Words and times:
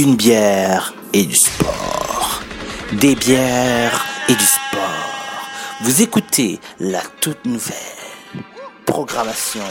Une 0.00 0.14
bière 0.14 0.94
et 1.12 1.24
du 1.24 1.34
sport. 1.34 2.40
Des 2.92 3.16
bières 3.16 4.06
et 4.28 4.32
du 4.32 4.44
sport. 4.44 5.48
Vous 5.80 6.02
écoutez 6.02 6.60
la 6.78 7.00
toute 7.20 7.44
nouvelle 7.44 7.74
programmation 8.86 9.64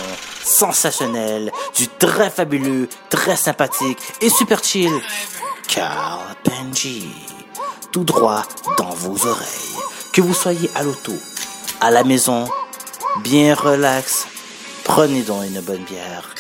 sensationnelle 0.44 1.50
du 1.78 1.88
très 1.88 2.30
fabuleux, 2.30 2.90
très 3.10 3.38
sympathique 3.38 4.00
et 4.20 4.30
super 4.30 4.62
chill 4.62 4.92
Carl 5.70 6.36
Benji. 6.44 7.08
Tout 7.94 8.04
droit 8.04 8.44
dans 8.78 8.90
vos 8.90 9.28
oreilles. 9.28 9.78
Que 10.12 10.20
vous 10.20 10.34
soyez 10.34 10.70
à 10.76 10.84
l'auto, 10.84 11.14
à 11.80 11.90
la 11.90 12.04
maison, 12.04 12.50
bien 13.24 13.56
relax, 13.56 14.28
prenez 14.84 15.22
donc 15.22 15.46
une 15.46 15.62
bonne 15.62 15.86
bière. 15.86 16.36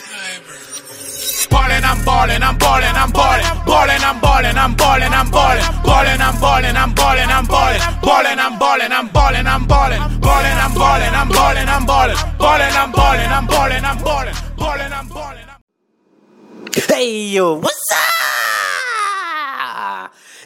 Hey 16.89 17.31
yo, 17.31 17.55
what's 17.55 17.91
up? 17.91 17.97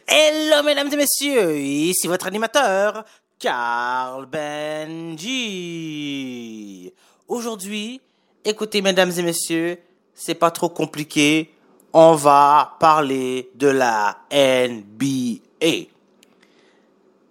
Hello 0.07 0.63
mesdames 0.63 0.91
et 0.91 0.97
messieurs, 0.97 1.57
ici 1.57 2.07
votre 2.07 2.27
animateur, 2.27 3.05
Carl 3.39 4.25
Benji. 4.25 5.31
Aujourd'hui, 7.27 8.01
écoutez 8.43 8.81
mesdames 8.81 9.11
et 9.17 9.21
messieurs, 9.21 9.79
c'est 10.23 10.35
pas 10.35 10.51
trop 10.51 10.69
compliqué, 10.69 11.51
on 11.93 12.13
va 12.13 12.75
parler 12.79 13.49
de 13.55 13.67
la 13.67 14.19
NBA. 14.31 15.87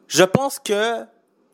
Je 0.09 0.25
pense 0.25 0.59
que 0.59 1.05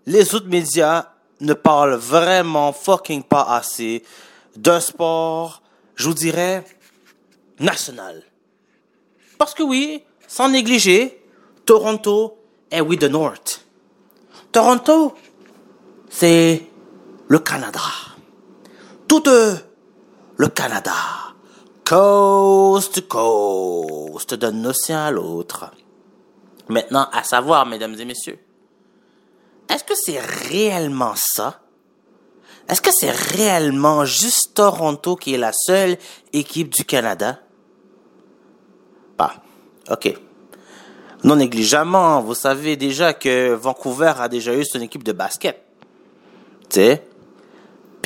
les 0.06 0.34
autres 0.34 0.48
médias 0.48 1.10
ne 1.40 1.52
parlent 1.52 1.96
vraiment 1.96 2.72
fucking 2.72 3.22
pas 3.22 3.42
assez 3.42 4.02
d'un 4.56 4.80
sport, 4.80 5.60
je 5.94 6.08
vous 6.08 6.14
dirais, 6.14 6.64
national. 7.60 8.22
Parce 9.36 9.52
que 9.52 9.62
oui, 9.62 10.04
sans 10.26 10.48
négliger, 10.48 11.22
Toronto 11.66 12.38
est 12.70 12.80
with 12.80 13.00
the 13.00 13.10
North. 13.10 13.62
Toronto, 14.52 15.14
c'est 16.08 16.62
le 17.28 17.38
Canada. 17.40 17.82
Tout 19.06 19.24
le 19.26 20.48
Canada. 20.48 21.25
Coast 21.86 22.94
to 22.94 23.02
coast, 23.02 24.34
d'un 24.34 24.64
océan 24.64 25.04
à 25.04 25.10
l'autre. 25.12 25.70
Maintenant, 26.68 27.08
à 27.12 27.22
savoir, 27.22 27.64
mesdames 27.64 27.94
et 28.00 28.04
messieurs, 28.04 28.40
est-ce 29.68 29.84
que 29.84 29.94
c'est 29.94 30.18
réellement 30.18 31.14
ça? 31.14 31.60
Est-ce 32.68 32.82
que 32.82 32.90
c'est 32.92 33.12
réellement 33.12 34.04
juste 34.04 34.54
Toronto 34.54 35.14
qui 35.14 35.34
est 35.34 35.38
la 35.38 35.52
seule 35.52 35.96
équipe 36.32 36.74
du 36.74 36.84
Canada? 36.84 37.38
Bah, 39.16 39.34
ok. 39.88 40.12
Non 41.22 41.36
négligemment, 41.36 42.20
vous 42.20 42.34
savez 42.34 42.76
déjà 42.76 43.14
que 43.14 43.54
Vancouver 43.54 44.14
a 44.18 44.28
déjà 44.28 44.56
eu 44.56 44.64
son 44.64 44.80
équipe 44.80 45.04
de 45.04 45.12
basket. 45.12 45.62
Tu? 46.68 46.96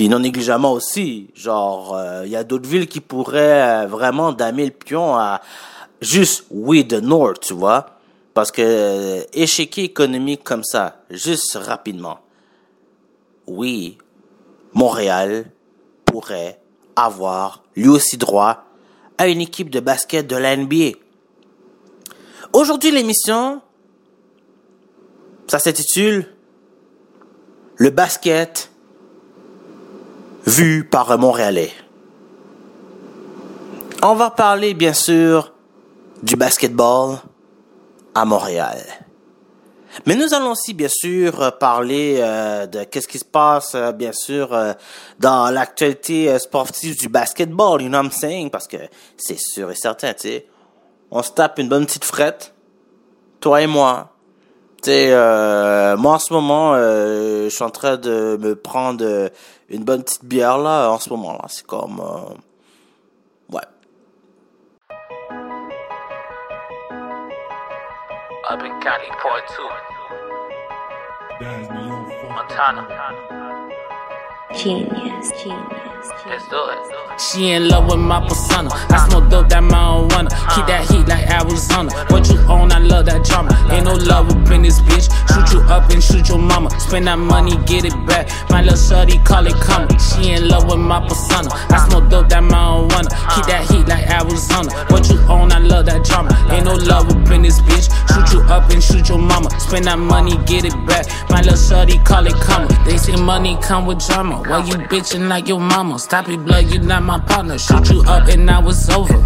Puis 0.00 0.08
non 0.08 0.20
négligemment 0.20 0.72
aussi, 0.72 1.28
genre, 1.34 1.94
il 2.24 2.30
y 2.30 2.36
a 2.36 2.42
d'autres 2.42 2.66
villes 2.66 2.86
qui 2.86 3.02
pourraient 3.02 3.82
euh, 3.82 3.86
vraiment 3.86 4.32
damer 4.32 4.64
le 4.64 4.70
pion 4.70 5.14
à 5.14 5.42
juste 6.00 6.46
oui 6.50 6.88
the 6.88 7.02
North, 7.02 7.40
tu 7.40 7.52
vois? 7.52 7.84
Parce 8.32 8.50
que 8.50 8.62
euh, 8.62 9.76
économique 9.76 10.42
comme 10.42 10.64
ça, 10.64 11.02
juste 11.10 11.54
rapidement. 11.60 12.20
Oui, 13.46 13.98
Montréal 14.72 15.50
pourrait 16.06 16.62
avoir 16.96 17.62
lui 17.76 17.88
aussi 17.88 18.16
droit 18.16 18.64
à 19.18 19.28
une 19.28 19.42
équipe 19.42 19.68
de 19.68 19.80
basket 19.80 20.26
de 20.26 20.36
la 20.36 20.56
NBA. 20.56 20.92
Aujourd'hui, 22.54 22.90
l'émission, 22.90 23.60
ça 25.46 25.58
s'intitule 25.58 26.26
Le 27.76 27.90
basket 27.90 28.70
vu 30.46 30.84
par 30.84 31.10
un 31.12 31.16
Montréalais. 31.16 31.72
On 34.02 34.14
va 34.14 34.30
parler, 34.30 34.74
bien 34.74 34.94
sûr, 34.94 35.52
du 36.22 36.36
basketball 36.36 37.18
à 38.14 38.24
Montréal. 38.24 38.78
Mais 40.06 40.14
nous 40.14 40.32
allons 40.32 40.52
aussi, 40.52 40.72
bien 40.72 40.88
sûr, 40.88 41.58
parler 41.58 42.16
euh, 42.18 42.66
de 42.66 42.84
qu'est-ce 42.84 43.08
qui 43.08 43.18
se 43.18 43.24
passe, 43.24 43.74
euh, 43.74 43.92
bien 43.92 44.12
sûr, 44.12 44.54
euh, 44.54 44.72
dans 45.18 45.50
l'actualité 45.50 46.38
sportive 46.38 46.96
du 46.96 47.08
basketball, 47.08 47.82
you 47.82 47.88
know 47.88 47.98
what 47.98 48.04
I'm 48.04 48.10
saying? 48.10 48.50
Parce 48.50 48.68
que 48.68 48.76
c'est 49.16 49.38
sûr 49.38 49.70
et 49.70 49.74
certain, 49.74 50.14
tu 50.14 50.28
sais. 50.28 50.46
On 51.10 51.22
se 51.22 51.32
tape 51.32 51.58
une 51.58 51.68
bonne 51.68 51.86
petite 51.86 52.04
frette, 52.04 52.54
toi 53.40 53.60
et 53.60 53.66
moi. 53.66 54.14
Euh, 54.88 55.96
moi 55.96 56.14
en 56.14 56.18
ce 56.18 56.32
moment, 56.32 56.74
euh, 56.74 57.44
je 57.44 57.48
suis 57.48 57.64
en 57.64 57.70
train 57.70 57.96
de 57.96 58.36
me 58.40 58.54
prendre 58.54 59.30
une 59.68 59.84
bonne 59.84 60.02
petite 60.02 60.24
bière 60.24 60.58
là, 60.58 60.90
en 60.90 60.98
ce 60.98 61.10
moment 61.10 61.32
là. 61.32 61.44
C'est 61.48 61.66
comme, 61.66 62.00
euh, 62.00 62.34
ouais. 63.54 63.62
Up 68.50 68.60
in 68.62 68.80
Cali, 68.80 69.08
part 69.22 69.44
two. 69.46 69.68
Montana. 72.28 72.86
Genius, 74.56 75.30
genius, 75.42 76.10
Let's 76.26 76.48
do 76.48 76.56
it. 76.70 77.20
She 77.20 77.50
in 77.50 77.68
love 77.68 77.86
with 77.86 78.00
my 78.00 78.26
persona. 78.26 78.70
I 78.90 79.06
smoke 79.08 79.30
dope 79.30 79.48
that 79.50 79.62
marijuana. 79.62 80.30
Keep 80.54 80.66
that 80.66 80.90
heat 80.90 81.06
like 81.06 81.28
Arizona. 81.30 81.92
What 82.08 82.28
you 82.28 82.38
own, 82.48 82.72
I 82.72 82.78
love 82.78 83.06
that 83.06 83.24
drama. 83.24 83.52
Ain't 83.70 83.84
no 83.84 83.94
love 83.94 84.28
up 84.28 84.50
in 84.50 84.62
this 84.62 84.80
bitch. 84.80 85.06
Shoot 85.30 85.54
you 85.54 85.60
up 85.68 85.90
and 85.90 86.02
shoot 86.02 86.28
your 86.28 86.38
mama. 86.38 86.70
Spend 86.80 87.06
that 87.06 87.18
money, 87.18 87.56
get 87.66 87.84
it 87.84 87.94
back. 88.06 88.28
My 88.50 88.62
little 88.62 88.76
shorty 88.76 89.18
call 89.18 89.46
it 89.46 89.54
coming. 89.60 89.96
She 89.98 90.32
in 90.32 90.48
love 90.48 90.64
with 90.64 90.80
my 90.80 90.98
persona. 91.06 91.50
I 91.70 91.86
smoke 91.88 92.10
dope 92.10 92.28
that 92.30 92.42
marijuana. 92.42 93.10
Keep 93.36 93.46
that 93.46 93.70
heat 93.70 93.86
like 93.86 94.08
Arizona. 94.10 94.72
What 94.90 95.08
you 95.08 95.18
own, 95.28 95.52
I 95.52 95.58
love 95.58 95.86
that 95.86 96.04
drama. 96.04 96.34
Ain't 96.50 96.64
no 96.64 96.74
love 96.74 97.08
up 97.08 97.30
in 97.30 97.42
this 97.42 97.60
bitch. 97.60 97.86
Shoot 98.10 98.34
you 98.34 98.42
up 98.50 98.70
and 98.70 98.82
shoot 98.82 99.08
your 99.08 99.18
mama. 99.18 99.50
Spend 99.60 99.84
that 99.84 99.98
money, 99.98 100.36
get 100.46 100.64
it 100.64 100.74
back. 100.86 101.06
My 101.30 101.40
little 101.40 101.56
shorty 101.56 101.98
call 101.98 102.26
it 102.26 102.34
coming. 102.40 102.68
They 102.84 102.96
say 102.96 103.14
money 103.16 103.56
come 103.62 103.86
with 103.86 104.04
drama. 104.04 104.39
Why 104.48 104.64
you 104.64 104.74
bitching 104.74 105.28
like 105.28 105.48
your 105.48 105.60
mama? 105.60 105.98
Stop 105.98 106.28
it, 106.28 106.44
blood, 106.44 106.72
you 106.72 106.80
not 106.80 107.02
my 107.02 107.20
partner. 107.20 107.58
Shoot 107.58 107.90
you 107.90 108.02
up 108.02 108.28
and 108.28 108.46
now 108.46 108.66
it's 108.68 108.88
over. 108.88 109.18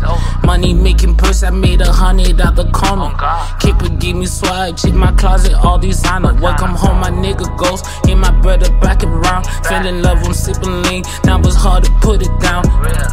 Money 0.44 0.74
making 0.74 1.16
purse, 1.16 1.42
I 1.42 1.50
made 1.50 1.80
a 1.80 1.90
hundred 1.90 2.40
out 2.40 2.56
the 2.56 2.70
corner. 2.70 3.14
Keep 3.60 3.82
it, 3.82 3.98
give 4.00 4.16
me 4.16 4.26
swag, 4.26 4.76
check 4.76 4.92
my 4.92 5.12
closet, 5.12 5.54
all 5.54 5.78
designer. 5.78 6.34
Welcome 6.34 6.70
home, 6.70 7.00
my 7.00 7.10
nigga 7.10 7.56
ghost. 7.56 7.86
Hear 8.06 8.16
my 8.16 8.30
brother 8.40 8.70
back 8.80 9.02
around. 9.02 9.46
Fell 9.66 9.86
in 9.86 10.02
love, 10.02 10.18
I'm 10.24 10.34
sipping 10.34 10.82
lean. 10.82 11.04
Now 11.24 11.38
it's 11.40 11.54
hard 11.54 11.84
to 11.84 11.90
put 12.00 12.20
it 12.20 12.40
down. 12.40 12.64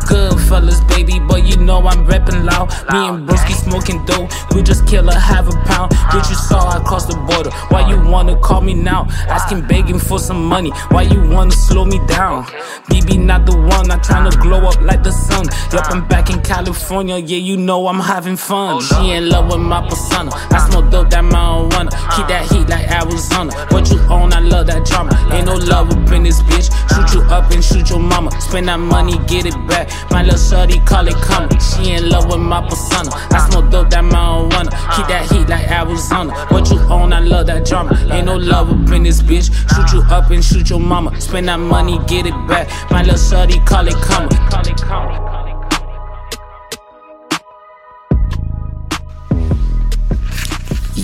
Good 0.07 0.39
fellas, 0.49 0.81
baby, 0.81 1.19
but 1.19 1.45
you 1.45 1.57
know 1.57 1.85
I'm 1.87 2.05
rapping 2.05 2.43
loud. 2.43 2.69
Me 2.91 3.07
and 3.07 3.27
Broski 3.27 3.53
smoking 3.53 4.03
dope. 4.05 4.29
We 4.53 4.63
just 4.63 4.85
kill 4.87 5.07
a 5.07 5.13
half 5.17 5.47
a 5.47 5.55
pound. 5.65 5.91
Bitch, 6.11 6.29
you 6.29 6.35
saw 6.35 6.67
I 6.67 6.83
crossed 6.83 7.09
the 7.09 7.15
border. 7.15 7.51
Why 7.69 7.87
you 7.87 8.01
wanna 8.09 8.37
call 8.37 8.61
me 8.61 8.73
now? 8.73 9.07
Asking, 9.29 9.65
begging 9.67 9.99
for 9.99 10.19
some 10.19 10.43
money. 10.45 10.71
Why 10.89 11.03
you 11.03 11.21
wanna 11.29 11.51
slow 11.51 11.85
me 11.85 11.90
down? 12.07 12.45
BB 12.89 13.23
not 13.25 13.45
the 13.45 13.55
one, 13.55 13.87
trying 14.01 14.29
to 14.29 14.37
glow 14.37 14.67
up 14.67 14.79
like 14.81 15.03
the 15.03 15.11
sun. 15.11 15.45
Yup, 15.71 15.89
I'm 15.91 16.07
back 16.07 16.29
in 16.29 16.41
California, 16.41 17.17
yeah, 17.17 17.37
you 17.37 17.57
know 17.57 17.87
I'm 17.87 17.99
having 17.99 18.37
fun. 18.37 18.81
She 18.81 19.11
in 19.11 19.29
love 19.29 19.51
with 19.51 19.61
my 19.61 19.87
persona. 19.87 20.31
I 20.51 20.69
smoke 20.69 20.91
dope 20.91 21.09
that 21.11 21.23
marijuana. 21.23 21.91
Keep 22.15 22.27
that 22.27 22.45
heat 22.51 22.67
like 22.69 22.89
Arizona. 22.91 23.51
What 23.69 23.89
you 23.89 23.99
own, 24.09 24.33
I 24.33 24.39
love 24.39 24.67
that 24.67 24.85
drama. 24.85 25.11
Ain't 25.31 25.45
no 25.45 25.55
love 25.55 25.89
up 25.89 26.11
in 26.11 26.23
this 26.23 26.41
bitch. 26.43 26.69
Shoot 26.93 27.17
you 27.17 27.21
up 27.31 27.49
and 27.51 27.63
shoot 27.63 27.89
your 27.89 27.99
mama. 27.99 28.29
Spend 28.41 28.67
that 28.67 28.79
money, 28.79 29.17
get 29.27 29.45
it 29.45 29.55
back. 29.67 29.89
My 30.11 30.23
little 30.23 30.37
shorty 30.37 30.79
call 30.79 31.07
it 31.07 31.15
coming. 31.15 31.57
She 31.59 31.91
in 31.91 32.09
love 32.09 32.25
with 32.29 32.39
my 32.39 32.61
persona. 32.67 33.11
I 33.31 33.49
smoke 33.49 33.71
dope 33.71 33.89
that 33.91 34.03
marijuana. 34.03 34.71
Keep 34.95 35.07
that 35.07 35.31
heat 35.31 35.47
like 35.47 35.69
Arizona. 35.71 36.33
What 36.49 36.69
you 36.69 36.79
own, 36.91 37.13
I 37.13 37.19
love 37.19 37.47
that 37.47 37.65
drama. 37.65 37.97
Ain't 38.11 38.25
no 38.25 38.35
love 38.35 38.69
up 38.69 38.91
in 38.91 39.03
this 39.03 39.21
bitch. 39.21 39.49
Shoot 39.73 39.95
you 39.95 40.01
up 40.11 40.29
and 40.29 40.43
shoot 40.43 40.69
your 40.69 40.79
mama. 40.79 41.19
Spend 41.21 41.47
that 41.47 41.59
money, 41.59 41.80
get 42.07 42.25
it 42.25 42.47
back. 42.47 42.67
My 42.91 43.01
little 43.03 43.17
call 43.65 43.87
it. 43.87 43.95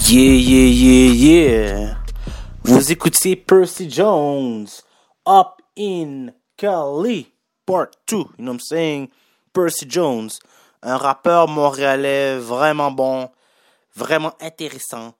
Yeah, 0.09 0.33
yeah, 0.33 0.69
yeah, 0.69 1.11
yeah. 1.11 1.97
Vous 2.63 2.91
écoutez 2.91 3.35
Percy 3.35 3.89
Jones, 3.89 4.83
Up 5.25 5.61
in 5.75 6.33
Cali, 6.55 7.33
Part 7.65 7.91
2. 8.07 8.15
You 8.15 8.23
know 8.39 8.51
what 8.51 8.53
I'm 8.53 8.59
saying? 8.59 9.09
Percy 9.53 9.85
Jones, 9.87 10.39
Un 10.83 10.97
rappeur 10.97 11.47
montréalais 11.47 12.37
vraiment 12.37 12.91
bon, 12.91 13.29
vraiment 13.95 14.33
intéressant, 14.39 15.13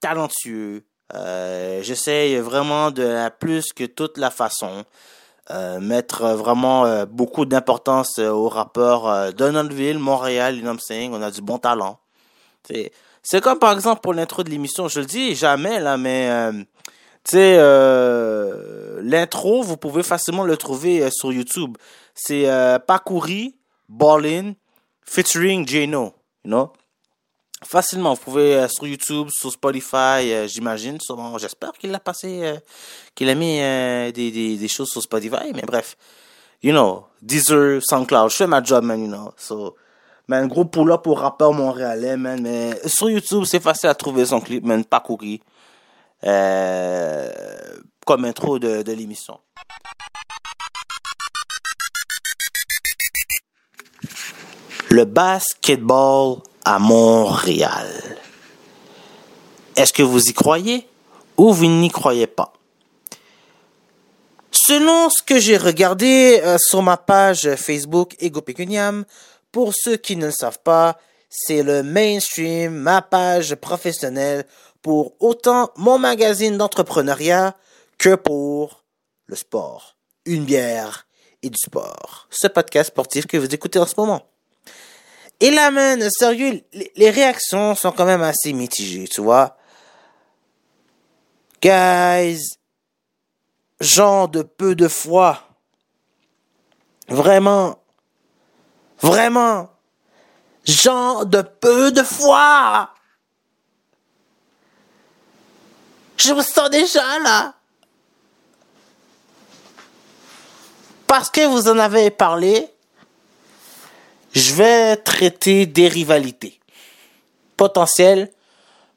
talentueux. 0.00 0.84
Euh, 1.14 1.82
J'essaye 1.82 2.36
vraiment 2.38 2.90
de 2.90 3.02
la 3.02 3.30
plus 3.30 3.72
que 3.72 3.84
toute 3.84 4.18
la 4.18 4.30
façon. 4.30 4.84
Euh, 5.50 5.80
mettre 5.80 6.24
vraiment 6.34 6.86
euh, 6.86 7.04
beaucoup 7.04 7.44
d'importance 7.46 8.20
euh, 8.20 8.30
au 8.30 8.48
rappeur 8.48 9.08
euh, 9.08 9.32
de 9.32 9.50
notre 9.50 9.74
ville, 9.74 9.98
Montréal, 9.98 10.56
you 10.56 10.62
know? 10.62 10.76
On 11.10 11.20
a 11.20 11.32
du 11.32 11.42
bon 11.42 11.58
talent. 11.58 11.98
C'est 13.24 13.40
comme 13.40 13.58
par 13.58 13.72
exemple 13.72 14.00
pour 14.02 14.14
l'intro 14.14 14.44
de 14.44 14.50
l'émission, 14.50 14.86
je 14.86 15.00
le 15.00 15.06
dis 15.06 15.34
jamais 15.34 15.80
là, 15.80 15.96
mais 15.96 16.28
tu 17.24 17.32
sais, 17.32 17.56
l'intro, 19.02 19.62
vous 19.62 19.76
pouvez 19.76 20.04
facilement 20.04 20.44
le 20.44 20.56
trouver 20.56 21.10
sur 21.10 21.32
YouTube. 21.32 21.76
C'est 22.14 22.48
euh, 22.48 22.78
Pakouri, 22.78 23.56
Ballin, 23.88 24.54
featuring 25.04 25.66
Jano, 25.66 26.14
you 26.44 26.50
know? 26.50 26.72
Facilement, 27.64 28.14
vous 28.14 28.20
pouvez 28.20 28.56
euh, 28.56 28.68
sur 28.68 28.86
YouTube, 28.86 29.28
sur 29.30 29.52
Spotify, 29.52 30.32
euh, 30.32 30.46
j'imagine, 30.48 31.00
sûrement, 31.00 31.38
j'espère 31.38 31.72
qu'il 31.72 31.94
a 31.94 32.00
passé, 32.00 32.40
euh, 32.42 32.56
qu'il 33.14 33.28
a 33.28 33.34
mis 33.34 33.58
des, 34.12 34.56
des, 34.56 34.68
choses 34.68 34.90
sur 34.90 35.02
Spotify, 35.02 35.52
mais 35.54 35.62
bref, 35.62 35.96
you 36.62 36.72
know, 36.72 37.06
Deezer, 37.20 37.80
SoundCloud, 37.82 38.30
je 38.30 38.36
fais 38.36 38.46
ma 38.46 38.62
job, 38.62 38.84
man, 38.84 39.00
you 39.00 39.06
know, 39.06 39.32
so, 39.36 39.76
man, 40.28 40.48
gros 40.48 40.64
pull-up 40.64 41.02
pour 41.02 41.20
rappeur 41.20 41.52
montréalais, 41.52 42.16
man, 42.16 42.40
mais 42.42 42.76
sur 42.88 43.08
YouTube, 43.08 43.44
c'est 43.44 43.60
facile 43.60 43.88
à 43.90 43.94
trouver 43.94 44.26
son 44.26 44.40
clip, 44.40 44.64
man, 44.64 44.84
Pakouri, 44.84 45.40
euh, 46.24 47.30
comme 48.04 48.24
intro 48.24 48.58
de, 48.58 48.82
de 48.82 48.92
l'émission. 48.92 49.38
Le 54.90 55.04
basketball 55.04 56.42
à 56.64 56.78
Montréal. 56.78 57.88
Est-ce 59.76 59.92
que 59.92 60.02
vous 60.02 60.22
y 60.28 60.32
croyez 60.32 60.86
ou 61.36 61.52
vous 61.52 61.66
n'y 61.66 61.90
croyez 61.90 62.26
pas? 62.26 62.52
Selon 64.50 65.10
ce 65.10 65.22
que 65.22 65.38
j'ai 65.38 65.56
regardé 65.56 66.40
euh, 66.44 66.56
sur 66.58 66.82
ma 66.82 66.96
page 66.96 67.56
Facebook 67.56 68.14
Ego 68.20 68.42
Pecuniam, 68.42 69.04
pour 69.50 69.72
ceux 69.74 69.96
qui 69.96 70.16
ne 70.16 70.26
le 70.26 70.32
savent 70.32 70.60
pas, 70.62 70.98
c'est 71.28 71.62
le 71.62 71.82
mainstream, 71.82 72.72
ma 72.74 73.02
page 73.02 73.54
professionnelle 73.54 74.44
pour 74.82 75.14
autant 75.20 75.70
mon 75.76 75.98
magazine 75.98 76.58
d'entrepreneuriat 76.58 77.56
que 77.98 78.14
pour 78.14 78.84
le 79.26 79.36
sport, 79.36 79.96
une 80.26 80.44
bière 80.44 81.06
et 81.42 81.50
du 81.50 81.58
sport. 81.58 82.28
Ce 82.30 82.46
podcast 82.46 82.88
sportif 82.90 83.26
que 83.26 83.36
vous 83.36 83.54
écoutez 83.54 83.78
en 83.78 83.86
ce 83.86 83.94
moment. 83.96 84.31
Et 85.42 85.50
là, 85.50 85.72
man, 85.72 86.08
sérieux, 86.08 86.62
les, 86.94 87.10
réactions 87.10 87.74
sont 87.74 87.90
quand 87.90 88.04
même 88.04 88.22
assez 88.22 88.52
mitigées, 88.52 89.08
tu 89.08 89.20
vois. 89.20 89.56
Guys, 91.60 92.38
genre 93.80 94.28
de 94.28 94.42
peu 94.42 94.76
de 94.76 94.86
foi. 94.86 95.42
Vraiment. 97.08 97.82
Vraiment. 99.00 99.68
Genre 100.64 101.26
de 101.26 101.42
peu 101.42 101.90
de 101.90 102.04
foi. 102.04 102.90
Je 106.18 106.34
me 106.34 106.42
sens 106.42 106.70
déjà 106.70 107.18
là. 107.18 107.54
Parce 111.08 111.30
que 111.30 111.44
vous 111.46 111.68
en 111.68 111.78
avez 111.80 112.12
parlé, 112.12 112.71
je 114.32 114.54
vais 114.54 114.96
traiter 114.96 115.66
des 115.66 115.88
rivalités 115.88 116.58
potentielles 117.56 118.30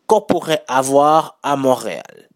qu'on 0.08 0.22
pourrait 0.22 0.64
avoir 0.68 1.38
à 1.44 1.56
Montréal. 1.56 2.30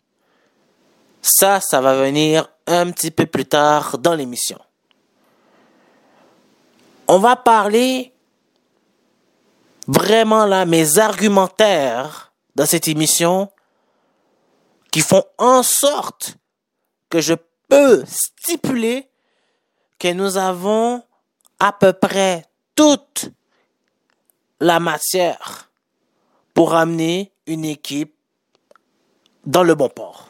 Ça, 1.21 1.59
ça 1.61 1.81
va 1.81 1.95
venir 1.95 2.49
un 2.67 2.91
petit 2.91 3.11
peu 3.11 3.25
plus 3.25 3.45
tard 3.45 3.97
dans 3.97 4.15
l'émission. 4.15 4.59
On 7.07 7.19
va 7.19 7.35
parler 7.35 8.13
vraiment 9.87 10.45
là 10.45 10.65
mes 10.65 10.99
argumentaires 10.99 12.31
dans 12.55 12.65
cette 12.65 12.87
émission 12.87 13.49
qui 14.91 15.01
font 15.01 15.23
en 15.37 15.63
sorte 15.63 16.35
que 17.09 17.21
je 17.21 17.33
peux 17.67 18.03
stipuler 18.05 19.09
que 19.97 20.11
nous 20.13 20.37
avons 20.37 21.03
à 21.59 21.71
peu 21.73 21.93
près 21.93 22.48
toute 22.79 23.29
la 24.61 24.79
matière 24.79 25.69
pour 26.53 26.75
amener 26.75 27.29
une 27.45 27.65
équipe 27.65 28.15
dans 29.45 29.63
le 29.63 29.75
bon 29.75 29.89
port. 29.89 30.29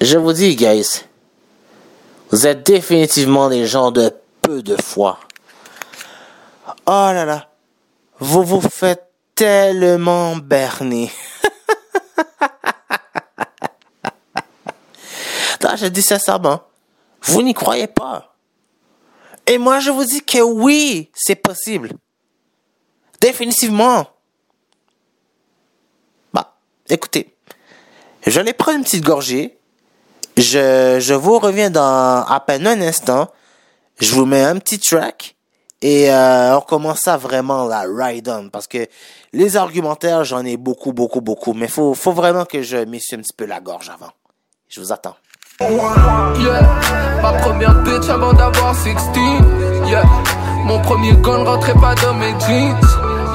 Je 0.00 0.18
vous 0.18 0.32
dis, 0.32 0.56
guys, 0.56 1.04
vous 2.32 2.48
êtes 2.48 2.66
définitivement 2.66 3.48
des 3.48 3.68
gens 3.68 3.92
de 3.92 4.12
peu 4.42 4.60
de 4.60 4.74
foi. 4.74 5.20
Oh 6.86 7.12
là 7.14 7.24
là, 7.24 7.52
vous 8.18 8.42
vous 8.42 8.62
faites 8.62 9.12
tellement 9.36 10.34
berner. 10.34 11.12
non, 15.62 15.76
je 15.76 15.86
dis 15.86 16.02
sincèrement, 16.02 16.67
vous 17.22 17.42
n'y 17.42 17.54
croyez 17.54 17.86
pas. 17.86 18.34
Et 19.46 19.58
moi, 19.58 19.80
je 19.80 19.90
vous 19.90 20.04
dis 20.04 20.22
que 20.22 20.40
oui, 20.40 21.10
c'est 21.14 21.36
possible. 21.36 21.92
Définitivement. 23.20 24.06
Bah, 26.32 26.56
écoutez, 26.88 27.34
je 28.26 28.40
vais 28.40 28.52
prendre 28.52 28.78
une 28.78 28.84
petite 28.84 29.04
gorgée. 29.04 29.58
Je, 30.36 30.98
je 31.00 31.14
vous 31.14 31.38
reviens 31.38 31.70
dans 31.70 32.24
à 32.24 32.42
peine 32.46 32.66
un 32.66 32.80
instant. 32.82 33.32
Je 34.00 34.14
vous 34.14 34.26
mets 34.26 34.44
un 34.44 34.58
petit 34.58 34.78
track. 34.78 35.34
Et 35.80 36.10
euh, 36.12 36.58
on 36.58 36.60
commence 36.60 37.06
à 37.06 37.16
vraiment 37.16 37.64
la 37.64 37.84
ride 37.88 38.28
on. 38.28 38.48
Parce 38.50 38.66
que 38.66 38.86
les 39.32 39.56
argumentaires, 39.56 40.24
j'en 40.24 40.44
ai 40.44 40.56
beaucoup, 40.56 40.92
beaucoup, 40.92 41.20
beaucoup. 41.20 41.54
Mais 41.54 41.68
faut, 41.68 41.94
faut 41.94 42.12
vraiment 42.12 42.44
que 42.44 42.62
je 42.62 42.78
m'essuie 42.78 43.16
un 43.16 43.20
petit 43.20 43.34
peu 43.36 43.46
la 43.46 43.60
gorge 43.60 43.88
avant. 43.88 44.10
Je 44.68 44.80
vous 44.80 44.92
attends. 44.92 45.16
Yeah, 45.60 46.62
ma 47.20 47.32
première 47.32 47.74
bitch 47.82 48.08
avant 48.08 48.32
d'avoir 48.32 48.76
16. 48.76 48.94
Yeah, 49.88 50.04
mon 50.64 50.78
premier 50.78 51.14
gun 51.14 51.42
rentrait 51.44 51.74
pas 51.74 51.96
dans 51.96 52.14
mes 52.14 52.30
jeans. 52.46 52.76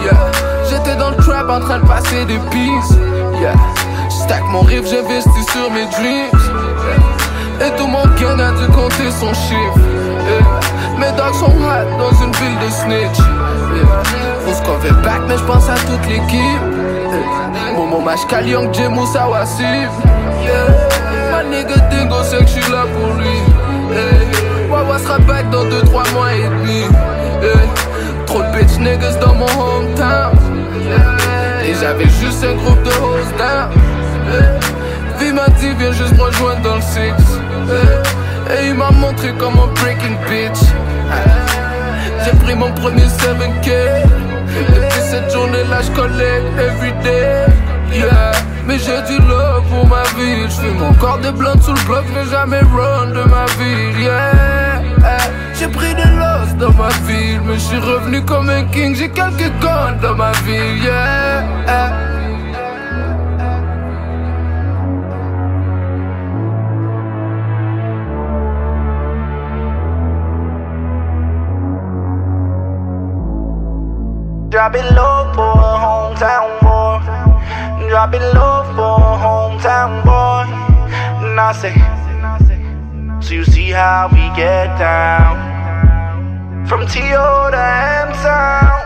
Yeah, 0.01 0.32
j'étais 0.70 0.96
dans 0.96 1.10
le 1.10 1.18
trap 1.18 1.50
en 1.50 1.60
train 1.60 1.80
de 1.80 1.86
passer 1.86 2.24
des 2.24 2.39
pistes. 2.50 2.98
Yeah, 3.42 3.56
stack 4.10 4.42
mon 4.51 4.62
riff, 4.62 4.88
j'investis 4.89 5.46
sur 5.51 5.70
mes 5.72 5.86
dreams. 5.88 6.32
Et 7.60 7.75
tout 7.77 7.88
mon 7.88 8.06
gang 8.15 8.39
a 8.39 8.51
dû 8.51 8.72
compter 8.72 9.12
son 9.20 9.34
chiffre. 9.34 9.80
Mes 10.98 11.12
dogs 11.18 11.34
sont 11.34 11.51
hot 11.51 11.98
dans 12.00 12.24
une 12.24 12.32
ville 12.32 12.58
de 12.65 12.70
snitch. 12.72 13.20
Yeah. 13.20 13.86
Faut 14.46 14.63
cover 14.63 14.94
back, 15.03 15.24
mais 15.27 15.38
je 15.38 15.44
pense 15.44 15.68
à 15.68 15.75
toute 15.75 16.08
l'équipe. 16.08 16.39
Yeah. 16.39 17.74
Momo 17.75 18.00
Mashkal, 18.00 18.48
Young 18.48 18.74
J, 18.74 18.88
Moussa 18.88 19.27
Wassif. 19.27 19.89
Yeah. 20.46 20.93
Nigga 21.50 21.78
Dingo 21.90 22.24
sait 22.24 22.38
que 22.38 22.48
je 22.48 22.62
suis 22.62 22.72
là 22.72 22.86
pour 22.94 23.14
lui. 23.16 23.38
Hey. 23.96 24.70
Wawa 24.70 24.98
sera 25.00 25.20
back 25.20 25.50
dans 25.50 25.66
2-3 25.66 26.14
mois 26.14 26.34
et 26.34 26.44
demi. 26.44 26.82
Hey. 27.42 27.68
Trop 28.26 28.42
de 28.42 28.58
bitch 28.58 28.78
niggas 28.80 29.18
dans 29.22 29.36
mon 29.36 29.46
hometown. 29.46 30.38
Hey. 31.62 31.72
Et 31.72 31.76
j'avais 31.80 32.10
juste 32.10 32.44
un 32.44 32.56
groupe 32.56 32.82
de 32.84 32.90
hoes 32.90 33.32
down. 33.38 33.70
Vie 35.20 35.32
m'a 35.32 35.48
dit, 35.60 35.74
viens 35.78 35.92
juste 35.92 36.18
me 36.18 36.24
rejoindre 36.24 36.62
dans 36.62 36.76
le 36.76 36.82
six. 36.82 37.14
Et 38.52 38.68
il 38.68 38.74
m'a 38.76 38.92
montré 38.92 39.34
comment 39.38 39.68
breaking 39.76 40.18
bitch. 40.28 40.60
J'ai 42.26 42.38
pris 42.44 42.56
mon 42.56 42.72
premier 42.72 43.06
7K. 43.06 43.70
Depuis 44.76 45.02
cette 45.10 45.32
journée-là, 45.32 45.82
je 45.82 45.92
collecte 45.92 46.60
everyday. 46.60 47.46
Yeah. 47.92 48.33
Mais 48.65 48.77
j'ai 48.79 49.01
du 49.03 49.20
love 49.27 49.63
pour 49.70 49.88
ma 49.88 50.03
vie. 50.17 50.48
Je 50.50 50.67
mon 50.79 50.93
corps 50.93 51.20
de 51.20 51.32
blanc 51.32 51.60
sous 51.62 51.74
le 51.74 51.86
bloc, 51.86 52.05
je 52.15 52.29
jamais 52.29 52.60
run 52.60 53.08
de 53.08 53.24
ma 53.29 53.46
ville. 53.58 54.00
Yeah. 54.00 54.82
J'ai 55.60 55.67
pris 55.67 55.93
des 55.96 56.10
losses 56.22 56.55
dans 56.58 56.74
ma 56.74 56.89
ville, 57.05 57.41
mais 57.46 57.55
je 57.55 57.60
suis 57.60 57.77
revenu 57.77 58.24
comme 58.24 58.50
un 58.50 58.63
king. 58.65 58.96
J'ai 58.96 59.10
quelques 59.10 59.51
guns 59.62 59.98
dans 60.01 60.15
ma 60.15 60.32
ville. 60.43 60.84
Yeah. 60.84 61.43
Drop 74.50 74.75
it 74.75 74.86
low 74.93 75.34
for 75.34 75.55
hometown 75.55 77.23
boy. 77.94 78.00
Drop 78.00 78.14
it 78.14 78.22
low 78.34 78.64
for 78.76 78.98
hometown 79.24 80.04
boy. 80.04 80.46
And 81.26 81.40
I 81.40 81.54
say, 81.54 81.74
So 83.22 83.34
you 83.36 83.46
see 83.46 83.70
how 83.70 84.10
we 84.12 84.36
get 84.36 84.68
down. 84.78 85.38
From 86.68 86.88
T.O. 86.88 87.52
to. 87.52 87.58
M-Town. 87.58 88.80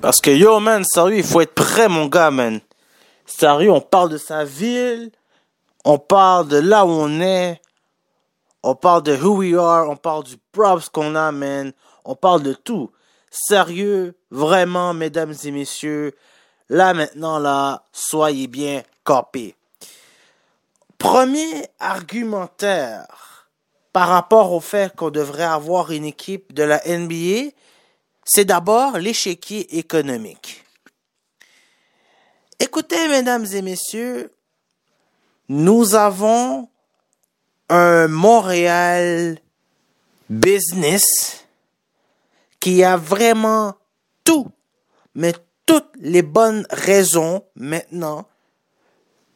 Parce 0.00 0.20
que 0.20 0.30
yo, 0.30 0.60
man, 0.60 0.84
sérieux, 0.84 1.16
il 1.18 1.24
faut 1.24 1.40
être 1.40 1.54
prêt, 1.54 1.88
mon 1.88 2.06
gars, 2.06 2.30
man. 2.30 2.60
Sérieux, 3.24 3.72
on 3.72 3.80
parle 3.80 4.10
de 4.10 4.18
sa 4.18 4.44
ville, 4.44 5.10
on 5.84 5.98
parle 5.98 6.46
de 6.46 6.58
là 6.58 6.84
où 6.86 6.90
on 6.90 7.20
est, 7.20 7.60
on 8.66 8.74
parle 8.74 9.04
de 9.04 9.14
who 9.14 9.36
we 9.36 9.54
are, 9.54 9.88
on 9.88 9.96
parle 9.96 10.24
du 10.24 10.36
props 10.50 10.88
qu'on 10.88 11.14
a, 11.14 11.30
man. 11.30 11.72
On 12.04 12.16
parle 12.16 12.42
de 12.42 12.52
tout. 12.52 12.90
Sérieux, 13.30 14.16
vraiment, 14.32 14.92
mesdames 14.92 15.34
et 15.44 15.50
messieurs, 15.52 16.16
là 16.68 16.92
maintenant, 16.92 17.38
là, 17.38 17.84
soyez 17.92 18.48
bien 18.48 18.82
capés. 19.04 19.54
Premier 20.98 21.68
argumentaire 21.78 23.06
par 23.92 24.08
rapport 24.08 24.52
au 24.52 24.60
fait 24.60 24.94
qu'on 24.96 25.10
devrait 25.10 25.44
avoir 25.44 25.92
une 25.92 26.04
équipe 26.04 26.52
de 26.52 26.64
la 26.64 26.82
NBA, 26.86 27.52
c'est 28.24 28.44
d'abord 28.44 28.98
l'échiquier 28.98 29.78
économique. 29.78 30.64
Écoutez, 32.58 33.06
mesdames 33.08 33.46
et 33.46 33.62
messieurs, 33.62 34.32
nous 35.48 35.94
avons 35.94 36.68
un 37.68 38.08
Montréal 38.08 39.38
business 40.28 41.46
qui 42.60 42.82
a 42.84 42.96
vraiment 42.96 43.76
tout, 44.24 44.50
mais 45.14 45.34
toutes 45.66 45.92
les 45.96 46.22
bonnes 46.22 46.66
raisons 46.70 47.44
maintenant 47.54 48.28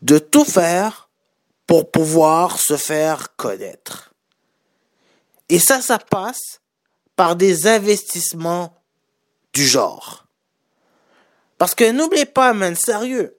de 0.03 0.19
tout 0.19 0.45
faire 0.45 1.11
pour 1.67 1.91
pouvoir 1.91 2.59
se 2.59 2.77
faire 2.77 3.37
connaître. 3.37 4.13
Et 5.49 5.59
ça, 5.59 5.81
ça 5.81 5.99
passe 5.99 6.61
par 7.17 7.37
des 7.37 7.67
investissements 7.67 8.75
du 9.53 9.67
genre. 9.67 10.27
Parce 11.59 11.75
que 11.75 11.91
n'oubliez 11.91 12.27
pas, 12.27 12.53
man, 12.55 12.75
sérieux, 12.75 13.37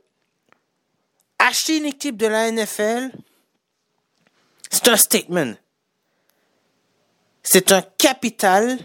acheter 1.40 1.78
une 1.78 1.86
équipe 1.86 2.18
de 2.18 2.28
la 2.28 2.52
NFL, 2.52 3.12
c'est 4.72 4.88
un 4.88 4.96
statement. 4.96 5.54
C'est 7.44 7.72
un 7.72 7.84
capital 7.98 8.80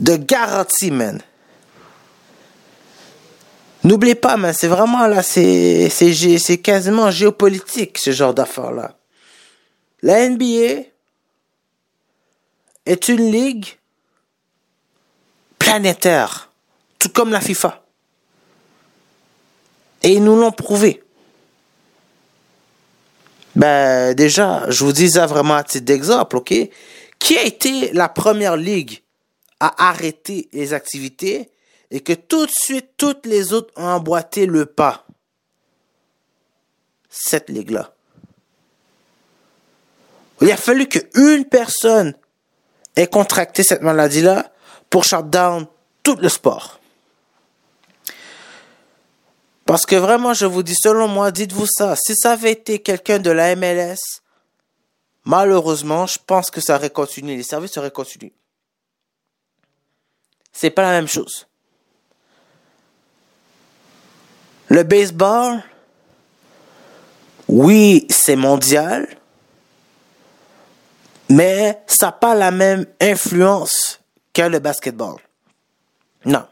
de 0.00 0.16
garantie, 0.16 0.90
man. 0.90 1.22
N'oubliez 3.84 4.14
pas, 4.14 4.38
man, 4.38 4.54
c'est 4.54 4.66
vraiment 4.66 5.06
là, 5.06 5.22
c'est, 5.22 5.90
c'est, 5.90 6.58
quasiment 6.58 7.10
géopolitique, 7.10 7.98
ce 7.98 8.12
genre 8.12 8.32
d'affaires-là. 8.32 8.96
La 10.02 10.26
NBA 10.28 10.84
est 12.86 13.08
une 13.08 13.30
ligue 13.30 13.66
planétaire, 15.58 16.50
tout 16.98 17.10
comme 17.10 17.30
la 17.30 17.42
FIFA. 17.42 17.84
Et 20.02 20.14
ils 20.14 20.24
nous 20.24 20.36
l'ont 20.36 20.52
prouvé. 20.52 21.03
Ben, 23.56 24.14
déjà, 24.14 24.68
je 24.68 24.84
vous 24.84 24.92
dis 24.92 25.10
ça 25.10 25.26
vraiment 25.26 25.54
à 25.54 25.64
titre 25.64 25.84
d'exemple, 25.84 26.36
ok? 26.38 26.54
Qui 27.18 27.38
a 27.38 27.42
été 27.42 27.92
la 27.92 28.08
première 28.08 28.56
ligue 28.56 29.02
à 29.60 29.88
arrêter 29.88 30.48
les 30.52 30.72
activités 30.72 31.50
et 31.90 32.00
que 32.00 32.12
tout 32.12 32.46
de 32.46 32.50
suite, 32.50 32.90
toutes 32.96 33.26
les 33.26 33.52
autres 33.52 33.72
ont 33.76 33.86
emboîté 33.86 34.46
le 34.46 34.66
pas? 34.66 35.06
Cette 37.08 37.48
ligue-là. 37.48 37.92
Il 40.40 40.50
a 40.50 40.56
fallu 40.56 40.88
qu'une 40.88 41.44
personne 41.44 42.14
ait 42.96 43.06
contracté 43.06 43.62
cette 43.62 43.82
maladie-là 43.82 44.52
pour 44.90 45.04
shut 45.04 45.30
down 45.30 45.66
tout 46.02 46.16
le 46.16 46.28
sport. 46.28 46.80
Parce 49.66 49.86
que 49.86 49.96
vraiment, 49.96 50.34
je 50.34 50.46
vous 50.46 50.62
dis, 50.62 50.74
selon 50.74 51.08
moi, 51.08 51.30
dites-vous 51.30 51.66
ça. 51.66 51.96
Si 51.96 52.14
ça 52.14 52.32
avait 52.32 52.52
été 52.52 52.80
quelqu'un 52.80 53.18
de 53.18 53.30
la 53.30 53.56
MLS, 53.56 54.20
malheureusement, 55.24 56.06
je 56.06 56.18
pense 56.24 56.50
que 56.50 56.60
ça 56.60 56.76
aurait 56.76 56.90
continué. 56.90 57.36
Les 57.36 57.42
services 57.42 57.76
auraient 57.78 57.90
continué. 57.90 58.32
C'est 60.52 60.70
pas 60.70 60.82
la 60.82 60.92
même 60.92 61.08
chose. 61.08 61.46
Le 64.68 64.82
baseball, 64.82 65.62
oui, 67.48 68.06
c'est 68.10 68.36
mondial, 68.36 69.08
mais 71.28 71.82
ça 71.86 72.06
n'a 72.06 72.12
pas 72.12 72.34
la 72.34 72.50
même 72.50 72.86
influence 73.00 74.00
que 74.32 74.42
le 74.42 74.58
basketball. 74.58 75.16
Non. 76.24 76.46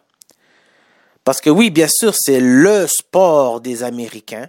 Parce 1.25 1.41
que 1.41 1.51
oui, 1.51 1.71
bien 1.71 1.89
sûr, 1.89 2.15
c'est 2.17 2.41
le 2.41 2.87
sport 2.87 3.61
des 3.61 3.83
Américains. 3.83 4.49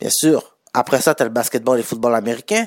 Bien 0.00 0.10
sûr. 0.10 0.56
Après 0.74 1.00
ça, 1.00 1.14
tu 1.14 1.22
as 1.22 1.26
le 1.26 1.30
basketball 1.30 1.78
et 1.78 1.82
le 1.82 1.86
football 1.86 2.14
américain. 2.14 2.66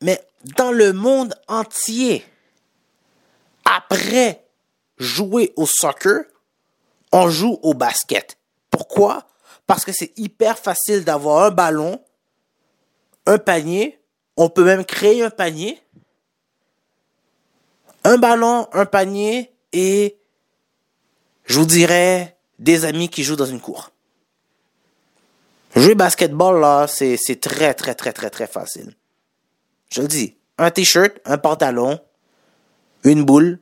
Mais 0.00 0.24
dans 0.56 0.70
le 0.70 0.92
monde 0.92 1.34
entier, 1.48 2.24
après 3.64 4.44
jouer 4.98 5.52
au 5.56 5.66
soccer, 5.66 6.24
on 7.10 7.28
joue 7.28 7.58
au 7.62 7.74
basket. 7.74 8.38
Pourquoi? 8.70 9.26
Parce 9.66 9.84
que 9.84 9.92
c'est 9.92 10.12
hyper 10.16 10.58
facile 10.58 11.04
d'avoir 11.04 11.44
un 11.44 11.50
ballon, 11.50 12.02
un 13.26 13.38
panier. 13.38 13.98
On 14.36 14.48
peut 14.48 14.64
même 14.64 14.84
créer 14.84 15.22
un 15.22 15.30
panier. 15.30 15.80
Un 18.04 18.18
ballon, 18.18 18.68
un 18.72 18.86
panier 18.86 19.51
et 19.72 20.18
je 21.44 21.58
vous 21.58 21.66
dirais 21.66 22.36
des 22.58 22.84
amis 22.84 23.08
qui 23.08 23.24
jouent 23.24 23.36
dans 23.36 23.46
une 23.46 23.60
cour. 23.60 23.90
Jouer 25.74 25.94
basketball 25.94 26.60
là, 26.60 26.86
c'est 26.86 27.16
c'est 27.16 27.40
très 27.40 27.74
très 27.74 27.94
très 27.94 28.12
très 28.12 28.30
très 28.30 28.46
facile. 28.46 28.94
Je 29.90 30.02
le 30.02 30.08
dis, 30.08 30.36
un 30.58 30.70
t-shirt, 30.70 31.18
un 31.24 31.38
pantalon, 31.38 31.98
une 33.04 33.24
boule 33.24 33.58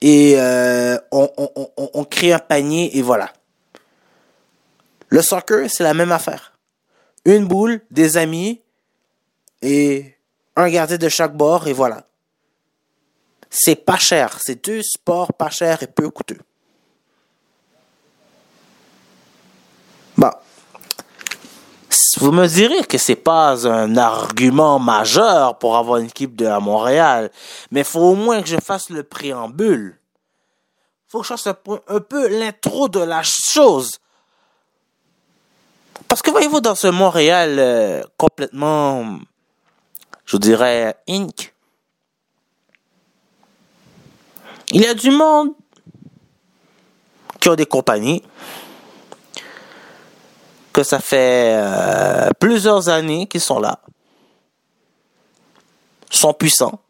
et 0.00 0.34
euh, 0.36 0.98
on, 1.10 1.30
on, 1.36 1.50
on, 1.76 1.90
on 1.94 2.04
crée 2.04 2.32
un 2.32 2.38
panier 2.38 2.96
et 2.96 3.02
voilà. 3.02 3.32
Le 5.08 5.20
soccer, 5.20 5.68
c'est 5.70 5.84
la 5.84 5.94
même 5.94 6.12
affaire. 6.12 6.58
Une 7.24 7.46
boule, 7.46 7.82
des 7.90 8.16
amis 8.16 8.62
et 9.60 10.16
un 10.56 10.68
gardien 10.70 10.96
de 10.96 11.08
chaque 11.08 11.36
bord 11.36 11.68
et 11.68 11.72
voilà 11.72 12.06
c'est 13.54 13.76
pas 13.76 13.98
cher. 13.98 14.38
C'est 14.42 14.64
deux 14.64 14.82
sports 14.82 15.34
pas 15.34 15.50
chers 15.50 15.82
et 15.82 15.86
peu 15.86 16.08
coûteux. 16.08 16.40
Bon. 20.16 20.30
Vous 22.16 22.32
me 22.32 22.46
direz 22.46 22.84
que 22.84 22.96
c'est 22.96 23.16
pas 23.16 23.66
un 23.68 23.96
argument 23.96 24.78
majeur 24.78 25.58
pour 25.58 25.76
avoir 25.76 25.98
une 25.98 26.06
équipe 26.06 26.34
de 26.34 26.46
à 26.46 26.60
Montréal, 26.60 27.30
mais 27.70 27.84
faut 27.84 28.00
au 28.00 28.14
moins 28.14 28.40
que 28.42 28.48
je 28.48 28.56
fasse 28.56 28.88
le 28.88 29.02
préambule. 29.02 29.98
faut 31.08 31.20
que 31.20 31.24
je 31.26 31.34
fasse 31.34 31.46
un, 31.46 31.54
peu- 32.00 32.28
l'intro 32.28 32.88
de 32.88 33.00
la 33.00 33.22
chose. 33.22 33.98
Parce 36.08 36.22
que 36.22 36.30
voyez-vous, 36.30 36.60
dans 36.60 36.74
ce 36.74 36.88
Montréal 36.88 37.58
euh, 37.58 38.02
complètement, 38.16 39.18
je 40.24 40.36
dirais, 40.38 40.96
inc, 41.08 41.51
Il 44.74 44.80
y 44.80 44.86
a 44.86 44.94
du 44.94 45.10
monde 45.10 45.50
qui 47.38 47.50
ont 47.50 47.54
des 47.54 47.66
compagnies 47.66 48.22
que 50.72 50.82
ça 50.82 50.98
fait 50.98 51.56
euh, 51.56 52.30
plusieurs 52.40 52.88
années 52.88 53.26
qu'ils 53.26 53.42
sont 53.42 53.60
là, 53.60 53.80
sont 56.10 56.32
puissants, 56.32 56.80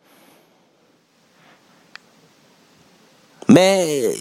mais 3.49 4.15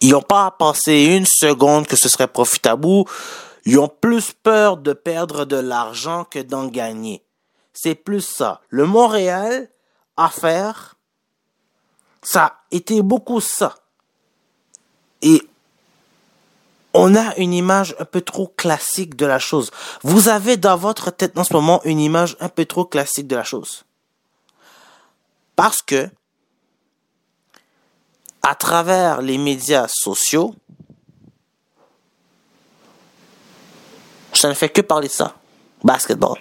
ils 0.00 0.12
n'ont 0.12 0.22
pas 0.22 0.50
pensé 0.50 1.04
une 1.04 1.26
seconde 1.26 1.86
que 1.86 1.96
ce 1.96 2.08
serait 2.08 2.28
profitable. 2.28 3.04
Ils 3.66 3.78
ont 3.78 3.88
plus 3.88 4.32
peur 4.32 4.78
de 4.78 4.94
perdre 4.94 5.44
de 5.44 5.56
l'argent 5.56 6.24
que 6.24 6.38
d'en 6.38 6.66
gagner. 6.66 7.22
C'est 7.74 7.94
plus 7.94 8.22
ça. 8.22 8.62
Le 8.70 8.86
Montréal 8.86 9.68
à 10.16 10.30
faire 10.30 10.96
ça 12.22 12.44
a 12.44 12.60
été 12.70 13.02
beaucoup 13.02 13.40
ça. 13.40 13.74
Et 15.20 15.42
on 16.94 17.14
a 17.14 17.36
une 17.36 17.52
image 17.52 17.94
un 17.98 18.04
peu 18.04 18.20
trop 18.20 18.48
classique 18.48 19.16
de 19.16 19.26
la 19.26 19.38
chose. 19.38 19.70
Vous 20.02 20.28
avez 20.28 20.56
dans 20.56 20.76
votre 20.76 21.10
tête 21.10 21.38
en 21.38 21.44
ce 21.44 21.52
moment 21.52 21.80
une 21.84 22.00
image 22.00 22.36
un 22.40 22.48
peu 22.48 22.64
trop 22.64 22.84
classique 22.84 23.26
de 23.26 23.36
la 23.36 23.44
chose. 23.44 23.84
Parce 25.56 25.82
que 25.82 26.08
à 28.42 28.54
travers 28.54 29.22
les 29.22 29.38
médias 29.38 29.86
sociaux, 29.88 30.54
ça 34.32 34.48
ne 34.48 34.54
fait 34.54 34.68
que 34.68 34.80
parler 34.80 35.08
de 35.08 35.12
ça. 35.12 35.36
Basketball. 35.84 36.38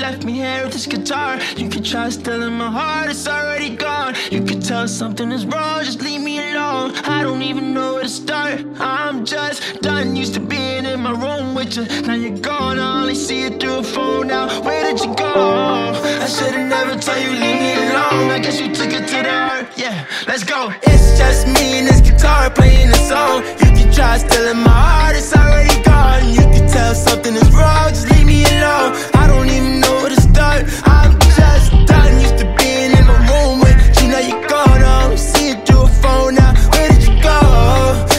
Left 0.00 0.24
me 0.24 0.32
here 0.32 0.64
with 0.64 0.72
this 0.72 0.86
guitar. 0.86 1.38
You 1.56 1.68
could 1.68 1.84
try 1.84 2.08
stealing 2.08 2.54
my 2.54 2.70
heart, 2.70 3.10
it's 3.10 3.26
already 3.26 3.76
gone. 3.76 4.14
You 4.30 4.42
could 4.42 4.62
tell 4.64 4.86
something 4.88 5.30
is 5.32 5.46
wrong, 5.46 5.84
just 5.84 6.02
leave 6.02 6.20
me 6.20 6.38
alone. 6.38 6.94
I 7.04 7.22
don't 7.22 7.42
even 7.42 7.74
know 7.74 7.94
where 7.94 8.02
to 8.02 8.08
start. 8.08 8.64
I'm 8.78 9.24
just 9.24 9.80
done. 9.82 10.16
Used 10.16 10.34
to 10.34 10.40
being 10.40 10.84
in 10.86 11.00
my 11.00 11.12
room 11.12 11.54
with 11.54 11.76
you. 11.76 11.84
Now 12.02 12.14
you're 12.14 12.38
gone, 12.38 12.78
I 12.78 13.00
only 13.02 13.14
see 13.14 13.42
you 13.42 13.50
through 13.50 13.78
a 13.78 13.82
phone 13.82 14.28
now. 14.28 14.62
Where 14.62 14.82
did 14.82 15.00
you 15.04 15.14
go? 15.14 15.32
I 15.34 16.26
should've 16.26 16.68
never 16.68 16.94
told 17.00 17.18
you 17.18 17.30
leave 17.30 17.60
me 17.60 17.72
alone. 17.74 18.30
I 18.30 18.38
guess 18.42 18.60
you 18.60 18.74
took 18.74 18.92
it 18.92 19.06
to 19.08 19.22
the 19.22 19.30
heart. 19.30 19.66
Yeah, 19.76 20.06
let's 20.26 20.44
go. 20.44 20.72
It's 20.82 21.18
just 21.18 21.46
me 21.46 21.78
and 21.78 21.86
this 21.88 22.00
guitar 22.00 22.50
playing 22.50 22.90
a 22.90 23.00
song. 23.10 23.44
You 23.62 23.70
can 23.78 23.92
try 23.92 24.18
stealing 24.18 24.62
my 24.62 24.70
heart, 24.70 25.16
it's 25.16 25.34
already 25.34 25.82
gone. 25.82 26.28
You 26.28 26.44
can 26.54 26.68
tell 26.68 26.94
something 26.94 27.34
is 27.34 27.50
wrong, 27.52 27.90
just 27.90 28.15
leave 28.26 28.44
me 28.44 28.58
alone. 28.58 28.92
I 29.14 29.26
don't 29.26 29.48
even 29.48 29.80
know 29.80 29.94
where 30.02 30.10
to 30.10 30.20
start. 30.20 30.64
I'm 30.84 31.18
just 31.20 31.70
done. 31.86 32.20
Used 32.20 32.38
to 32.38 32.46
being 32.58 32.92
in 32.92 33.06
my 33.06 33.18
room 33.30 33.60
with 33.60 33.76
you, 34.00 34.08
now 34.08 34.18
you're 34.18 34.46
gone. 34.48 34.82
Only 34.82 35.16
see 35.16 35.48
you 35.50 35.56
through 35.64 35.84
a 35.84 35.88
phone 35.88 36.34
now. 36.34 36.52
Where 36.72 36.88
did 36.88 37.02
you 37.06 37.22
go? 37.22 37.38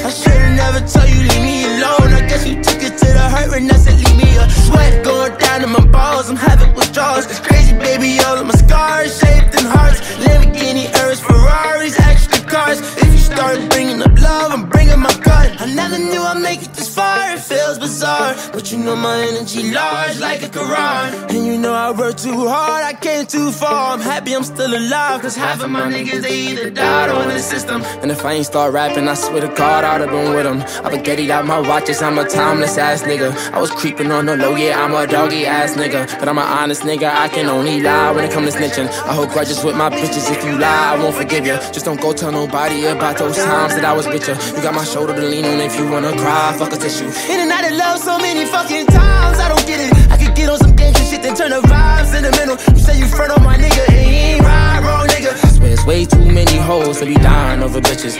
I 0.07 0.09
should've 0.09 0.55
never 0.55 0.79
told 0.79 1.09
you 1.09 1.21
leave 1.29 1.43
me 1.43 1.65
alone. 1.65 2.13
I 2.13 2.25
guess 2.27 2.45
you 2.45 2.55
took 2.63 2.81
it 2.81 2.97
to 2.97 3.07
the 3.17 3.25
hurt 3.33 3.49
when 3.51 3.69
I 3.69 3.77
said 3.77 3.97
leave 3.99 4.17
me 4.17 4.37
a 4.37 4.49
sweat 4.65 5.03
going 5.03 5.37
down 5.37 5.61
to 5.61 5.67
my 5.67 5.85
balls. 5.85 6.29
I'm 6.29 6.35
having 6.35 6.73
withdrawals. 6.73 7.25
It's 7.25 7.39
crazy 7.39 7.73
baby, 7.73 8.19
all 8.25 8.37
of 8.37 8.45
my 8.45 8.55
scars 8.55 9.17
shaped 9.19 9.53
in 9.59 9.65
hearts. 9.65 9.99
Lamborghini, 10.23 10.85
Urus, 10.99 11.19
Ferraris, 11.19 11.99
extra 11.99 12.39
cars. 12.45 12.79
If 12.97 13.11
you 13.11 13.19
start 13.19 13.57
bringing 13.97 14.13
up 14.13 14.21
love, 14.21 14.51
I'm 14.51 14.69
bringing 14.69 14.99
my 14.99 15.13
gun. 15.21 15.55
I 15.59 15.73
never 15.73 15.97
knew 15.97 16.21
I'd 16.21 16.41
make 16.41 16.61
it 16.61 16.73
this 16.73 16.93
far. 16.93 17.33
It 17.33 17.39
feels 17.39 17.79
bizarre, 17.79 18.35
but 18.53 18.71
you 18.71 18.77
know 18.77 18.95
my 18.95 19.19
energy 19.21 19.71
large 19.71 20.19
like 20.19 20.43
a 20.43 20.49
Quran. 20.49 21.29
And 21.29 21.45
you 21.45 21.57
know 21.57 21.73
I 21.73 21.91
worked 21.91 22.23
too 22.23 22.47
hard, 22.47 22.83
I 22.83 22.93
came 22.93 23.25
too 23.25 23.51
far. 23.51 23.93
I'm 23.93 23.99
happy 23.99 24.35
I'm 24.35 24.43
still 24.43 24.73
alive, 24.73 25.21
cause 25.21 25.35
half 25.35 25.63
of 25.63 25.69
my 25.69 25.91
niggas 25.91 26.21
they 26.21 26.37
either 26.51 26.69
died 26.69 27.09
or 27.09 27.23
in 27.23 27.29
the 27.29 27.39
system. 27.39 27.81
And 28.01 28.11
if 28.11 28.23
I 28.25 28.33
ain't 28.33 28.45
start 28.45 28.73
rapping, 28.73 29.07
I 29.07 29.15
swear 29.15 29.41
to 29.41 29.53
God, 29.55 29.83
I'd 29.83 30.01
have 30.01 30.09
been 30.09 30.33
with 30.33 30.45
him. 30.45 30.61
I've 30.85 30.91
been 30.91 31.03
getting 31.03 31.31
out 31.31 31.45
my 31.45 31.59
watches, 31.59 32.01
I'm 32.01 32.17
a 32.17 32.27
timeless 32.27 32.77
ass 32.77 33.03
nigga. 33.03 33.33
I 33.51 33.59
was 33.59 33.71
creeping 33.71 34.11
on 34.11 34.25
the 34.25 34.37
low, 34.37 34.55
yeah, 34.55 34.83
I'm 34.83 34.93
a 34.93 35.07
doggy 35.07 35.45
ass 35.45 35.73
nigga. 35.73 36.19
But 36.19 36.29
I'm 36.29 36.37
an 36.37 36.45
honest 36.45 36.83
nigga, 36.83 37.09
I 37.09 37.27
can 37.29 37.47
only 37.47 37.81
lie 37.81 38.11
when 38.11 38.23
it 38.25 38.31
comes 38.31 38.53
to 38.53 38.59
snitching. 38.59 38.87
I 39.09 39.13
hold 39.13 39.29
grudges 39.29 39.63
with 39.63 39.75
my 39.75 39.89
bitches, 39.89 40.31
if 40.31 40.43
you 40.43 40.57
lie, 40.57 40.93
I 40.93 40.97
won't 40.97 41.15
forgive 41.15 41.45
you. 41.45 41.57
Just 41.73 41.85
don't 41.85 41.99
go 41.99 42.13
tell 42.13 42.31
nobody 42.31 42.85
about 42.85 43.17
those 43.17 43.37
times 43.37 43.75
that 43.75 43.85
I 43.85 43.86
was 43.93 44.07
with 44.07 44.27
you. 44.27 44.35
You 44.55 44.61
got 44.63 44.73
my 44.73 44.83
shoulder 44.83 45.13
to 45.13 45.21
lean 45.21 45.45
on 45.45 45.59
if 45.61 45.77
you 45.77 45.89
wanna 45.89 46.11
cry, 46.17 46.55
fuck 46.57 46.73
a 46.73 46.77
tissue. 46.77 47.09
In 47.31 47.39
and 47.39 47.51
out 47.51 47.65
of 47.65 47.73
love 47.77 47.99
so 47.99 48.17
many 48.17 48.45
fucking 48.45 48.87
times, 48.87 49.39
I 49.39 49.47
don't 49.49 49.65
get 49.67 49.79
it. 49.79 49.91
I 50.11 50.17
could 50.17 50.35
get 50.35 50.49
on 50.49 50.57
some 50.59 50.75
gangster 50.75 51.03
shit, 51.05 51.21
then 51.21 51.35
turn 51.35 51.51
the 51.51 51.61
vibes 51.61 52.07
sentimental. 52.07 52.57
You 52.73 52.79
say 52.79 52.97
you 52.97 53.07
front 53.07 53.31
on 53.31 53.43
my 53.43 53.55
nigga, 53.57 53.83
and 53.89 53.99
he 53.99 54.15
ain't 54.35 54.41
right, 54.43 54.79
wrong 54.83 55.07
nigga. 55.07 55.31
I 55.43 55.47
Swear 55.49 55.71
it's 55.71 55.85
way 55.85 56.05
too 56.05 56.25
many 56.25 56.57
hoes 56.57 56.99
to 56.99 57.05
be 57.05 57.15
dying 57.15 57.61
over 57.63 57.79
bitches. 57.79 58.15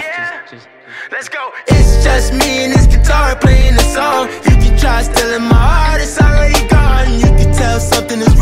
Let's 1.12 1.30
go. 1.30 1.52
It's 1.68 2.04
just 2.04 2.34
me 2.34 2.66
and 2.66 2.74
this 2.74 2.88
guitar 2.88 3.36
playing 3.38 3.76
a 3.76 3.86
song. 3.96 4.28
You 4.46 4.56
can 4.64 4.78
try 4.78 5.04
stealing 5.04 5.44
my 5.44 5.56
heart, 5.56 6.02
it's 6.02 6.20
already 6.20 6.68
gone. 6.68 7.14
You 7.14 7.32
can 7.40 7.54
tell 7.54 7.80
something 7.80 8.20
is 8.20 8.37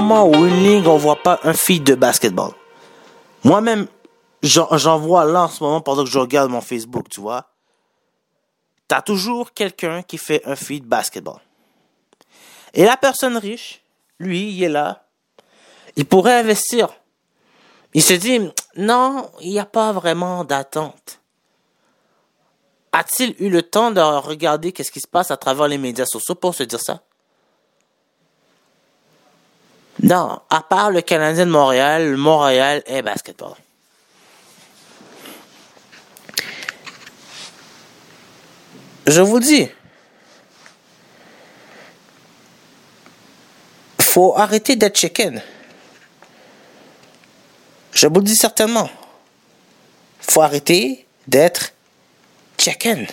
moment 0.00 0.26
où 0.28 0.34
une 0.34 0.62
ligue 0.62 0.86
on 0.86 0.96
voit 0.96 1.22
pas 1.22 1.40
un 1.44 1.52
feed 1.52 1.84
de 1.84 1.94
basketball. 1.94 2.52
Moi-même, 3.44 3.86
j'en 4.42 4.98
vois 4.98 5.24
là 5.24 5.42
en 5.44 5.48
ce 5.48 5.62
moment 5.62 5.80
pendant 5.80 6.04
que 6.04 6.10
je 6.10 6.18
regarde 6.18 6.50
mon 6.50 6.60
Facebook, 6.60 7.08
tu 7.08 7.20
vois. 7.20 7.50
T'as 8.88 9.02
toujours 9.02 9.52
quelqu'un 9.52 10.02
qui 10.02 10.18
fait 10.18 10.42
un 10.46 10.56
feed 10.56 10.84
basketball. 10.84 11.40
Et 12.74 12.84
la 12.84 12.96
personne 12.96 13.36
riche, 13.36 13.82
lui, 14.18 14.50
il 14.50 14.64
est 14.64 14.68
là. 14.68 15.04
Il 15.96 16.06
pourrait 16.06 16.40
investir. 16.40 16.88
Il 17.94 18.02
se 18.02 18.14
dit, 18.14 18.40
non, 18.76 19.30
il 19.40 19.50
n'y 19.50 19.60
a 19.60 19.66
pas 19.66 19.92
vraiment 19.92 20.44
d'attente. 20.44 21.20
A-t-il 22.92 23.34
eu 23.38 23.48
le 23.48 23.62
temps 23.62 23.90
de 23.90 24.00
regarder 24.00 24.72
qu'est-ce 24.72 24.90
qui 24.90 25.00
se 25.00 25.08
passe 25.08 25.30
à 25.30 25.36
travers 25.36 25.68
les 25.68 25.78
médias 25.78 26.06
sociaux 26.06 26.34
pour 26.34 26.54
se 26.54 26.64
dire 26.64 26.80
ça? 26.80 27.02
Non, 30.02 30.40
à 30.50 30.62
part 30.62 30.90
le 30.90 31.00
Canadien 31.00 31.46
de 31.46 31.50
Montréal, 31.50 32.16
Montréal 32.16 32.82
est 32.86 33.02
basketball. 33.02 33.54
Je 39.06 39.20
vous 39.20 39.38
dis, 39.38 39.68
faut 44.00 44.34
arrêter 44.36 44.76
d'être 44.76 44.96
chicken. 44.96 45.42
Je 47.92 48.06
vous 48.06 48.20
le 48.20 48.22
dis 48.22 48.36
certainement. 48.36 48.88
Faut 50.20 50.40
arrêter 50.40 51.06
d'être 51.26 51.72
chicken. 52.58 53.06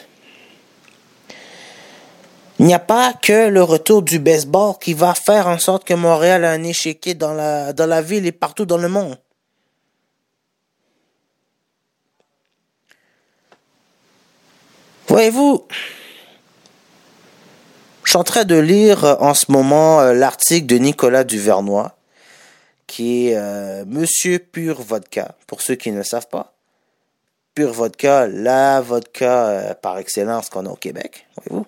Il 2.62 2.67
n'y 2.67 2.76
a 2.76 2.80
pas 2.80 3.13
que 3.13 3.47
le 3.47 3.63
retour 3.63 4.04
du 4.04 4.19
baseball 4.19 4.76
qui 4.80 4.93
va 4.93 5.15
faire 5.15 5.47
en 5.47 5.58
sorte 5.58 5.84
que 5.84 5.95
Montréal 5.95 6.45
a 6.45 6.52
un 6.52 6.62
échiquier 6.62 7.15
dans 7.15 7.34
la, 7.34 8.02
ville 8.04 8.28
et 8.28 8.32
partout 8.32 8.65
dans 8.65 8.78
le 8.78 8.88
monde. 8.88 9.17
Voyez-vous, 15.08 15.65
je 18.04 18.12
suis 18.12 18.19
en 18.19 18.24
train 18.24 18.43
de 18.43 18.60
lire 18.60 19.17
en 19.19 19.34
ce 19.34 19.52
moment 19.52 20.00
euh, 20.00 20.13
l'article 20.13 20.67
de 20.67 20.76
Nicolas 20.76 21.24
Duvernois, 21.24 21.97
qui 22.86 23.30
est 23.30 23.38
euh, 23.38 23.86
Monsieur 23.88 24.38
Pure 24.38 24.84
Vodka, 24.84 25.34
pour 25.47 25.63
ceux 25.63 25.74
qui 25.74 25.91
ne 25.91 25.97
le 25.97 26.04
savent 26.04 26.30
pas. 26.30 26.54
Pure 27.56 27.74
Vodka, 27.74 28.28
la 28.28 28.82
vodka 28.82 29.47
euh, 29.47 29.74
par 29.74 29.97
excellence 29.97 30.50
qu'on 30.52 30.67
a 30.67 30.69
au 30.69 30.76
Québec, 30.76 31.26
voyez-vous. 31.38 31.65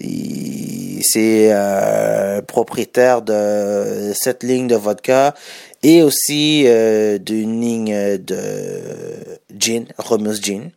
C'est 0.00 1.52
euh, 1.52 2.40
propriétaire 2.42 3.22
de 3.22 4.12
cette 4.14 4.42
ligne 4.42 4.66
de 4.66 4.76
vodka 4.76 5.34
et 5.82 6.02
aussi 6.02 6.64
euh, 6.66 7.18
d'une 7.18 7.60
ligne 7.60 8.18
de 8.18 9.40
gin, 9.56 9.86
Romus 9.98 10.40
Gin. 10.40 10.70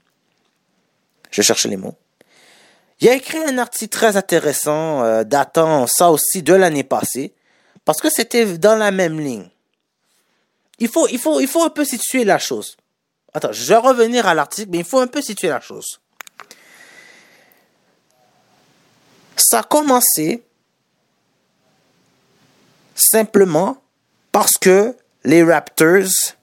Je 1.29 1.41
cherche 1.41 1.65
les 1.65 1.77
mots. 1.77 1.95
Il 2.99 3.09
a 3.09 3.15
écrit 3.15 3.39
un 3.39 3.57
article 3.57 3.97
très 3.97 4.15
intéressant 4.15 5.03
euh, 5.03 5.23
datant 5.23 5.87
ça 5.87 6.11
aussi 6.11 6.43
de 6.43 6.53
l'année 6.53 6.83
passée 6.83 7.33
parce 7.83 7.99
que 7.99 8.09
c'était 8.09 8.57
dans 8.57 8.75
la 8.75 8.91
même 8.91 9.19
ligne. 9.19 9.49
Il 10.77 10.87
faut, 10.87 11.07
il 11.07 11.19
faut, 11.19 11.39
il 11.39 11.47
faut 11.47 11.63
un 11.63 11.69
peu 11.69 11.85
situer 11.85 12.25
la 12.25 12.37
chose. 12.37 12.75
Attends, 13.33 13.51
je 13.51 13.65
vais 13.65 13.77
revenir 13.77 14.27
à 14.27 14.33
l'article, 14.33 14.69
mais 14.71 14.79
il 14.79 14.83
faut 14.83 14.99
un 14.99 15.07
peu 15.07 15.21
situer 15.21 15.47
la 15.47 15.61
chose. 15.61 15.99
Ça 19.35 19.59
a 19.59 19.63
commencé 19.63 20.43
simplement 22.95 23.81
parce 24.31 24.57
que 24.59 24.95
les 25.23 25.43
Raptors 25.43 26.35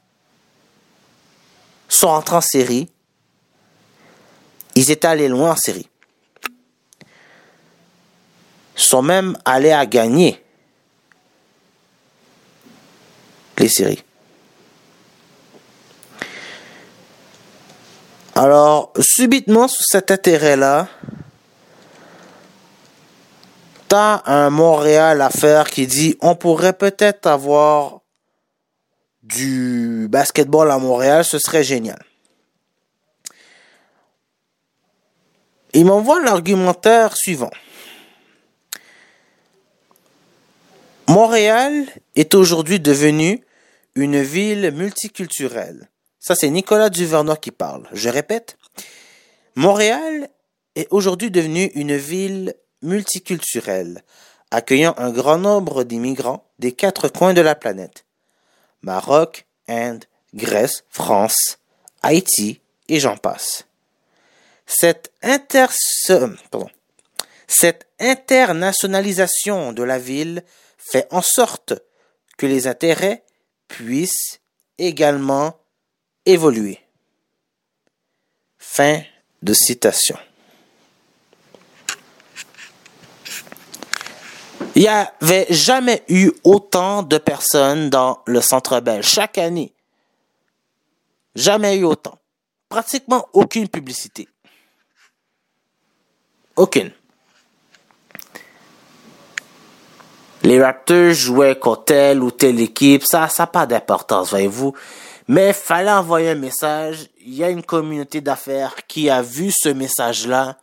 sont 1.89 2.09
rentrés 2.09 2.37
en 2.37 2.41
série. 2.41 2.91
Ils 4.75 4.91
étaient 4.91 5.07
allés 5.07 5.29
loin 5.29 5.53
en 5.53 5.57
série. 5.57 5.89
Ils 8.77 8.83
sont 8.83 9.03
même 9.03 9.37
allés 9.45 9.73
à 9.73 9.87
gagner. 9.87 10.45
télésérie. 13.59 14.05
Alors, 18.35 18.93
subitement, 19.01 19.67
sous 19.67 19.83
cet 19.85 20.13
intérêt-là, 20.13 20.89
t'as 23.89 24.23
un 24.27 24.51
Montréal 24.51 25.23
à 25.23 25.31
faire 25.31 25.71
qui 25.71 25.87
dit 25.87 26.17
on 26.21 26.35
pourrait 26.35 26.75
peut-être 26.75 27.27
avoir 27.27 28.01
du 29.23 30.07
basketball 30.11 30.71
à 30.71 30.79
Montréal, 30.79 31.25
ce 31.25 31.39
serait 31.39 31.65
génial. 31.65 32.03
Il 35.75 35.85
m'envoie 35.85 36.23
l'argumentaire 36.23 37.17
suivant. 37.17 37.51
Montréal 41.09 41.87
est 42.17 42.35
aujourd'hui 42.35 42.81
devenue 42.81 43.43
une 43.95 44.21
ville 44.23 44.71
multiculturelle. 44.73 45.89
Ça, 46.21 46.35
c'est 46.35 46.51
Nicolas 46.51 46.91
Duvernois 46.91 47.37
qui 47.37 47.51
parle. 47.51 47.87
Je 47.93 48.09
répète. 48.09 48.59
Montréal 49.57 50.29
est 50.75 50.87
aujourd'hui 50.91 51.31
devenue 51.31 51.71
une 51.75 51.97
ville 51.97 52.55
multiculturelle, 52.83 54.03
accueillant 54.51 54.95
un 54.99 55.11
grand 55.11 55.39
nombre 55.39 55.85
d'immigrants 55.85 56.45
des 56.59 56.73
quatre 56.73 57.09
coins 57.09 57.35
de 57.35 57.41
la 57.41 57.55
planète. 57.55 58.05
Maroc, 58.83 59.47
Inde, 59.69 60.05
Grèce, 60.35 60.85
France, 60.89 61.59
Haïti 62.03 62.61
et 62.89 63.01
j'en 63.01 63.17
passe. 63.17 63.67
Cette, 64.67 65.13
inter 65.23 65.67
internationalisation 68.01 69.73
de 69.73 69.83
la 69.83 69.99
ville 69.99 70.45
fait 70.77 71.07
en 71.11 71.23
sorte 71.23 71.75
que 72.37 72.47
les 72.47 72.67
intérêts 72.67 73.25
puissent 73.67 74.41
également 74.77 75.59
évoluer. 76.27 76.81
Fin 78.59 79.03
de 79.43 79.55
citation. 79.55 80.19
Il 84.79 84.83
n'y 84.83 84.89
avait 84.89 85.49
jamais 85.51 86.05
eu 86.09 86.31
autant 86.45 87.03
de 87.03 87.19
personnes 87.19 87.91
dans 87.91 88.21
le 88.27 88.41
centre 88.41 88.79
belge 88.79 89.09
chaque 89.09 89.37
année. 89.37 89.73
Jamais 91.35 91.79
eu 91.79 91.83
autant. 91.83 92.17
Pratiquement 92.69 93.27
aucune 93.33 93.67
publicité. 93.67 94.29
Aucune. 96.55 96.93
Les 100.45 100.63
Raptors 100.63 101.13
jouaient 101.13 101.59
contre 101.59 101.87
telle 101.87 102.23
ou 102.23 102.31
telle 102.31 102.61
équipe, 102.61 103.03
ça 103.03 103.29
n'a 103.37 103.47
pas 103.49 103.67
d'importance, 103.67 104.31
voyez-vous. 104.31 104.75
Mais 105.27 105.53
fallait 105.53 105.91
envoyer 105.91 106.31
un 106.31 106.35
message. 106.37 107.09
Il 107.19 107.35
y 107.35 107.43
a 107.43 107.51
une 107.51 107.65
communauté 107.65 108.21
d'affaires 108.21 108.77
qui 108.87 109.11
a 109.11 109.23
vu 109.23 109.51
ce 109.51 109.71
message-là. 109.71 110.57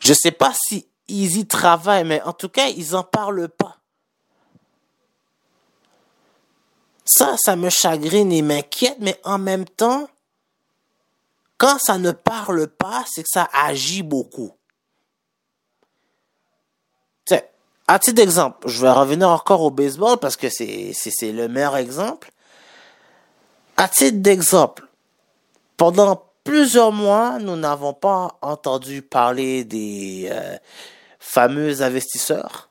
Je 0.00 0.12
sais 0.12 0.32
pas 0.32 0.52
si 0.52 0.88
ils 1.08 1.38
y 1.38 1.46
travaillent, 1.46 2.04
mais 2.04 2.22
en 2.22 2.32
tout 2.32 2.48
cas, 2.48 2.68
ils 2.68 2.96
en 2.96 3.02
parlent 3.02 3.48
pas. 3.48 3.76
Ça, 7.04 7.36
ça 7.38 7.54
me 7.54 7.70
chagrine 7.70 8.32
et 8.32 8.42
m'inquiète, 8.42 8.96
mais 9.00 9.20
en 9.24 9.38
même 9.38 9.64
temps, 9.64 10.08
quand 11.56 11.78
ça 11.78 11.98
ne 11.98 12.10
parle 12.10 12.66
pas, 12.66 13.04
c'est 13.08 13.22
que 13.22 13.28
ça 13.32 13.48
agit 13.52 14.02
beaucoup. 14.02 14.52
Tiens, 17.24 17.42
à 17.86 17.98
titre 17.98 18.16
d'exemple, 18.16 18.68
je 18.68 18.82
vais 18.82 18.90
revenir 18.90 19.28
encore 19.28 19.62
au 19.62 19.70
baseball 19.70 20.18
parce 20.18 20.36
que 20.36 20.48
c'est, 20.50 20.92
c'est 20.92 21.32
le 21.32 21.48
meilleur 21.48 21.76
exemple. 21.76 22.30
À 23.76 23.88
titre 23.88 24.18
d'exemple, 24.18 24.84
pendant 25.76 26.24
plusieurs 26.42 26.92
mois, 26.92 27.38
nous 27.38 27.56
n'avons 27.56 27.94
pas 27.94 28.36
entendu 28.42 29.02
parler 29.02 29.64
des 29.64 30.28
euh, 30.30 30.56
fameux 31.26 31.82
investisseurs. 31.82 32.70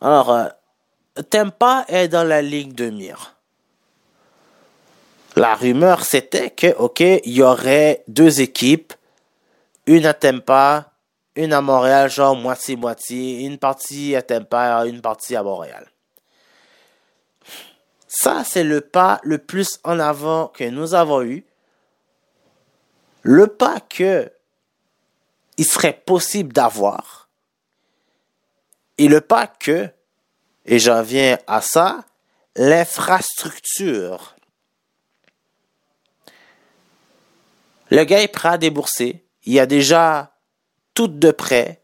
Alors, 0.00 0.30
euh, 0.32 0.48
Tempa 1.30 1.84
est 1.88 2.08
dans 2.08 2.24
la 2.24 2.42
ligue 2.42 2.74
de 2.74 2.90
mire. 2.90 3.36
La 5.36 5.54
rumeur, 5.54 6.04
c'était 6.04 6.50
que, 6.50 6.74
OK, 6.76 7.00
il 7.00 7.32
y 7.32 7.42
aurait 7.42 8.02
deux 8.08 8.40
équipes, 8.40 8.92
une 9.86 10.04
à 10.04 10.12
Tempa, 10.12 10.92
une 11.36 11.52
à 11.52 11.60
Montréal, 11.60 12.10
genre 12.10 12.34
moitié-moitié, 12.34 13.44
une 13.44 13.58
partie 13.58 14.16
à 14.16 14.22
Tempa, 14.22 14.84
une 14.86 15.00
partie 15.00 15.36
à 15.36 15.42
Montréal. 15.42 15.86
Ça, 18.08 18.42
c'est 18.44 18.64
le 18.64 18.80
pas 18.80 19.20
le 19.22 19.38
plus 19.38 19.78
en 19.84 19.98
avant 20.00 20.48
que 20.48 20.64
nous 20.64 20.94
avons 20.94 21.22
eu. 21.22 21.46
Le 23.22 23.46
pas 23.46 23.80
que 23.80 24.30
il 25.56 25.64
serait 25.64 26.02
possible 26.06 26.52
d'avoir. 26.52 27.28
Et 28.98 29.08
le 29.08 29.20
pas 29.20 29.46
que, 29.46 29.88
et 30.64 30.78
j'en 30.78 31.02
viens 31.02 31.38
à 31.46 31.60
ça, 31.60 32.04
l'infrastructure. 32.56 34.36
Le 37.90 38.04
gars 38.04 38.22
est 38.22 38.28
prêt 38.28 38.50
à 38.50 38.58
débourser. 38.58 39.24
Il 39.44 39.52
y 39.52 39.60
a 39.60 39.66
déjà 39.66 40.34
tout 40.94 41.08
de 41.08 41.30
près. 41.30 41.82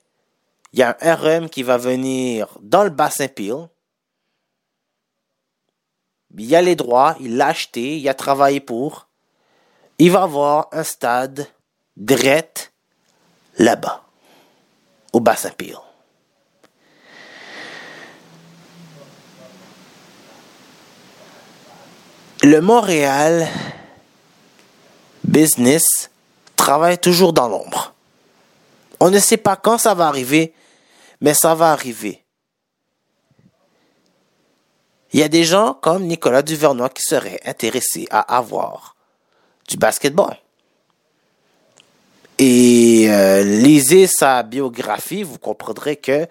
Il 0.72 0.78
y 0.78 0.82
a 0.82 0.96
un 1.00 1.14
RM 1.14 1.48
qui 1.48 1.62
va 1.62 1.76
venir 1.76 2.48
dans 2.60 2.84
le 2.84 2.90
bassin 2.90 3.28
Peel 3.28 3.68
il 6.36 6.54
a 6.54 6.62
les 6.62 6.76
droits, 6.76 7.16
il 7.20 7.36
l'a 7.36 7.48
acheté, 7.48 7.98
il 7.98 8.08
a 8.08 8.14
travaillé 8.14 8.60
pour. 8.60 9.08
Il 9.98 10.12
va 10.12 10.22
avoir 10.22 10.68
un 10.72 10.84
stade 10.84 11.46
direct 11.96 12.67
là-bas, 13.58 14.04
au 15.12 15.20
bassin 15.20 15.50
Peel. 15.50 15.76
Le 22.42 22.60
Montréal 22.60 23.48
business 25.24 26.10
travaille 26.56 26.98
toujours 26.98 27.32
dans 27.32 27.48
l'ombre. 27.48 27.94
On 29.00 29.10
ne 29.10 29.18
sait 29.18 29.36
pas 29.36 29.56
quand 29.56 29.78
ça 29.78 29.94
va 29.94 30.06
arriver, 30.06 30.54
mais 31.20 31.34
ça 31.34 31.54
va 31.54 31.72
arriver. 31.72 32.24
Il 35.12 35.20
y 35.20 35.22
a 35.22 35.28
des 35.28 35.44
gens 35.44 35.74
comme 35.74 36.04
Nicolas 36.04 36.42
Duvernois 36.42 36.90
qui 36.90 37.02
seraient 37.02 37.40
intéressés 37.44 38.06
à 38.10 38.36
avoir 38.36 38.94
du 39.68 39.76
basketball. 39.76 40.36
Et 42.38 43.06
euh, 43.08 43.42
lisez 43.42 44.06
sa 44.06 44.42
biographie, 44.44 45.24
vous 45.24 45.38
comprendrez 45.38 45.96
que 45.96 46.26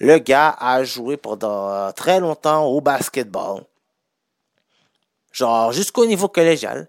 le 0.00 0.18
gars 0.18 0.56
a 0.58 0.82
joué 0.82 1.16
pendant 1.16 1.92
très 1.92 2.18
longtemps 2.18 2.66
au 2.66 2.80
basketball. 2.80 3.62
Genre 5.32 5.72
jusqu'au 5.72 6.04
niveau 6.04 6.28
collégial. 6.28 6.88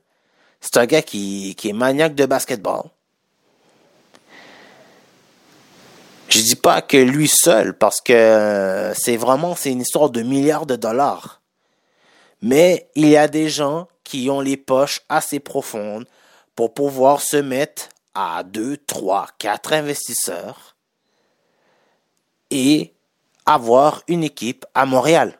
C'est 0.60 0.78
un 0.78 0.86
gars 0.86 1.02
qui, 1.02 1.56
qui 1.56 1.70
est 1.70 1.74
maniaque 1.74 2.16
de 2.16 2.26
basketball. 2.26 2.84
Je 6.30 6.40
dis 6.40 6.56
pas 6.56 6.82
que 6.82 6.98
lui 6.98 7.28
seul, 7.28 7.78
parce 7.78 8.02
que 8.02 8.12
euh, 8.12 8.94
c'est 8.96 9.18
vraiment, 9.18 9.56
c'est 9.56 9.72
une 9.72 9.82
histoire 9.82 10.10
de 10.10 10.24
milliards 10.24 10.66
de 10.66 10.76
dollars. 10.76 11.42
Mais 12.42 12.90
il 12.96 13.08
y 13.08 13.18
a 13.18 13.28
des 13.28 13.50
gens 13.50 13.88
qui 14.04 14.32
ont 14.32 14.42
les 14.42 14.58
poches 14.58 15.02
assez 15.10 15.40
profondes 15.40 16.06
pour 16.56 16.74
pouvoir 16.74 17.22
se 17.22 17.38
mettre 17.38 17.90
à 18.13 18.43
deux, 18.43 18.78
trois, 18.78 19.28
quatre 19.38 19.73
investisseurs 19.73 20.76
et 22.52 22.93
avoir 23.45 24.04
une 24.08 24.23
équipe 24.23 24.65
à 24.73 24.86
Montréal. 24.86 25.38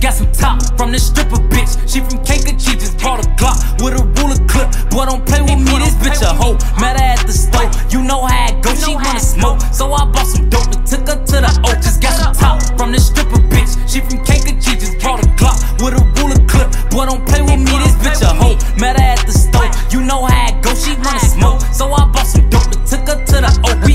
Got 0.00 0.14
some 0.14 0.32
top 0.32 0.62
from 0.76 0.90
this 0.92 1.06
stripper 1.06 1.36
bitch. 1.52 1.76
She 1.86 2.00
from 2.00 2.24
Kankakee, 2.24 2.80
just 2.80 2.98
brought 2.98 3.20
a 3.20 3.28
Glock 3.36 3.60
with 3.84 4.00
a 4.00 4.02
ruler 4.16 4.40
clip. 4.48 4.72
Boy, 4.90 5.04
don't 5.04 5.24
play 5.26 5.42
with 5.42 5.60
me, 5.60 5.76
this 5.78 5.94
bitch 6.00 6.22
a 6.24 6.32
hoe. 6.32 6.56
Met 6.80 6.98
her 6.98 7.04
at 7.04 7.26
the 7.26 7.32
store, 7.32 7.68
you 7.92 8.02
know 8.02 8.24
how 8.24 8.48
it 8.48 8.62
go. 8.64 8.74
She 8.74 8.94
wanna 8.96 9.20
smoke, 9.20 9.60
so 9.72 9.92
I 9.92 10.04
bought 10.06 10.26
some 10.26 10.48
dope 10.48 10.72
and 10.72 10.86
took 10.86 11.06
her 11.06 11.20
to 11.20 11.36
the 11.44 11.52
O. 11.68 11.74
Just 11.76 12.00
got 12.00 12.16
some 12.16 12.34
top 12.34 12.62
from 12.78 12.92
this 12.92 13.06
stripper 13.08 13.38
bitch. 13.52 13.76
She 13.86 14.00
from 14.00 14.24
Kankakee, 14.24 14.80
just 14.80 14.98
brought 14.98 15.20
a 15.22 15.28
Glock 15.36 15.60
with 15.84 16.00
a 16.00 16.02
ruler 16.16 16.40
clip. 16.48 16.72
Boy, 16.90 17.04
don't 17.04 17.24
play 17.28 17.42
with 17.42 17.60
me, 17.60 17.74
this 17.84 17.94
bitch 18.00 18.22
a 18.24 18.32
hoe. 18.32 18.56
Met 18.80 18.96
her 18.96 19.04
at 19.04 19.26
the 19.26 19.32
store, 19.36 19.68
you 19.92 20.00
know 20.00 20.24
how 20.24 20.48
it 20.48 20.62
go. 20.64 20.72
She 20.74 20.96
wanna 20.96 21.20
smoke, 21.20 21.60
so 21.76 21.92
I 21.92 22.08
bought 22.08 22.26
some 22.26 22.48
dope 22.48 22.72
and 22.72 22.86
took 22.88 23.04
her 23.04 23.20
to 23.20 23.36
the 23.44 23.52
O. 23.68 23.89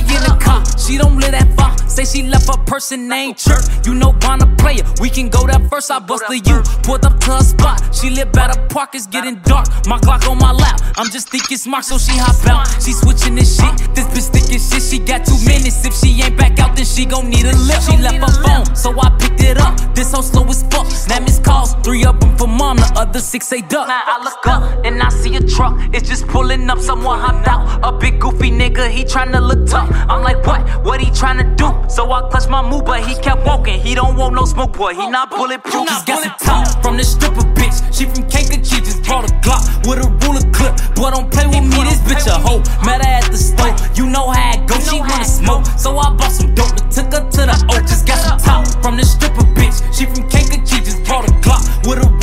She 0.85 0.97
don't 0.97 1.17
live 1.17 1.31
that 1.31 1.49
far. 1.57 1.75
Say 1.87 2.05
she 2.05 2.23
left 2.27 2.47
her 2.47 2.61
person 2.65 3.11
ain't 3.11 3.37
chirp. 3.37 3.63
You 3.85 3.95
know, 3.95 4.13
Bond 4.13 4.41
a 4.43 4.47
player. 4.55 4.83
We 4.99 5.09
can 5.09 5.29
go 5.29 5.47
that 5.47 5.69
first. 5.69 5.89
I 5.91 5.99
bust 5.99 6.23
the 6.27 6.37
U. 6.37 6.61
Pulled 6.83 7.05
up 7.05 7.19
to 7.21 7.37
a 7.37 7.43
spot. 7.43 7.81
She 7.95 8.09
live 8.09 8.31
by 8.31 8.53
the 8.53 8.59
park. 8.69 8.93
It's 8.93 9.07
getting 9.07 9.35
dark. 9.45 9.67
My 9.87 9.97
Glock 9.99 10.29
on 10.29 10.37
my 10.37 10.51
lap. 10.51 10.79
I'm 10.97 11.09
just 11.09 11.29
thinking 11.29 11.57
smart, 11.57 11.85
so 11.85 11.97
she 11.97 12.17
hop 12.17 12.35
out. 12.47 12.67
She 12.81 12.91
switching 12.93 13.35
this 13.35 13.57
shit. 13.57 13.95
This 13.95 14.05
bitch 14.07 14.29
thinking 14.31 14.59
shit. 14.59 14.81
She 14.81 14.99
got 14.99 15.25
two 15.25 15.39
minutes. 15.45 15.85
If 15.85 15.93
she 15.95 16.21
ain't 16.21 16.37
back 16.37 16.59
out, 16.59 16.75
then 16.75 16.85
she 16.85 17.05
gon' 17.05 17.29
need 17.29 17.45
a 17.45 17.55
lift. 17.65 17.89
She 17.89 17.97
left 17.97 18.17
her 18.17 18.43
phone, 18.43 18.75
so 18.75 18.93
I 18.99 19.09
picked 19.17 19.41
it 19.41 19.57
up. 19.57 19.79
This 19.95 20.11
hoe 20.11 20.21
slow 20.21 20.45
as 20.45 20.63
fuck. 20.63 20.87
Now 21.09 21.19
miss 21.19 21.39
calls. 21.39 21.73
Three 21.83 22.05
of 22.05 22.19
them 22.19 22.37
for 22.37 22.47
mom. 22.47 22.77
The 22.77 22.91
other 22.95 23.19
six 23.19 23.47
say 23.47 23.61
duck. 23.61 23.87
Now 23.87 24.01
I 24.05 24.23
look 24.23 24.45
up 24.47 24.85
and 24.85 25.01
I 25.01 25.09
see 25.09 25.35
a 25.35 25.41
truck. 25.41 25.73
It's 25.93 26.07
just 26.07 26.27
pulling 26.27 26.69
up. 26.69 26.79
Someone 26.79 27.19
hopped 27.19 27.47
out. 27.47 27.79
A 27.83 27.97
big 27.97 28.19
goofy 28.19 28.51
nigga. 28.51 28.89
He 28.89 29.03
tryna 29.03 29.41
look 29.41 29.67
tough. 29.67 29.89
I'm 30.09 30.23
like, 30.23 30.34
what? 30.43 30.61
What 30.83 30.99
he 31.01 31.07
tryna 31.11 31.55
do? 31.55 31.71
So 31.89 32.11
I 32.11 32.27
clutched 32.29 32.49
my 32.49 32.61
move, 32.67 32.85
but 32.85 33.05
he 33.05 33.15
kept 33.15 33.45
walking. 33.45 33.79
He 33.79 33.95
don't 33.95 34.15
want 34.15 34.35
no 34.35 34.45
smoke, 34.45 34.73
boy. 34.73 34.93
He 34.93 35.07
not 35.09 35.29
bulletproof. 35.29 35.87
He's 35.89 36.03
got 36.03 36.23
some 36.23 36.35
top 36.39 36.81
from 36.81 36.97
this 36.97 37.11
stripper 37.11 37.45
bitch. 37.57 37.77
She 37.93 38.05
from 38.05 38.27
Kankakee, 38.29 38.81
just 38.81 39.03
brought 39.03 39.29
a 39.29 39.33
Glock 39.45 39.63
with 39.87 40.03
a 40.03 40.09
ruler 40.25 40.45
clip. 40.51 40.75
Boy, 40.95 41.11
don't 41.11 41.31
play 41.31 41.47
with 41.47 41.63
me. 41.63 41.83
This 41.85 42.01
bitch 42.01 42.27
a 42.27 42.35
hoe. 42.39 42.59
Met 42.85 43.03
her 43.03 43.11
at 43.23 43.31
the 43.31 43.37
store. 43.37 43.75
You 43.95 44.09
know 44.09 44.29
how 44.29 44.53
it 44.53 44.67
go. 44.67 44.79
She 44.79 44.99
wanna 44.99 45.25
smoke, 45.25 45.65
so 45.77 45.97
I 45.97 46.09
bought 46.13 46.31
some 46.31 46.53
dope. 46.55 46.71
and 46.77 46.91
Took 46.91 47.13
her 47.13 47.23
to 47.29 47.41
the 47.49 47.65
O. 47.69 47.79
Just 47.81 48.07
got 48.07 48.19
some 48.19 48.39
top 48.39 48.67
from 48.83 48.97
this 48.97 49.11
stripper 49.13 49.45
bitch. 49.55 49.77
She 49.93 50.05
from 50.05 50.29
Kankakee, 50.29 50.83
just 50.83 51.03
brought 51.05 51.29
a 51.29 51.31
Glock 51.43 51.87
with 51.87 52.03
a. 52.03 52.14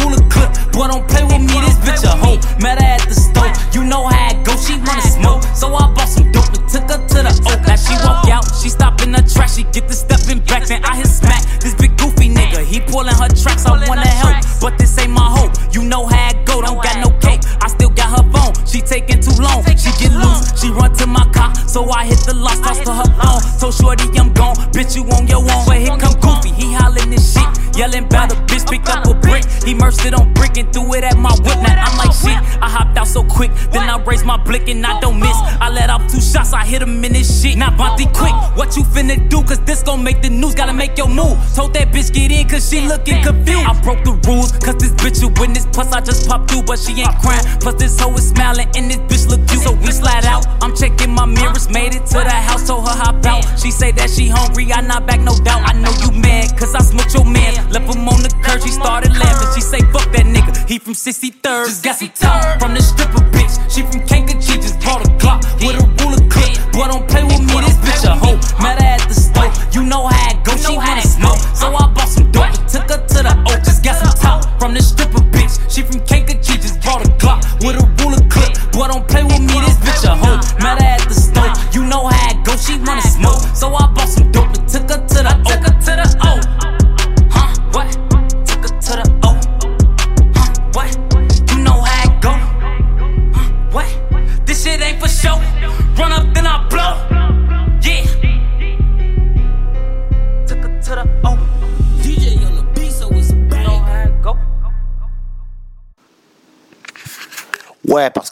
Boy, 0.72 0.88
don't 0.88 1.06
play 1.06 1.22
with 1.24 1.44
me. 1.44 1.56
This 1.60 1.76
bitch 1.84 2.04
a 2.04 2.16
hoe. 2.16 2.40
Met 2.60 2.80
her 2.80 2.88
at 2.96 3.04
the 3.06 3.14
store. 3.14 3.52
You 3.76 3.84
know 3.84 4.08
how 4.08 4.32
it 4.32 4.44
go. 4.44 4.56
She 4.56 4.80
wanna 4.80 5.04
smoke, 5.04 5.44
so 5.54 5.68
I 5.74 5.92
bought 5.92 6.08
some 6.08 6.32
dope. 6.32 6.48
and 6.48 6.64
Took 6.68 6.88
her 6.88 6.96
to 6.96 7.18
the 7.28 7.32
O. 7.44 7.52
Now 7.68 7.76
she 7.76 7.94
walk 8.00 8.28
out. 8.32 8.44
She 8.56 8.68
stop 8.68 9.00
in 9.02 9.12
the 9.12 9.22
track. 9.22 9.50
She 9.50 9.64
get 9.64 9.86
the 9.86 9.94
stepping 9.94 10.40
back. 10.40 10.66
Then 10.66 10.82
I 10.84 10.96
hit 10.96 11.06
smack. 11.06 11.44
This 11.60 11.74
big 11.74 11.96
goofy 11.98 12.28
nigga. 12.28 12.64
He 12.64 12.80
pulling 12.80 13.14
her 13.14 13.28
tracks. 13.28 13.66
I 13.66 13.76
wanna 13.86 14.08
help, 14.08 14.40
but 14.60 14.78
this 14.78 14.96
ain't 14.98 15.12
my 15.12 15.28
hoe. 15.28 15.52
You 15.72 15.84
know 15.84 16.06
how 16.06 16.30
it 16.30 16.46
go. 16.46 16.62
Don't 16.62 16.82
got 16.82 16.96
no 17.04 17.10
cape. 17.20 17.44
I 17.60 17.68
still 17.68 17.91
her 18.12 18.24
phone. 18.32 18.52
She 18.66 18.80
taking 18.80 19.20
too 19.20 19.36
long. 19.40 19.64
She 19.76 19.90
get 19.98 20.12
loose. 20.12 20.60
She 20.60 20.68
run 20.70 20.92
to 21.00 21.06
my 21.06 21.24
car. 21.32 21.54
So 21.66 21.88
I 21.90 22.04
hit 22.04 22.20
the 22.28 22.34
lost 22.34 22.62
toss 22.62 22.78
to 22.80 22.92
her 22.92 23.10
phone. 23.16 23.40
So 23.60 23.70
Shorty 23.70 24.06
I'm 24.18 24.32
gone. 24.32 24.56
Bitch, 24.76 24.96
you 24.96 25.04
on 25.16 25.26
your 25.26 25.40
own. 25.40 25.64
But 25.66 25.78
here 25.78 25.96
come 25.96 26.16
Goofy. 26.20 26.50
He 26.52 26.72
hollering 26.72 27.10
this 27.10 27.32
shit. 27.32 27.48
Yelling 27.76 28.04
about 28.04 28.28
the 28.28 28.36
bitch. 28.46 28.68
Picked 28.68 28.88
up 28.88 29.06
a 29.06 29.14
brick. 29.14 29.44
He 29.64 29.74
merged 29.74 30.04
it 30.04 30.14
on 30.14 30.32
brick 30.34 30.56
and 30.56 30.72
threw 30.72 30.94
it 30.94 31.04
at 31.04 31.16
my 31.16 31.32
whip. 31.44 31.58
Now 31.64 31.84
I'm 31.84 31.96
like 31.98 32.12
shit. 32.12 32.36
I 32.62 32.68
hopped 32.68 32.96
out 32.96 33.08
so 33.08 33.24
quick. 33.24 33.50
Then 33.72 33.88
I 33.88 34.02
raised 34.04 34.24
my 34.24 34.36
blick 34.36 34.68
and 34.68 34.84
I 34.86 35.00
don't 35.00 35.18
miss. 35.18 35.36
I 35.60 35.68
let 35.70 35.90
off 35.90 36.06
two 36.10 36.20
shots. 36.20 36.52
I 36.52 36.64
hit 36.64 36.82
him 36.82 37.04
in 37.04 37.14
his 37.14 37.28
shit. 37.28 37.56
Now 37.56 37.70
Bonte 37.76 38.06
quick. 38.12 38.32
What 38.56 38.76
you 38.76 38.84
finna 38.84 39.16
do? 39.28 39.42
Cause 39.42 39.60
this 39.60 39.82
gon' 39.82 40.02
make 40.02 40.22
the 40.22 40.30
news. 40.30 40.54
Gotta 40.54 40.72
make 40.72 40.96
your 40.96 41.08
move. 41.08 41.36
Told 41.54 41.74
that 41.74 41.88
bitch 41.88 42.12
get 42.12 42.30
in 42.30 42.48
cause 42.48 42.68
she 42.68 42.80
looking 42.86 43.22
confused. 43.22 43.66
I 43.66 43.80
broke 43.82 44.04
the 44.04 44.12
rules. 44.28 44.52
Cause 44.52 44.76
this 44.76 44.92
bitch 44.92 45.22
a 45.22 45.28
witness. 45.40 45.66
Plus 45.66 45.90
I 45.92 46.00
just 46.00 46.28
popped 46.28 46.50
through. 46.50 46.62
But 46.62 46.78
she 46.78 46.92
ain't 47.00 47.16
crying. 47.20 47.44
Plus 47.60 47.74
this 47.76 48.00
hoe 48.02 48.14
is 48.18 48.28
smiling. 48.28 48.68
And 48.76 48.90
this 48.90 48.98
bitch 49.08 49.28
look 49.30 49.46
cute. 49.48 49.62
So 49.62 49.72
we 49.72 49.90
slide 49.92 50.26
out. 50.26 50.44
I'm 50.62 50.74
checking 50.74 51.14
my 51.14 51.26
mirrors. 51.26 51.70
Made 51.70 51.94
it 51.94 52.04
to 52.12 52.18
the 52.18 52.38
house. 52.48 52.66
Told 52.66 52.86
her 52.88 52.96
hop 52.96 53.24
out. 53.24 53.44
She 53.58 53.70
say 53.70 53.92
that 53.92 54.10
she 54.10 54.28
hungry. 54.28 54.72
I 54.72 54.80
not 54.80 55.06
back 55.06 55.20
no 55.20 55.34
doubt. 55.38 55.62
I 55.64 55.72
know 55.78 55.92
you 56.02 56.10
mad. 56.20 56.58
Cause 56.58 56.74
I 56.74 56.82
smoked 56.82 57.14
your 57.14 57.24
man. 57.24 57.54
Left 57.70 57.86
him 57.86 58.08
on 58.08 58.20
the 58.22 58.30
curb. 58.42 58.62
She 58.62 58.70
started 58.70 59.12
laughing. 59.16 59.48
She 59.54 59.60
say 59.60 59.80
fuck 59.92 60.10
that 60.12 60.26
nigga. 60.26 60.52
He 60.68 60.78
from 60.78 60.94
63rd. 60.94 61.66
Just 61.66 61.84
got 61.84 61.96
some 61.96 62.10
talk 62.10 62.60
from 62.60 62.74
the 62.74 62.82
stripper 62.82 63.22
bitch. 63.30 63.54
She 63.70 63.82
from 63.82 64.06
Kankakee. 64.06 64.58
Just 64.58 64.80
brought 64.80 65.06
a 65.06 65.10
Glock 65.22 65.42
with 65.62 65.81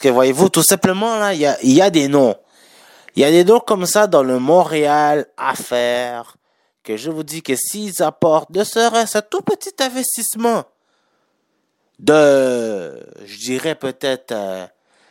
que 0.01 0.09
voyez-vous, 0.09 0.49
tout 0.49 0.63
simplement, 0.63 1.17
là, 1.19 1.35
il 1.35 1.41
y 1.41 1.83
a, 1.83 1.91
des 1.91 2.09
noms. 2.09 2.35
Il 3.15 3.23
y 3.23 3.25
a 3.25 3.31
des 3.31 3.45
noms 3.45 3.61
comme 3.61 3.87
ça 3.87 4.07
dans 4.07 4.23
le 4.23 4.39
Montréal 4.39 5.27
à 5.37 5.55
faire, 5.55 6.37
que 6.83 6.97
je 6.97 7.11
vous 7.11 7.23
dis 7.23 7.43
que 7.43 7.55
s'ils 7.55 8.03
apportent 8.03 8.51
ne 8.51 8.65
serait-ce 8.65 9.19
un 9.19 9.23
tout 9.23 9.43
petit 9.43 9.75
investissement 9.79 10.65
de, 11.99 13.07
je 13.27 13.37
dirais 13.39 13.75
peut-être 13.75 14.33
euh, 14.33 14.67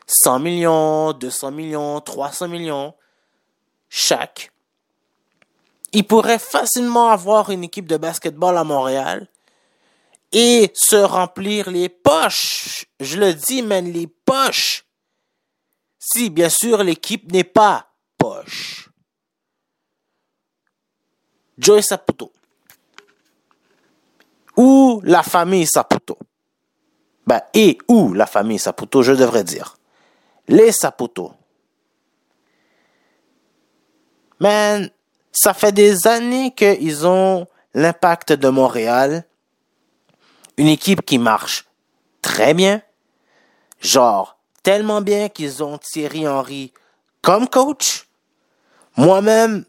100 0.07 0.39
millions, 0.39 1.13
200 1.13 1.51
millions, 1.51 2.01
300 2.01 2.47
millions, 2.47 2.95
chaque, 3.89 4.51
ils 5.93 6.05
pourraient 6.05 6.39
facilement 6.39 7.09
avoir 7.09 7.51
une 7.51 7.63
équipe 7.63 7.87
de 7.87 7.97
basketball 7.97 8.57
à 8.57 8.63
Montréal 8.63 9.27
et 10.31 10.71
se 10.73 10.95
remplir 10.95 11.69
les 11.71 11.89
poches. 11.89 12.85
Je 12.99 13.17
le 13.17 13.33
dis, 13.33 13.61
man, 13.61 13.85
les 13.91 14.07
poches. 14.07 14.85
Si, 15.97 16.29
bien 16.29 16.49
sûr, 16.49 16.83
l'équipe 16.83 17.31
n'est 17.31 17.43
pas 17.43 17.91
poche. 18.17 18.89
Joey 21.57 21.81
Saputo. 21.81 22.31
Ou 24.55 25.01
la 25.03 25.23
famille 25.23 25.67
Saputo. 25.67 26.17
Ben, 27.27 27.41
et 27.53 27.77
ou 27.87 28.13
la 28.13 28.25
famille 28.25 28.59
Saputo, 28.59 29.03
je 29.03 29.13
devrais 29.13 29.43
dire. 29.43 29.77
Les 30.47 30.71
Saputo. 30.71 31.33
Man, 34.39 34.89
ça 35.31 35.53
fait 35.53 35.71
des 35.71 36.07
années 36.07 36.51
qu'ils 36.55 37.05
ont 37.05 37.45
l'impact 37.73 38.33
de 38.33 38.49
Montréal. 38.49 39.25
Une 40.59 40.67
équipe 40.67 41.05
qui 41.05 41.19
marche 41.19 41.69
très 42.21 42.53
bien. 42.53 42.81
Genre, 43.79 44.37
tellement 44.61 44.99
bien 44.99 45.29
qu'ils 45.29 45.63
ont 45.63 45.77
Thierry 45.77 46.27
Henry 46.27 46.73
comme 47.21 47.47
coach. 47.47 48.09
Moi-même, 48.97 49.63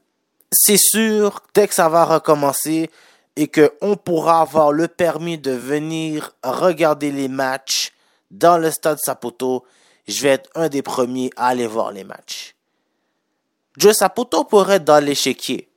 c'est 0.50 0.76
sûr, 0.76 1.42
dès 1.54 1.68
que 1.68 1.74
ça 1.74 1.88
va 1.88 2.04
recommencer 2.04 2.90
et 3.36 3.46
qu'on 3.46 3.94
pourra 3.94 4.40
avoir 4.40 4.72
le 4.72 4.88
permis 4.88 5.38
de 5.38 5.52
venir 5.52 6.32
regarder 6.42 7.12
les 7.12 7.28
matchs 7.28 7.92
dans 8.32 8.58
le 8.58 8.72
stade 8.72 8.98
Saputo, 8.98 9.64
je 10.08 10.22
vais 10.22 10.30
être 10.30 10.50
un 10.56 10.68
des 10.68 10.82
premiers 10.82 11.30
à 11.36 11.46
aller 11.50 11.68
voir 11.68 11.92
les 11.92 12.02
matchs. 12.02 12.56
Joe 13.76 13.94
Saputo 13.96 14.42
pourrait 14.42 14.78
être 14.78 14.84
dans 14.84 15.04
l'échiquier. 15.04 15.68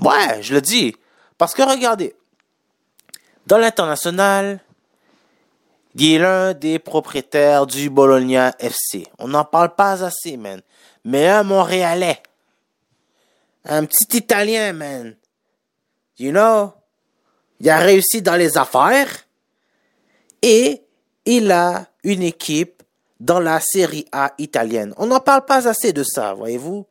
Ouais, 0.00 0.40
je 0.42 0.54
le 0.54 0.60
dis. 0.60 0.94
Parce 1.36 1.54
que 1.54 1.62
regardez, 1.62 2.14
dans 3.46 3.58
l'international, 3.58 4.60
il 5.94 6.14
est 6.14 6.18
l'un 6.18 6.54
des 6.54 6.78
propriétaires 6.78 7.66
du 7.66 7.90
Bologna 7.90 8.54
FC. 8.58 9.06
On 9.18 9.28
n'en 9.28 9.44
parle 9.44 9.74
pas 9.74 10.04
assez, 10.04 10.36
man. 10.36 10.60
Mais 11.04 11.28
un 11.28 11.42
Montréalais. 11.42 12.20
Un 13.64 13.84
petit 13.84 14.16
Italien, 14.16 14.72
man. 14.72 15.16
You 16.18 16.32
know? 16.32 16.72
Il 17.60 17.70
a 17.70 17.78
réussi 17.78 18.22
dans 18.22 18.36
les 18.36 18.58
affaires. 18.58 19.08
Et 20.42 20.82
il 21.24 21.50
a 21.52 21.86
une 22.02 22.22
équipe 22.22 22.82
dans 23.20 23.40
la 23.40 23.60
Série 23.60 24.06
A 24.12 24.34
italienne. 24.38 24.94
On 24.96 25.06
n'en 25.06 25.20
parle 25.20 25.44
pas 25.44 25.68
assez 25.68 25.92
de 25.92 26.02
ça, 26.02 26.34
voyez-vous? 26.34 26.86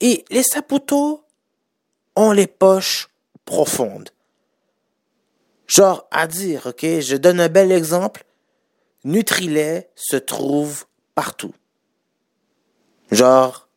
Et 0.00 0.24
les 0.30 0.42
Saputo 0.42 1.24
ont 2.16 2.32
les 2.32 2.46
poches 2.46 3.08
profondes. 3.44 4.10
Genre, 5.74 6.06
à 6.10 6.26
dire, 6.26 6.66
ok, 6.66 6.84
je 7.00 7.16
donne 7.16 7.40
un 7.40 7.48
bel 7.48 7.72
exemple. 7.72 8.24
Nutrilait 9.04 9.88
se 9.94 10.16
trouve 10.16 10.84
partout. 11.14 11.54
Genre, 13.10 13.68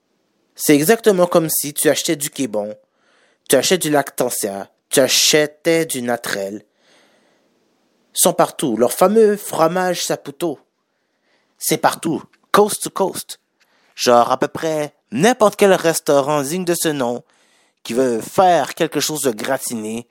c'est 0.55 0.75
exactement 0.75 1.25
comme 1.25 1.47
si 1.49 1.73
tu 1.73 1.87
achetais 1.89 2.17
du 2.17 2.29
Québon, 2.29 2.75
tu 3.47 3.55
achetais 3.55 3.77
du 3.77 3.89
Lactantia, 3.89 4.69
tu 4.89 4.99
achetais 4.99 5.85
du 5.85 6.01
Natrel. 6.01 6.65
Ils 8.13 8.19
sont 8.19 8.33
partout. 8.33 8.75
Leur 8.75 8.91
fameux 8.91 9.37
fromage 9.37 10.03
Saputo, 10.03 10.59
c'est 11.57 11.77
partout, 11.77 12.21
coast 12.51 12.83
to 12.83 12.89
coast. 12.89 13.39
Genre, 13.95 14.33
à 14.33 14.37
peu 14.37 14.49
près 14.49 14.93
n'importe 15.11 15.55
quel 15.55 15.71
restaurant 15.71 16.41
digne 16.41 16.65
de 16.65 16.75
ce 16.75 16.89
nom 16.89 17.23
qui 17.83 17.93
veut 17.93 18.19
faire 18.19 18.73
quelque 18.73 18.99
chose 18.99 19.21
de 19.21 19.31
gratiné, 19.31 20.09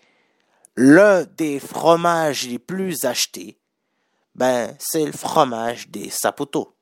l'un 0.76 1.24
des 1.24 1.60
fromages 1.60 2.46
les 2.46 2.58
plus 2.58 3.04
achetés, 3.04 3.58
ben, 4.34 4.74
c'est 4.78 5.04
le 5.04 5.12
fromage 5.12 5.88
des 5.88 6.10
sapoteaux. 6.10 6.74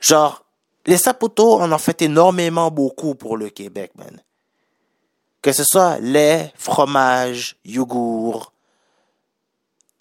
Genre, 0.00 0.44
les 0.86 0.96
sapoteaux, 0.96 1.60
on 1.60 1.72
en 1.72 1.78
fait 1.78 2.02
énormément 2.02 2.70
beaucoup 2.70 3.14
pour 3.14 3.36
le 3.36 3.50
Québec, 3.50 3.92
man. 3.96 4.22
Que 5.42 5.52
ce 5.52 5.64
soit 5.64 5.98
lait, 5.98 6.52
fromage, 6.56 7.56
yogourt, 7.64 8.52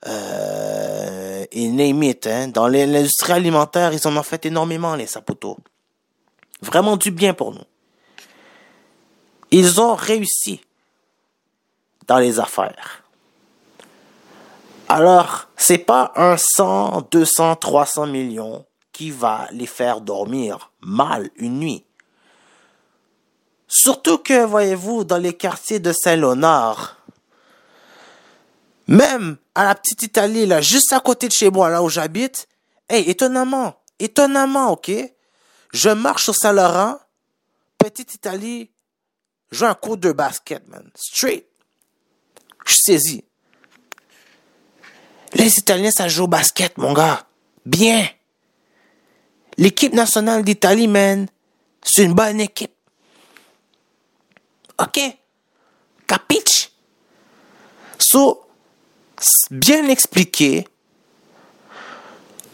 euh, 0.06 1.46
et 1.52 1.68
name 1.70 2.04
it, 2.04 2.28
hein. 2.28 2.48
Dans 2.50 2.68
l'industrie 2.68 3.34
alimentaire, 3.34 3.94
ils 3.94 4.08
en 4.08 4.16
ont 4.18 4.24
fait 4.24 4.46
énormément, 4.46 4.96
les 4.96 5.08
sapoteaux. 5.08 5.58
Vraiment 6.62 6.98
du 6.98 7.12
bien 7.12 7.34
pour 7.34 7.54
nous. 7.54 7.64
Ils 9.52 9.80
ont 9.80 9.96
réussi 9.96 10.62
dans 12.08 12.18
les 12.18 12.40
affaires. 12.40 13.04
Alors, 14.90 15.48
c'est 15.56 15.80
pas 15.80 16.12
un 16.16 16.38
100, 16.38 17.08
200, 17.12 17.56
300 17.56 18.08
millions 18.08 18.66
qui 18.92 19.12
va 19.12 19.48
les 19.52 19.66
faire 19.66 20.02
dormir 20.02 20.72
mal 20.82 21.30
une 21.36 21.60
nuit. 21.60 21.86
Surtout 23.68 24.20
que, 24.20 24.46
voyez-vous, 24.46 25.04
dans 25.04 25.18
les 25.18 25.34
quartiers 25.34 25.80
de 25.80 25.92
Saint-Léonard, 25.92 26.98
même 28.88 29.38
à 29.56 29.64
la 29.64 29.74
petite 29.74 30.04
Italie, 30.04 30.46
là, 30.46 30.62
juste 30.62 30.94
à 30.94 31.00
côté 31.00 31.28
de 31.28 31.34
chez 31.34 31.50
moi, 31.50 31.70
là 31.70 31.82
où 31.82 31.90
j'habite, 31.90 32.48
hey, 32.90 33.10
étonnamment, 33.10 33.76
étonnamment, 33.98 34.72
ok, 34.72 34.92
je 35.72 35.90
marche 35.90 36.26
sur 36.26 36.36
Saint-Laurent, 36.36 37.00
petite 37.80 38.14
Italie, 38.14 38.70
joue 39.50 39.66
un 39.66 39.74
coup 39.74 39.96
de 39.96 40.12
basket, 40.12 40.68
man, 40.68 40.88
straight. 40.94 41.48
Je 42.66 42.74
saisis. 42.74 43.24
Les 45.34 45.58
Italiens, 45.58 45.92
ça 45.92 46.08
joue 46.08 46.24
au 46.24 46.28
basket, 46.28 46.78
mon 46.78 46.94
gars. 46.94 47.26
Bien. 47.66 48.08
L'équipe 49.58 49.94
nationale 49.94 50.44
d'Italie, 50.44 50.88
man, 50.88 51.28
c'est 51.84 52.04
une 52.04 52.14
bonne 52.14 52.40
équipe. 52.40 52.74
OK? 54.80 55.00
Capiche? 56.08 56.72
So, 58.00 58.46
bien 59.52 59.88
expliqué 59.88 60.68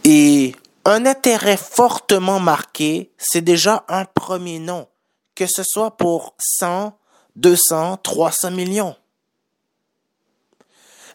et 0.04 0.56
un 0.86 1.06
intérêt 1.06 1.58
fortement 1.58 2.40
marqué, 2.40 3.12
c'est 3.18 3.42
déjà 3.42 3.84
un 3.88 4.06
premier 4.06 4.60
nom, 4.60 4.88
que 5.36 5.46
ce 5.48 5.64
soit 5.64 5.98
pour 5.98 6.36
100, 6.40 6.98
200, 7.36 7.98
300 7.98 8.52
millions. 8.52 8.96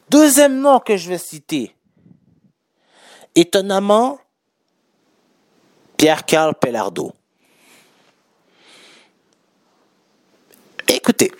Deuxième 0.08 0.60
nom 0.60 0.80
que 0.80 0.96
je 0.96 1.08
vais 1.08 1.18
citer. 1.18 1.74
Étonnamment, 3.34 4.18
Pierre-Carl 5.96 6.54
Pellardo. 6.54 7.12
Écoutez, 10.88 11.32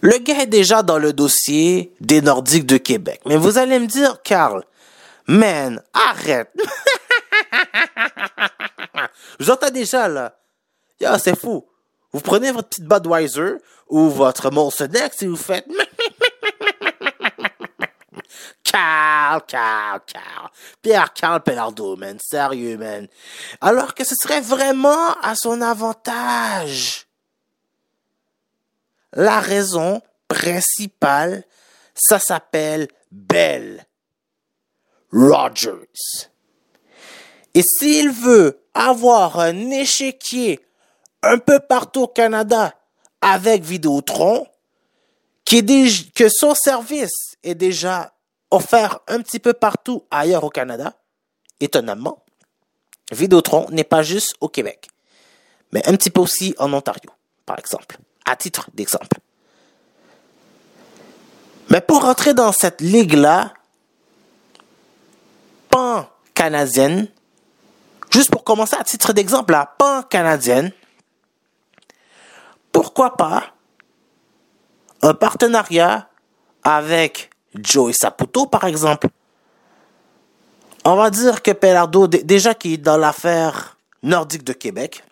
le 0.00 0.18
gars 0.18 0.42
est 0.42 0.46
déjà 0.46 0.82
dans 0.82 0.98
le 0.98 1.12
dossier 1.12 1.92
des 2.00 2.20
Nordiques 2.20 2.66
de 2.66 2.76
Québec. 2.76 3.20
Mais 3.26 3.36
vous 3.36 3.58
allez 3.58 3.78
me 3.80 3.86
dire, 3.86 4.22
Carl, 4.22 4.64
man, 5.26 5.82
arrête. 5.92 6.52
Je 9.40 9.50
entends 9.50 9.70
déjà, 9.70 10.08
là? 10.08 10.38
Yeah, 11.00 11.18
c'est 11.18 11.38
fou. 11.38 11.66
Vous 12.12 12.20
prenez 12.20 12.52
votre 12.52 12.68
petite 12.68 12.84
Budweiser 12.84 13.56
ou 13.88 14.08
votre 14.08 14.50
Molsonex 14.50 15.22
et 15.22 15.26
vous 15.26 15.36
faites... 15.36 15.66
Carl, 18.76 19.42
Carl, 19.46 20.00
Carl. 20.06 20.50
Pierre 20.82 21.14
Carl 21.14 21.42
Pellardo, 21.42 21.96
man. 21.96 22.18
Sérieux, 22.20 22.76
man. 22.76 23.08
Alors 23.62 23.94
que 23.94 24.04
ce 24.04 24.14
serait 24.14 24.42
vraiment 24.42 25.14
à 25.22 25.34
son 25.34 25.62
avantage. 25.62 27.06
La 29.14 29.40
raison 29.40 30.02
principale, 30.28 31.44
ça 31.94 32.18
s'appelle 32.18 32.88
Bell 33.10 33.86
Rogers. 35.10 36.28
Et 37.54 37.62
s'il 37.62 38.10
veut 38.10 38.60
avoir 38.74 39.40
un 39.40 39.70
échiquier 39.70 40.60
un 41.22 41.38
peu 41.38 41.60
partout 41.60 42.02
au 42.02 42.08
Canada 42.08 42.74
avec 43.22 43.62
Vidéotron, 43.62 44.46
qui 45.46 45.58
est 45.58 46.12
que 46.12 46.28
son 46.28 46.54
service 46.54 47.36
est 47.42 47.54
déjà 47.54 48.12
offert 48.50 49.00
un 49.08 49.20
petit 49.20 49.38
peu 49.38 49.52
partout 49.52 50.04
ailleurs 50.10 50.44
au 50.44 50.50
Canada, 50.50 50.94
étonnamment, 51.60 52.24
Vidéotron 53.12 53.66
n'est 53.70 53.84
pas 53.84 54.02
juste 54.02 54.34
au 54.40 54.48
Québec, 54.48 54.88
mais 55.72 55.86
un 55.88 55.92
petit 55.92 56.10
peu 56.10 56.20
aussi 56.20 56.54
en 56.58 56.72
Ontario, 56.72 57.10
par 57.44 57.58
exemple, 57.58 57.98
à 58.24 58.36
titre 58.36 58.68
d'exemple. 58.74 59.18
Mais 61.70 61.80
pour 61.80 62.02
rentrer 62.02 62.34
dans 62.34 62.52
cette 62.52 62.80
ligue-là, 62.80 63.52
pan-canadienne, 65.70 67.08
juste 68.10 68.30
pour 68.30 68.44
commencer 68.44 68.76
à 68.78 68.84
titre 68.84 69.12
d'exemple, 69.12 69.52
la 69.52 69.66
pan-canadienne, 69.66 70.72
pourquoi 72.72 73.16
pas 73.16 73.54
un 75.02 75.14
partenariat 75.14 76.08
avec 76.62 77.30
Joey 77.62 77.92
Saputo, 77.92 78.46
par 78.46 78.64
exemple. 78.64 79.08
On 80.84 80.94
va 80.94 81.10
dire 81.10 81.42
que 81.42 81.50
Pellardo, 81.50 82.06
déjà 82.06 82.54
qui 82.54 82.74
est 82.74 82.76
dans 82.78 82.96
l'affaire 82.96 83.76
nordique 84.02 84.44
de 84.44 84.52
Québec, 84.52 85.02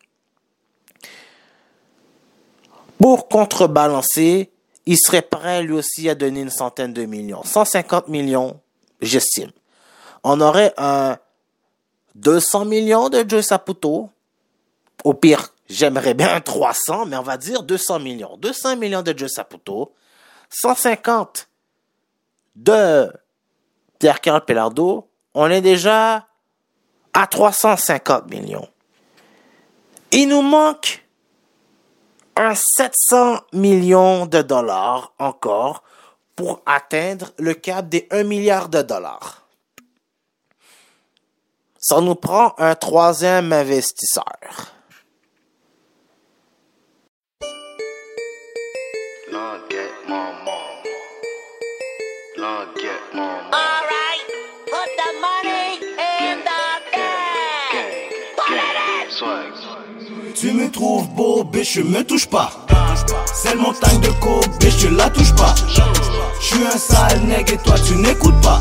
pour 2.98 3.28
contrebalancer, 3.28 4.50
il 4.86 4.96
serait 4.98 5.22
prêt 5.22 5.62
lui 5.62 5.72
aussi 5.72 6.08
à 6.08 6.14
donner 6.14 6.40
une 6.40 6.50
centaine 6.50 6.92
de 6.92 7.04
millions. 7.04 7.42
150 7.42 8.08
millions, 8.08 8.60
j'estime. 9.00 9.50
On 10.22 10.40
aurait 10.40 10.72
un 10.76 11.18
200 12.14 12.66
millions 12.66 13.08
de 13.08 13.24
Joey 13.28 13.42
Saputo. 13.42 14.10
Au 15.02 15.14
pire, 15.14 15.52
j'aimerais 15.68 16.14
bien 16.14 16.40
300, 16.40 17.06
mais 17.06 17.16
on 17.16 17.22
va 17.22 17.36
dire 17.36 17.62
200 17.62 17.98
millions. 17.98 18.36
200 18.38 18.76
millions 18.76 19.02
de 19.02 19.16
Joey 19.16 19.28
Saputo. 19.28 19.92
150 20.50 21.48
de 22.56 23.12
Pierre-Carl 23.98 24.44
Pellardo, 24.44 25.08
on 25.34 25.50
est 25.50 25.60
déjà 25.60 26.26
à 27.12 27.26
350 27.26 28.30
millions. 28.30 28.68
Il 30.12 30.28
nous 30.28 30.42
manque 30.42 31.04
un 32.36 32.54
700 32.54 33.40
millions 33.52 34.26
de 34.26 34.42
dollars 34.42 35.12
encore 35.18 35.82
pour 36.36 36.62
atteindre 36.66 37.30
le 37.38 37.54
cap 37.54 37.88
des 37.88 38.06
1 38.10 38.24
milliard 38.24 38.68
de 38.68 38.82
dollars. 38.82 39.46
Ça 41.78 42.00
nous 42.00 42.14
prend 42.14 42.54
un 42.58 42.74
troisième 42.74 43.52
investisseur. 43.52 44.73
Tu 60.44 60.52
me 60.52 60.70
trouves 60.70 61.08
beau, 61.16 61.42
biche, 61.42 61.78
me 61.78 62.02
touche 62.04 62.26
pas. 62.26 62.50
C'est 63.32 63.54
le 63.54 63.60
montagne 63.60 63.98
de 64.00 64.08
coke, 64.20 64.46
biche, 64.60 64.76
tu 64.76 64.90
la 64.90 65.08
touches 65.08 65.34
pas. 65.34 65.54
Je 66.38 66.44
suis 66.44 66.66
un 66.66 66.76
sale 66.76 67.20
nègre 67.20 67.54
et 67.54 67.56
toi 67.56 67.76
tu 67.78 67.96
n'écoutes 67.96 68.38
pas. 68.42 68.60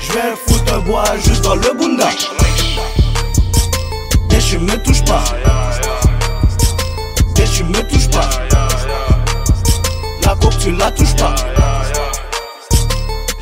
Je 0.00 0.12
vais 0.14 0.34
foutre 0.46 0.72
un 0.72 0.78
bois 0.78 1.04
juste 1.22 1.44
dans 1.44 1.54
le 1.54 1.74
bunda. 1.78 2.08
Biche, 4.30 4.54
me 4.58 4.82
touche 4.82 5.04
pas. 5.04 5.22
Biche, 7.34 7.62
me 7.62 7.82
touche 7.90 8.08
pas. 8.08 8.30
La 10.22 10.34
coke, 10.36 10.56
tu 10.58 10.72
la 10.72 10.90
touches 10.92 11.16
pas. 11.16 11.34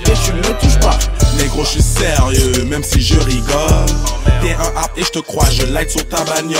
Biche, 0.04 0.32
me 0.32 0.60
touche 0.60 0.80
pas. 0.80 1.13
Négro, 1.38 1.64
je 1.64 1.70
suis 1.70 1.82
sérieux, 1.82 2.64
même 2.64 2.82
si 2.82 3.00
je 3.00 3.18
rigole. 3.20 3.86
T'es 4.42 4.54
un 4.54 4.82
app 4.82 4.92
et 4.96 5.02
je 5.02 5.10
te 5.10 5.18
crois, 5.18 5.48
je 5.50 5.64
l'aide 5.66 5.90
sur 5.90 6.06
ta 6.08 6.22
bagnole. 6.24 6.58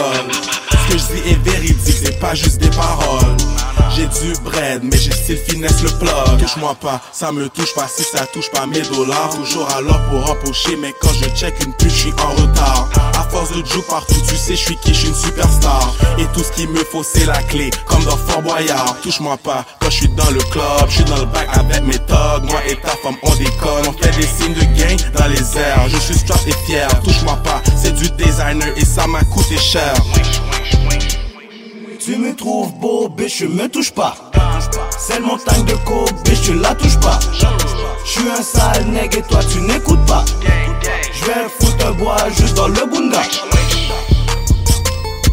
Ce 0.70 0.92
que 0.92 0.98
je 0.98 1.04
dis 1.22 1.30
est 1.30 1.42
véridique, 1.44 1.96
c'est 2.04 2.18
pas 2.18 2.34
juste 2.34 2.58
des 2.58 2.70
paroles. 2.70 3.36
J'ai 3.96 4.06
du 4.06 4.32
bread, 4.40 4.82
mais 4.82 4.98
j'ai 4.98 5.12
style 5.12 5.38
finesse 5.48 5.80
le 5.82 5.90
plug. 5.90 6.40
Touche-moi 6.40 6.74
pas, 6.80 7.00
ça 7.12 7.30
me 7.30 7.48
touche 7.48 7.74
pas 7.74 7.86
si 7.86 8.02
ça 8.02 8.26
touche 8.26 8.50
pas 8.50 8.66
mes 8.66 8.80
dollars. 8.80 9.30
Toujours 9.30 9.68
l'heure 9.82 10.02
pour 10.10 10.30
empocher, 10.30 10.76
mais 10.76 10.92
quand 11.00 11.12
je 11.12 11.26
check 11.36 11.54
une 11.64 11.72
pute, 11.74 11.90
je 11.90 11.94
suis 11.94 12.12
en 12.12 12.30
retard. 12.42 12.88
À 13.16 13.22
force 13.30 13.52
de 13.52 13.64
jouer 13.64 13.82
partout, 13.88 14.20
tu 14.28 14.36
sais, 14.36 14.56
je 14.56 14.64
suis 14.64 14.76
qui, 14.78 14.92
je 14.92 14.98
suis 14.98 15.08
une 15.08 15.14
superstar. 15.14 15.94
Et 16.18 16.26
tout 16.34 16.42
ce 16.42 16.50
qu'il 16.52 16.68
me 16.70 16.82
faut, 16.84 17.04
c'est 17.04 17.24
la 17.24 17.40
clé, 17.44 17.70
comme 17.86 18.02
dans 18.04 18.16
Fort 18.16 18.42
Boyard. 18.42 18.96
Touche-moi 19.00 19.36
pas, 19.36 19.64
quand 19.80 19.90
je 19.90 19.96
suis 19.96 20.08
dans 20.08 20.30
le 20.30 20.40
club, 20.50 20.88
je 20.88 20.94
suis 20.94 21.04
dans 21.04 21.18
le 21.18 21.26
bac 21.26 21.48
avec 21.52 21.82
mes 21.84 21.98
thugs. 21.98 22.44
Moi 22.50 22.60
et 22.66 22.76
ta 22.76 22.96
femme, 23.02 23.16
on 23.22 23.34
déconne, 23.36 23.86
on 23.88 23.92
fait 23.92 24.10
des 24.16 24.26
signes 24.26 24.54
de 24.54 24.64
gain 24.76 24.96
dans 25.16 25.28
les 25.28 25.56
airs. 25.56 25.88
Je 25.88 25.98
suis 25.98 26.18
strap 26.18 26.40
et 26.48 26.54
fier, 26.66 26.88
touche-moi 27.04 27.36
pas, 27.44 27.62
c'est 27.76 27.94
du 27.94 28.10
designer 28.10 28.76
et 28.76 28.84
ça 28.84 29.06
m'a 29.06 29.22
coûté 29.22 29.56
cher. 29.56 29.94
Tu 32.04 32.16
me 32.16 32.36
trouves 32.36 32.70
beau, 32.74 33.08
bitch, 33.08 33.38
je 33.38 33.46
me 33.46 33.66
touche 33.66 33.90
pas. 33.90 34.14
C'est 34.98 35.20
le 35.20 35.24
montagne 35.24 35.64
de 35.64 35.72
coke, 35.86 36.12
bitch, 36.24 36.42
tu 36.42 36.52
la 36.52 36.74
touches 36.74 37.00
pas. 37.00 37.18
Je 38.04 38.10
suis 38.10 38.28
un 38.28 38.42
sale 38.42 38.84
nègre 38.88 39.16
et 39.16 39.22
toi 39.22 39.40
tu 39.50 39.62
n'écoutes 39.62 40.04
pas. 40.04 40.22
Je 41.14 41.24
vais 41.24 41.48
foutre 41.58 41.86
un 41.86 41.92
bois 41.92 42.16
juste 42.36 42.54
dans 42.56 42.68
le 42.68 42.84
bunda. 42.92 43.22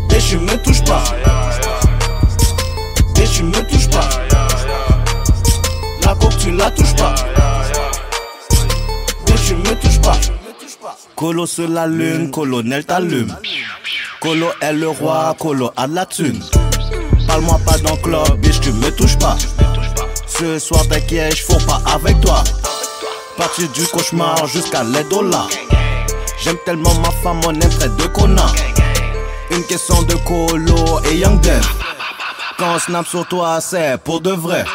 Bitch, 0.07 0.29
je 0.29 0.37
me 0.37 0.63
touche 0.63 0.81
pas. 0.85 1.03
Bitch, 3.15 3.41
me 3.41 3.69
touches 3.69 3.89
pas. 3.89 4.09
La 6.05 6.15
coke, 6.15 6.37
tu 6.37 6.51
la 6.51 6.71
touches 6.71 6.95
pas. 6.95 7.15
Bitch, 9.25 9.45
tu 9.45 9.55
me 9.55 9.75
touches 9.75 9.99
pas. 9.99 10.17
Colo 11.17 11.45
sur 11.45 11.67
la 11.67 11.85
lune, 11.85 12.31
colonel 12.31 12.85
t'allume. 12.85 13.35
Colo 14.21 14.47
est 14.61 14.71
le 14.71 14.87
roi, 14.87 15.35
Colo 15.37 15.71
a 15.75 15.85
la 15.87 16.05
thune. 16.05 16.41
Parle-moi 17.31 17.61
pas 17.65 17.77
dans 17.77 17.95
le 17.95 18.01
club, 18.01 18.39
bitch, 18.41 18.59
tu 18.59 18.73
me 18.73 18.91
touches 18.91 19.17
pas. 19.17 19.37
Ce 20.27 20.59
soir, 20.59 20.85
t'inquiète, 20.89 21.33
j'fous 21.33 21.65
pas 21.65 21.81
avec 21.93 22.19
toi. 22.19 22.43
Parti 23.37 23.69
du 23.69 23.87
cauchemar 23.87 24.45
jusqu'à 24.47 24.83
l'aide 24.83 25.13
au. 25.13 25.23
J'aime 26.43 26.57
tellement 26.65 26.93
ma 26.95 27.09
femme, 27.23 27.39
on 27.47 27.53
aime 27.53 27.69
très 27.69 27.87
de 27.87 28.07
connards. 28.07 28.53
Une 29.49 29.63
question 29.63 30.01
de 30.01 30.15
Colo 30.15 30.99
et 31.09 31.19
Young 31.19 31.39
Dev. 31.39 31.65
Quand 32.59 32.75
on 32.75 32.79
snap 32.79 33.07
sur 33.07 33.25
toi, 33.25 33.61
c'est 33.61 33.97
pour 34.03 34.19
de 34.19 34.31
vrai. 34.31 34.65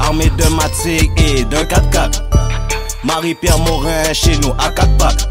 Armé 0.00 0.28
de 0.28 0.48
Matic 0.48 1.08
et 1.18 1.44
d'un 1.44 1.62
4x4. 1.62 2.22
Marie-Pierre 3.04 3.60
Morin 3.60 4.12
chez 4.12 4.36
nous 4.38 4.52
à 4.58 4.70
4 4.70 4.96
pattes. 4.96 5.28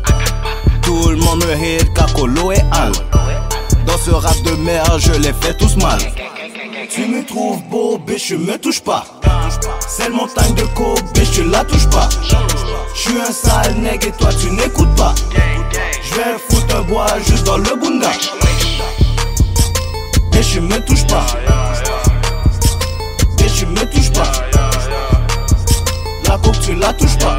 Tout 0.84 1.10
le 1.10 1.18
monde 1.18 1.44
me 1.44 1.52
hate 1.52 1.94
car 1.94 2.14
Colo 2.14 2.54
et 2.54 2.62
Al. 2.72 2.94
Dans 3.90 3.98
ce 3.98 4.12
rap 4.12 4.40
de 4.44 4.52
merde, 4.52 5.00
je 5.00 5.14
les 5.14 5.34
fais 5.42 5.56
tous 5.56 5.76
mal. 5.78 5.98
Tu 6.92 7.08
me 7.08 7.26
trouves 7.26 7.64
beau, 7.72 7.98
bitch, 7.98 8.28
je 8.28 8.36
me 8.36 8.56
touche 8.60 8.82
pas. 8.82 9.04
C'est 9.88 10.10
le 10.10 10.14
montagne 10.14 10.54
de 10.54 10.62
coke, 10.76 11.02
bitch, 11.16 11.32
tu 11.32 11.44
la 11.46 11.64
touches 11.64 11.90
pas. 11.90 12.08
Je 12.94 13.00
suis 13.00 13.20
un 13.20 13.32
sale 13.32 13.74
nègre 13.80 14.10
et 14.10 14.12
toi 14.12 14.30
tu 14.40 14.52
n'écoutes 14.52 14.94
pas. 14.96 15.16
Je 16.04 16.16
vais 16.16 16.38
foutre 16.50 16.76
un 16.76 16.82
bois 16.82 17.08
juste 17.26 17.46
dans 17.46 17.58
le 17.58 17.76
bunda. 17.82 18.12
Bitch, 20.34 20.54
je 20.54 20.60
me 20.60 20.80
touche 20.86 21.08
pas. 21.08 21.26
Bitch, 23.38 23.66
me 23.66 23.86
touches 23.92 24.12
pas. 24.12 24.32
La 26.28 26.38
coke, 26.38 26.60
tu 26.62 26.76
la 26.76 26.94
touches 26.94 27.18
pas. 27.18 27.38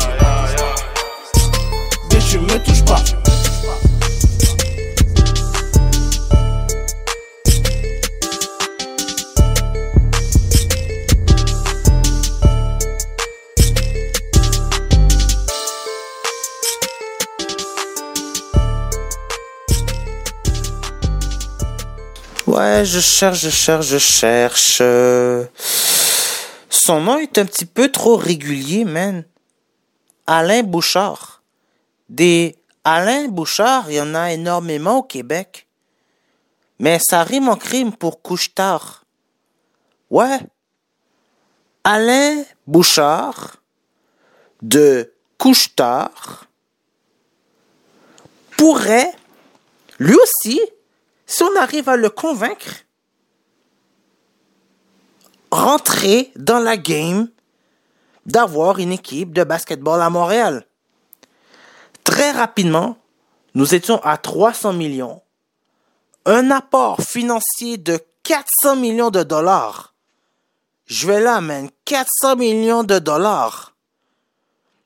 Bitch, 2.11 2.31
tu 2.31 2.39
me 2.41 2.59
touches 2.65 2.85
pas. 2.85 3.20
Ouais, 22.51 22.85
je 22.85 22.99
cherche, 22.99 23.43
je 23.43 23.51
cherche, 23.51 23.87
je 23.87 23.99
cherche. 23.99 24.79
Euh, 24.81 25.47
Son 26.69 27.01
nom 27.01 27.17
est 27.19 27.39
un 27.39 27.45
petit 27.45 27.65
peu 27.65 27.93
trop 27.93 28.17
régulier, 28.17 28.85
man. 28.85 29.25
Alain 30.27 30.65
Bouchard. 30.65 31.45
Des 32.09 32.57
Alain 32.83 33.29
Bouchard, 33.29 33.89
il 33.89 33.95
y 33.95 34.01
en 34.01 34.17
a 34.17 34.33
énormément 34.33 34.99
au 34.99 35.03
Québec. 35.05 35.69
Mais 36.81 36.99
ça 36.99 37.23
rime 37.23 37.49
en 37.49 37.55
crime 37.55 37.93
pour 37.93 38.21
couche-tard. 38.21 39.05
Ouais. 40.11 40.41
Alain 41.85 42.43
Bouchard 42.67 43.59
de 44.61 45.15
couche-tard 45.39 46.47
pourrait, 48.57 49.13
lui 50.01 50.17
aussi, 50.17 50.61
si 51.31 51.45
on 51.45 51.57
arrive 51.57 51.89
à 51.89 51.97
le 51.97 52.11
convaincre, 52.11 52.85
rentrer 55.53 56.33
dans 56.35 56.59
la 56.59 56.77
game 56.77 57.29
d'avoir 58.27 58.81
une 58.81 58.91
équipe 58.91 59.33
de 59.33 59.45
basketball 59.45 60.03
à 60.03 60.11
Montréal. 60.11 60.67
Très 62.03 62.33
rapidement, 62.33 62.99
nous 63.55 63.77
étions 63.77 64.01
à 64.03 64.17
300 64.17 64.73
millions. 64.73 65.23
Un 66.27 66.51
apport 66.51 67.01
financier 67.01 67.79
de 67.79 68.01
400 68.25 68.75
millions 68.75 69.11
de 69.11 69.23
dollars. 69.23 69.95
Je 70.87 71.07
vais 71.07 71.21
là, 71.21 71.41
man. 71.41 71.71
400 71.85 72.37
millions 72.37 72.83
de 72.83 72.99
dollars. 72.99 73.77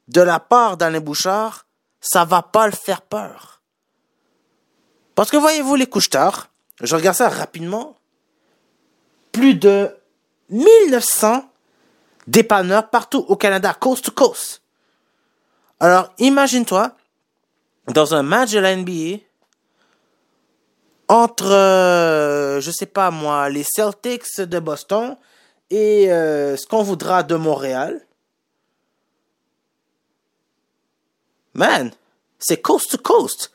De 0.08 0.20
la 0.20 0.40
part 0.40 0.76
d'Alain 0.76 1.00
Bouchard, 1.00 1.64
ça 2.02 2.26
va 2.26 2.42
pas 2.42 2.66
le 2.66 2.74
faire 2.74 3.00
peur. 3.00 3.62
Parce 5.14 5.30
que 5.30 5.36
voyez-vous 5.36 5.76
les 5.76 5.86
couches 5.86 6.10
tard, 6.10 6.48
je 6.80 6.94
regarde 6.94 7.16
ça 7.16 7.28
rapidement. 7.28 7.96
Plus 9.32 9.54
de 9.54 9.94
1900 10.50 11.48
dépanneurs 12.26 12.90
partout 12.90 13.24
au 13.28 13.36
Canada, 13.36 13.74
coast 13.74 14.04
to 14.06 14.10
coast. 14.12 14.62
Alors, 15.80 16.12
imagine-toi, 16.18 16.96
dans 17.88 18.14
un 18.14 18.22
match 18.22 18.52
de 18.52 18.58
la 18.58 18.74
NBA, 18.76 19.18
entre, 21.08 21.50
euh, 21.50 22.60
je 22.60 22.70
sais 22.70 22.86
pas 22.86 23.10
moi, 23.10 23.48
les 23.50 23.64
Celtics 23.64 24.40
de 24.40 24.58
Boston 24.58 25.16
et 25.70 26.10
euh, 26.10 26.56
ce 26.56 26.66
qu'on 26.66 26.82
voudra 26.82 27.22
de 27.22 27.34
Montréal. 27.34 28.00
Man, 31.52 31.92
c'est 32.38 32.60
coast 32.60 32.90
to 32.90 32.98
coast. 32.98 33.52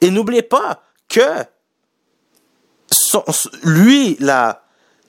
Et 0.00 0.10
n'oubliez 0.10 0.42
pas 0.42 0.82
que 1.12 1.44
lui, 3.62 4.16
là, 4.18 4.64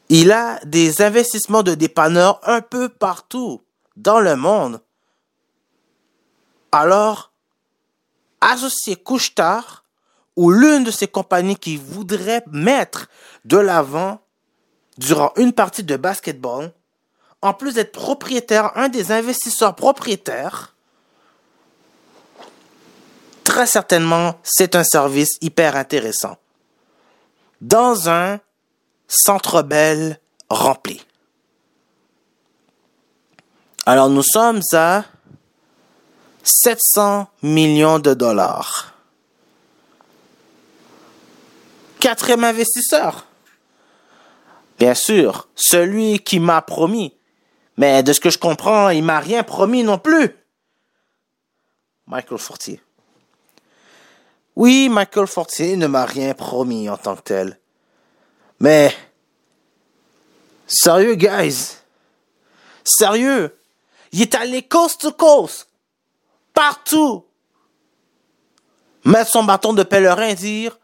il 0.09 0.31
a 0.31 0.59
des 0.65 1.01
investissements 1.01 1.63
de 1.63 1.73
dépanneurs 1.73 2.39
un 2.43 2.61
peu 2.61 2.89
partout 2.89 3.63
dans 3.95 4.19
le 4.19 4.35
monde. 4.35 4.81
Alors, 6.71 7.31
associer 8.41 8.97
Couche-Tard 8.97 9.85
ou 10.35 10.51
l'une 10.51 10.83
de 10.83 10.91
ces 10.91 11.07
compagnies 11.07 11.55
qui 11.55 11.77
voudrait 11.77 12.43
mettre 12.51 13.07
de 13.45 13.57
l'avant 13.57 14.19
durant 14.97 15.31
une 15.37 15.53
partie 15.53 15.83
de 15.83 15.95
basketball, 15.95 16.73
en 17.41 17.53
plus 17.53 17.75
d'être 17.75 17.91
propriétaire, 17.91 18.75
un 18.75 18.89
des 18.89 19.11
investisseurs 19.11 19.75
propriétaires, 19.75 20.72
très 23.53 23.67
certainement, 23.67 24.39
c'est 24.41 24.75
un 24.75 24.83
service 24.83 25.37
hyper 25.41 25.75
intéressant. 25.75 26.37
Dans 27.61 28.09
un 28.09 28.39
centre 29.07 29.61
belle 29.61 30.19
rempli. 30.49 31.05
Alors 33.85 34.09
nous 34.09 34.23
sommes 34.23 34.61
à 34.73 35.05
700 36.41 37.27
millions 37.43 37.99
de 37.99 38.15
dollars. 38.15 38.95
Quatrième 41.99 42.45
investisseur. 42.45 43.27
Bien 44.79 44.95
sûr, 44.95 45.47
celui 45.53 46.21
qui 46.21 46.39
m'a 46.39 46.63
promis. 46.63 47.13
Mais 47.77 48.01
de 48.01 48.13
ce 48.13 48.19
que 48.19 48.31
je 48.31 48.39
comprends, 48.39 48.89
il 48.89 49.03
m'a 49.03 49.19
rien 49.19 49.43
promis 49.43 49.83
non 49.83 49.99
plus. 49.99 50.35
Michael 52.07 52.39
Fortier. 52.39 52.81
Oui, 54.55 54.89
Michael 54.89 55.27
Fortier 55.27 55.75
ne 55.77 55.87
m'a 55.87 56.05
rien 56.05 56.33
promis 56.33 56.89
en 56.89 56.97
tant 56.97 57.15
que 57.15 57.21
tel. 57.21 57.59
Mais, 58.59 58.95
sérieux, 60.67 61.15
guys. 61.15 61.77
Sérieux. 62.83 63.55
Il 64.11 64.21
est 64.21 64.35
allé 64.35 64.63
coast 64.63 65.01
to 65.01 65.11
coast. 65.11 65.67
Partout. 66.53 67.25
Mettre 69.05 69.31
son 69.31 69.43
bâton 69.43 69.73
de 69.73 69.83
pèlerin 69.83 70.33
dire, 70.33 70.77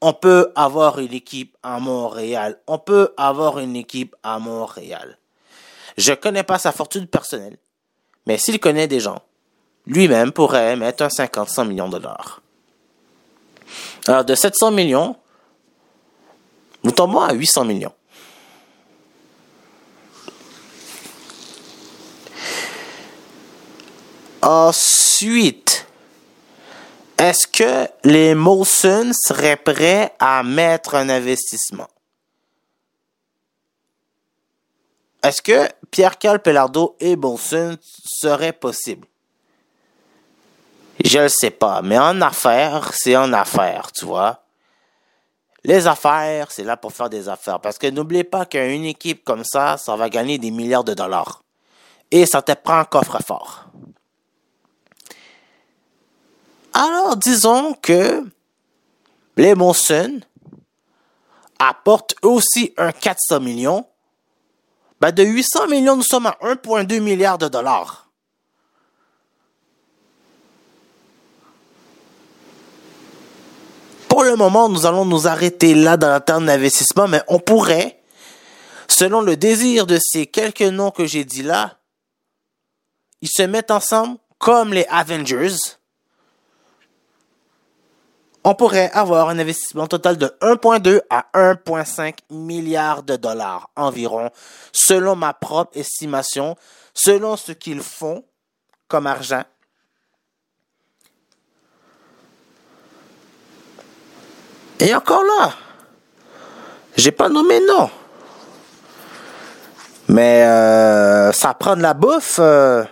On 0.00 0.12
peut 0.12 0.52
avoir 0.54 0.98
une 0.98 1.12
équipe 1.12 1.56
à 1.62 1.80
Montréal. 1.80 2.60
On 2.66 2.78
peut 2.78 3.12
avoir 3.16 3.58
une 3.58 3.74
équipe 3.74 4.14
à 4.22 4.38
Montréal. 4.38 5.18
Je 5.96 6.12
connais 6.12 6.42
pas 6.42 6.58
sa 6.58 6.72
fortune 6.72 7.06
personnelle, 7.06 7.58
mais 8.26 8.38
s'il 8.38 8.58
connaît 8.58 8.88
des 8.88 9.00
gens, 9.00 9.22
lui-même 9.86 10.32
pourrait 10.32 10.76
mettre 10.76 11.04
un 11.04 11.08
50-100 11.08 11.68
millions 11.68 11.88
de 11.88 11.98
dollars. 11.98 12.40
Alors, 14.06 14.24
de 14.24 14.34
700 14.34 14.70
millions, 14.70 15.16
nous 16.82 16.90
tombons 16.90 17.20
à 17.20 17.32
800 17.32 17.64
millions. 17.64 17.94
Ensuite, 24.42 25.86
est-ce 27.16 27.46
que 27.46 27.88
les 28.04 28.34
Molson 28.34 29.12
seraient 29.14 29.56
prêts 29.56 30.14
à 30.18 30.42
mettre 30.42 30.96
un 30.96 31.08
investissement? 31.08 31.88
Est-ce 35.22 35.40
que 35.40 35.66
Pierre-Carl 35.90 36.40
Pellardo 36.40 36.96
et 37.00 37.16
Molson 37.16 37.78
seraient 38.04 38.52
possibles? 38.52 39.06
Je 41.02 41.18
ne 41.18 41.28
sais 41.28 41.50
pas, 41.50 41.82
mais 41.82 41.98
en 41.98 42.20
affaires, 42.20 42.92
c'est 42.94 43.16
en 43.16 43.32
affaires, 43.32 43.90
tu 43.92 44.04
vois. 44.04 44.44
Les 45.64 45.86
affaires, 45.86 46.50
c'est 46.50 46.62
là 46.62 46.76
pour 46.76 46.92
faire 46.92 47.08
des 47.08 47.28
affaires. 47.28 47.58
Parce 47.58 47.78
que 47.78 47.86
n'oubliez 47.86 48.24
pas 48.24 48.44
qu'une 48.44 48.84
équipe 48.84 49.24
comme 49.24 49.44
ça, 49.44 49.78
ça 49.78 49.96
va 49.96 50.10
gagner 50.10 50.36
des 50.38 50.50
milliards 50.50 50.84
de 50.84 50.92
dollars. 50.92 51.42
Et 52.10 52.26
ça 52.26 52.42
te 52.42 52.52
prend 52.52 52.78
un 52.78 52.84
coffre-fort. 52.84 53.64
Alors, 56.74 57.16
disons 57.16 57.72
que 57.74 58.24
les 59.36 59.54
Monson 59.54 60.20
apportent 61.58 62.14
aussi 62.22 62.74
un 62.76 62.92
400 62.92 63.40
millions. 63.40 63.86
Ben 65.00 65.12
de 65.12 65.22
800 65.22 65.68
millions, 65.68 65.96
nous 65.96 66.02
sommes 66.02 66.26
à 66.26 66.36
1,2 66.42 67.00
milliard 67.00 67.38
de 67.38 67.48
dollars. 67.48 68.03
Pour 74.14 74.22
le 74.22 74.36
moment, 74.36 74.68
nous 74.68 74.86
allons 74.86 75.04
nous 75.04 75.26
arrêter 75.26 75.74
là 75.74 75.96
dans 75.96 76.14
le 76.14 76.20
terme 76.20 76.46
d'investissement, 76.46 77.08
mais 77.08 77.20
on 77.26 77.40
pourrait, 77.40 78.00
selon 78.86 79.20
le 79.20 79.36
désir 79.36 79.88
de 79.88 79.98
ces 80.00 80.28
quelques 80.28 80.60
noms 80.62 80.92
que 80.92 81.04
j'ai 81.04 81.24
dit 81.24 81.42
là, 81.42 81.78
ils 83.22 83.28
se 83.28 83.42
mettent 83.42 83.72
ensemble 83.72 84.18
comme 84.38 84.72
les 84.72 84.86
Avengers 84.88 85.56
on 88.44 88.54
pourrait 88.54 88.92
avoir 88.92 89.30
un 89.30 89.38
investissement 89.40 89.88
total 89.88 90.16
de 90.16 90.26
1,2 90.42 91.00
à 91.10 91.26
1,5 91.34 92.14
milliard 92.30 93.02
de 93.02 93.16
dollars 93.16 93.68
environ, 93.74 94.30
selon 94.70 95.16
ma 95.16 95.32
propre 95.32 95.76
estimation, 95.76 96.54
selon 96.94 97.36
ce 97.36 97.50
qu'ils 97.50 97.82
font 97.82 98.24
comme 98.86 99.08
argent. 99.08 99.42
Et 104.80 104.94
encore 104.94 105.22
là, 105.22 105.54
j'ai 106.96 107.12
pas 107.12 107.28
nommé 107.28 107.60
non. 107.66 107.90
Mais 110.08 110.44
euh, 110.44 111.32
ça 111.32 111.54
prend 111.54 111.76
de 111.76 111.82
la 111.82 111.94
bouffe. 111.94 112.38
euh, 112.38 112.84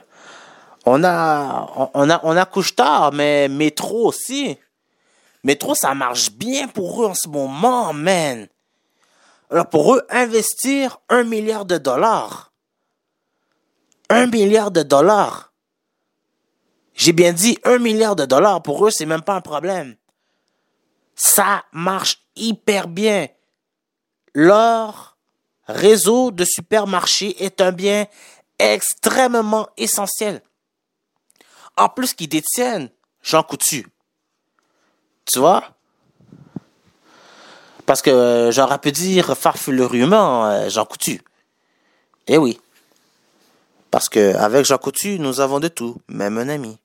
on 0.84 1.04
a, 1.04 1.90
on 1.94 2.10
a, 2.10 2.20
on 2.24 2.36
a 2.36 2.44
couche 2.44 2.74
tard, 2.74 3.12
mais 3.12 3.48
métro 3.48 4.08
aussi. 4.08 4.58
Métro, 5.44 5.74
ça 5.74 5.94
marche 5.94 6.32
bien 6.32 6.68
pour 6.68 7.02
eux 7.02 7.06
en 7.06 7.14
ce 7.14 7.28
moment, 7.28 7.92
man. 7.92 8.48
Alors 9.50 9.68
pour 9.68 9.94
eux, 9.94 10.02
investir 10.08 10.98
un 11.08 11.24
milliard 11.24 11.64
de 11.64 11.78
dollars. 11.78 12.52
Un 14.08 14.26
milliard 14.26 14.70
de 14.70 14.82
dollars. 14.82 15.52
J'ai 16.94 17.12
bien 17.12 17.32
dit 17.32 17.58
un 17.64 17.78
milliard 17.78 18.16
de 18.16 18.24
dollars. 18.24 18.62
Pour 18.62 18.86
eux, 18.86 18.90
c'est 18.90 19.06
même 19.06 19.22
pas 19.22 19.34
un 19.34 19.40
problème. 19.40 19.96
Ça 21.14 21.64
marche 21.72 22.22
hyper 22.36 22.88
bien. 22.88 23.28
Leur 24.34 25.16
réseau 25.66 26.30
de 26.30 26.44
supermarchés 26.44 27.42
est 27.44 27.60
un 27.60 27.72
bien 27.72 28.06
extrêmement 28.58 29.68
essentiel. 29.76 30.42
En 31.76 31.88
plus 31.88 32.14
qu'ils 32.14 32.28
détiennent 32.28 32.90
Jean 33.22 33.42
Coutu. 33.42 33.86
Tu 35.24 35.38
vois? 35.38 35.64
Parce 37.86 38.02
que 38.02 38.10
euh, 38.10 38.52
j'aurais 38.52 38.78
pu 38.78 38.92
dire 38.92 39.36
farfulurieusement 39.36 40.68
Jean 40.68 40.84
Coutu. 40.84 41.20
Eh 42.26 42.38
oui. 42.38 42.60
Parce 43.90 44.08
que 44.08 44.34
avec 44.36 44.64
Jean 44.64 44.78
Coutu, 44.78 45.18
nous 45.18 45.40
avons 45.40 45.60
de 45.60 45.68
tout, 45.68 45.96
même 46.08 46.38
un 46.38 46.48
ami. 46.48 46.78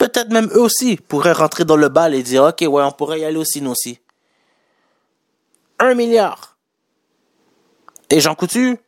Peut-être 0.00 0.30
même 0.30 0.48
eux 0.54 0.62
aussi 0.62 0.96
pourraient 0.96 1.32
rentrer 1.32 1.66
dans 1.66 1.76
le 1.76 1.90
bal 1.90 2.14
et 2.14 2.22
dire 2.22 2.44
Ok, 2.44 2.62
ouais, 2.62 2.82
on 2.82 2.90
pourrait 2.90 3.20
y 3.20 3.24
aller 3.26 3.36
aussi, 3.36 3.60
nous 3.60 3.72
aussi. 3.72 4.00
Un 5.78 5.92
milliard. 5.92 6.56
Et 8.08 8.18
Jean 8.18 8.34
Coutu, 8.34 8.78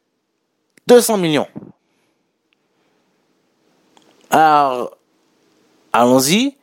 200 0.87 1.19
millions. 1.19 1.49
Alors, 4.31 4.97
allons-y. 5.93 6.57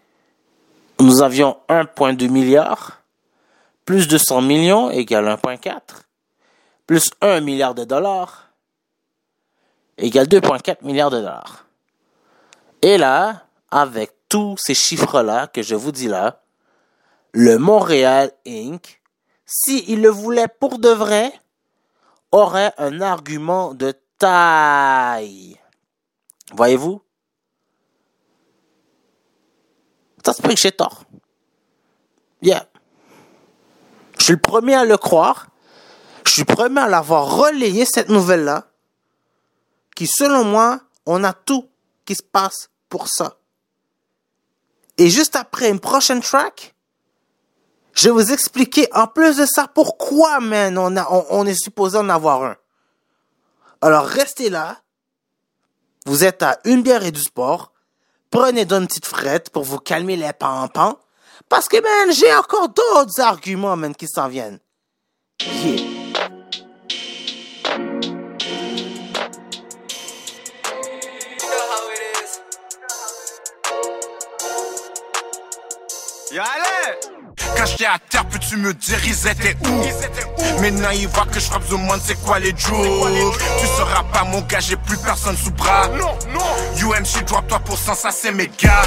Nous 0.99 1.21
avions 1.21 1.57
1,2 1.69 2.27
milliard, 2.27 3.03
plus 3.85 4.07
200 4.07 4.41
millions 4.41 4.89
égale 4.89 5.27
1,4, 5.27 5.79
plus 6.87 7.11
1 7.21 7.39
milliard 7.41 7.75
de 7.75 7.83
dollars 7.83 8.49
égale 9.99 10.25
2,4 10.25 10.77
milliards 10.81 11.11
de 11.11 11.19
dollars. 11.19 11.65
Et 12.81 12.97
là, 12.97 13.43
avec 13.69 14.18
tous 14.29 14.55
ces 14.57 14.75
chiffres-là 14.75 15.47
que 15.47 15.61
je 15.61 15.75
vous 15.75 15.91
dis 15.91 16.07
là, 16.07 16.41
le 17.33 17.57
Montréal 17.57 18.31
Inc., 18.47 19.01
s'il 19.45 20.01
le 20.01 20.09
voulait 20.09 20.47
pour 20.47 20.77
de 20.77 20.89
vrai, 20.89 21.33
aurait 22.31 22.73
un 22.77 23.01
argument 23.01 23.73
de 23.73 23.93
taille. 24.19 25.59
Voyez-vous? 26.53 27.01
Ça 30.23 30.33
se 30.33 30.41
peut 30.41 30.53
que 30.53 30.69
tort. 30.69 31.05
Yeah. 32.41 32.67
Je 34.19 34.25
suis 34.25 34.33
le 34.33 34.39
premier 34.39 34.75
à 34.75 34.85
le 34.85 34.97
croire. 34.97 35.47
Je 36.25 36.31
suis 36.31 36.41
le 36.41 36.53
premier 36.53 36.81
à 36.81 36.87
l'avoir 36.87 37.35
relayé, 37.37 37.85
cette 37.85 38.09
nouvelle-là. 38.09 38.67
Qui, 39.95 40.05
selon 40.05 40.43
moi, 40.43 40.81
on 41.07 41.23
a 41.23 41.33
tout 41.33 41.67
qui 42.05 42.13
se 42.13 42.23
passe 42.23 42.69
pour 42.89 43.07
ça. 43.07 43.38
Et 44.99 45.09
juste 45.09 45.37
après 45.37 45.69
une 45.69 45.79
prochaine 45.79 46.21
track, 46.21 46.75
je 47.93 48.09
vais 48.09 48.13
vous 48.13 48.33
expliquer 48.33 48.87
en 48.93 49.07
plus 49.07 49.37
de 49.37 49.45
ça 49.45 49.67
pourquoi, 49.73 50.41
man, 50.41 50.77
on, 50.77 50.95
a, 50.97 51.07
on, 51.29 51.45
est 51.45 51.59
supposé 51.59 51.97
en 51.97 52.09
avoir 52.09 52.43
un. 52.43 52.57
Alors 53.81 54.05
restez 54.05 54.49
là. 54.49 54.81
Vous 56.05 56.25
êtes 56.25 56.43
à 56.43 56.59
une 56.65 56.83
bière 56.83 57.05
et 57.05 57.11
du 57.11 57.21
sport. 57.21 57.71
Prenez 58.29 58.65
donc 58.65 58.81
une 58.81 58.87
petite 58.87 59.05
frette 59.05 59.49
pour 59.51 59.63
vous 59.63 59.79
calmer 59.79 60.17
les 60.17 60.33
pampans. 60.33 60.99
Parce 61.47 61.69
que, 61.69 61.77
man, 61.81 62.13
j'ai 62.13 62.33
encore 62.35 62.67
d'autres 62.67 63.21
arguments, 63.21 63.77
qui 63.93 64.07
s'en 64.07 64.27
viennent. 64.27 64.59
J'étais 77.69 77.85
à 77.85 77.97
terre, 78.09 78.25
peux-tu 78.25 78.57
me 78.57 78.73
dire 78.73 78.99
ils 79.05 79.27
étaient 79.27 79.55
où? 79.65 80.61
Maintenant 80.61 80.89
il 80.93 81.07
voit 81.07 81.25
que 81.25 81.39
je 81.39 81.45
frappe 81.45 81.67
the 81.67 81.73
monde, 81.73 81.99
c'est 82.03 82.19
quoi 82.23 82.39
les 82.39 82.49
jokes 82.49 83.37
Tu 83.59 83.67
seras 83.67 84.03
pas 84.11 84.23
mon 84.25 84.41
gars, 84.41 84.59
j'ai 84.59 84.75
plus 84.75 84.97
personne 84.97 85.37
sous 85.37 85.51
bras. 85.51 85.89
UMC 86.77 87.25
drop 87.25 87.47
toi 87.47 87.59
pour 87.59 87.77
cent, 87.77 87.95
ça 87.95 88.09
c'est 88.11 88.31
mes 88.31 88.49
gars 88.61 88.81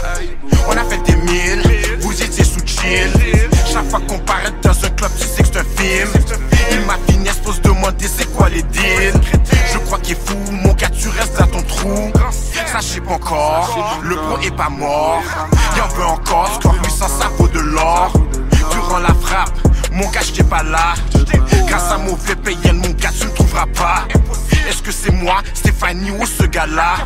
On 0.68 0.76
a 0.76 0.84
fait 0.84 1.02
des 1.02 1.16
milles, 1.16 1.62
vous 2.00 2.22
étiez 2.22 2.44
sous 2.44 2.60
chill. 2.66 3.12
Chaque 3.72 3.88
fois 3.88 4.00
qu'on 4.00 4.18
paraît 4.18 4.52
dans 4.62 4.84
un 4.84 4.90
club, 4.90 5.10
tu 5.18 5.26
sais 5.26 5.42
que 5.42 5.48
c'est 5.52 5.58
un 5.58 5.82
film. 5.82 6.08
Il 6.70 6.80
m'a 6.80 6.98
finesse 7.08 7.38
pour 7.38 7.54
se 7.54 7.60
demander 7.60 8.06
c'est 8.06 8.30
quoi 8.34 8.48
les 8.48 8.62
deals? 8.62 9.20
Je 9.72 9.78
crois 9.78 9.98
qu'il 9.98 10.16
est 10.16 10.28
fou, 10.28 10.36
mon 10.50 10.74
gars 10.74 10.90
tu 10.90 11.08
restes 11.08 11.38
dans 11.38 11.46
ton 11.46 11.62
trou. 11.62 12.12
Sais 12.80 13.00
pas 13.00 13.14
encore, 13.14 14.00
le 14.02 14.16
pro 14.16 14.38
est 14.40 14.54
pas 14.54 14.68
mort. 14.68 15.22
Y'en 15.78 15.88
veut 15.88 16.04
encore, 16.04 16.52
score 16.54 16.74
800 16.84 17.06
ça 17.08 17.28
vaut 17.38 17.48
de 17.48 17.60
l'or 17.60 18.12
Durant 18.92 19.08
la 19.08 19.14
frappe, 19.14 19.71
mon 19.92 20.08
gars 20.10 20.20
j'étais 20.22 20.44
pas 20.44 20.62
là 20.62 20.94
Grâce 21.66 21.90
à 21.90 21.98
mauvais 21.98 22.36
payant, 22.36 22.74
mon 22.74 22.90
gars 22.90 23.10
tu 23.18 23.26
ne 23.26 23.30
trouveras 23.30 23.66
pas 23.74 24.04
Est-ce 24.68 24.82
que 24.82 24.92
c'est 24.92 25.12
moi, 25.12 25.42
Stéphanie 25.54 26.10
ou 26.10 26.26
ce 26.26 26.44
gars-là? 26.44 26.96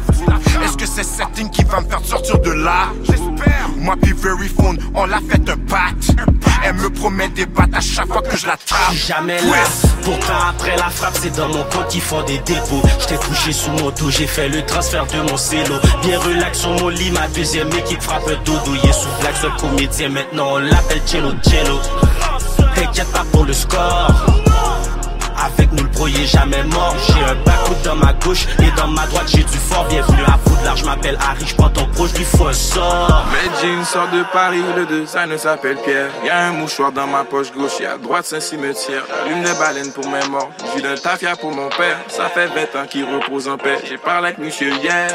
Est-ce 0.64 0.76
que 0.76 0.86
c'est 0.86 1.04
setting 1.04 1.50
qui 1.50 1.62
va 1.64 1.80
me 1.80 1.88
faire 1.88 2.04
sortir 2.04 2.38
de 2.40 2.50
là? 2.50 2.88
J'espère. 3.04 3.68
Moi 3.76 3.94
puis 4.00 4.12
Very 4.12 4.48
Phone, 4.48 4.78
on 4.94 5.06
l'a 5.06 5.18
fait 5.28 5.48
un 5.48 5.56
pacte. 5.56 6.10
Elle 6.64 6.74
me 6.74 6.90
promet 6.90 7.28
des 7.28 7.46
battes 7.46 7.74
à 7.74 7.80
chaque 7.80 8.08
fois 8.08 8.22
que 8.22 8.36
je 8.36 8.46
la 8.46 8.56
tape. 8.56 8.92
jamais 8.94 9.40
là. 9.40 9.64
Pourtant 10.02 10.48
après 10.50 10.76
la 10.76 10.90
frappe, 10.90 11.16
c'est 11.20 11.34
dans 11.36 11.48
mon 11.48 11.62
compte 11.64 11.88
qu'ils 11.88 12.00
font 12.00 12.22
des 12.24 12.38
dépôts. 12.38 12.82
J'étais 13.00 13.16
couché 13.16 13.52
sous 13.52 13.70
mon 13.70 13.90
dos, 13.90 14.10
j'ai 14.10 14.26
fait 14.26 14.48
le 14.48 14.64
transfert 14.64 15.06
de 15.06 15.30
mon 15.30 15.36
célo. 15.36 15.76
Bien 16.02 16.18
relax 16.18 16.60
sur 16.60 16.70
mon 16.70 16.88
lit, 16.88 17.10
ma 17.12 17.28
deuxième 17.28 17.68
équipe 17.72 18.02
frappe 18.02 18.28
un 18.28 18.42
dodo. 18.44 18.74
Est 18.74 18.92
sous 18.92 19.08
black, 19.20 19.34
ce 19.40 19.46
comédien, 19.60 20.08
maintenant 20.08 20.54
on 20.54 20.58
l'appelle 20.58 21.02
Cello 21.06 21.32
Cello. 21.42 21.80
T'inquiète 22.76 23.10
pas 23.10 23.24
pour 23.32 23.46
le 23.46 23.54
score. 23.54 24.12
Avec 25.42 25.72
nous 25.72 25.82
le 25.82 26.20
est 26.20 26.26
jamais 26.26 26.62
mort. 26.64 26.94
J'ai 27.06 27.24
un 27.24 27.34
backwood 27.36 27.80
dans 27.82 27.94
ma 27.96 28.12
gauche 28.12 28.46
et 28.58 28.70
dans 28.76 28.88
ma 28.88 29.06
droite 29.06 29.28
j'ai 29.28 29.44
du 29.44 29.56
fort. 29.56 29.86
Bienvenue 29.88 30.22
à 30.26 30.36
Foudlard, 30.46 30.76
je 30.76 30.84
m'appelle 30.84 31.16
Harry, 31.26 31.46
je 31.46 31.54
prends 31.54 31.70
ton 31.70 31.86
pro, 31.86 32.06
je 32.06 32.16
lui 32.16 32.24
fous 32.24 32.46
un 32.46 32.52
sort 32.52 33.24
Mes 33.32 33.66
jeans 33.66 33.84
sort 33.84 34.08
de 34.10 34.22
Paris, 34.30 34.62
le 34.76 34.84
designer 34.84 35.38
s'appelle 35.38 35.78
Pierre. 35.84 36.10
Y'a 36.22 36.48
un 36.48 36.52
mouchoir 36.52 36.92
dans 36.92 37.06
ma 37.06 37.24
poche 37.24 37.50
gauche, 37.50 37.80
et 37.80 37.86
à 37.86 37.96
droite 37.96 38.26
c'est 38.26 38.36
un 38.36 38.40
cimetière. 38.40 39.04
Allume 39.24 39.42
des 39.42 39.58
baleines 39.58 39.92
pour 39.92 40.06
mes 40.08 40.26
morts, 40.28 40.50
j'ai 40.74 40.82
d'un 40.82 40.96
tafia 40.96 41.34
pour 41.34 41.52
mon 41.52 41.70
père. 41.70 41.98
Ça 42.08 42.28
fait 42.28 42.46
20 42.46 42.82
ans 42.82 42.86
qu'il 42.86 43.04
repose 43.04 43.48
en 43.48 43.56
paix, 43.56 43.78
j'ai 43.88 43.96
parlé 43.96 44.28
avec 44.28 44.38
monsieur 44.38 44.70
hier 44.82 45.08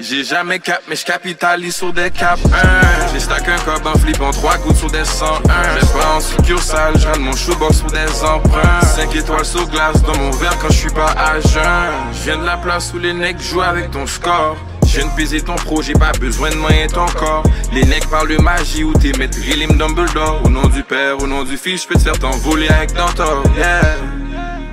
J'ai 0.00 0.24
jamais 0.24 0.58
cap, 0.58 0.80
mais 0.88 0.96
je 0.96 1.70
sur 1.70 1.92
des 1.92 2.10
cap 2.10 2.38
1 2.44 3.12
J'ai 3.12 3.20
stack 3.20 3.46
un 3.48 3.58
cob 3.58 3.86
en 3.86 3.98
flip 3.98 4.20
en 4.20 4.30
3 4.30 4.58
gouttes 4.58 4.76
sur 4.76 4.90
des 4.90 5.04
101 5.04 5.40
J'ai 5.74 5.86
pas 5.86 6.16
en 6.16 6.20
succursale, 6.20 6.94
je 6.98 7.20
mon 7.20 7.36
shoebox 7.36 7.80
pour 7.80 7.90
des 7.90 8.24
emprunts 8.24 8.80
5 8.80 9.14
étoiles 9.14 9.44
sur 9.44 9.66
glace 9.68 10.02
dans 10.02 10.16
mon 10.16 10.30
verre 10.30 10.56
quand 10.58 10.70
je 10.70 10.78
suis 10.78 10.90
pas 10.90 11.12
à 11.16 11.40
jeun. 11.40 11.92
Je 12.14 12.22
viens 12.24 12.38
de 12.38 12.46
la 12.46 12.56
place 12.56 12.92
où 12.94 12.98
les 12.98 13.12
necks 13.12 13.40
jouent 13.40 13.62
avec 13.62 13.90
ton 13.90 14.06
score. 14.06 14.56
Je 14.86 15.00
viens 15.00 15.06
de 15.06 15.38
ton 15.40 15.54
pro, 15.54 15.82
j'ai 15.82 15.94
pas 15.94 16.12
besoin 16.12 16.50
de 16.50 16.56
moyens 16.56 16.92
ton 16.92 17.06
corps. 17.06 17.44
Les 17.72 17.84
necks 17.84 18.08
parlent 18.08 18.28
de 18.28 18.36
magie 18.36 18.84
ou 18.84 18.92
t'es 18.94 19.12
maître 19.18 19.38
Grillim 19.38 19.76
Dumbledore. 19.76 20.42
Au 20.44 20.48
nom 20.48 20.66
du 20.68 20.82
père, 20.82 21.18
au 21.22 21.26
nom 21.26 21.44
du 21.44 21.56
fils, 21.56 21.82
je 21.82 21.88
peux 21.88 21.94
te 21.94 22.00
faire 22.00 22.18
t'envoler 22.18 22.68
avec 22.68 22.92
Dantor. 22.94 23.44
Yeah. 23.56 23.96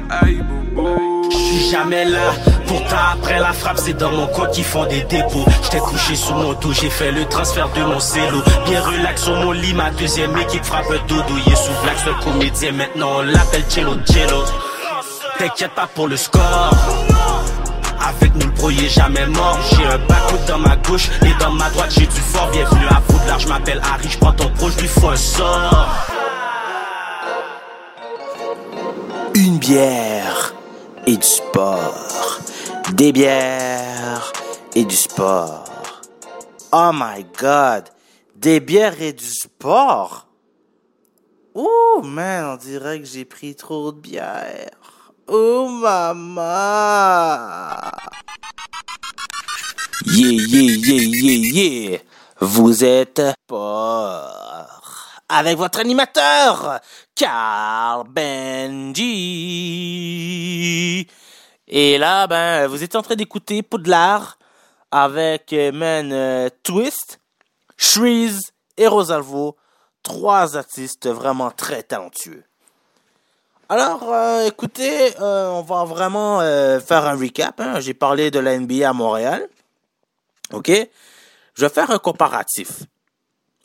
Aïe. 0.09 0.41
Je 1.31 1.37
suis 1.37 1.69
jamais 1.69 2.05
là, 2.05 2.33
pourtant 2.67 2.95
après 3.13 3.39
la 3.39 3.53
frappe 3.53 3.79
c'est 3.79 3.93
dans 3.93 4.11
mon 4.11 4.27
compte 4.27 4.51
qu'ils 4.51 4.63
font 4.63 4.85
des 4.85 5.01
dépôts. 5.01 5.45
J'étais 5.63 5.79
couché 5.79 6.15
sous 6.15 6.33
mon 6.33 6.53
dos, 6.53 6.71
j'ai 6.73 6.89
fait 6.89 7.11
le 7.11 7.25
transfert 7.25 7.69
de 7.75 7.81
mon 7.81 7.99
célo 7.99 8.41
Bien 8.65 8.81
relax 8.81 9.23
sur 9.23 9.35
mon 9.35 9.51
lit, 9.51 9.73
ma 9.73 9.89
deuxième 9.91 10.37
équipe 10.37 10.63
frappe 10.63 10.91
est 10.91 11.07
sous 11.55 11.83
black, 11.83 11.97
ce 12.03 12.23
comédien, 12.23 12.71
maintenant 12.71 13.09
on 13.17 13.21
l'appelle 13.21 13.63
Cello 13.67 13.95
Cello. 14.05 14.43
T'inquiète 15.37 15.71
pas 15.71 15.87
pour 15.87 16.07
le 16.07 16.17
score. 16.17 16.71
Avec 18.01 18.35
nous 18.35 18.51
le 18.69 18.85
est 18.85 18.89
jamais 18.89 19.25
mort. 19.27 19.57
J'ai 19.71 19.85
un 19.85 19.97
backwood 19.99 20.45
dans 20.47 20.59
ma 20.59 20.75
gauche 20.77 21.09
et 21.21 21.43
dans 21.43 21.51
ma 21.51 21.69
droite 21.69 21.91
j'ai 21.91 22.05
du 22.05 22.19
fort. 22.19 22.49
Bienvenue 22.51 22.85
à 22.89 23.01
Foudlard, 23.09 23.39
je 23.39 23.47
m'appelle 23.47 23.81
Harry, 23.83 24.09
je 24.09 24.17
prends 24.17 24.33
ton 24.33 24.49
pro, 24.49 24.69
je 24.69 24.79
lui 24.79 24.87
fous 24.87 25.09
un 25.09 25.15
sort. 25.15 25.87
Une 29.35 29.57
bière 29.59 30.53
et 31.09 31.17
du 31.17 31.27
sport. 31.27 32.39
Des 32.93 33.11
bières 33.11 34.31
et 34.75 34.85
du 34.85 34.95
sport. 34.95 35.63
Oh 36.71 36.91
my 36.93 37.25
god. 37.35 37.85
Des 38.35 38.59
bières 38.59 39.01
et 39.01 39.13
du 39.13 39.25
sport? 39.25 40.27
Oh 41.55 42.01
man, 42.03 42.53
on 42.53 42.57
dirait 42.57 42.99
que 42.99 43.05
j'ai 43.05 43.25
pris 43.25 43.55
trop 43.55 43.91
de 43.91 43.99
bière. 43.99 44.69
Oh 45.27 45.67
maman. 45.67 46.45
Yeah, 50.05 50.41
yeah, 50.47 50.75
yeah, 50.87 51.01
yeah, 51.01 51.89
yeah. 51.89 51.99
Vous 52.39 52.83
êtes 52.83 53.21
sport. 53.45 54.78
Avec 55.31 55.57
votre 55.57 55.79
animateur, 55.79 56.79
Carl 57.13 58.07
Benji. 58.09 59.05
Et 61.67 61.99
là, 61.99 62.25
ben, 62.25 62.65
vous 62.65 62.83
êtes 62.83 62.95
en 62.95 63.03
train 63.03 63.15
d'écouter 63.15 63.61
Poudlard 63.61 64.39
avec 64.89 65.53
Man 65.53 66.11
euh, 66.11 66.49
Twist, 66.63 67.19
Shreeze 67.77 68.41
et 68.75 68.87
Rosalvo, 68.87 69.55
trois 70.01 70.57
artistes 70.57 71.07
vraiment 71.07 71.51
très 71.51 71.83
talentueux. 71.83 72.43
Alors, 73.71 74.11
euh, 74.11 74.47
écoutez, 74.47 75.13
euh, 75.21 75.49
on 75.49 75.61
va 75.61 75.83
vraiment 75.83 76.41
euh, 76.41 76.79
faire 76.79 77.05
un 77.05 77.15
recap. 77.15 77.59
hein. 77.59 77.79
J'ai 77.79 77.93
parlé 77.93 78.31
de 78.31 78.39
la 78.39 78.57
NBA 78.57 78.89
à 78.89 78.93
Montréal. 78.93 79.47
OK? 80.53 80.71
Je 81.53 81.61
vais 81.61 81.69
faire 81.69 81.91
un 81.91 81.99
comparatif. 81.99 82.79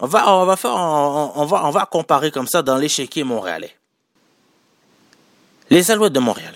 On 0.01 0.07
va, 0.07 0.33
on 0.35 0.45
va 0.45 0.57
faire, 0.57 0.73
on, 0.73 1.45
va, 1.47 1.67
on 1.67 1.71
va 1.71 1.87
comparer 1.87 2.31
comme 2.31 2.49
ça 2.49 2.63
dans 2.63 2.77
l'échiquier 2.77 3.25
montréalais. 3.25 3.75
Les 5.71 5.91
Alouettes 5.91 6.13
de 6.13 6.21
Montréal. 6.21 6.55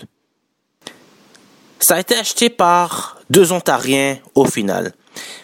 Ça 1.79 1.95
a 1.95 1.99
été 1.99 2.15
acheté 2.17 2.49
par 2.49 3.17
deux 3.29 3.51
Ontariens 3.51 4.17
au 4.35 4.45
final. 4.45 4.93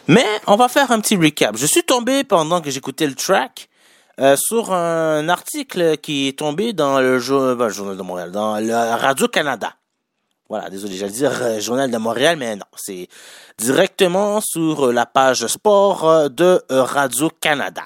Mais 0.07 0.25
on 0.47 0.55
va 0.55 0.67
faire 0.67 0.91
un 0.91 0.99
petit 0.99 1.15
recap. 1.15 1.55
Je 1.57 1.65
suis 1.65 1.83
tombé 1.83 2.23
pendant 2.23 2.61
que 2.61 2.69
j'écoutais 2.69 3.07
le 3.07 3.15
track 3.15 3.69
euh, 4.19 4.35
sur 4.37 4.73
un 4.73 5.27
article 5.29 5.97
qui 5.97 6.27
est 6.27 6.39
tombé 6.39 6.73
dans 6.73 6.99
le, 6.99 7.17
ben, 7.55 7.69
Journal 7.69 7.97
de 7.97 8.01
Montréal, 8.01 8.31
dans 8.31 8.59
le 8.59 8.73
Radio-Canada. 8.73 9.73
Voilà, 10.47 10.69
désolé, 10.69 10.95
j'allais 10.95 11.11
dire 11.11 11.41
euh, 11.41 11.59
Journal 11.59 11.89
de 11.89 11.97
Montréal, 11.97 12.37
mais 12.37 12.55
non, 12.55 12.65
c'est 12.75 13.07
directement 13.57 14.41
sur 14.41 14.91
la 14.91 15.05
page 15.05 15.47
sport 15.47 16.07
euh, 16.07 16.29
de 16.29 16.63
euh, 16.71 16.83
Radio-Canada. 16.83 17.83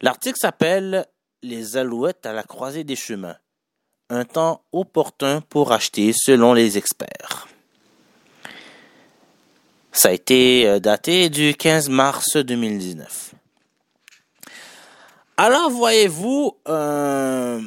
L'article 0.00 0.38
s'appelle 0.38 1.06
Les 1.42 1.76
Alouettes 1.76 2.26
à 2.26 2.32
la 2.32 2.42
croisée 2.42 2.84
des 2.84 2.96
chemins. 2.96 3.36
Un 4.10 4.24
temps 4.24 4.62
opportun 4.72 5.40
pour 5.40 5.72
acheter 5.72 6.12
selon 6.14 6.52
les 6.52 6.78
experts. 6.78 7.48
Ça 9.98 10.10
a 10.10 10.12
été 10.12 10.68
euh, 10.68 10.78
daté 10.78 11.28
du 11.28 11.54
15 11.54 11.88
mars 11.88 12.36
2019. 12.36 13.34
Alors, 15.36 15.70
voyez-vous, 15.70 16.56
euh, 16.68 17.60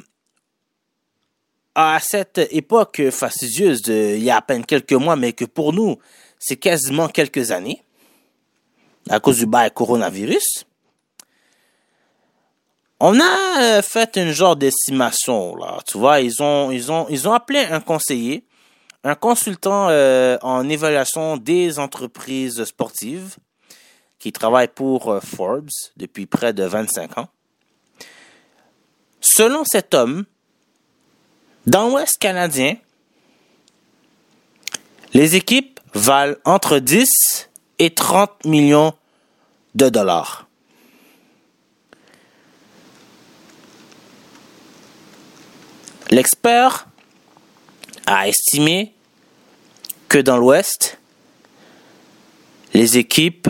à 1.75 1.99
cette 2.01 2.39
époque 2.51 3.01
fastidieuse, 3.11 3.81
il 3.87 4.23
y 4.23 4.29
a 4.29 4.37
à 4.37 4.41
peine 4.41 4.65
quelques 4.65 4.93
mois, 4.93 5.15
mais 5.15 5.33
que 5.33 5.45
pour 5.45 5.73
nous, 5.73 5.97
c'est 6.39 6.57
quasiment 6.57 7.07
quelques 7.07 7.51
années, 7.51 7.83
à 9.09 9.19
cause 9.19 9.37
du 9.37 9.45
bail 9.45 9.71
coronavirus, 9.71 10.65
on 12.99 13.19
a 13.19 13.61
euh, 13.61 13.81
fait 13.81 14.15
une 14.15 14.31
genre 14.31 14.55
d'estimation, 14.55 15.55
là. 15.55 15.79
Tu 15.87 15.97
vois, 15.97 16.21
ils 16.21 16.43
ont, 16.43 16.69
ils 16.69 16.91
ont, 16.91 17.07
ils 17.09 17.27
ont 17.27 17.33
appelé 17.33 17.59
un 17.59 17.79
conseiller, 17.79 18.45
un 19.03 19.15
consultant 19.15 19.87
euh, 19.89 20.37
en 20.43 20.69
évaluation 20.69 21.37
des 21.37 21.79
entreprises 21.79 22.63
sportives, 22.63 23.37
qui 24.19 24.31
travaille 24.31 24.67
pour 24.67 25.09
euh, 25.09 25.19
Forbes 25.19 25.71
depuis 25.97 26.27
près 26.27 26.53
de 26.53 26.63
25 26.63 27.17
ans. 27.17 27.27
Selon 29.19 29.63
cet 29.65 29.95
homme, 29.95 30.25
dans 31.65 31.89
l'Ouest 31.89 32.17
canadien, 32.17 32.75
les 35.13 35.35
équipes 35.35 35.79
valent 35.93 36.35
entre 36.45 36.79
10 36.79 37.49
et 37.79 37.93
30 37.93 38.45
millions 38.45 38.93
de 39.75 39.89
dollars. 39.89 40.47
L'expert 46.09 46.87
a 48.05 48.27
estimé 48.27 48.93
que 50.09 50.17
dans 50.17 50.37
l'Ouest, 50.37 50.97
les 52.73 52.97
équipes 52.97 53.47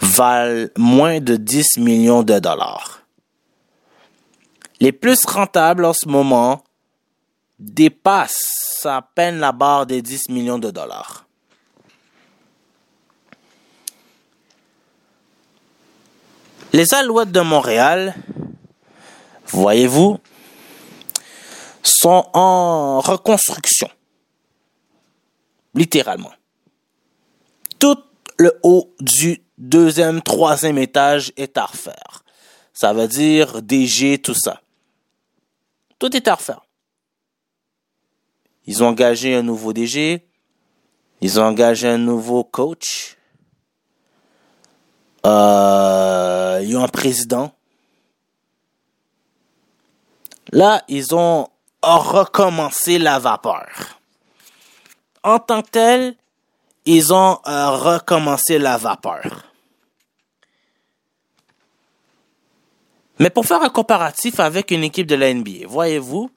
valent 0.00 0.68
moins 0.76 1.20
de 1.20 1.36
10 1.36 1.78
millions 1.78 2.22
de 2.22 2.38
dollars. 2.38 3.02
Les 4.80 4.92
plus 4.92 5.24
rentables 5.24 5.84
en 5.84 5.92
ce 5.92 6.08
moment 6.08 6.63
dépassent 7.58 8.84
à 8.84 9.02
peine 9.02 9.38
la 9.38 9.52
barre 9.52 9.86
des 9.86 10.02
10 10.02 10.28
millions 10.28 10.58
de 10.58 10.70
dollars. 10.70 11.26
Les 16.72 16.92
Alouettes 16.92 17.30
de 17.30 17.40
Montréal, 17.40 18.16
voyez-vous, 19.46 20.18
sont 21.84 22.28
en 22.32 23.00
reconstruction. 23.00 23.88
Littéralement. 25.74 26.32
Tout 27.78 27.98
le 28.38 28.58
haut 28.62 28.92
du 29.00 29.44
deuxième, 29.56 30.20
troisième 30.20 30.78
étage 30.78 31.32
est 31.36 31.56
à 31.56 31.66
refaire. 31.66 32.24
Ça 32.72 32.92
veut 32.92 33.08
dire 33.08 33.62
DG, 33.62 34.18
tout 34.18 34.34
ça. 34.34 34.60
Tout 36.00 36.16
est 36.16 36.26
à 36.26 36.34
refaire. 36.34 36.63
Ils 38.66 38.82
ont 38.82 38.88
engagé 38.88 39.34
un 39.34 39.42
nouveau 39.42 39.72
DG. 39.72 40.26
Ils 41.20 41.40
ont 41.40 41.44
engagé 41.44 41.88
un 41.88 41.98
nouveau 41.98 42.44
coach. 42.44 43.16
Euh, 45.26 46.60
ils 46.62 46.76
ont 46.76 46.84
un 46.84 46.88
président. 46.88 47.52
Là, 50.52 50.82
ils 50.88 51.14
ont 51.14 51.48
recommencé 51.82 52.98
la 52.98 53.18
vapeur. 53.18 53.98
En 55.22 55.38
tant 55.38 55.62
que 55.62 55.70
tel, 55.70 56.16
ils 56.84 57.12
ont 57.14 57.38
euh, 57.46 57.70
recommencé 57.70 58.58
la 58.58 58.76
vapeur. 58.76 59.54
Mais 63.18 63.30
pour 63.30 63.46
faire 63.46 63.62
un 63.62 63.70
comparatif 63.70 64.40
avec 64.40 64.70
une 64.70 64.84
équipe 64.84 65.06
de 65.06 65.14
la 65.14 65.32
NBA, 65.32 65.66
voyez-vous, 65.66 66.30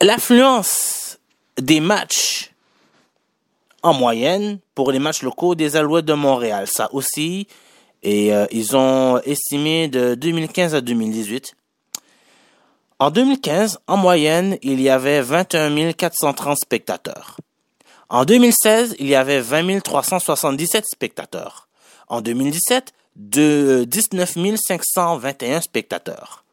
l'affluence 0.00 1.18
des 1.60 1.80
matchs 1.80 2.52
en 3.82 3.94
moyenne 3.94 4.58
pour 4.74 4.92
les 4.92 4.98
matchs 4.98 5.22
locaux 5.22 5.54
des 5.54 5.76
Alouettes 5.76 6.04
de 6.04 6.14
Montréal, 6.14 6.66
ça 6.66 6.88
aussi, 6.92 7.46
et 8.02 8.32
euh, 8.32 8.46
ils 8.50 8.76
ont 8.76 9.18
estimé 9.20 9.88
de 9.88 10.14
2015 10.14 10.74
à 10.74 10.80
2018. 10.80 11.54
En 13.00 13.10
2015, 13.10 13.78
en 13.86 13.96
moyenne, 13.96 14.58
il 14.62 14.80
y 14.80 14.88
avait 14.88 15.20
21 15.20 15.92
430 15.92 16.58
spectateurs. 16.58 17.36
En 18.08 18.24
2016, 18.24 18.96
il 18.98 19.06
y 19.06 19.14
avait 19.14 19.40
20 19.40 19.80
377 19.80 20.84
spectateurs. 20.86 21.68
En 22.08 22.20
2017, 22.20 22.92
de 23.16 23.84
19 23.86 24.56
521 24.56 25.60
spectateurs. 25.60 26.44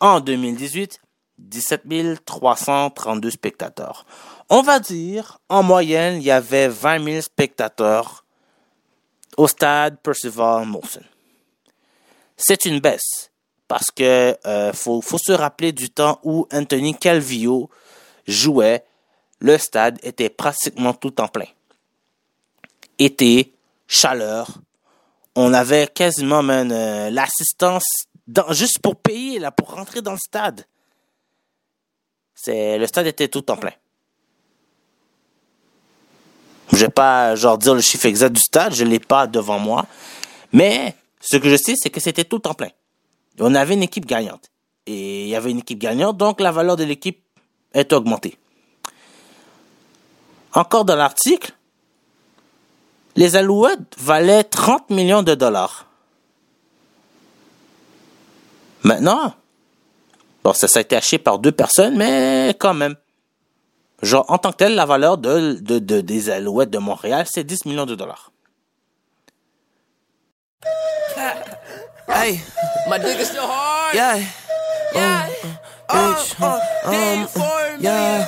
En 0.00 0.20
2018, 0.20 1.00
17 1.40 2.24
332 2.24 3.30
spectateurs. 3.30 4.04
On 4.48 4.62
va 4.62 4.80
dire, 4.80 5.38
en 5.48 5.62
moyenne, 5.62 6.16
il 6.16 6.24
y 6.24 6.30
avait 6.30 6.68
20 6.68 7.04
000 7.04 7.20
spectateurs 7.20 8.24
au 9.36 9.48
stade 9.48 9.98
Percival 10.02 10.66
Molson. 10.66 11.02
C'est 12.36 12.64
une 12.64 12.80
baisse 12.80 13.30
parce 13.68 13.90
que 13.90 14.36
euh, 14.46 14.72
faut, 14.72 15.00
se 15.02 15.32
rappeler 15.32 15.72
du 15.72 15.90
temps 15.90 16.18
où 16.24 16.46
Anthony 16.52 16.94
Calvillo 16.94 17.70
jouait. 18.26 18.84
Le 19.38 19.56
stade 19.56 19.98
était 20.02 20.28
pratiquement 20.28 20.92
tout 20.92 21.20
en 21.20 21.28
plein. 21.28 21.46
Été, 22.98 23.54
chaleur, 23.86 24.58
on 25.36 25.54
avait 25.54 25.86
quasiment 25.86 26.42
euh, 26.42 27.10
l'assistance 27.10 27.84
juste 28.50 28.80
pour 28.80 28.96
payer 28.96 29.38
là 29.38 29.50
pour 29.50 29.72
rentrer 29.72 30.02
dans 30.02 30.12
le 30.12 30.18
stade. 30.18 30.66
C'est 32.42 32.78
le 32.78 32.86
stade 32.86 33.06
était 33.06 33.28
tout 33.28 33.50
en 33.50 33.56
plein. 33.58 33.72
Je 36.72 36.78
vais 36.78 36.88
pas 36.88 37.34
genre 37.34 37.58
dire 37.58 37.74
le 37.74 37.82
chiffre 37.82 38.06
exact 38.06 38.32
du 38.32 38.40
stade, 38.40 38.72
je 38.72 38.82
l'ai 38.84 38.98
pas 38.98 39.26
devant 39.26 39.58
moi, 39.58 39.84
mais 40.50 40.94
ce 41.20 41.36
que 41.36 41.50
je 41.50 41.56
sais 41.56 41.74
c'est 41.76 41.90
que 41.90 42.00
c'était 42.00 42.24
tout 42.24 42.46
en 42.48 42.54
plein. 42.54 42.70
On 43.40 43.54
avait 43.54 43.74
une 43.74 43.82
équipe 43.82 44.06
gagnante 44.06 44.50
et 44.86 45.24
il 45.24 45.28
y 45.28 45.36
avait 45.36 45.50
une 45.50 45.58
équipe 45.58 45.80
gagnante 45.80 46.16
donc 46.16 46.40
la 46.40 46.50
valeur 46.50 46.76
de 46.76 46.84
l'équipe 46.84 47.22
est 47.74 47.92
augmentée. 47.92 48.38
Encore 50.54 50.86
dans 50.86 50.96
l'article, 50.96 51.52
les 53.16 53.36
Alouettes 53.36 53.96
valaient 53.98 54.44
30 54.44 54.88
millions 54.88 55.22
de 55.22 55.34
dollars. 55.34 55.86
Maintenant, 58.82 59.34
bon, 60.44 60.52
ça, 60.52 60.66
a 60.74 60.80
été 60.80 60.96
acheté 60.96 61.18
par 61.18 61.38
deux 61.38 61.52
personnes, 61.52 61.96
mais 61.96 62.54
quand 62.58 62.74
même. 62.74 62.96
Genre, 64.02 64.24
en 64.28 64.38
tant 64.38 64.52
que 64.52 64.56
tel, 64.56 64.74
la 64.74 64.86
valeur 64.86 65.18
de, 65.18 65.58
de, 65.60 65.78
de 65.78 66.00
des 66.00 66.30
Alouettes 66.30 66.70
de 66.70 66.78
Montréal, 66.78 67.26
c'est 67.30 67.44
10 67.44 67.66
millions 67.66 67.86
de 67.86 67.94
dollars. 67.94 68.32
Hey, 72.08 72.40
my 72.88 72.98
dick 72.98 73.20
is 73.20 73.28
still 73.28 73.46
hard. 73.46 73.94
Yeah. 73.94 74.20
Yeah. 74.94 75.28
Um, 75.88 76.14
bitch. 76.14 76.40
Um, 76.40 77.80
yeah. 77.80 78.26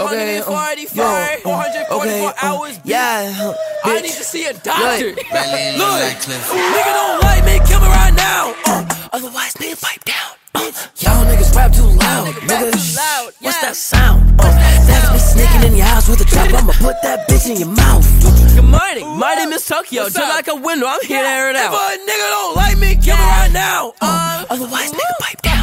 Okay. 0.00 0.38
Um, 0.40 0.54
yo. 0.92 1.96
Okay. 1.96 2.26
Um, 2.26 2.80
yeah. 2.84 3.54
I 3.84 4.00
need 4.02 4.12
to 4.12 4.24
see 4.24 4.44
a 4.44 4.52
doctor. 4.52 5.06
Look, 5.06 5.24
nigga 5.24 6.92
don't 6.92 7.22
like 7.22 7.44
me, 7.44 7.58
kill 7.66 7.80
me 7.80 7.86
right 7.86 8.14
now. 8.14 8.54
Uh, 8.66 8.84
otherwise, 9.12 9.54
nigga, 9.54 9.80
pipe 9.80 10.04
down. 10.04 10.41
Uh, 10.54 10.70
y'all 10.98 11.24
niggas 11.24 11.54
rap 11.54 11.72
too 11.72 11.82
loud, 11.82 12.26
niggas. 12.48 12.96
Loud. 12.96 13.32
What's 13.40 13.60
that 13.62 13.76
sound? 13.76 14.40
Uh, 14.40 14.44
that's 14.86 15.12
me 15.12 15.18
sneaking 15.18 15.70
in 15.70 15.76
your 15.76 15.86
house 15.86 16.08
with 16.08 16.20
a 16.20 16.24
trap. 16.24 16.52
I'ma 16.52 16.72
put 16.78 16.96
that 17.02 17.28
bitch 17.28 17.50
in 17.50 17.56
your 17.58 17.68
mouth. 17.68 18.04
Good 18.54 18.64
morning, 18.64 19.06
my 19.18 19.34
name 19.34 19.52
is 19.52 19.66
Tokyo. 19.66 20.08
Just 20.08 20.18
like 20.18 20.48
a 20.48 20.54
window, 20.54 20.86
I'm 20.86 21.00
here 21.06 21.22
to 21.22 21.28
air 21.28 21.50
it 21.50 21.56
out. 21.56 21.72
If 21.72 21.80
a 21.80 22.10
nigga 22.10 22.28
don't 22.30 22.56
like 22.56 22.78
me, 22.78 22.94
kill 22.96 23.16
me 23.16 23.22
right 23.22 23.52
now. 23.52 23.94
Uh, 24.00 24.44
otherwise, 24.50 24.92
nigga, 24.92 25.16
pipe 25.20 25.42
down. 25.42 25.61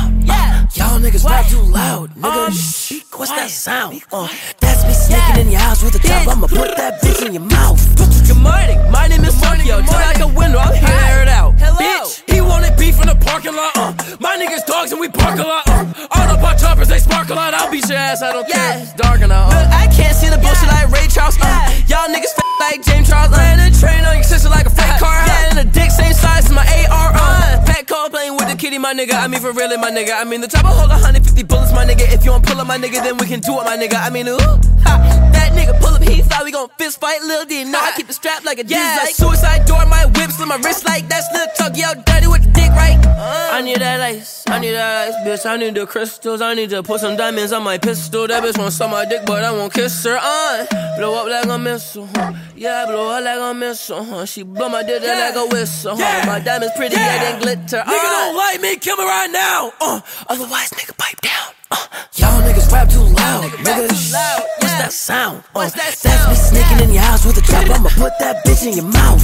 Uh, 1.00 1.02
y'all 1.02 1.12
niggas 1.12 1.26
rap 1.26 1.48
too 1.48 1.62
loud, 1.62 2.10
niggas. 2.16 3.04
What's 3.18 3.32
that 3.32 3.50
sound? 3.50 4.02
Uh, 4.12 4.28
that's 4.60 4.84
me 4.84 4.94
sneaking 4.94 5.48
in 5.48 5.52
your 5.52 5.62
house 5.62 5.84
with 5.84 5.96
a 5.96 6.00
trap. 6.00 6.28
I'ma 6.28 6.48
put 6.48 6.76
that 6.76 7.02
bitch 7.02 7.26
in 7.26 7.34
your 7.34 7.44
mouth. 7.44 7.80
Good 8.28 8.38
morning, 8.38 8.80
my 8.92 9.08
name 9.08 9.24
is 9.24 9.40
Tokyo. 9.40 9.80
Just 9.82 9.94
like 9.94 10.20
a 10.20 10.28
window, 10.28 10.60
I'm 10.60 10.76
here 10.76 11.24
it 11.24 11.28
out. 11.30 11.56
Bitch, 11.56 12.24
he 12.32 12.42
wanted 12.42 12.76
beef 12.78 13.00
in 13.02 13.08
the 13.08 13.16
parking 13.16 13.56
lot. 13.56 13.72
Uh, 13.78 13.94
my 14.20 14.36
niggas 14.36 14.66
dogs 14.66 14.92
and 14.92 15.00
we 15.00 15.08
park 15.10 15.40
a 15.40 15.44
lot. 15.44 15.68
Uh, 15.68 15.88
all 16.12 16.28
the 16.36 16.40
pot 16.40 16.60
choppers, 16.60 16.88
they 16.90 17.00
spark 17.00 17.30
a 17.30 17.36
lot. 17.36 17.54
I'll 17.54 17.72
beat 17.72 17.88
your 17.88 17.98
ass, 17.98 18.22
I 18.22 18.34
don't 18.34 18.48
care. 18.48 18.80
It's 18.80 18.94
dark 18.94 19.22
enough. 19.22 19.54
Uh. 19.54 19.70
I 19.72 19.88
can't 19.88 20.16
see 20.16 20.28
the 20.30 20.38
bullshit 20.38 20.68
like 20.68 20.90
Ray 20.92 21.08
Charles. 21.08 21.38
Uh, 21.40 21.48
y'all 21.88 22.08
niggas 22.12 22.36
f- 22.36 22.44
like 22.60 22.84
James 22.84 23.08
Charles. 23.08 23.32
Uh, 23.32 23.40
and 23.40 23.74
a 23.74 23.80
train 23.80 24.04
on 24.04 24.16
your 24.16 24.24
sister 24.24 24.50
like 24.50 24.66
a 24.66 24.70
freight 24.70 25.00
car. 25.00 25.16
Yeah, 25.26 25.50
and 25.52 25.60
a 25.60 25.66
dick 25.66 25.92
same 25.92 26.14
size 26.14 26.46
as 26.46 26.52
my 26.52 26.64
AR. 26.92 27.12
Uh, 27.16 27.64
fat 27.66 27.88
call 27.88 28.10
playing 28.10 28.36
with 28.36 28.48
the 28.50 28.56
kitty, 28.56 28.78
my 28.78 28.94
nigga. 28.94 29.14
I 29.14 29.28
mean, 29.28 29.40
for 29.42 29.52
real, 29.52 29.76
my 29.78 29.92
nigga. 29.92 30.14
I 30.14 30.24
mean, 30.24 30.42
the 30.42 30.48
top 30.48 30.66
of 30.66 30.89
150 30.90 31.44
bullets, 31.44 31.72
my 31.74 31.86
nigga. 31.86 32.12
If 32.12 32.26
you 32.26 32.32
don't 32.32 32.46
pull 32.46 32.60
up, 32.60 32.68
my 32.68 32.78
nigga, 32.78 33.02
then 33.04 33.18
we 33.18 33.28
can 33.28 33.40
do 33.40 33.60
it, 33.60 33.64
my 33.64 33.78
nigga. 33.78 33.98
I 34.00 34.10
mean, 34.10 34.28
ooh, 34.28 34.38
ha, 34.84 34.98
that 35.34 35.54
nigga 35.54 35.80
pull 35.80 35.94
up, 35.96 35.99
he 36.10 36.22
thought 36.22 36.44
we 36.44 36.52
gon' 36.52 36.70
fist 36.78 37.00
fight, 37.00 37.22
Lil 37.22 37.46
D. 37.46 37.64
No, 37.64 37.80
I 37.80 37.94
keep 37.96 38.08
the 38.08 38.14
strap 38.14 38.44
like 38.44 38.60
a 38.60 38.66
yeah, 38.66 39.00
like 39.04 39.16
suicide 39.16 39.66
door, 39.66 39.86
my 39.86 40.06
whip, 40.06 40.32
slit 40.32 40.48
my 40.48 40.58
wrist 40.58 40.86
like 40.86 41.08
that's 41.08 41.28
Lil 41.34 41.48
Tuck, 41.56 41.78
yo, 41.78 41.94
dirty 42.06 42.28
with 42.28 42.44
the 42.44 42.52
dick, 42.52 42.72
right? 42.72 42.98
Uh, 43.06 43.50
I 43.54 43.62
need 43.62 43.78
that 43.78 44.02
ice, 44.02 44.44
I 44.48 44.60
need 44.60 44.72
that 44.72 45.10
ice, 45.10 45.16
bitch. 45.26 45.46
I 45.46 45.58
need 45.58 45.76
the 45.76 45.86
crystals, 45.86 46.42
I 46.42 46.54
need 46.54 46.70
to 46.72 46.84
put 46.84 47.02
some 47.02 47.16
diamonds 47.16 47.52
on 47.52 47.64
my 47.64 47.78
pistol. 47.78 48.28
That 48.28 48.44
bitch 48.44 48.58
wanna 48.58 48.72
suck 48.72 48.90
my 48.92 49.06
dick, 49.06 49.22
but 49.26 49.44
I 49.44 49.52
won't 49.52 49.74
kiss 49.74 50.04
her. 50.06 50.18
Uh, 50.20 50.66
blow 50.98 51.16
up 51.16 51.28
like 51.28 51.46
a 51.46 51.58
missile, 51.58 52.08
huh? 52.16 52.34
Yeah, 52.56 52.86
blow 52.86 53.10
up 53.16 53.24
like 53.24 53.40
a 53.40 53.54
missile, 53.54 54.04
huh? 54.04 54.26
She 54.26 54.44
blow 54.44 54.70
my 54.70 54.84
dick 54.84 55.02
yeah. 55.04 55.32
like 55.32 55.36
a 55.36 55.46
whistle, 55.48 55.96
huh? 55.96 56.02
Yeah. 56.02 56.26
My 56.26 56.40
diamonds 56.40 56.74
pretty, 56.76 56.96
yeah. 56.96 57.32
than 57.32 57.42
glitter. 57.42 57.78
Nigga 57.78 57.88
uh, 57.88 58.26
don't 58.26 58.36
like 58.36 58.62
me, 58.62 58.76
kill 58.78 58.98
me 58.98 59.04
right 59.04 59.32
now. 59.32 59.72
Uh, 59.80 60.02
otherwise, 60.28 60.70
nigga, 60.72 60.98
pipe 60.98 61.22
down. 61.22 61.54
Uh, 61.72 61.86
y'all 62.16 62.42
niggas 62.42 62.72
rap 62.72 62.90
too 62.90 63.00
loud, 63.00 63.44
niggas. 63.44 64.12
Loud, 64.12 64.40
yeah. 64.40 64.46
What's 64.60 64.78
that 64.80 64.92
sound? 64.92 65.38
Uh, 65.38 65.42
What's 65.54 65.74
that 65.74 65.94
sound? 65.94 65.99
That's 66.02 66.28
me 66.30 66.36
sneaking 66.36 66.88
in 66.88 66.94
your 66.94 67.04
house 67.04 67.26
with 67.26 67.38
a 67.38 67.42
trap. 67.42 67.70
I'ma 67.70 67.90
put 67.90 68.14
that 68.20 68.46
bitch 68.46 68.66
in 68.66 68.74
your 68.74 68.86
mouth. 68.86 69.20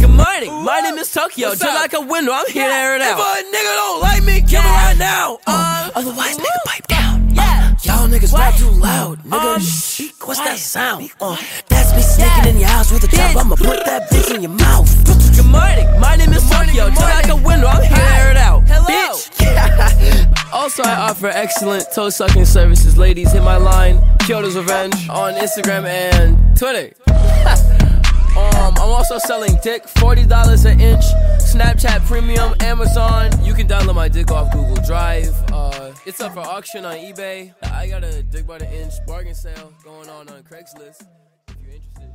Good 0.00 0.10
morning, 0.10 0.52
my 0.64 0.80
name 0.80 0.98
is 0.98 1.10
Tokyo. 1.12 1.54
Just 1.54 1.62
like 1.62 1.94
a 1.94 2.00
window, 2.00 2.32
I'm 2.32 2.46
here 2.50 2.68
to 2.68 2.74
air 2.74 2.96
it 2.96 3.02
out. 3.02 3.18
If 3.18 3.24
a 3.24 3.48
nigga 3.48 3.74
don't 3.76 4.00
like 4.00 4.22
me, 4.24 4.40
kill 4.42 4.62
me 4.62 4.68
right 4.68 4.98
now. 4.98 5.38
Uh, 5.46 5.90
otherwise, 5.94 6.36
nigga, 6.36 6.64
pipe 6.66 6.86
down. 6.86 7.30
Yeah. 7.34 7.74
Y'all 7.82 8.08
niggas 8.08 8.34
rap 8.34 8.54
too 8.56 8.68
loud, 8.70 9.18
niggas. 9.24 10.12
What's 10.26 10.40
that 10.40 10.58
sound? 10.58 11.10
Uh, 11.20 11.36
that's 11.68 11.94
me 11.96 12.02
sneaking 12.02 12.54
in 12.54 12.60
your 12.60 12.68
house 12.68 12.92
with 12.92 13.04
a 13.04 13.08
trap. 13.08 13.36
I'ma 13.36 13.56
put 13.56 13.84
that 13.86 14.10
bitch 14.10 14.34
in 14.34 14.42
your 14.42 14.50
mouth. 14.52 14.88
Good 15.34 15.46
morning, 15.46 15.88
my 16.00 16.16
name 16.16 16.32
is 16.32 16.48
Tokyo. 16.50 16.90
Just 16.90 17.00
like 17.00 17.28
a 17.28 17.36
window, 17.36 17.68
I'm 17.68 17.82
here 17.82 17.96
to 17.96 18.12
air 18.20 18.30
it 18.32 18.36
out. 18.36 18.68
Hello. 18.68 18.84
Bitch. 18.84 20.07
Also, 20.52 20.82
I 20.82 21.10
offer 21.10 21.26
excellent 21.28 21.86
toe 21.94 22.10
sucking 22.10 22.44
services. 22.44 22.96
Ladies, 22.96 23.32
hit 23.32 23.42
my 23.42 23.56
line, 23.56 24.00
Kyoto's 24.20 24.56
Revenge, 24.56 25.08
on 25.08 25.34
Instagram 25.34 25.84
and 25.84 26.56
Twitter. 26.56 26.94
um, 27.08 28.74
I'm 28.76 28.90
also 28.90 29.18
selling 29.18 29.58
dick, 29.62 29.84
$40 29.84 30.70
an 30.70 30.80
inch, 30.80 31.04
Snapchat 31.42 32.06
Premium, 32.06 32.54
Amazon. 32.60 33.30
You 33.44 33.54
can 33.54 33.66
download 33.66 33.94
my 33.94 34.08
dick 34.08 34.30
off 34.30 34.52
Google 34.52 34.82
Drive. 34.86 35.34
Uh, 35.52 35.92
it's 36.06 36.20
up 36.20 36.34
for 36.34 36.40
auction 36.40 36.84
on 36.84 36.96
eBay. 36.96 37.54
I 37.62 37.88
got 37.88 38.04
a 38.04 38.22
dick 38.22 38.46
by 38.46 38.58
the 38.58 38.70
inch 38.72 38.94
bargain 39.06 39.34
sale 39.34 39.72
going 39.84 40.08
on 40.08 40.28
on 40.28 40.42
Craigslist. 40.44 41.02
If 41.48 41.56
you're 41.62 41.74
interested. 41.74 42.12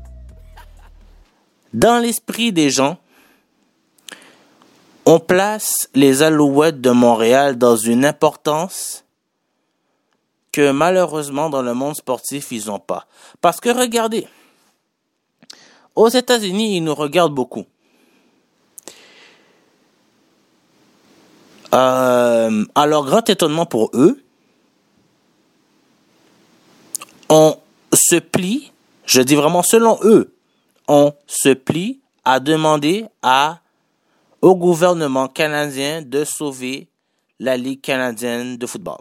Dans 1.73 1.99
l'esprit 1.99 2.51
des 2.51 2.69
gens, 2.69 2.97
on 5.05 5.19
place 5.19 5.89
les 5.93 6.23
Alouettes 6.23 6.81
de 6.81 6.91
Montréal 6.91 7.57
dans 7.57 7.75
une 7.75 8.05
importance 8.05 9.03
que 10.51 10.71
malheureusement 10.71 11.49
dans 11.49 11.61
le 11.61 11.73
monde 11.73 11.95
sportif 11.95 12.51
ils 12.51 12.67
n'ont 12.67 12.79
pas. 12.79 13.07
Parce 13.41 13.59
que 13.59 13.69
regardez, 13.69 14.27
aux 15.95 16.09
États-Unis 16.09 16.77
ils 16.77 16.83
nous 16.83 16.95
regardent 16.95 17.35
beaucoup. 17.35 17.65
Euh, 21.73 22.65
leur 22.75 23.05
grand 23.05 23.27
étonnement 23.29 23.65
pour 23.65 23.89
eux, 23.93 24.23
on 27.29 27.57
se 27.93 28.17
plie 28.17 28.73
je 29.05 29.21
dis 29.21 29.35
vraiment 29.35 29.63
selon 29.63 29.99
eux, 30.03 30.33
on 30.87 31.13
se 31.27 31.49
plie 31.53 31.99
à 32.23 32.39
demander 32.39 33.05
à, 33.21 33.59
au 34.43 34.57
gouvernement 34.57 35.29
canadien 35.29 36.01
de 36.01 36.25
sauver 36.25 36.89
la 37.39 37.55
Ligue 37.55 37.79
canadienne 37.79 38.57
de 38.57 38.67
football. 38.67 38.99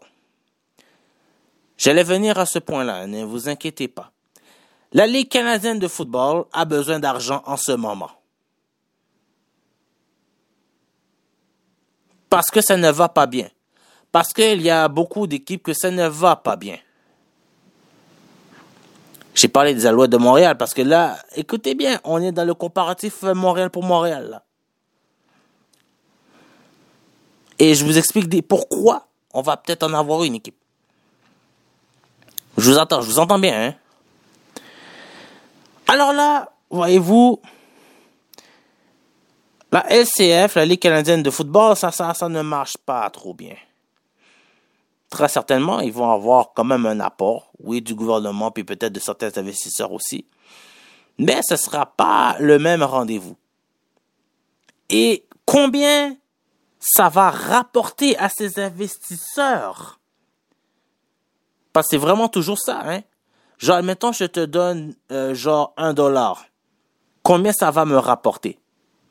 J'allais 1.77 2.05
venir 2.05 2.39
à 2.39 2.47
ce 2.47 2.61
point-là, 2.61 3.09
ne 3.09 3.25
vous 3.25 3.49
inquiétez 3.49 3.89
pas. 3.89 4.13
La 4.93 5.05
Ligue 5.05 5.29
canadienne 5.29 5.81
de 5.81 5.89
football 5.89 6.45
a 6.53 6.65
besoin 6.65 7.01
d'argent 7.01 7.43
en 7.45 7.57
ce 7.57 7.73
moment. 7.73 8.13
Parce 12.31 12.53
que 12.53 12.61
ça 12.61 12.77
ne 12.77 12.93
va 12.93 13.09
pas 13.09 13.27
bien. 13.27 13.49
Parce 14.13 14.33
qu'il 14.33 14.63
y 14.63 14.71
a 14.71 14.87
beaucoup 14.87 15.27
d'équipes 15.27 15.65
que 15.65 15.73
ça 15.73 15.91
ne 15.91 16.07
va 16.07 16.37
pas 16.37 16.55
bien. 16.55 16.79
J'ai 19.35 19.49
parlé 19.49 19.75
des 19.75 19.87
Alouettes 19.87 20.13
de 20.13 20.19
Montréal 20.19 20.57
parce 20.57 20.73
que 20.73 20.83
là, 20.83 21.19
écoutez 21.35 21.75
bien, 21.75 21.99
on 22.05 22.23
est 22.23 22.31
dans 22.31 22.45
le 22.45 22.55
comparatif 22.55 23.23
Montréal 23.23 23.71
pour 23.71 23.83
Montréal. 23.83 24.41
Et 27.63 27.75
je 27.77 27.85
vous 27.85 27.97
explique 27.97 28.49
pourquoi 28.49 29.07
on 29.33 29.41
va 29.41 29.57
peut-être 29.57 29.85
en 29.85 29.95
avoir 29.95 30.25
une 30.25 30.35
équipe. 30.35 30.57
Je 32.59 32.71
vous 32.71 32.79
entends, 32.79 33.01
je 33.01 33.07
vous 33.07 33.19
entends 33.21 33.39
bien. 33.39 33.69
Hein? 33.69 33.75
Alors 35.87 36.13
là, 36.13 36.51
voyez-vous, 36.71 37.41
la 39.71 39.87
LCF, 39.89 40.57
la 40.57 40.67
Ligue 40.67 40.81
canadienne 40.81 41.23
de 41.23 41.31
football, 41.31 41.77
ça, 41.77 41.93
ça, 41.93 42.13
ça 42.15 42.29
ne 42.29 42.43
marche 42.43 42.77
pas 42.77 43.09
trop 43.11 43.33
bien 43.33 43.55
très 45.13 45.29
certainement, 45.29 45.81
ils 45.81 45.93
vont 45.93 46.11
avoir 46.11 46.55
quand 46.55 46.65
même 46.65 46.87
un 46.87 46.99
apport, 46.99 47.53
oui, 47.61 47.83
du 47.83 47.95
gouvernement, 47.95 48.51
puis 48.51 48.65
peut-être 48.65 48.95
de 48.95 48.99
certains 48.99 49.31
investisseurs 49.37 49.93
aussi. 49.93 50.27
Mais 51.19 51.41
ce 51.47 51.53
ne 51.55 51.59
sera 51.59 51.85
pas 51.85 52.35
le 52.41 52.59
même 52.59 52.83
rendez-vous. 52.83 53.37
Et 54.89 55.27
combien 55.45 56.17
ça 56.83 57.09
va 57.09 57.31
rapporter 57.31 58.19
à 58.19 58.29
ces 58.29 58.59
investisseurs? 58.59 60.01
Parce 61.73 61.87
que 61.87 61.91
c'est 61.93 61.97
vraiment 61.97 62.29
toujours 62.29 62.59
ça, 62.59 62.83
hein? 62.85 63.01
Genre, 63.59 63.77
admettons, 63.77 64.11
je 64.11 64.25
te 64.25 64.45
donne 64.45 64.95
euh, 65.13 65.35
genre 65.35 65.73
un 65.77 65.95
dollar. 65.95 66.45
Combien 67.23 67.53
ça 67.53 67.71
va 67.71 67.85
me 67.85 67.97
rapporter? 67.97 68.59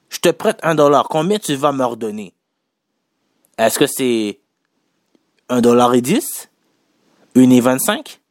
Je 0.09 0.19
te 0.19 0.30
prête 0.30 0.59
un 0.61 0.76
dollar. 0.76 1.07
Combien 1.07 1.39
tu 1.39 1.55
vas 1.55 1.72
me 1.72 1.86
redonner? 1.86 2.34
Est-ce 3.57 3.80
que 3.80 3.88
c'est 3.88 4.41
1 5.47 5.61
dollar 5.61 5.93
et 5.93 6.01
10, 6.01 6.49
1 7.36 7.49
et 7.49 7.61
25, 7.61 8.22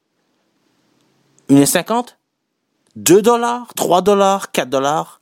1 1.49 1.57
et 1.57 1.67
50, 1.67 2.19
2 2.97 3.23
dollars, 3.23 3.73
3 3.75 4.03
dollars, 4.03 4.51
4 4.51 4.69
dollars? 4.69 5.20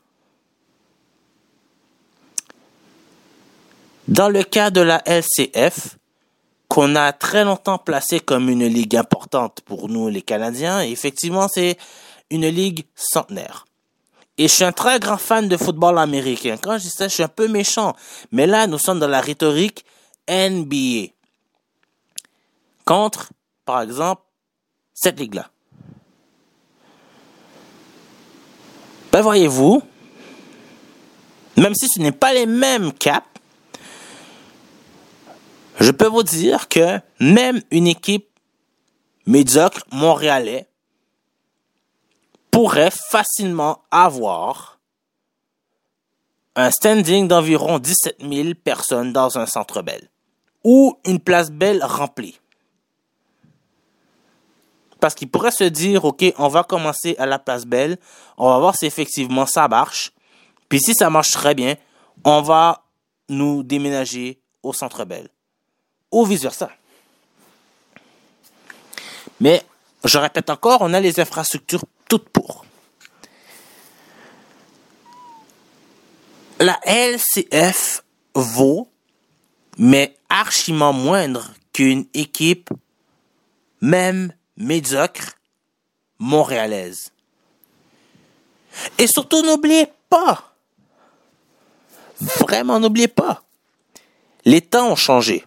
Dans 4.09 4.31
le 4.31 4.43
cas 4.43 4.71
de 4.71 4.81
la 4.81 5.03
LCF, 5.05 5.99
qu'on 6.69 6.97
a 6.97 7.13
très 7.13 7.45
longtemps 7.45 7.77
placé 7.77 8.21
comme 8.21 8.49
une 8.49 8.67
ligue 8.67 8.97
importante 8.97 9.61
pour 9.67 9.91
nous 9.91 10.09
les 10.09 10.23
Canadiens, 10.23 10.81
effectivement 10.81 11.47
c'est 11.47 11.77
une 12.31 12.49
ligue 12.49 12.87
centenaire. 12.95 13.67
Et 14.39 14.49
je 14.49 14.53
suis 14.55 14.65
un 14.65 14.73
très 14.73 14.99
grand 14.99 15.19
fan 15.19 15.47
de 15.49 15.57
football 15.59 15.99
américain. 15.99 16.57
Quand 16.57 16.79
je 16.79 16.85
dis 16.85 16.91
ça, 16.91 17.09
je 17.09 17.15
suis 17.15 17.23
un 17.23 17.29
peu 17.29 17.49
méchant. 17.49 17.97
Mais 18.31 18.47
là, 18.47 18.67
nous 18.67 18.79
sommes 18.79 19.01
dans 19.01 19.09
la 19.09 19.21
rhétorique 19.21 19.85
NBA 20.31 21.09
contre, 22.85 23.31
par 23.65 23.83
exemple, 23.83 24.23
cette 24.95 25.19
ligue-là. 25.19 25.51
Ben 29.13 29.21
voyez-vous, 29.21 29.83
même 31.57 31.75
si 31.75 31.89
ce 31.89 32.01
n'est 32.01 32.13
pas 32.13 32.33
les 32.33 32.47
mêmes 32.47 32.93
caps, 32.93 33.27
je 35.79 35.91
peux 35.91 36.09
vous 36.09 36.22
dire 36.22 36.68
que 36.68 37.01
même 37.20 37.62
une 37.70 37.87
équipe 37.87 38.29
médiocre 39.26 39.83
montréalais 39.93 40.66
pourrait 42.51 42.91
facilement 42.91 43.83
avoir 43.91 44.79
un 46.57 46.70
standing 46.70 47.29
d'environ 47.29 47.79
17 47.79 48.16
000 48.20 48.55
personnes 48.64 49.12
dans 49.12 49.39
un 49.39 49.47
centre 49.47 49.83
belle 49.83 50.09
ou 50.64 50.99
une 51.05 51.20
place 51.20 51.51
belle 51.51 51.85
remplie. 51.85 52.41
Parce 55.01 55.14
qu'il 55.14 55.31
pourrait 55.31 55.53
se 55.53 55.64
dire, 55.64 56.05
OK, 56.05 56.24
on 56.39 56.49
va 56.49 56.64
commencer 56.64 57.14
à 57.18 57.26
la 57.26 57.39
place 57.39 57.64
Belle, 57.64 57.99
on 58.37 58.49
va 58.51 58.59
voir 58.59 58.76
si 58.76 58.87
effectivement 58.87 59.47
ça 59.47 59.68
marche. 59.68 60.12
Puis 60.68 60.81
si 60.81 60.95
ça 60.95 61.09
marche 61.09 61.31
très 61.31 61.55
bien, 61.55 61.76
on 62.24 62.43
va 62.43 62.85
nous 63.29 63.62
déménager 63.62 64.41
au 64.62 64.72
Centre 64.72 65.05
Belle. 65.05 65.29
Ou 66.11 66.25
vice-versa. 66.25 66.71
Mais, 69.41 69.63
je 70.05 70.19
répète 70.19 70.51
encore, 70.51 70.79
on 70.81 70.95
a 70.95 71.01
les 71.01 71.21
infrastructures 71.21 71.85
toutes 72.09 72.29
pour. 72.31 72.65
La 76.61 76.79
LCF 76.85 78.03
vaut, 78.35 78.89
mais 79.77 80.17
archiment 80.29 80.93
moindre 80.93 81.53
qu'une 81.73 82.07
équipe, 82.15 82.71
même 83.81 84.33
médiocre 84.57 85.35
montréalaise. 86.19 87.13
Et 88.99 89.07
surtout, 89.07 89.43
n'oubliez 89.43 89.87
pas, 90.09 90.53
vraiment 92.21 92.81
n'oubliez 92.81 93.09
pas, 93.09 93.45
les 94.45 94.61
temps 94.61 94.91
ont 94.91 94.97
changé. 94.97 95.45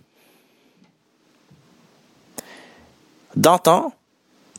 D'antan, 3.35 3.93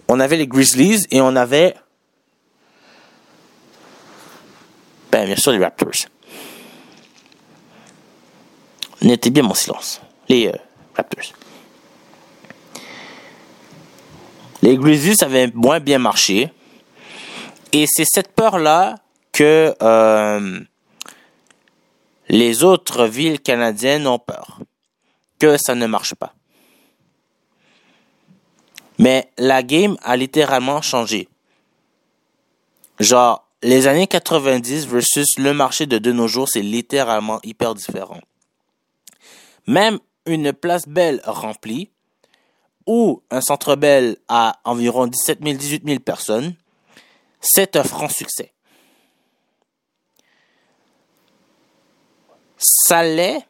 on 0.09 0.21
avait 0.21 0.37
les 0.37 0.47
Grizzlies 0.47 1.07
et 1.11 1.21
on 1.21 1.37
avait, 1.37 1.75
ben, 5.11 5.27
bien 5.27 5.37
sûr, 5.37 5.53
les 5.53 5.59
Raptors. 5.59 6.09
Notez 9.03 9.31
bien 9.31 9.43
mon 9.43 9.55
silence. 9.55 10.01
Les 10.29 10.49
euh, 10.49 10.53
Raptors. 10.97 11.35
Les 14.63 14.77
Grizzlies 14.77 15.23
avaient 15.23 15.51
moins 15.55 15.81
bien 15.81 15.99
marché. 15.99 16.53
Et 17.73 17.87
c'est 17.89 18.05
cette 18.07 18.33
peur-là 18.33 18.97
que 19.33 19.75
euh, 19.83 20.61
les 22.29 22.63
autres 22.63 23.07
villes 23.07 23.41
canadiennes 23.41 24.07
ont 24.07 24.19
peur. 24.19 24.59
Que 25.39 25.57
ça 25.57 25.75
ne 25.75 25.87
marche 25.87 26.15
pas. 26.15 26.35
Mais 29.03 29.33
la 29.37 29.65
game 29.65 29.97
a 30.05 30.17
littéralement 30.17 30.81
changé. 30.81 31.29
Genre, 33.01 33.45
les 33.61 33.89
années 33.89 34.07
90 34.07 34.87
versus 34.87 35.27
le 35.39 35.53
marché 35.53 35.87
de, 35.87 35.99
de 35.99 36.13
nos 36.13 36.29
jours, 36.29 36.49
c'est 36.49 36.63
littéralement 36.63 37.41
hyper 37.43 37.75
différent. 37.75 38.21
Même 39.67 39.99
une 40.25 40.53
place 40.53 40.87
belle 40.87 41.21
remplie, 41.25 41.91
ou 42.87 43.21
un 43.33 43.41
centre 43.41 43.75
belle 43.75 44.19
à 44.29 44.61
environ 44.63 45.09
17 45.09 45.41
000, 45.43 45.57
18 45.57 45.83
000 45.85 45.99
personnes, 45.99 46.55
c'est 47.41 47.75
un 47.75 47.83
franc 47.83 48.09
succès. 48.09 48.53
Ça 52.57 53.03
l'est 53.03 53.41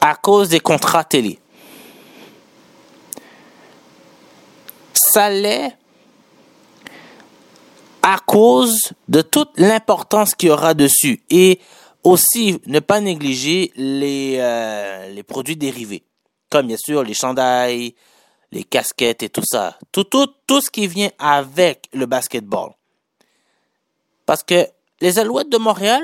à 0.00 0.14
cause 0.14 0.50
des 0.50 0.60
contrats 0.60 1.02
télé. 1.02 1.40
Ça 5.10 5.30
l'est 5.30 5.76
à 8.02 8.18
cause 8.24 8.92
de 9.08 9.22
toute 9.22 9.50
l'importance 9.56 10.34
qu'il 10.34 10.48
y 10.48 10.52
aura 10.52 10.74
dessus 10.74 11.22
et 11.30 11.60
aussi 12.02 12.60
ne 12.66 12.80
pas 12.80 13.00
négliger 13.00 13.72
les, 13.76 14.36
euh, 14.38 15.10
les 15.10 15.22
produits 15.22 15.56
dérivés 15.56 16.04
comme 16.50 16.66
bien 16.66 16.76
sûr 16.76 17.02
les 17.02 17.14
chandails, 17.14 17.94
les 18.50 18.64
casquettes 18.64 19.22
et 19.22 19.30
tout 19.30 19.44
ça. 19.44 19.78
Tout, 19.92 20.04
tout, 20.04 20.26
tout 20.46 20.60
ce 20.60 20.70
qui 20.70 20.86
vient 20.86 21.10
avec 21.18 21.88
le 21.92 22.06
basketball. 22.06 22.72
Parce 24.26 24.42
que 24.42 24.66
les 25.00 25.18
Alouettes 25.18 25.48
de 25.48 25.58
Montréal, 25.58 26.02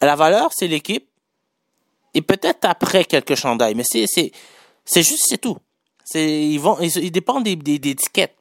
la 0.00 0.16
valeur, 0.16 0.50
c'est 0.54 0.68
l'équipe. 0.68 1.08
Et 2.14 2.22
peut-être 2.22 2.64
après 2.64 3.04
quelques 3.04 3.34
chandails. 3.34 3.74
Mais 3.74 3.84
c'est, 3.84 4.06
juste, 5.02 5.24
c'est 5.28 5.38
tout. 5.38 5.56
Ils 6.14 6.58
vont, 6.58 6.78
ils, 6.80 7.10
dépendent 7.10 7.44
des, 7.44 7.90
étiquettes. 7.90 8.36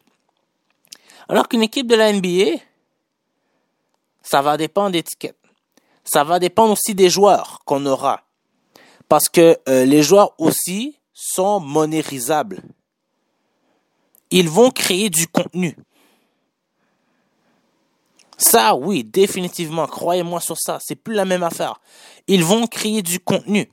Alors 1.28 1.48
qu'une 1.48 1.64
équipe 1.64 1.88
de 1.88 1.96
la 1.96 2.12
NBA, 2.12 2.60
ça 4.22 4.42
va 4.42 4.58
dépendre 4.58 4.92
d'étiquettes. 4.92 5.38
Ça 6.04 6.24
va 6.24 6.40
dépendre 6.40 6.74
aussi 6.74 6.96
des 6.96 7.10
joueurs 7.10 7.62
qu'on 7.66 7.86
aura 7.86 8.24
parce 9.08 9.28
que 9.28 9.60
euh, 9.68 9.84
les 9.84 10.04
joueurs 10.04 10.34
aussi 10.38 10.98
sont 11.14 11.60
monérisables. 11.60 12.62
ils 14.32 14.50
vont 14.50 14.72
créer 14.72 15.10
du 15.10 15.28
contenu. 15.28 15.76
Ça, 18.38 18.74
oui, 18.74 19.04
définitivement, 19.04 19.86
croyez-moi 19.86 20.40
sur 20.40 20.58
ça, 20.58 20.80
c'est 20.82 20.96
plus 20.96 21.14
la 21.14 21.26
même 21.26 21.44
affaire. 21.44 21.80
Ils 22.28 22.44
vont 22.44 22.66
créer 22.66 23.02
du 23.02 23.20
contenu. 23.20 23.70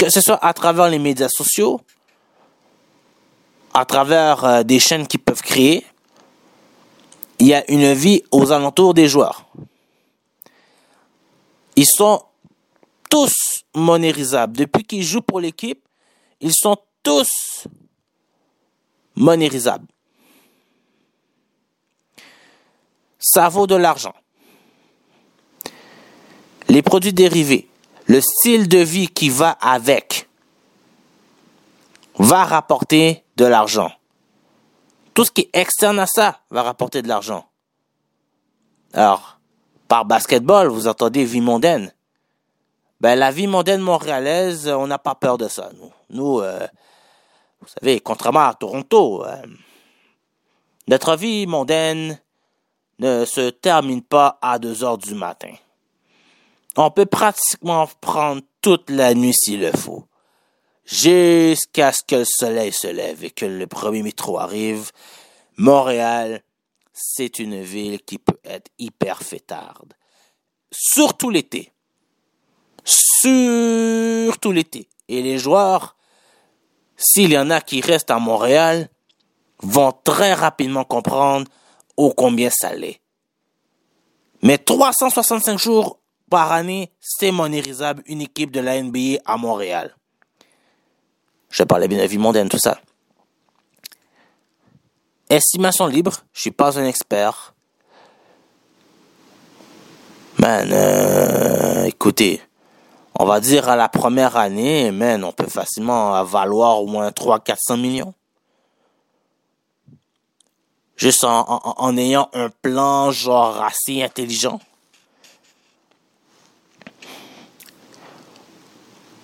Que 0.00 0.08
ce 0.08 0.22
soit 0.22 0.42
à 0.42 0.54
travers 0.54 0.88
les 0.88 0.98
médias 0.98 1.28
sociaux, 1.28 1.78
à 3.74 3.84
travers 3.84 4.44
euh, 4.46 4.62
des 4.62 4.78
chaînes 4.78 5.06
qu'ils 5.06 5.20
peuvent 5.20 5.42
créer, 5.42 5.84
il 7.38 7.48
y 7.48 7.52
a 7.52 7.70
une 7.70 7.92
vie 7.92 8.22
aux 8.30 8.50
alentours 8.50 8.94
des 8.94 9.08
joueurs. 9.08 9.44
Ils 11.76 11.86
sont 11.86 12.22
tous 13.10 13.34
monérisables. 13.74 14.56
Depuis 14.56 14.84
qu'ils 14.84 15.02
jouent 15.02 15.20
pour 15.20 15.38
l'équipe, 15.38 15.86
ils 16.40 16.54
sont 16.54 16.78
tous 17.02 17.66
monérisables. 19.16 19.86
Ça 23.18 23.50
vaut 23.50 23.66
de 23.66 23.74
l'argent. 23.74 24.14
Les 26.68 26.80
produits 26.80 27.12
dérivés, 27.12 27.68
le 28.10 28.20
style 28.20 28.66
de 28.66 28.78
vie 28.78 29.06
qui 29.06 29.30
va 29.30 29.50
avec, 29.60 30.28
va 32.18 32.42
rapporter 32.42 33.22
de 33.36 33.44
l'argent. 33.44 33.92
Tout 35.14 35.24
ce 35.24 35.30
qui 35.30 35.42
est 35.42 35.56
externe 35.56 36.00
à 36.00 36.08
ça 36.08 36.40
va 36.50 36.64
rapporter 36.64 37.02
de 37.02 37.08
l'argent. 37.08 37.46
Alors, 38.94 39.38
par 39.86 40.06
basketball, 40.06 40.66
vous 40.66 40.88
entendez 40.88 41.24
vie 41.24 41.40
mondaine. 41.40 41.94
Ben, 43.00 43.16
la 43.16 43.30
vie 43.30 43.46
mondaine 43.46 43.80
montréalaise, 43.80 44.66
on 44.66 44.88
n'a 44.88 44.98
pas 44.98 45.14
peur 45.14 45.38
de 45.38 45.46
ça, 45.46 45.70
nous. 45.78 45.92
Nous, 46.10 46.40
euh, 46.40 46.66
vous 47.60 47.68
savez, 47.68 48.00
contrairement 48.00 48.48
à 48.48 48.54
Toronto, 48.54 49.24
euh, 49.24 49.40
notre 50.88 51.14
vie 51.14 51.46
mondaine 51.46 52.20
ne 52.98 53.24
se 53.24 53.50
termine 53.50 54.02
pas 54.02 54.36
à 54.42 54.58
2 54.58 54.82
heures 54.82 54.98
du 54.98 55.14
matin. 55.14 55.54
On 56.76 56.90
peut 56.90 57.06
pratiquement 57.06 57.88
prendre 58.00 58.42
toute 58.60 58.90
la 58.90 59.14
nuit 59.14 59.34
s'il 59.34 59.60
le 59.60 59.72
faut. 59.72 60.04
Jusqu'à 60.84 61.92
ce 61.92 62.02
que 62.06 62.16
le 62.16 62.24
soleil 62.24 62.72
se 62.72 62.86
lève 62.86 63.24
et 63.24 63.30
que 63.30 63.46
le 63.46 63.66
premier 63.66 64.02
métro 64.02 64.38
arrive. 64.38 64.90
Montréal, 65.56 66.42
c'est 66.92 67.38
une 67.38 67.60
ville 67.62 68.00
qui 68.02 68.18
peut 68.18 68.40
être 68.44 68.70
hyper 68.78 69.22
fêtarde. 69.22 69.94
Surtout 70.70 71.30
l'été. 71.30 71.72
Surtout 72.84 74.52
l'été. 74.52 74.88
Et 75.08 75.22
les 75.22 75.38
joueurs, 75.38 75.96
s'il 76.96 77.32
y 77.32 77.38
en 77.38 77.50
a 77.50 77.60
qui 77.60 77.80
restent 77.80 78.10
à 78.10 78.18
Montréal, 78.18 78.88
vont 79.62 79.92
très 79.92 80.34
rapidement 80.34 80.84
comprendre 80.84 81.46
ô 81.96 82.12
combien 82.12 82.50
ça 82.50 82.74
l'est. 82.74 83.00
Mais 84.42 84.58
365 84.58 85.58
jours 85.58 85.99
par 86.30 86.52
année, 86.52 86.90
c'est 87.00 87.32
monérisable 87.32 88.02
une 88.06 88.22
équipe 88.22 88.52
de 88.52 88.60
la 88.60 88.80
NBA 88.80 89.18
à 89.26 89.36
Montréal. 89.36 89.94
Je 91.50 91.64
parlais 91.64 91.88
bien 91.88 91.98
de 91.98 92.06
vie 92.06 92.18
mondaine, 92.18 92.48
tout 92.48 92.58
ça. 92.58 92.78
Estimation 95.28 95.86
libre, 95.86 96.12
je 96.32 96.40
suis 96.40 96.50
pas 96.50 96.78
un 96.78 96.86
expert. 96.86 97.54
Man, 100.38 100.70
euh, 100.72 101.84
écoutez, 101.84 102.40
on 103.18 103.26
va 103.26 103.40
dire 103.40 103.68
à 103.68 103.76
la 103.76 103.88
première 103.88 104.36
année, 104.36 104.90
man, 104.92 105.22
on 105.24 105.32
peut 105.32 105.46
facilement 105.48 106.22
valoir 106.24 106.80
au 106.80 106.86
moins 106.86 107.10
300-400 107.10 107.80
millions. 107.80 108.14
Juste 110.96 111.24
en, 111.24 111.44
en, 111.48 111.96
ayant 111.96 112.28
un 112.34 112.50
plan 112.50 113.10
genre 113.10 113.62
assez 113.62 114.02
intelligent. 114.02 114.60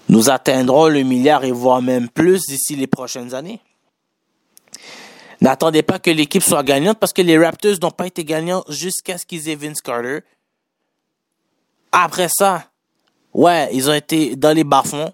Nous 0.08 0.30
atteindrons 0.30 0.88
le 0.88 1.02
milliard 1.02 1.44
et 1.44 1.52
voire 1.52 1.82
même 1.82 2.08
plus 2.08 2.42
d'ici 2.46 2.76
les 2.76 2.86
prochaines 2.86 3.34
années. 3.34 3.60
N'attendez 5.40 5.82
pas 5.82 5.98
que 5.98 6.10
l'équipe 6.10 6.42
soit 6.42 6.62
gagnante 6.62 6.98
parce 6.98 7.12
que 7.12 7.22
les 7.22 7.38
Raptors 7.38 7.76
n'ont 7.82 7.90
pas 7.90 8.06
été 8.06 8.24
gagnants 8.24 8.64
jusqu'à 8.68 9.18
ce 9.18 9.26
qu'ils 9.26 9.48
aient 9.48 9.56
Vince 9.56 9.82
Carter. 9.82 10.20
Après 11.92 12.28
ça, 12.28 12.70
ouais, 13.34 13.68
ils 13.72 13.90
ont 13.90 13.94
été 13.94 14.36
dans 14.36 14.54
les 14.56 14.64
bas-fonds. 14.64 15.12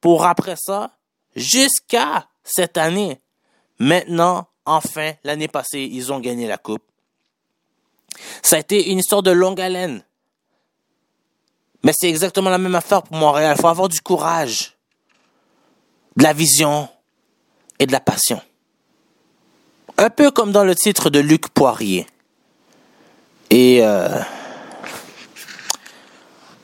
Pour 0.00 0.24
après 0.24 0.56
ça, 0.56 0.90
jusqu'à 1.36 2.26
cette 2.42 2.76
année. 2.76 3.20
Maintenant, 3.78 4.46
enfin, 4.64 5.12
l'année 5.24 5.48
passée, 5.48 5.88
ils 5.90 6.12
ont 6.12 6.20
gagné 6.20 6.46
la 6.46 6.58
coupe. 6.58 6.82
Ça 8.42 8.56
a 8.56 8.58
été 8.58 8.90
une 8.90 8.98
histoire 8.98 9.22
de 9.22 9.30
longue 9.30 9.60
haleine. 9.60 10.02
Mais 11.82 11.92
c'est 11.96 12.08
exactement 12.08 12.50
la 12.50 12.58
même 12.58 12.74
affaire 12.74 13.02
pour 13.02 13.16
Montréal. 13.16 13.56
Il 13.56 13.60
faut 13.60 13.68
avoir 13.68 13.88
du 13.88 14.00
courage, 14.00 14.76
de 16.16 16.22
la 16.22 16.32
vision 16.32 16.88
et 17.78 17.86
de 17.86 17.92
la 17.92 18.00
passion. 18.00 18.40
Un 19.98 20.10
peu 20.10 20.30
comme 20.30 20.52
dans 20.52 20.64
le 20.64 20.74
titre 20.74 21.10
de 21.10 21.18
Luc 21.18 21.48
Poirier. 21.48 22.06
Et 23.50 23.84
euh, 23.84 24.20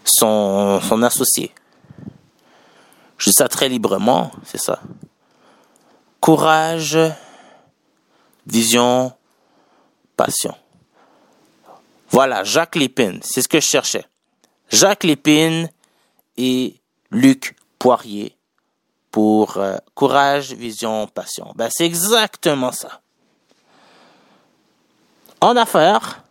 son, 0.05 0.81
son 0.81 1.03
associé. 1.03 1.53
Je 3.19 3.31
dis 3.31 3.35
ça 3.35 3.49
très 3.49 3.69
librement, 3.69 4.31
c'est 4.45 4.61
ça. 4.61 4.81
Courage, 6.21 6.99
vision, 8.47 9.13
passion. 10.17 10.55
Voilà, 12.11 12.45
Jacques 12.45 12.77
Lépine, 12.77 13.21
c'est 13.23 13.43
ce 13.43 13.49
que 13.49 13.61
je 13.61 13.67
cherchais. 13.67 14.05
Jacques 14.69 15.05
Lépine 15.05 15.71
et 16.37 16.81
Luc 17.11 17.57
Poirier 17.79 18.37
pour 19.11 19.57
euh, 19.57 19.77
Courage, 19.95 20.53
Vision, 20.53 21.07
Passion. 21.07 21.53
Ben, 21.57 21.69
c'est 21.71 21.87
exactement 21.87 22.73
ça. 22.73 23.01
En 25.41 25.57
affaires, 25.57 26.23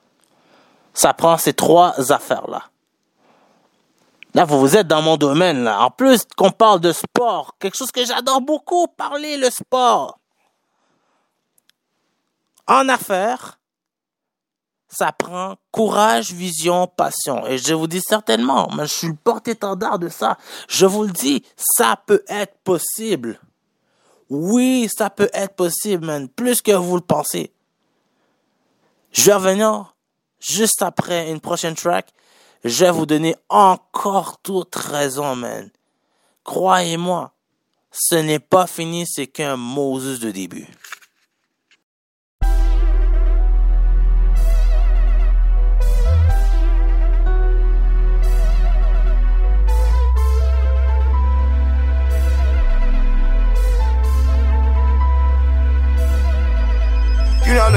ça 0.94 1.14
prend 1.14 1.38
ces 1.38 1.54
trois 1.54 2.12
affaires-là. 2.12 2.64
Là, 4.34 4.46
vous 4.46 4.60
vous 4.60 4.78
êtes 4.78 4.88
dans 4.88 5.02
mon 5.02 5.18
domaine, 5.18 5.64
là. 5.64 5.82
En 5.82 5.90
plus 5.90 6.22
qu'on 6.36 6.52
parle 6.52 6.80
de 6.80 6.92
sport, 6.92 7.56
quelque 7.60 7.76
chose 7.76 7.92
que 7.92 8.06
j'adore 8.06 8.42
beaucoup, 8.42 8.88
parler 8.88 9.38
le 9.38 9.50
sport. 9.50 10.20
En 12.68 12.88
affaires, 12.90 13.57
ça 14.98 15.12
prend 15.12 15.58
courage, 15.72 16.32
vision, 16.32 16.88
passion. 16.88 17.46
Et 17.46 17.58
je 17.58 17.74
vous 17.74 17.88
dis 17.88 18.02
certainement, 18.02 18.70
mais 18.76 18.88
je 18.88 18.94
suis 18.94 19.08
le 19.08 19.16
porte-étendard 19.16 20.00
de 20.00 20.10
ça. 20.10 20.38
Je 20.68 20.86
vous 20.86 21.04
le 21.04 21.12
dis, 21.12 21.44
ça 21.56 22.00
peut 22.06 22.24
être 22.28 22.58
possible. 22.64 23.40
Oui, 24.30 24.90
ça 24.96 25.10
peut 25.10 25.30
être 25.34 25.56
possible, 25.56 26.06
man. 26.06 26.28
Plus 26.28 26.62
que 26.62 26.72
vous 26.72 26.96
le 26.96 27.02
pensez. 27.02 27.52
Je 29.12 29.26
vais 29.26 29.34
revenir 29.36 29.96
juste 30.40 30.82
après 30.82 31.32
une 31.32 31.40
prochaine 31.40 31.76
track. 31.76 32.12
Je 32.64 32.86
vais 32.86 32.92
vous 32.92 33.06
donner 33.06 33.36
encore 33.50 34.40
toute 34.42 34.76
raison, 34.76 35.36
man. 35.36 35.70
Croyez-moi, 36.44 37.34
ce 37.92 38.16
n'est 38.16 38.40
pas 38.40 38.68
fini, 38.68 39.06
c'est 39.08 39.28
qu'un 39.28 39.58
Moses 39.58 40.20
de 40.20 40.32
début. 40.32 40.68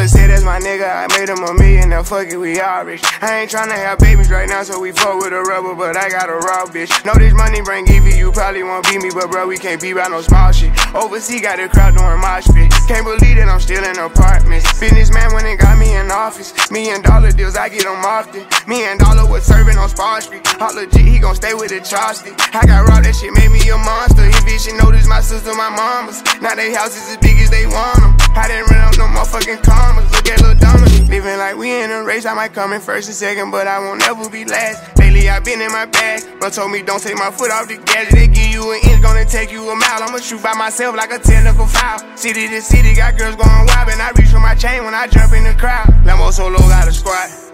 Let's 0.01 0.13
say 0.17 0.27
that's 0.27 0.45
my 0.45 0.59
nigga. 0.59 0.89
I 0.89 1.05
made 1.13 1.29
him 1.29 1.45
a 1.45 1.53
million, 1.53 1.91
now 1.91 2.03
fuck 2.03 2.25
it, 2.33 2.39
we 2.39 2.59
all 2.59 2.89
rich. 2.89 3.05
I 3.21 3.45
ain't 3.45 3.51
tryna 3.53 3.77
have 3.77 3.99
babies 3.99 4.31
right 4.31 4.49
now, 4.49 4.63
so 4.63 4.81
we 4.81 4.93
fuck 4.93 5.21
with 5.21 5.35
a 5.37 5.43
rubber, 5.45 5.75
but 5.75 5.95
I 5.95 6.09
got 6.09 6.33
a 6.33 6.41
raw 6.41 6.65
bitch. 6.65 6.89
Know 7.05 7.13
this 7.21 7.37
money 7.37 7.61
bring 7.61 7.85
Evie, 7.85 8.17
you 8.17 8.33
probably 8.33 8.63
won't 8.63 8.89
beat 8.89 9.03
me, 9.03 9.11
but 9.13 9.31
bro, 9.31 9.47
we 9.47 9.59
can't 9.59 9.77
be 9.77 9.91
about 9.91 10.11
no 10.11 10.23
small 10.23 10.53
shit. 10.53 10.73
Overseas 10.97 11.43
got 11.43 11.61
a 11.61 11.69
crowd 11.69 12.01
doing 12.01 12.17
my 12.17 12.41
shit. 12.41 12.73
Can't 12.89 13.05
believe 13.05 13.37
that 13.37 13.53
I'm 13.53 13.61
still 13.61 13.85
in 13.85 13.93
apartments. 14.01 14.65
Businessman 14.81 15.35
went 15.37 15.45
and 15.45 15.61
got 15.61 15.77
me 15.77 15.93
in 15.93 16.11
office. 16.11 16.57
Me 16.73 16.89
and 16.89 17.05
dollar 17.05 17.31
deals, 17.31 17.55
I 17.55 17.69
get 17.69 17.85
them 17.85 18.01
often. 18.01 18.49
Me 18.65 18.89
and 18.89 18.97
dollar 18.99 19.29
was 19.29 19.45
serving 19.45 19.77
on 19.77 19.91
Spar 19.91 20.23
Street. 20.23 20.41
Hot 20.57 20.75
legit, 20.75 21.05
he 21.05 21.19
gon' 21.19 21.37
stay 21.37 21.53
with 21.53 21.77
the 21.77 21.85
chopstick. 21.85 22.41
I 22.57 22.65
got 22.65 22.89
raw, 22.89 23.05
that 23.05 23.13
shit 23.13 23.37
made 23.37 23.53
me 23.53 23.61
a 23.69 23.77
monster. 23.77 24.25
Bitch, 24.49 24.65
she 24.65 24.73
noticed 24.81 25.13
my 25.13 25.21
sister, 25.21 25.53
my 25.53 25.69
mamas. 25.69 26.25
Now 26.41 26.57
they 26.57 26.73
houses 26.73 27.05
as 27.05 27.21
big 27.21 27.37
as 27.37 27.53
they 27.53 27.69
want 27.69 28.01
them. 28.01 28.30
I 28.37 28.49
didn't 28.49 28.71
run 28.71 28.81
up 28.87 28.97
no 28.99 29.07
motherfucking 29.11 29.63
commas. 29.63 30.11
Look 30.13 30.29
at 30.29 30.41
Lil 30.41 30.55
Dominic. 30.59 31.09
Living 31.09 31.39
like 31.39 31.57
we 31.57 31.83
in 31.83 31.91
a 31.91 32.05
race, 32.05 32.27
I 32.27 32.35
might 32.35 32.53
come 32.53 32.73
in 32.73 32.81
first 32.81 33.09
and 33.09 33.17
second, 33.17 33.51
but 33.51 33.67
I 33.67 33.79
won't 33.81 34.03
ever 34.03 34.29
be 34.31 34.45
last. 34.45 34.97
Lately 34.99 35.29
I 35.29 35.41
been 35.41 35.61
in 35.61 35.73
my 35.73 35.87
bag, 35.87 36.23
but 36.41 36.53
told 36.53 36.71
me 36.71 36.83
don't 36.83 37.03
take 37.03 37.17
my 37.17 37.31
foot 37.31 37.51
off 37.51 37.69
the 37.69 37.77
gas. 37.79 38.13
They 38.13 38.29
give 38.29 38.51
you 38.51 38.71
an 38.73 38.81
inch, 38.89 39.03
gonna 39.03 39.25
take 39.25 39.51
you 39.51 39.69
a 39.69 39.75
mile. 39.75 40.03
I'ma 40.03 40.19
shoot 40.19 40.43
by 40.43 40.55
myself 40.55 40.97
like 40.97 41.13
a 41.13 41.19
technical 41.19 41.67
foul. 41.67 41.99
City 42.17 42.49
to 42.49 42.63
city, 42.63 42.95
got 42.95 43.19
girls 43.19 43.37
going 43.37 43.67
wild, 43.67 43.89
and 43.91 44.01
I 44.01 44.13
reach 44.17 44.29
for 44.29 44.41
my 44.41 44.55
chain 44.55 44.85
when 44.85 44.95
I 44.95 45.09
jump 45.09 45.33
in 45.35 45.45
the 45.45 45.55
crowd. 45.55 45.89
Lambo 46.05 46.33
solo 46.33 46.59
got 46.59 46.87
a 46.87 46.93
squad. 46.93 47.50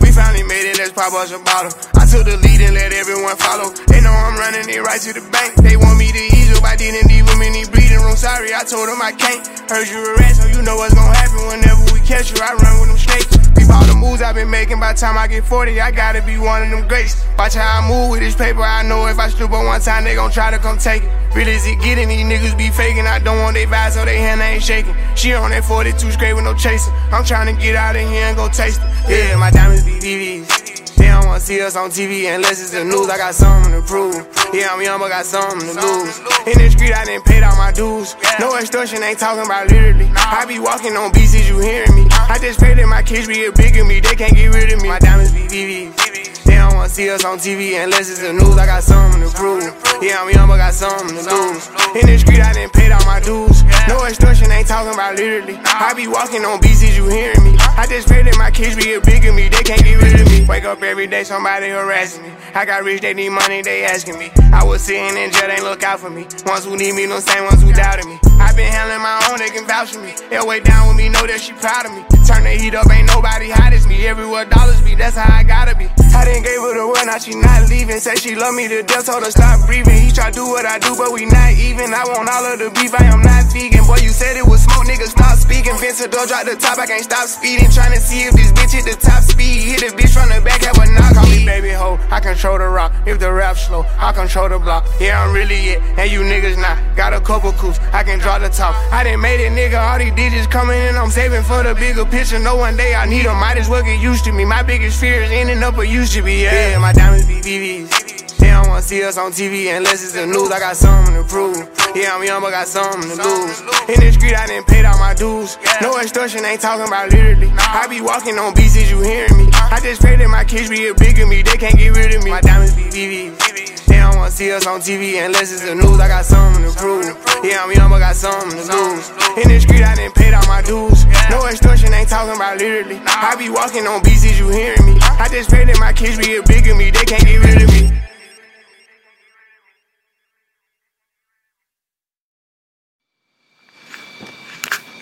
We 0.00 0.12
finally 0.12 0.42
made 0.44 0.70
it, 0.70 0.78
let's 0.78 0.92
pop 0.92 1.12
us 1.12 1.32
a 1.32 1.38
bottle. 1.38 1.72
I 1.98 2.06
took 2.06 2.24
the 2.24 2.36
lead 2.38 2.60
and 2.60 2.74
let 2.74 2.92
everyone 2.92 3.36
follow. 3.36 3.70
They 3.86 4.00
know 4.00 4.12
I'm 4.12 4.38
running 4.38 4.68
it 4.68 4.80
right 4.82 5.00
to 5.00 5.12
the 5.12 5.24
bank. 5.30 5.54
They 5.60 5.76
want 5.76 5.98
me 5.98 6.12
to 6.12 6.22
ease 6.36 6.56
up, 6.56 6.64
I 6.64 6.76
didn't 6.76 7.08
leave 7.08 7.26
them 7.26 7.42
in 7.42 7.52
the 7.52 7.70
bleeding 7.70 8.00
room. 8.00 8.16
Sorry, 8.16 8.54
I 8.54 8.62
told 8.64 8.88
them 8.88 9.00
I 9.02 9.12
can't. 9.12 9.42
Heard 9.70 9.88
you 9.88 10.00
a 10.00 10.16
rat, 10.16 10.36
so 10.36 10.46
you 10.48 10.62
know 10.62 10.76
what's 10.76 10.94
gonna 10.94 11.14
happen 11.14 11.42
whenever 11.46 11.82
we 11.92 12.00
catch 12.00 12.30
you. 12.30 12.38
I 12.40 12.54
run 12.54 12.80
with 12.80 12.88
them 12.94 12.98
snakes. 12.98 13.30
Peep 13.52 13.68
all 13.68 13.84
the 13.84 13.94
moves 13.94 14.22
I've 14.22 14.34
been 14.34 14.50
making. 14.50 14.80
By 14.80 14.92
the 14.94 14.98
time 14.98 15.18
I 15.18 15.26
get 15.26 15.44
40, 15.44 15.80
I 15.80 15.90
gotta 15.90 16.22
be 16.22 16.38
one 16.38 16.62
of 16.62 16.70
them 16.70 16.86
greats. 16.88 17.20
Watch 17.36 17.54
how 17.54 17.82
I 17.82 17.88
move 17.88 18.10
with 18.10 18.20
this 18.20 18.34
paper. 18.34 18.62
I 18.62 18.82
know 18.82 19.06
if 19.06 19.18
I 19.18 19.28
slip 19.28 19.50
on 19.52 19.66
one 19.66 19.80
time, 19.80 20.04
they 20.04 20.14
gon' 20.14 20.30
try 20.30 20.50
to 20.50 20.58
come 20.58 20.78
take 20.78 21.02
it. 21.02 21.10
Real 21.34 21.48
as 21.48 21.66
it 21.66 21.80
getting, 21.82 22.08
these 22.08 22.24
niggas 22.24 22.56
be 22.56 22.70
faking. 22.70 23.06
I 23.06 23.18
don't 23.18 23.38
want 23.40 23.54
they 23.54 23.66
vibes, 23.66 23.92
so 23.92 24.04
they 24.04 24.18
hand 24.18 24.40
ain't 24.40 24.62
shaking. 24.62 24.94
She 25.14 25.34
on 25.34 25.50
that 25.50 25.64
42 25.64 26.10
straight 26.10 26.32
with 26.32 26.44
no 26.44 26.54
chaser. 26.54 26.90
I'm 27.12 27.24
trying 27.24 27.54
to 27.54 27.60
get 27.60 27.76
out 27.76 27.96
of 27.96 28.02
here 28.02 28.24
and 28.26 28.36
go 28.36 28.48
taste 28.48 28.80
it. 28.82 28.88
Yeah, 29.08 29.36
my 29.36 29.50
diamonds 29.50 29.87
VVs. 29.96 30.96
They 30.96 31.06
don't 31.06 31.26
wanna 31.26 31.40
see 31.40 31.60
us 31.60 31.76
on 31.76 31.90
TV 31.90 32.26
unless 32.34 32.60
it's 32.60 32.72
the 32.72 32.84
news. 32.84 33.08
I 33.08 33.16
got 33.16 33.34
something 33.34 33.72
to 33.72 33.82
prove. 33.82 34.18
Yeah, 34.52 34.74
I'm 34.74 34.82
young, 34.82 34.98
but 35.00 35.08
got 35.08 35.24
something 35.24 35.60
to 35.60 35.74
lose. 35.80 36.18
In 36.44 36.58
the 36.58 36.68
street, 36.70 36.92
I 36.92 37.04
didn't 37.04 37.24
pay 37.24 37.40
all 37.42 37.56
my 37.56 37.72
dues. 37.72 38.16
No 38.40 38.56
extortion, 38.56 39.02
ain't 39.02 39.18
talking 39.18 39.46
about 39.46 39.70
literally. 39.70 40.10
I 40.16 40.44
be 40.46 40.58
walking 40.58 40.96
on 40.96 41.14
is 41.16 41.48
you 41.48 41.58
hearing 41.60 41.94
me? 41.94 42.06
I 42.10 42.38
just 42.40 42.58
pray 42.58 42.74
that 42.74 42.88
my 42.88 43.02
kids 43.02 43.28
be 43.28 43.44
a 43.44 43.52
bigger 43.52 43.84
me. 43.84 44.00
They 44.00 44.16
can't 44.16 44.34
get 44.34 44.52
rid 44.52 44.72
of 44.72 44.82
me. 44.82 44.88
My 44.88 44.98
diamonds 44.98 45.32
be 45.32 45.46
VVs. 45.46 46.44
They 46.44 46.56
don't 46.56 46.74
wanna 46.74 46.88
see 46.88 47.10
us 47.10 47.24
on 47.24 47.38
TV 47.38 47.76
unless 47.82 48.10
it's 48.10 48.20
the 48.20 48.32
news. 48.32 48.56
I 48.56 48.66
got 48.66 48.82
something 48.82 49.20
to 49.22 49.30
prove. 49.36 49.62
Yeah, 50.02 50.22
I'm 50.22 50.30
young, 50.30 50.48
but 50.48 50.56
got 50.56 50.74
something 50.74 51.14
to 51.14 51.22
lose. 51.22 51.68
In 51.94 52.06
the 52.06 52.18
street, 52.18 52.40
I 52.40 52.52
didn't 52.52 52.72
pay 52.72 52.90
all 52.90 53.04
my 53.04 53.20
dues. 53.20 53.62
No 53.86 54.04
extortion, 54.04 54.50
ain't 54.50 54.66
talking 54.66 54.94
about 54.94 55.16
literally. 55.16 55.60
I 55.64 55.92
be 55.94 56.08
walking 56.08 56.44
on 56.44 56.58
is 56.64 56.96
you 56.96 57.08
hearing 57.08 57.42
me? 57.44 57.56
I 57.76 57.86
just 57.86 58.08
pray 58.08 58.22
that 58.22 58.36
my 58.36 58.50
kids 58.50 58.76
be 58.76 58.94
a 58.94 59.00
bigger 59.00 59.32
me. 59.32 59.48
They 59.48 59.62
can't 59.62 59.77
get 59.82 60.02
rid 60.02 60.20
of 60.20 60.26
me. 60.28 60.44
Wake 60.46 60.64
up 60.64 60.82
every 60.82 61.06
day, 61.06 61.24
somebody 61.24 61.68
harassing 61.68 62.22
me. 62.22 62.32
I 62.54 62.64
got 62.64 62.82
rich, 62.84 63.02
they 63.02 63.14
need 63.14 63.30
money, 63.30 63.62
they 63.62 63.84
asking 63.84 64.18
me. 64.18 64.30
I 64.52 64.64
was 64.64 64.82
sitting 64.82 65.16
in 65.16 65.30
jail, 65.30 65.48
they 65.48 65.60
look 65.60 65.82
out 65.82 66.00
for 66.00 66.10
me. 66.10 66.26
Ones 66.46 66.64
who 66.64 66.76
need 66.76 66.94
me, 66.94 67.06
no 67.06 67.20
same 67.20 67.44
ones 67.44 67.62
who 67.62 67.72
doubted 67.72 68.06
me. 68.06 68.18
I 68.40 68.52
been 68.54 68.70
handling 68.70 69.02
my 69.02 69.18
own, 69.30 69.38
they 69.38 69.50
can 69.50 69.66
vouch 69.66 69.92
for 69.92 70.00
me. 70.00 70.14
They'll 70.30 70.48
down 70.64 70.88
with 70.88 70.96
me, 70.96 71.08
know 71.08 71.26
that 71.26 71.40
she 71.40 71.52
proud 71.52 71.86
of 71.86 71.92
me. 71.92 72.02
Turn 72.24 72.44
the 72.44 72.54
heat 72.56 72.74
up, 72.74 72.88
ain't 72.90 73.06
nobody 73.06 73.50
hot 73.50 73.72
as 73.72 73.86
me. 73.86 74.06
Everywhere 74.06 74.46
dollars 74.46 74.80
be, 74.82 74.94
that's 74.94 75.16
how 75.16 75.28
I 75.28 75.42
gotta 75.42 75.76
be. 75.76 75.86
I 76.14 76.24
didn't 76.24 76.44
gave 76.44 76.58
her 76.58 76.74
the 76.74 76.86
word, 76.88 77.04
now 77.04 77.18
she 77.18 77.36
not 77.36 77.68
leaving. 77.68 78.00
Say 78.00 78.16
she 78.16 78.34
love 78.34 78.54
me 78.54 78.68
to 78.68 78.82
death, 78.82 79.06
told 79.06 79.22
her 79.22 79.30
stop 79.30 79.66
breathing. 79.66 80.00
He 80.00 80.10
try 80.10 80.30
do 80.30 80.46
what 80.48 80.64
I 80.64 80.78
do, 80.78 80.96
but 80.96 81.12
we 81.12 81.26
not 81.26 81.52
even. 81.54 81.92
I 81.92 82.02
want 82.08 82.28
all 82.28 82.44
of 82.48 82.58
the 82.58 82.70
beef, 82.72 82.94
I 82.94 83.04
am 83.12 83.20
not 83.20 83.52
vegan. 83.52 83.84
Boy, 83.84 84.00
you 84.00 84.10
said 84.10 84.36
it 84.36 84.46
was 84.46 84.64
smoke, 84.64 84.86
nigga, 84.88 85.06
stop 85.06 85.36
speaking. 85.36 85.76
Vincent 85.78 86.10
door 86.12 86.26
drop 86.26 86.46
the 86.46 86.56
top, 86.56 86.78
I 86.78 86.86
can't 86.86 87.04
stop 87.04 87.28
speeding. 87.28 87.70
Trying 87.70 87.92
to 87.92 88.00
see 88.00 88.24
if 88.24 88.32
this 88.32 88.50
bitch 88.52 88.72
hit 88.72 88.84
the 88.88 88.96
top 88.96 89.22
speed. 89.22 89.67
Hit 89.68 89.80
the 89.80 89.92
bitch 89.92 90.14
from 90.16 90.30
the 90.30 90.40
back, 90.40 90.62
have 90.62 90.78
a 90.78 90.86
knock. 90.92 91.12
Call 91.12 91.26
me 91.28 91.44
baby 91.44 91.68
hoe, 91.68 92.00
I 92.10 92.20
control 92.20 92.56
the 92.56 92.68
rock. 92.68 92.90
If 93.06 93.20
the 93.20 93.30
rap 93.30 93.54
slow, 93.58 93.84
I 93.98 94.12
control 94.12 94.48
the 94.48 94.58
block. 94.58 94.88
Yeah, 94.98 95.22
I'm 95.22 95.34
really 95.34 95.76
it, 95.76 95.82
and 95.98 96.10
you 96.10 96.20
niggas 96.20 96.56
not. 96.56 96.78
Got 96.96 97.12
a 97.12 97.20
couple 97.20 97.52
coups, 97.52 97.78
I 97.92 98.02
can 98.02 98.18
draw 98.18 98.38
the 98.38 98.48
top. 98.48 98.74
I 98.90 99.04
done 99.04 99.20
made 99.20 99.44
it, 99.44 99.52
nigga, 99.52 99.78
all 99.78 99.98
these 99.98 100.14
digits 100.14 100.46
coming 100.46 100.80
in. 100.80 100.96
I'm 100.96 101.10
saving 101.10 101.42
for 101.42 101.62
the 101.62 101.74
bigger 101.74 102.06
picture. 102.06 102.38
No 102.38 102.56
one 102.56 102.78
day 102.78 102.94
I 102.94 103.04
need 103.04 103.26
them, 103.26 103.36
might 103.38 103.58
as 103.58 103.68
well 103.68 103.82
get 103.82 104.00
used 104.00 104.24
to 104.24 104.32
me. 104.32 104.46
My 104.46 104.62
biggest 104.62 104.98
fear 104.98 105.22
is 105.22 105.30
ending 105.30 105.62
up 105.62 105.76
a 105.76 105.86
used 105.86 106.14
to 106.14 106.22
be. 106.22 106.44
Yeah, 106.44 106.70
yeah 106.70 106.78
my 106.78 106.94
diamonds 106.94 107.26
be 107.26 107.42
VVs. 107.42 108.27
They 108.38 108.50
don't 108.50 108.68
wanna 108.68 108.82
see 108.82 109.02
us 109.02 109.18
on 109.18 109.32
TV 109.32 109.74
unless 109.76 110.02
it's 110.02 110.12
the 110.12 110.26
news. 110.26 110.50
I 110.50 110.58
got 110.58 110.76
something 110.76 111.14
to 111.14 111.24
prove. 111.24 111.58
Yeah, 111.94 112.14
I'm 112.14 112.22
young, 112.22 112.40
but 112.40 112.50
got 112.50 112.68
something 112.68 113.10
to 113.10 113.16
lose. 113.18 113.60
In 113.90 113.98
the 113.98 114.12
street, 114.12 114.34
I 114.34 114.46
didn't 114.46 114.66
pay 114.66 114.84
all 114.84 114.98
my 114.98 115.14
dues. 115.14 115.58
No 115.82 115.98
extortion, 115.98 116.44
ain't 116.44 116.60
talking 116.60 116.86
about 116.86 117.10
literally. 117.10 117.50
I 117.58 117.86
be 117.88 118.00
walking 118.00 118.38
on 118.38 118.54
beats, 118.54 118.76
is 118.76 118.90
you 118.90 119.02
hearing 119.02 119.36
me? 119.36 119.50
I 119.52 119.80
just 119.82 120.00
pray 120.00 120.16
that 120.16 120.28
my 120.28 120.44
kids 120.44 120.70
be 120.70 120.86
a 120.88 120.94
bigger 120.94 121.26
me. 121.26 121.42
They 121.42 121.56
can't 121.56 121.76
get 121.76 121.96
rid 121.96 122.14
of 122.14 122.24
me. 122.24 122.30
My 122.30 122.40
diamonds 122.40 122.74
be 122.74 122.84
VVs. 122.84 123.86
They 123.86 123.98
don't 123.98 124.16
wanna 124.16 124.30
see 124.30 124.52
us 124.52 124.66
on 124.66 124.80
TV 124.80 125.24
unless 125.24 125.50
it's 125.50 125.64
the 125.64 125.74
news. 125.74 125.98
I 125.98 126.08
got 126.08 126.24
something 126.24 126.62
to 126.62 126.72
prove. 126.78 127.04
Yeah, 127.42 127.64
I'm 127.64 127.72
young, 127.72 127.90
but 127.90 127.98
got 127.98 128.14
something 128.14 128.50
to 128.50 128.64
lose. 128.70 129.10
In 129.42 129.48
the 129.48 129.58
street, 129.58 129.82
I 129.82 129.96
didn't 129.96 130.14
pay 130.14 130.32
all 130.32 130.46
my 130.46 130.62
dues. 130.62 131.06
No 131.30 131.46
extortion, 131.46 131.92
ain't 131.92 132.08
talking 132.08 132.36
about 132.36 132.58
literally. 132.58 133.00
I 133.04 133.34
be 133.36 133.50
walking 133.50 133.86
on 133.86 134.02
beats, 134.02 134.24
is 134.24 134.38
you 134.38 134.48
hearing 134.50 134.84
me? 134.86 135.00
I 135.02 135.28
just 135.28 135.50
pray 135.50 135.64
that 135.64 135.78
my 135.80 135.92
kids 135.92 136.18
be 136.18 136.36
a 136.36 136.42
bigger 136.42 136.74
me. 136.74 136.90
They 136.90 137.04
can't 137.04 137.24
get 137.24 137.42
rid 137.42 137.62
of 137.62 137.68
me. 137.74 138.07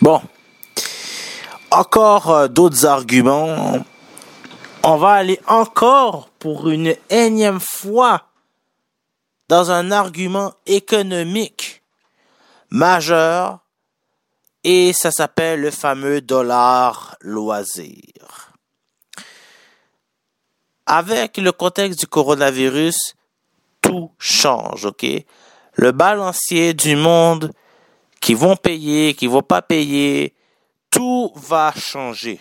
Bon. 0.06 0.22
Encore 1.72 2.30
euh, 2.30 2.46
d'autres 2.46 2.86
arguments. 2.86 3.84
On 4.84 4.96
va 4.98 5.14
aller 5.14 5.40
encore 5.48 6.30
pour 6.38 6.68
une 6.68 6.94
énième 7.10 7.58
fois 7.58 8.28
dans 9.48 9.72
un 9.72 9.90
argument 9.90 10.52
économique 10.66 11.82
majeur 12.70 13.58
et 14.62 14.92
ça 14.92 15.10
s'appelle 15.10 15.62
le 15.62 15.72
fameux 15.72 16.20
dollar 16.20 17.16
loisir. 17.20 18.52
Avec 20.86 21.36
le 21.36 21.50
contexte 21.50 21.98
du 21.98 22.06
coronavirus, 22.06 23.16
tout 23.80 24.12
change, 24.20 24.84
ok? 24.84 25.04
Le 25.74 25.90
balancier 25.90 26.74
du 26.74 26.94
monde 26.94 27.50
qui 28.26 28.34
vont 28.34 28.56
payer, 28.56 29.14
qui 29.14 29.28
vont 29.28 29.40
pas 29.40 29.62
payer, 29.62 30.34
tout 30.90 31.30
va 31.36 31.72
changer. 31.76 32.40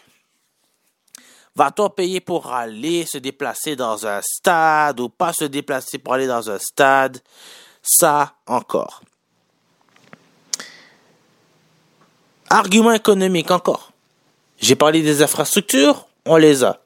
Va-t-on 1.55 1.91
payer 1.91 2.21
pour 2.21 2.51
aller 2.51 3.05
se 3.05 3.19
déplacer 3.19 3.75
dans 3.75 4.07
un 4.07 4.19
stade 4.23 4.99
ou 4.99 5.09
pas 5.09 5.31
se 5.31 5.45
déplacer 5.45 5.99
pour 5.99 6.15
aller 6.15 6.25
dans 6.25 6.49
un 6.49 6.57
stade? 6.57 7.19
Ça 7.83 8.33
encore. 8.47 9.03
Argument 12.49 12.93
économique 12.93 13.51
encore. 13.51 13.91
J'ai 14.57 14.75
parlé 14.75 15.03
des 15.03 15.21
infrastructures, 15.21 16.07
on 16.25 16.38
les 16.38 16.63
a. 16.63 16.81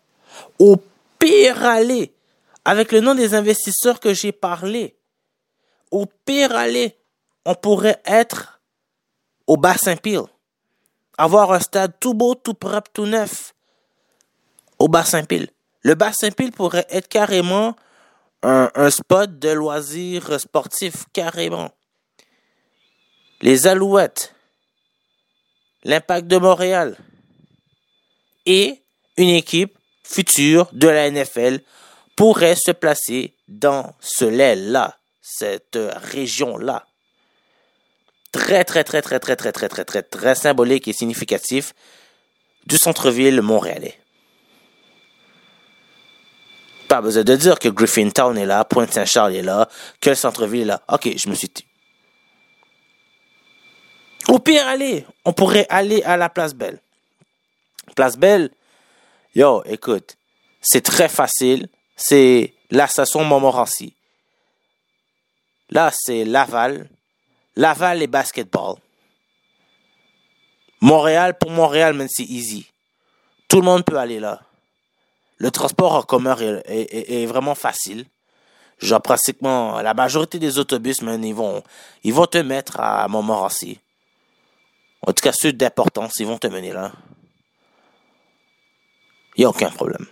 Au 0.60 0.76
pire 1.18 1.64
aller, 1.64 2.12
avec 2.66 2.92
le 2.92 3.00
nom 3.00 3.16
des 3.16 3.34
investisseurs 3.34 4.02
que 4.02 4.14
j'ai 4.14 4.34
parlé, 4.34 4.98
au 5.90 6.06
pire 6.26 6.54
aller, 6.54 6.98
on 7.46 7.56
pourrait 7.56 8.02
être 8.04 8.59
au 9.50 9.58
Bas-Saint-Pile. 9.58 10.28
Avoir 11.18 11.52
un 11.52 11.60
stade 11.60 11.94
tout 12.00 12.14
beau, 12.14 12.36
tout 12.36 12.54
propre, 12.54 12.92
tout 12.94 13.08
neuf 13.08 13.56
au 14.78 14.88
Bas-Saint-Pile. 14.88 15.50
Le 15.82 15.96
Bas-Saint-Pile 15.96 16.52
pourrait 16.52 16.86
être 16.92 17.08
carrément 17.08 17.76
un, 18.44 18.90
spot 18.92 19.40
de 19.40 19.50
loisirs 19.50 20.40
sportifs, 20.40 21.06
carrément. 21.14 21.72
Les 23.42 23.66
Alouettes, 23.66 24.36
l'Impact 25.84 26.28
de 26.28 26.38
Montréal 26.38 26.96
et 28.46 28.84
une 29.18 29.30
équipe 29.30 29.76
future 30.04 30.70
de 30.74 30.88
la 30.88 31.10
NFL 31.10 31.60
pourrait 32.16 32.56
se 32.56 32.72
placer 32.72 33.34
dans 33.48 33.96
ce 34.00 34.26
lait-là, 34.26 35.00
cette 35.22 35.80
région-là. 35.96 36.86
Très, 38.32 38.64
très, 38.64 38.84
très, 38.84 39.02
très, 39.02 39.20
très, 39.20 39.36
très, 39.36 39.52
très, 39.52 39.68
très, 39.70 39.84
très, 39.84 40.04
très 40.04 40.36
symbolique 40.36 40.88
et 40.88 40.94
significatif 40.94 41.74
du 42.66 42.78
centre-ville 42.78 43.42
montréalais. 43.42 44.00
Pas 46.88 47.02
besoin 47.02 47.24
de 47.24 47.36
dire 47.36 47.60
que 47.60 47.70
Griffintown 47.70 48.38
est 48.38 48.46
là, 48.46 48.64
Pointe-Saint-Charles 48.66 49.36
est 49.36 49.42
là, 49.42 49.70
que 50.02 50.10
le 50.10 50.16
centre-ville 50.16 50.62
est 50.62 50.66
là. 50.66 50.82
Ok, 50.88 51.10
je 51.16 51.30
me 51.30 51.36
suis 51.36 51.50
dit. 51.50 51.66
Au 54.28 54.40
pire, 54.40 54.68
allez, 54.68 55.06
on 55.26 55.34
pourrait 55.34 55.66
aller 55.70 56.04
à 56.04 56.18
la 56.18 56.30
Place 56.30 56.54
Belle. 56.54 56.80
Place 57.96 58.18
Belle, 58.18 58.52
yo, 59.34 59.64
écoute, 59.66 60.18
c'est 60.62 60.82
très 60.82 61.10
facile. 61.10 61.68
C'est 61.96 62.54
la 62.70 62.88
station 62.88 63.24
Montmorency. 63.24 63.94
Là, 65.70 65.92
c'est 65.94 66.26
Laval. 66.26 66.90
Laval 67.60 68.02
et 68.02 68.08
basketball. 68.08 68.76
Montréal, 70.80 71.38
pour 71.38 71.52
Montréal, 71.52 72.08
c'est 72.10 72.24
easy. 72.24 72.72
Tout 73.50 73.58
le 73.58 73.64
monde 73.64 73.84
peut 73.84 73.98
aller 73.98 74.22
là. 74.22 74.40
Le 75.40 75.52
transport 75.52 75.94
en 75.94 76.04
commun 76.04 76.38
est, 76.40 77.26
vraiment 77.26 77.56
facile. 77.56 78.06
Genre, 78.80 79.02
pratiquement, 79.02 79.82
la 79.82 79.94
majorité 79.94 80.40
des 80.40 80.58
autobus, 80.58 81.00
ils 81.02 81.36
vont, 81.36 81.62
ils 82.06 82.14
vont 82.14 82.28
te 82.28 82.38
mettre 82.38 82.80
à 82.80 83.06
Montmorency. 83.10 83.78
En 85.06 85.12
tout 85.12 85.22
cas, 85.22 85.34
ceux 85.34 85.52
d'importance, 85.52 86.14
ils 86.20 86.28
vont 86.28 86.38
te 86.38 86.48
mener 86.48 86.72
là. 86.72 86.94
Il 89.36 89.42
n'y 89.42 89.46
a 89.46 89.50
aucun 89.50 89.70
problème. 89.70 90.06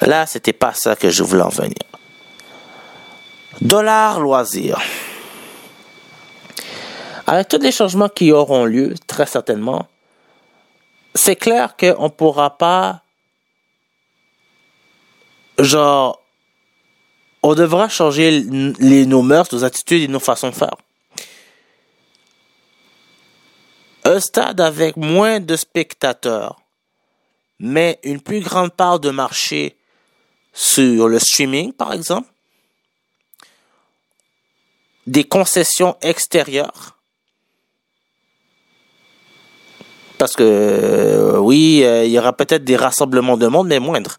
Là, 0.00 0.24
c'était 0.26 0.54
pas 0.54 0.72
ça 0.72 0.96
que 0.96 1.10
je 1.10 1.22
voulais 1.22 1.42
en 1.42 1.50
venir. 1.50 1.93
Dollar 3.60 4.20
loisir. 4.20 4.80
Avec 7.26 7.48
tous 7.48 7.58
les 7.58 7.72
changements 7.72 8.08
qui 8.08 8.32
auront 8.32 8.64
lieu, 8.64 8.94
très 9.06 9.26
certainement, 9.26 9.86
c'est 11.14 11.36
clair 11.36 11.76
qu'on 11.76 12.04
ne 12.04 12.08
pourra 12.08 12.58
pas, 12.58 13.02
genre, 15.58 16.20
on 17.42 17.54
devra 17.54 17.88
changer 17.88 18.42
les, 18.78 19.06
nos 19.06 19.22
mœurs, 19.22 19.50
nos 19.52 19.64
attitudes 19.64 20.02
et 20.02 20.08
nos 20.08 20.20
façons 20.20 20.50
de 20.50 20.54
faire. 20.54 20.76
Un 24.04 24.20
stade 24.20 24.60
avec 24.60 24.96
moins 24.96 25.40
de 25.40 25.56
spectateurs, 25.56 26.60
mais 27.58 27.98
une 28.02 28.20
plus 28.20 28.40
grande 28.40 28.72
part 28.72 29.00
de 29.00 29.10
marché 29.10 29.76
sur 30.52 31.08
le 31.08 31.18
streaming, 31.18 31.72
par 31.72 31.92
exemple, 31.92 32.28
des 35.06 35.24
concessions 35.24 35.96
extérieures. 36.00 36.98
Parce 40.18 40.36
que 40.36 40.42
euh, 40.42 41.38
oui, 41.38 41.82
euh, 41.84 42.04
il 42.04 42.12
y 42.12 42.18
aura 42.18 42.32
peut-être 42.32 42.64
des 42.64 42.76
rassemblements 42.76 43.36
de 43.36 43.46
monde, 43.46 43.68
mais 43.68 43.80
moindres. 43.80 44.18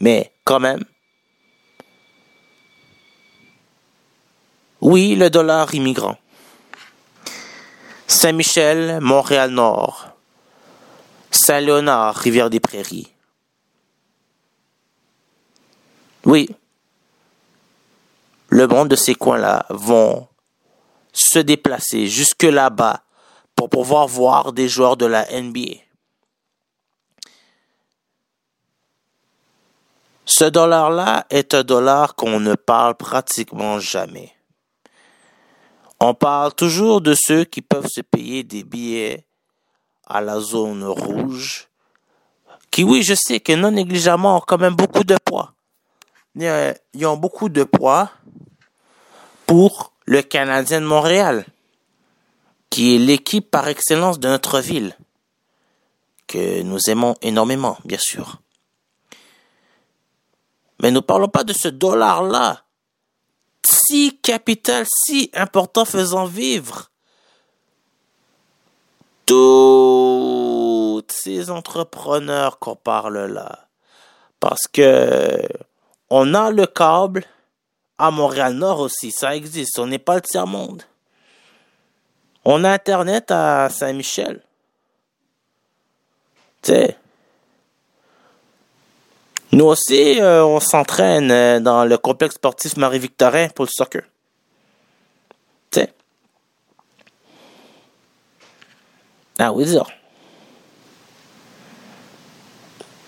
Mais 0.00 0.32
quand 0.44 0.60
même. 0.60 0.84
Oui, 4.80 5.16
le 5.16 5.30
dollar 5.30 5.74
immigrant. 5.74 6.16
Saint-Michel, 8.06 9.00
Montréal-Nord. 9.00 10.08
Saint-Léonard, 11.30 12.14
Rivière-des-Prairies. 12.16 13.12
Oui. 16.24 16.50
Le 18.56 18.66
monde 18.66 18.88
de 18.88 18.96
ces 18.96 19.14
coins-là 19.14 19.66
vont 19.68 20.28
se 21.12 21.38
déplacer 21.38 22.06
jusque 22.06 22.44
là-bas 22.44 23.02
pour 23.54 23.68
pouvoir 23.68 24.06
voir 24.06 24.54
des 24.54 24.66
joueurs 24.66 24.96
de 24.96 25.04
la 25.04 25.26
NBA. 25.30 25.82
Ce 30.24 30.46
dollar-là 30.46 31.26
est 31.28 31.52
un 31.52 31.64
dollar 31.64 32.14
qu'on 32.14 32.40
ne 32.40 32.54
parle 32.54 32.94
pratiquement 32.94 33.78
jamais. 33.78 34.32
On 36.00 36.14
parle 36.14 36.54
toujours 36.54 37.02
de 37.02 37.14
ceux 37.14 37.44
qui 37.44 37.60
peuvent 37.60 37.90
se 37.90 38.00
payer 38.00 38.42
des 38.42 38.64
billets 38.64 39.26
à 40.06 40.22
la 40.22 40.40
zone 40.40 40.82
rouge, 40.82 41.68
qui 42.70 42.84
oui, 42.84 43.02
je 43.02 43.12
sais 43.12 43.38
que 43.38 43.52
non 43.52 43.72
négligemment 43.72 44.38
ont 44.38 44.44
quand 44.46 44.56
même 44.56 44.76
beaucoup 44.76 45.04
de 45.04 45.18
poids 45.22 45.52
ils 46.38 47.06
ont 47.06 47.16
beaucoup 47.16 47.48
de 47.48 47.64
poids 47.64 48.10
pour 49.46 49.92
le 50.04 50.22
Canadien 50.22 50.80
de 50.80 50.86
Montréal, 50.86 51.46
qui 52.70 52.94
est 52.94 52.98
l'équipe 52.98 53.50
par 53.50 53.68
excellence 53.68 54.18
de 54.18 54.28
notre 54.28 54.60
ville, 54.60 54.96
que 56.26 56.62
nous 56.62 56.78
aimons 56.88 57.14
énormément, 57.22 57.78
bien 57.84 57.98
sûr. 57.98 58.40
Mais 60.82 60.90
ne 60.90 61.00
parlons 61.00 61.28
pas 61.28 61.44
de 61.44 61.52
ce 61.52 61.68
dollar-là, 61.68 62.64
si 63.64 64.18
capital, 64.20 64.84
si 65.06 65.30
important 65.34 65.84
faisant 65.84 66.26
vivre 66.26 66.90
tous 69.24 71.02
ces 71.08 71.50
entrepreneurs 71.50 72.58
qu'on 72.58 72.76
parle 72.76 73.26
là. 73.26 73.68
Parce 74.38 74.68
que 74.72 75.42
on 76.10 76.34
a 76.34 76.50
le 76.50 76.66
câble 76.66 77.24
à 77.98 78.10
Montréal-Nord 78.10 78.80
aussi, 78.80 79.10
ça 79.10 79.34
existe. 79.34 79.78
On 79.78 79.86
n'est 79.86 79.98
pas 79.98 80.16
le 80.16 80.20
tiers-monde. 80.20 80.82
On 82.44 82.62
a 82.64 82.70
Internet 82.70 83.30
à 83.30 83.68
Saint-Michel. 83.70 84.40
Tu. 86.62 86.72
Nous 89.52 89.64
aussi, 89.64 90.20
euh, 90.20 90.44
on 90.44 90.60
s'entraîne 90.60 91.30
euh, 91.30 91.60
dans 91.60 91.84
le 91.84 91.96
complexe 91.96 92.34
sportif 92.34 92.76
Marie-Victorin 92.76 93.48
pour 93.48 93.64
le 93.64 93.70
soccer. 93.70 94.02
Tu. 95.70 95.80
Ah 99.38 99.52
oui, 99.52 99.66
ça. 99.66 99.86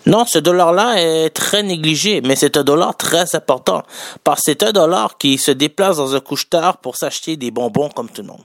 Non, 0.09 0.25
ce 0.25 0.39
dollar-là 0.39 1.03
est 1.03 1.29
très 1.29 1.63
négligé, 1.63 2.23
mais 2.23 2.35
c'est 2.35 2.57
un 2.57 2.65
dollar 2.65 2.97
très 2.97 3.37
important, 3.37 3.83
parce 4.25 4.41
que 4.41 4.45
c'est 4.47 4.63
un 4.63 4.73
dollar 4.73 5.19
qui 5.19 5.37
se 5.37 5.51
déplace 5.51 5.99
dans 5.99 6.15
un 6.15 6.21
couche-tard 6.21 6.79
pour 6.79 6.97
s'acheter 6.97 7.37
des 7.37 7.51
bonbons 7.51 7.91
comme 7.91 8.09
tout 8.09 8.23
le 8.23 8.29
monde. 8.29 8.45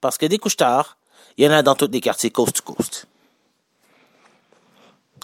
Parce 0.00 0.16
que 0.16 0.26
des 0.26 0.38
couche-tards, 0.38 0.96
il 1.36 1.44
y 1.44 1.48
en 1.48 1.50
a 1.50 1.62
dans 1.64 1.74
tous 1.74 1.88
les 1.90 2.00
quartiers 2.00 2.30
coast 2.30 2.62
to 2.64 2.74
coast. 2.74 3.08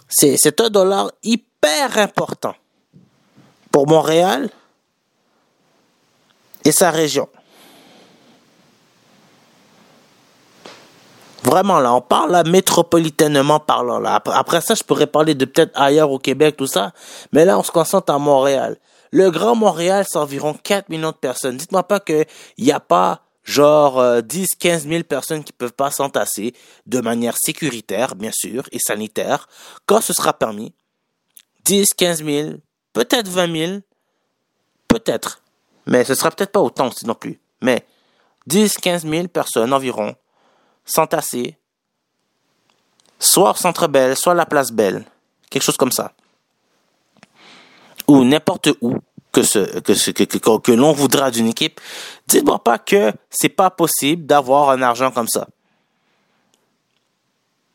C'est 0.09 0.59
un 0.59 0.69
dollar 0.69 1.09
hyper 1.23 1.97
important 1.97 2.55
pour 3.71 3.87
Montréal 3.87 4.49
et 6.65 6.73
sa 6.73 6.91
région. 6.91 7.29
Vraiment, 11.43 11.79
là, 11.79 11.93
on 11.93 12.01
parle 12.01 12.31
là, 12.31 12.43
métropolitainement 12.43 13.59
parlant. 13.59 13.99
Là. 13.99 14.21
Après, 14.25 14.61
ça, 14.61 14.75
je 14.75 14.83
pourrais 14.83 15.07
parler 15.07 15.33
de 15.33 15.45
peut-être 15.45 15.71
ailleurs 15.79 16.11
au 16.11 16.19
Québec, 16.19 16.55
tout 16.57 16.67
ça. 16.67 16.93
Mais 17.31 17.45
là, 17.45 17.57
on 17.57 17.63
se 17.63 17.71
concentre 17.71 18.13
à 18.13 18.19
Montréal. 18.19 18.77
Le 19.11 19.29
Grand 19.31 19.55
Montréal, 19.55 20.05
c'est 20.07 20.17
environ 20.17 20.53
4 20.53 20.89
millions 20.89 21.11
de 21.11 21.15
personnes. 21.15 21.57
Dites-moi 21.57 21.83
pas 21.83 21.99
qu'il 21.99 22.25
n'y 22.59 22.71
a 22.71 22.79
pas 22.79 23.21
genre 23.43 24.21
10, 24.21 24.55
15 24.59 24.87
000 24.87 25.03
personnes 25.03 25.43
qui 25.43 25.51
peuvent 25.51 25.73
pas 25.73 25.89
s'entasser 25.89 26.53
de 26.85 27.01
manière 27.01 27.35
sécuritaire, 27.37 28.15
bien 28.15 28.31
sûr, 28.31 28.63
et 28.71 28.79
sanitaire, 28.79 29.49
quand 29.87 29.99
ce 29.99 30.13
sera 30.13 30.33
permis. 30.33 30.73
10, 31.65 31.93
15 31.95 32.23
000, 32.23 32.49
peut-être 32.93 33.27
20 33.27 33.57
000, 33.57 33.79
peut-être. 34.87 35.41
Mais 35.87 36.03
ce 36.03 36.13
sera 36.13 36.31
peut-être 36.31 36.51
pas 36.51 36.61
autant 36.61 36.89
non 37.03 37.15
plus. 37.15 37.39
Mais 37.61 37.85
10, 38.47 38.77
15 38.77 39.07
000 39.07 39.27
personnes 39.27 39.73
environ 39.73 40.15
s'entasser, 40.85 41.57
soit 43.19 43.51
au 43.51 43.55
Centre 43.55 43.87
Belle, 43.87 44.15
soit 44.15 44.33
à 44.33 44.35
la 44.35 44.45
Place 44.45 44.71
Belle, 44.71 45.05
quelque 45.49 45.63
chose 45.63 45.77
comme 45.77 45.91
ça, 45.91 46.13
ou 48.07 48.23
n'importe 48.23 48.69
où 48.81 48.95
que 49.31 49.43
ce 49.43 50.73
l'on 50.73 50.91
voudra 50.91 51.31
d'une 51.31 51.47
équipe, 51.47 51.79
dites-moi 52.27 52.63
pas 52.63 52.77
que 52.77 53.13
c'est 53.29 53.49
pas 53.49 53.69
possible 53.69 54.25
d'avoir 54.25 54.71
un 54.71 54.81
argent 54.81 55.11
comme 55.11 55.27
ça. 55.27 55.47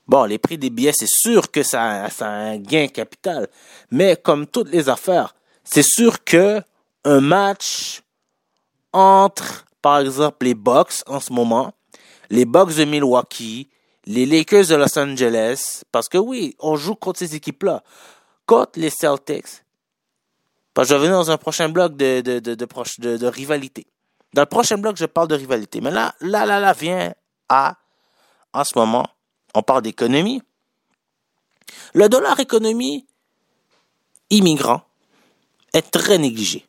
Bon, 0.06 0.24
les 0.24 0.38
prix 0.38 0.58
des 0.58 0.70
billets, 0.70 0.92
c'est 0.94 1.08
sûr 1.08 1.50
que 1.50 1.62
ça, 1.62 2.08
ça 2.10 2.26
a 2.26 2.30
un 2.30 2.58
gain 2.58 2.86
capital, 2.88 3.48
mais 3.90 4.16
comme 4.16 4.46
toutes 4.46 4.68
les 4.68 4.88
affaires, 4.88 5.34
c'est 5.64 5.82
sûr 5.82 6.22
que 6.22 6.62
un 7.04 7.20
match 7.20 8.02
entre, 8.92 9.64
par 9.82 9.98
exemple, 9.98 10.44
les 10.46 10.54
Bucks 10.54 11.02
en 11.06 11.20
ce 11.20 11.32
moment 11.32 11.72
les 12.30 12.44
Bucks 12.44 12.74
de 12.74 12.84
Milwaukee, 12.84 13.68
les 14.04 14.26
Lakers 14.26 14.66
de 14.66 14.76
Los 14.76 14.98
Angeles, 14.98 15.82
parce 15.92 16.08
que 16.08 16.18
oui, 16.18 16.54
on 16.60 16.76
joue 16.76 16.94
contre 16.94 17.18
ces 17.18 17.34
équipes-là, 17.34 17.82
contre 18.46 18.78
les 18.78 18.90
Celtics. 18.90 19.64
Parce 20.74 20.88
que 20.88 20.94
je 20.94 21.00
vais 21.00 21.06
venir 21.06 21.18
dans 21.18 21.30
un 21.30 21.38
prochain 21.38 21.68
bloc 21.68 21.96
de, 21.96 22.20
de, 22.20 22.38
de, 22.38 22.54
de, 22.54 23.26
rivalité. 23.26 23.86
Dans 24.34 24.42
le 24.42 24.46
prochain 24.46 24.76
bloc, 24.76 24.96
je 24.96 25.06
parle 25.06 25.28
de 25.28 25.34
rivalité. 25.34 25.80
Mais 25.80 25.90
là, 25.90 26.14
là, 26.20 26.44
là, 26.44 26.60
là, 26.60 26.72
vient 26.72 27.14
à, 27.48 27.76
en 28.52 28.62
ce 28.62 28.78
moment, 28.78 29.06
on 29.54 29.62
parle 29.62 29.82
d'économie. 29.82 30.42
Le 31.94 32.08
dollar 32.08 32.38
économie 32.38 33.06
immigrant 34.30 34.82
est 35.72 35.90
très 35.90 36.18
négligé. 36.18 36.66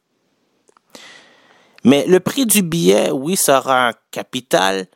Mais 1.84 2.05
le 2.07 2.19
prix 2.19 2.45
du 2.45 2.61
billet, 2.61 3.11
oui, 3.11 3.35
ça 3.35 3.59
aura 3.59 3.89
un 3.89 3.93
capital, 4.11 4.88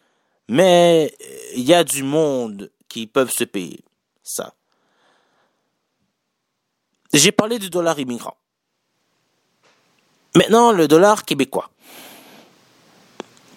mais 0.48 1.14
il 1.56 1.64
y 1.64 1.74
a 1.74 1.84
du 1.84 2.04
monde 2.04 2.72
qui 2.88 3.08
peuvent 3.08 3.32
se 3.32 3.44
payer 3.44 3.84
ça. 4.24 4.54
J'ai 7.14 7.32
parlé 7.32 7.60
du 7.60 7.70
dollar 7.70 8.00
immigrant. 8.00 8.38
Maintenant, 10.36 10.72
le 10.72 10.88
dollar 10.88 11.26
québécois. 11.26 11.70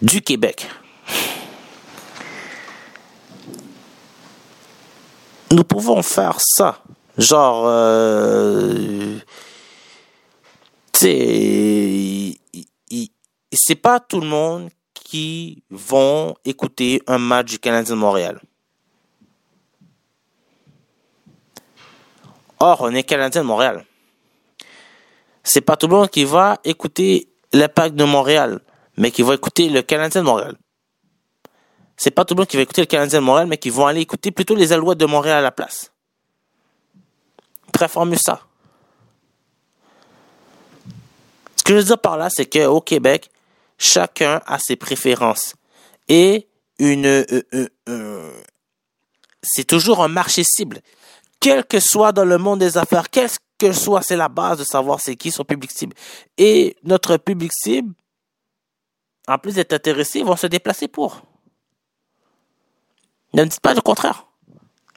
Du 0.02 0.23
Québec. 0.23 0.69
Nous 5.52 5.62
pouvons 5.62 6.02
faire 6.02 6.39
ça. 6.40 6.82
Genre, 7.16 7.65
euh, 7.66 9.20
c'est 10.93 12.36
pas 13.81 14.01
tout 14.01 14.20
le 14.20 14.27
monde 14.27 14.69
qui 15.15 15.62
vont 15.70 16.35
écouter 16.45 17.01
un 17.07 17.19
match 17.19 17.53
du 17.53 17.61
Canadien 17.61 17.95
de 17.95 18.01
Montréal. 18.01 18.41
Or, 22.59 22.81
on 22.81 22.93
est 22.93 23.05
Canadien 23.05 23.43
de 23.43 23.47
Montréal. 23.47 23.86
C'est 25.45 25.61
pas 25.61 25.77
tout 25.77 25.86
le 25.86 25.95
monde 25.95 26.11
qui 26.11 26.24
va 26.24 26.59
écouter 26.65 27.28
l'impact 27.53 27.95
de 27.95 28.03
Montréal, 28.03 28.59
mais 28.97 29.12
qui 29.12 29.23
va 29.23 29.35
écouter 29.35 29.69
le 29.69 29.82
Canadien 29.82 30.23
de 30.23 30.27
Montréal. 30.27 30.57
C'est 31.97 32.11
pas 32.11 32.24
tout 32.24 32.35
le 32.35 32.41
monde 32.41 32.49
qui 32.49 32.57
va 32.57 32.65
écouter 32.65 32.81
le 32.81 32.86
Canadien 32.86 33.20
de 33.20 33.24
Montréal, 33.24 33.47
mais 33.47 33.59
qui 33.59 33.70
vont 33.70 33.86
aller 33.86 34.01
écouter 34.01 34.32
plutôt 34.32 34.57
les 34.57 34.73
Alouettes 34.73 34.99
de 34.99 35.07
Montréal 35.07 35.39
à 35.39 35.43
la 35.43 35.53
place. 35.53 35.93
Très 37.70 37.86
formule 37.86 38.19
ça. 38.19 38.41
Ce 41.55 41.62
que 41.62 41.73
je 41.73 41.78
veux 41.78 41.85
dire 41.85 42.01
par 42.01 42.16
là, 42.16 42.31
c'est 42.31 42.47
qu'au 42.47 42.81
Québec, 42.81 43.31
chacun 43.79 44.41
a 44.47 44.59
ses 44.59 44.77
préférences. 44.77 45.55
Et 46.09 46.49
une, 46.79 47.07
euh, 47.07 47.25
euh, 47.55 47.69
euh, 47.89 48.43
c'est 49.43 49.65
toujours 49.65 50.03
un 50.03 50.09
marché 50.09 50.43
cible. 50.45 50.81
Quel 51.41 51.65
que 51.65 51.81
soit 51.81 52.13
dans 52.13 52.25
le 52.25 52.39
monde 52.39 52.61
des 52.61 52.79
affaires, 52.79 53.11
quel 53.11 53.29
que 53.59 53.73
soit, 53.73 54.03
c'est 54.03 54.17
la 54.17 54.29
base 54.29 54.59
de 54.59 54.65
savoir 54.65 55.01
c'est 55.01 55.17
qui 55.17 55.31
son 55.31 55.45
public 55.45 55.71
cible. 55.71 55.95
Et 56.39 56.77
notre 56.83 57.17
public 57.17 57.53
cible, 57.53 57.95
en 59.29 59.39
plus 59.39 59.55
d'être 59.55 59.73
intéressé, 59.73 60.23
vont 60.23 60.37
se 60.37 60.47
déplacer 60.47 60.89
pour. 60.89 61.23
Ne 63.33 63.45
dites 63.45 63.61
pas 63.61 63.75
le 63.75 63.81
contraire. 63.81 64.27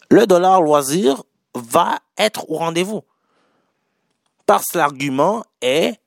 Le 0.10 0.26
dollar 0.26 0.62
loisir 0.62 1.24
va 1.54 1.99
être 2.18 2.49
au 2.49 2.58
rendez-vous. 2.58 3.04
Parce 4.45 4.66
que 4.72 4.78
l'argument 4.78 5.44
est, 5.62 5.99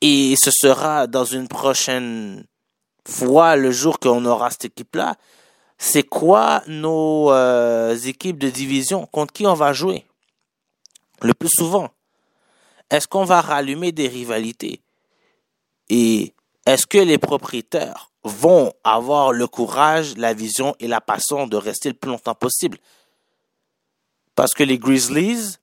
et 0.00 0.34
ce 0.36 0.50
sera 0.50 1.06
dans 1.06 1.24
une 1.24 1.48
prochaine 1.48 2.44
fois 3.06 3.56
le 3.56 3.70
jour 3.70 3.98
qu'on 3.98 4.24
aura 4.24 4.50
cette 4.50 4.66
équipe-là, 4.66 5.16
c'est 5.78 6.02
quoi 6.02 6.62
nos 6.66 7.30
euh, 7.30 7.96
équipes 7.96 8.38
de 8.38 8.50
division? 8.50 9.06
Contre 9.06 9.32
qui 9.32 9.46
on 9.46 9.54
va 9.54 9.72
jouer? 9.72 10.06
Le 11.22 11.34
plus 11.34 11.50
souvent. 11.50 11.90
Est-ce 12.90 13.08
qu'on 13.08 13.24
va 13.24 13.40
rallumer 13.40 13.92
des 13.92 14.08
rivalités? 14.08 14.82
Et 15.88 16.34
est-ce 16.66 16.86
que 16.86 16.98
les 16.98 17.18
propriétaires 17.18 18.10
vont 18.24 18.72
avoir 18.84 19.32
le 19.32 19.46
courage, 19.46 20.16
la 20.16 20.34
vision 20.34 20.74
et 20.80 20.88
la 20.88 21.00
passion 21.00 21.46
de 21.46 21.56
rester 21.56 21.88
le 21.88 21.94
plus 21.94 22.10
longtemps 22.10 22.34
possible? 22.34 22.78
Parce 24.34 24.52
que 24.52 24.62
les 24.62 24.78
Grizzlies, 24.78 25.56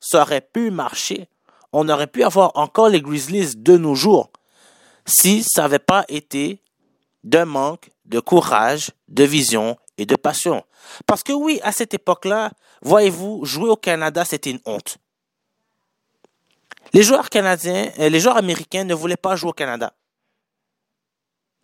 ça 0.00 0.22
aurait 0.22 0.40
pu 0.40 0.70
marcher. 0.70 1.28
On 1.76 1.88
aurait 1.88 2.06
pu 2.06 2.22
avoir 2.22 2.52
encore 2.54 2.88
les 2.88 3.02
Grizzlies 3.02 3.56
de 3.56 3.76
nos 3.76 3.96
jours 3.96 4.30
si 5.06 5.42
ça 5.42 5.62
n'avait 5.62 5.80
pas 5.80 6.04
été 6.06 6.62
d'un 7.24 7.46
manque 7.46 7.90
de 8.04 8.20
courage, 8.20 8.92
de 9.08 9.24
vision 9.24 9.76
et 9.98 10.06
de 10.06 10.14
passion. 10.14 10.64
Parce 11.04 11.24
que 11.24 11.32
oui, 11.32 11.58
à 11.64 11.72
cette 11.72 11.92
époque-là, 11.92 12.52
voyez-vous, 12.82 13.44
jouer 13.44 13.68
au 13.68 13.76
Canada, 13.76 14.24
c'était 14.24 14.52
une 14.52 14.60
honte. 14.66 14.98
Les 16.92 17.02
joueurs 17.02 17.28
canadiens, 17.28 17.90
euh, 17.98 18.08
les 18.08 18.20
joueurs 18.20 18.36
américains 18.36 18.84
ne 18.84 18.94
voulaient 18.94 19.16
pas 19.16 19.34
jouer 19.34 19.50
au 19.50 19.54
Canada. 19.54 19.92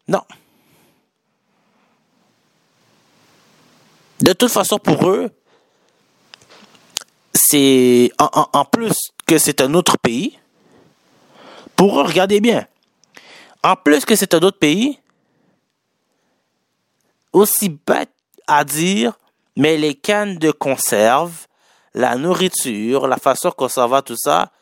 Non. 0.09 0.23
De 4.21 4.33
toute 4.33 4.51
façon, 4.51 4.81
pour 4.81 5.09
eux, 5.09 5.31
c'est 7.51 8.13
en, 8.19 8.65
plus 8.65 8.95
que 9.27 9.39
c'est 9.39 9.61
un 9.61 9.75
autre 9.75 9.99
pays. 9.99 10.39
Pour 11.75 11.99
eux, 11.99 12.05
regardez 12.05 12.41
bien. 12.41 12.67
En 13.65 13.75
plus 13.75 14.05
que 14.05 14.15
c'est 14.15 14.35
un 14.35 14.41
autre 14.41 14.59
pays, 14.59 15.01
aussi 17.33 17.69
bête 17.69 18.13
à 18.47 18.65
dire, 18.65 19.19
mais 19.57 19.77
les 19.77 19.95
cannes 19.95 20.39
de 20.39 20.53
conserve, 20.53 21.47
la 21.93 22.15
nourriture, 22.15 23.09
la 23.09 23.17
façon 23.17 23.51
qu'on 23.51 23.69
s'en 23.69 23.89
va, 23.89 24.03
tout 24.03 24.17
ça, 24.17 24.53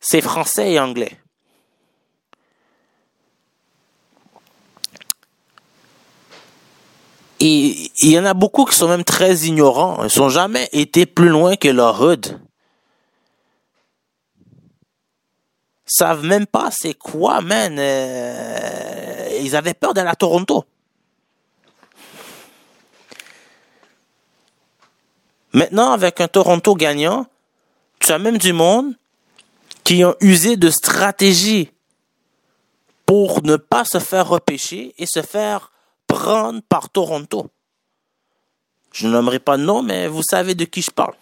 c'est 0.00 0.20
français 0.20 0.72
et 0.72 0.80
anglais. 0.80 1.18
Il 7.46 8.10
y 8.10 8.18
en 8.18 8.24
a 8.24 8.32
beaucoup 8.32 8.64
qui 8.64 8.74
sont 8.74 8.88
même 8.88 9.04
très 9.04 9.34
ignorants. 9.40 10.06
Ils 10.06 10.18
n'ont 10.18 10.30
jamais 10.30 10.68
été 10.72 11.04
plus 11.04 11.28
loin 11.28 11.56
que 11.56 11.68
leur 11.68 12.00
hood. 12.00 12.40
savent 15.86 16.24
même 16.24 16.46
pas 16.46 16.70
c'est 16.70 16.94
quoi, 16.94 17.40
man. 17.40 17.76
Euh, 17.78 19.38
ils 19.42 19.54
avaient 19.54 19.74
peur 19.74 19.94
d'aller 19.94 20.08
à 20.08 20.16
Toronto. 20.16 20.64
Maintenant, 25.52 25.92
avec 25.92 26.20
un 26.20 26.26
Toronto 26.26 26.74
gagnant, 26.74 27.26
tu 28.00 28.10
as 28.10 28.18
même 28.18 28.38
du 28.38 28.52
monde 28.52 28.94
qui 29.84 30.04
ont 30.04 30.16
usé 30.20 30.56
de 30.56 30.70
stratégies 30.70 31.70
pour 33.06 33.42
ne 33.42 33.56
pas 33.56 33.84
se 33.84 33.98
faire 33.98 34.28
repêcher 34.28 34.94
et 34.98 35.06
se 35.06 35.22
faire 35.22 35.70
prendre 36.14 36.62
par 36.68 36.90
Toronto. 36.90 37.50
Je 38.92 39.08
nommerai 39.08 39.40
pas 39.40 39.56
de 39.56 39.64
nom, 39.64 39.82
mais 39.82 40.06
vous 40.06 40.22
savez 40.22 40.54
de 40.54 40.64
qui 40.64 40.80
je 40.80 40.90
parle. 40.92 41.14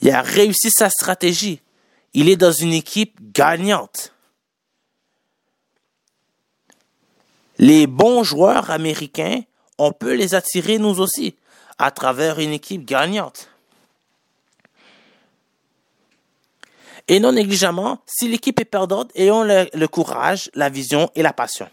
Il 0.00 0.10
a 0.10 0.22
réussi 0.22 0.70
sa 0.70 0.88
stratégie. 0.88 1.60
Il 2.14 2.30
est 2.30 2.36
dans 2.36 2.52
une 2.52 2.72
équipe 2.72 3.14
gagnante. 3.32 4.14
Les 7.58 7.86
bons 7.86 8.24
joueurs 8.24 8.70
américains, 8.70 9.42
on 9.76 9.92
peut 9.92 10.14
les 10.14 10.34
attirer 10.34 10.78
nous 10.78 11.00
aussi 11.00 11.36
à 11.76 11.90
travers 11.90 12.38
une 12.38 12.52
équipe 12.52 12.86
gagnante. 12.86 13.50
Et 17.08 17.20
non 17.20 17.32
négligemment, 17.32 17.98
si 18.06 18.28
l'équipe 18.28 18.58
est 18.58 18.64
perdante, 18.64 19.10
ayons 19.14 19.44
le, 19.44 19.68
le, 19.74 19.88
courage, 19.88 20.50
la 20.54 20.70
vision 20.70 21.10
et 21.14 21.22
la 21.22 21.34
passion. 21.34 21.68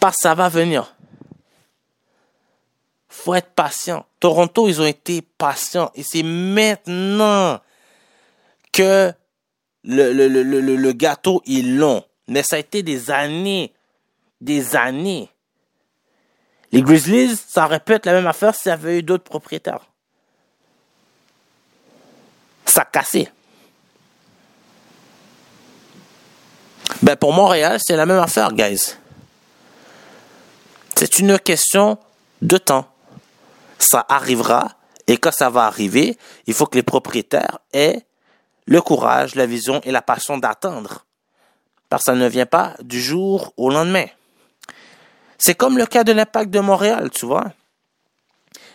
Que 0.00 0.06
ça 0.12 0.34
va 0.34 0.48
venir. 0.48 0.94
Faut 3.08 3.34
être 3.34 3.50
patient. 3.50 4.06
Toronto, 4.20 4.68
ils 4.68 4.80
ont 4.80 4.86
été 4.86 5.22
patients. 5.22 5.90
Et 5.94 6.02
c'est 6.02 6.22
maintenant 6.22 7.60
que 8.72 9.12
le, 9.84 10.12
le, 10.12 10.92
gâteau 10.92 11.42
est 11.46 11.62
long. 11.62 12.04
Mais 12.28 12.42
ça 12.42 12.56
a 12.56 12.58
été 12.58 12.82
des 12.82 13.10
années. 13.10 13.72
Des 14.40 14.76
années. 14.76 15.28
Les 16.70 16.82
Grizzlies, 16.82 17.36
ça 17.36 17.64
aurait 17.64 17.80
pu 17.80 17.94
être 17.94 18.06
la 18.06 18.12
même 18.12 18.26
affaire 18.26 18.54
s'il 18.54 18.70
y 18.70 18.72
avait 18.72 18.98
eu 18.98 19.02
d'autres 19.02 19.24
propriétaires. 19.24 19.86
Ça 22.66 22.84
cassé. 22.84 23.28
Ben 27.02 27.16
pour 27.16 27.32
Montréal, 27.32 27.78
c'est 27.82 27.96
la 27.96 28.06
même 28.06 28.18
affaire, 28.18 28.52
guys. 28.52 28.96
C'est 31.00 31.20
une 31.20 31.38
question 31.38 31.96
de 32.42 32.58
temps. 32.58 32.88
Ça 33.78 34.04
arrivera, 34.08 34.72
et 35.06 35.16
quand 35.16 35.30
ça 35.30 35.48
va 35.48 35.66
arriver, 35.66 36.18
il 36.48 36.54
faut 36.54 36.66
que 36.66 36.74
les 36.74 36.82
propriétaires 36.82 37.60
aient 37.72 38.04
le 38.66 38.82
courage, 38.82 39.36
la 39.36 39.46
vision 39.46 39.80
et 39.84 39.92
la 39.92 40.02
passion 40.02 40.38
d'attendre. 40.38 41.06
Parce 41.88 42.02
que 42.02 42.06
ça 42.06 42.16
ne 42.16 42.26
vient 42.26 42.46
pas 42.46 42.74
du 42.82 43.00
jour 43.00 43.52
au 43.56 43.70
lendemain. 43.70 44.06
C'est 45.38 45.54
comme 45.54 45.78
le 45.78 45.86
cas 45.86 46.02
de 46.02 46.10
l'impact 46.10 46.50
de 46.50 46.58
Montréal, 46.58 47.10
tu 47.10 47.26
vois. 47.26 47.52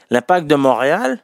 L'impact 0.10 0.48
de 0.48 0.56
Montréal, 0.56 1.22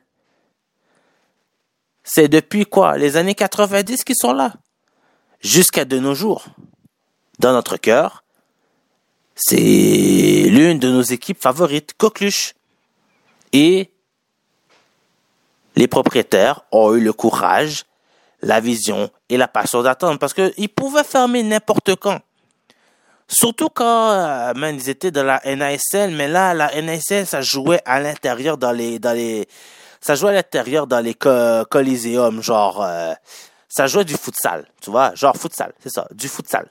c'est 2.03 2.27
depuis 2.27 2.65
quoi? 2.65 2.97
Les 2.97 3.15
années 3.15 3.35
90 3.35 4.03
qui 4.03 4.15
sont 4.15 4.34
là. 4.34 4.51
Jusqu'à 5.39 5.85
de 5.85 5.97
nos 5.97 6.13
jours. 6.13 6.43
Dans 7.39 7.53
notre 7.53 7.77
cœur, 7.77 8.26
c'est 9.41 9.55
l'une 10.49 10.79
de 10.79 10.91
nos 10.91 11.01
équipes 11.01 11.41
favorites, 11.41 11.93
Coqueluche. 11.97 12.55
Et 13.53 13.89
les 15.77 15.87
propriétaires 15.87 16.61
ont 16.73 16.93
eu 16.93 16.99
le 16.99 17.13
courage, 17.13 17.85
la 18.41 18.59
vision 18.59 19.09
et 19.29 19.37
la 19.37 19.47
passion 19.47 19.81
d'attendre 19.81 20.19
parce 20.19 20.33
qu'ils 20.33 20.69
pouvaient 20.69 21.05
fermer 21.05 21.41
n'importe 21.41 21.95
quand. 21.95 22.19
Surtout 23.29 23.69
quand 23.69 24.11
euh, 24.11 24.71
ils 24.73 24.89
étaient 24.89 25.11
dans 25.11 25.23
la 25.23 25.39
NASL, 25.45 26.11
mais 26.15 26.27
là, 26.27 26.53
la 26.53 26.81
NASL, 26.81 27.25
ça 27.25 27.41
jouait 27.41 27.81
à 27.85 28.01
l'intérieur 28.01 28.57
dans 28.57 28.71
les, 28.71 28.99
dans 28.99 29.13
les, 29.13 29.47
ça 30.01 30.15
jouait 30.15 30.31
à 30.31 30.33
l'intérieur 30.33 30.85
dans 30.85 30.99
les 30.99 31.15
genre, 32.41 32.83
euh, 32.83 33.13
ça 33.69 33.87
jouait 33.87 34.03
du 34.03 34.15
futsal, 34.15 34.65
tu 34.81 34.89
vois, 34.89 35.13
genre 35.15 35.37
futsal, 35.37 35.73
c'est 35.81 35.91
ça, 35.91 36.07
du 36.11 36.27
futsal. 36.27 36.69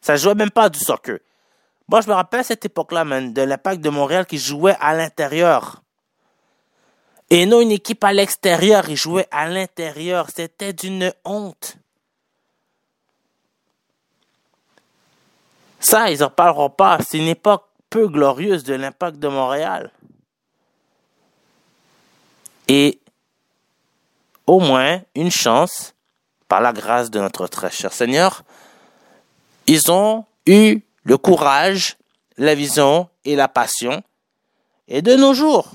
Ça 0.00 0.16
jouait 0.16 0.34
même 0.34 0.50
pas 0.50 0.68
du 0.68 0.78
soccer. 0.78 1.18
Moi, 1.90 2.02
je 2.02 2.08
me 2.08 2.14
rappelle 2.14 2.44
cette 2.44 2.64
époque-là, 2.64 3.04
man, 3.04 3.32
de 3.32 3.42
l'impact 3.42 3.80
de 3.80 3.90
Montréal 3.90 4.24
qui 4.24 4.38
jouait 4.38 4.76
à 4.78 4.94
l'intérieur. 4.94 5.82
Et 7.30 7.46
non 7.46 7.60
une 7.60 7.72
équipe 7.72 8.04
à 8.04 8.12
l'extérieur, 8.12 8.88
ils 8.88 8.96
jouaient 8.96 9.26
à 9.32 9.48
l'intérieur. 9.48 10.28
C'était 10.32 10.72
d'une 10.72 11.12
honte. 11.24 11.76
Ça, 15.80 16.12
ils 16.12 16.20
n'en 16.20 16.30
parleront 16.30 16.70
pas. 16.70 16.98
C'est 17.04 17.18
une 17.18 17.26
époque 17.26 17.64
peu 17.88 18.06
glorieuse 18.06 18.62
de 18.62 18.74
l'impact 18.74 19.18
de 19.18 19.26
Montréal. 19.26 19.90
Et 22.68 23.00
au 24.46 24.60
moins 24.60 25.00
une 25.16 25.32
chance, 25.32 25.92
par 26.46 26.60
la 26.60 26.72
grâce 26.72 27.10
de 27.10 27.18
notre 27.18 27.48
très 27.48 27.72
cher 27.72 27.92
Seigneur, 27.92 28.44
ils 29.66 29.90
ont 29.90 30.24
eu 30.46 30.82
le 31.02 31.16
courage, 31.18 31.96
la 32.36 32.54
vision 32.54 33.08
et 33.24 33.36
la 33.36 33.48
passion. 33.48 34.02
Et 34.88 35.02
de 35.02 35.14
nos 35.14 35.34
jours, 35.34 35.68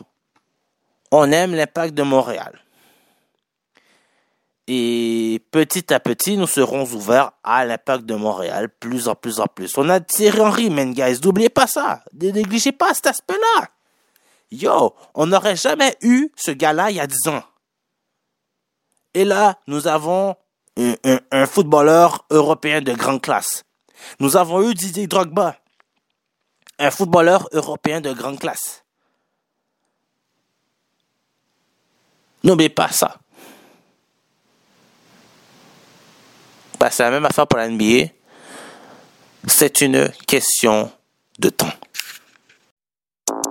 on 1.11 1.31
aime 1.31 1.56
l'impact 1.56 1.93
de 1.93 2.03
Montréal. 2.03 2.60
Et 4.68 5.43
petit 5.52 5.93
à 5.93 5.99
petit, 5.99 6.38
nous 6.38 6.47
serons 6.47 6.84
ouverts 6.91 7.31
à 7.43 7.65
l'impact 7.65 8.06
de 8.06 8.15
Montréal, 8.15 8.69
plus 8.69 9.07
en 9.07 9.14
plus 9.15 9.39
en 9.39 9.45
plus. 9.45 9.77
On 9.77 9.88
a 9.89 9.99
Thierry 9.99 10.41
Henry, 10.41 10.69
man, 10.72 10.91
guys. 10.93 11.19
N'oubliez 11.23 11.49
pas 11.49 11.68
ça. 11.68 12.03
Ne 12.19 12.31
négligez 12.31 12.72
pas 12.72 12.93
cet 12.95 13.06
aspect-là. 13.07 13.68
Yo, 14.52 14.95
on 15.14 15.27
n'aurait 15.27 15.56
jamais 15.56 15.95
eu 16.02 16.31
ce 16.35 16.52
gars-là 16.52 16.89
il 16.89 16.97
y 16.97 16.99
a 16.99 17.06
10 17.07 17.27
ans. 17.30 17.43
Et 19.14 19.23
là, 19.23 19.60
nous 19.68 19.88
avons 19.88 20.35
un, 20.77 20.95
un- 21.03 21.19
un 21.31 21.45
footballeur 21.45 22.26
européen 22.31 22.81
de 22.81 22.93
grande 22.93 23.22
classe. 23.22 23.64
Nous 24.19 24.38
avons 24.38 24.61
eu 24.69 24.73
Didier 24.73 25.07
Drogba, 25.07 25.55
un 26.80 26.91
footballeur 26.91 27.47
européen 27.51 28.01
de 28.01 28.13
grande 28.13 28.39
classe. 28.39 28.84
N'oubliez 32.43 32.69
pas 32.69 32.89
ça. 32.89 33.17
Bah, 36.80 36.91
c'est 36.91 37.03
la 37.03 37.11
même 37.11 37.26
affaire 37.26 37.47
pour 37.47 37.57
la 37.57 37.67
NBA. 37.69 38.11
C'est 39.47 39.81
une 39.81 40.09
question 40.27 40.91
de 41.39 41.49
temps. 41.49 41.73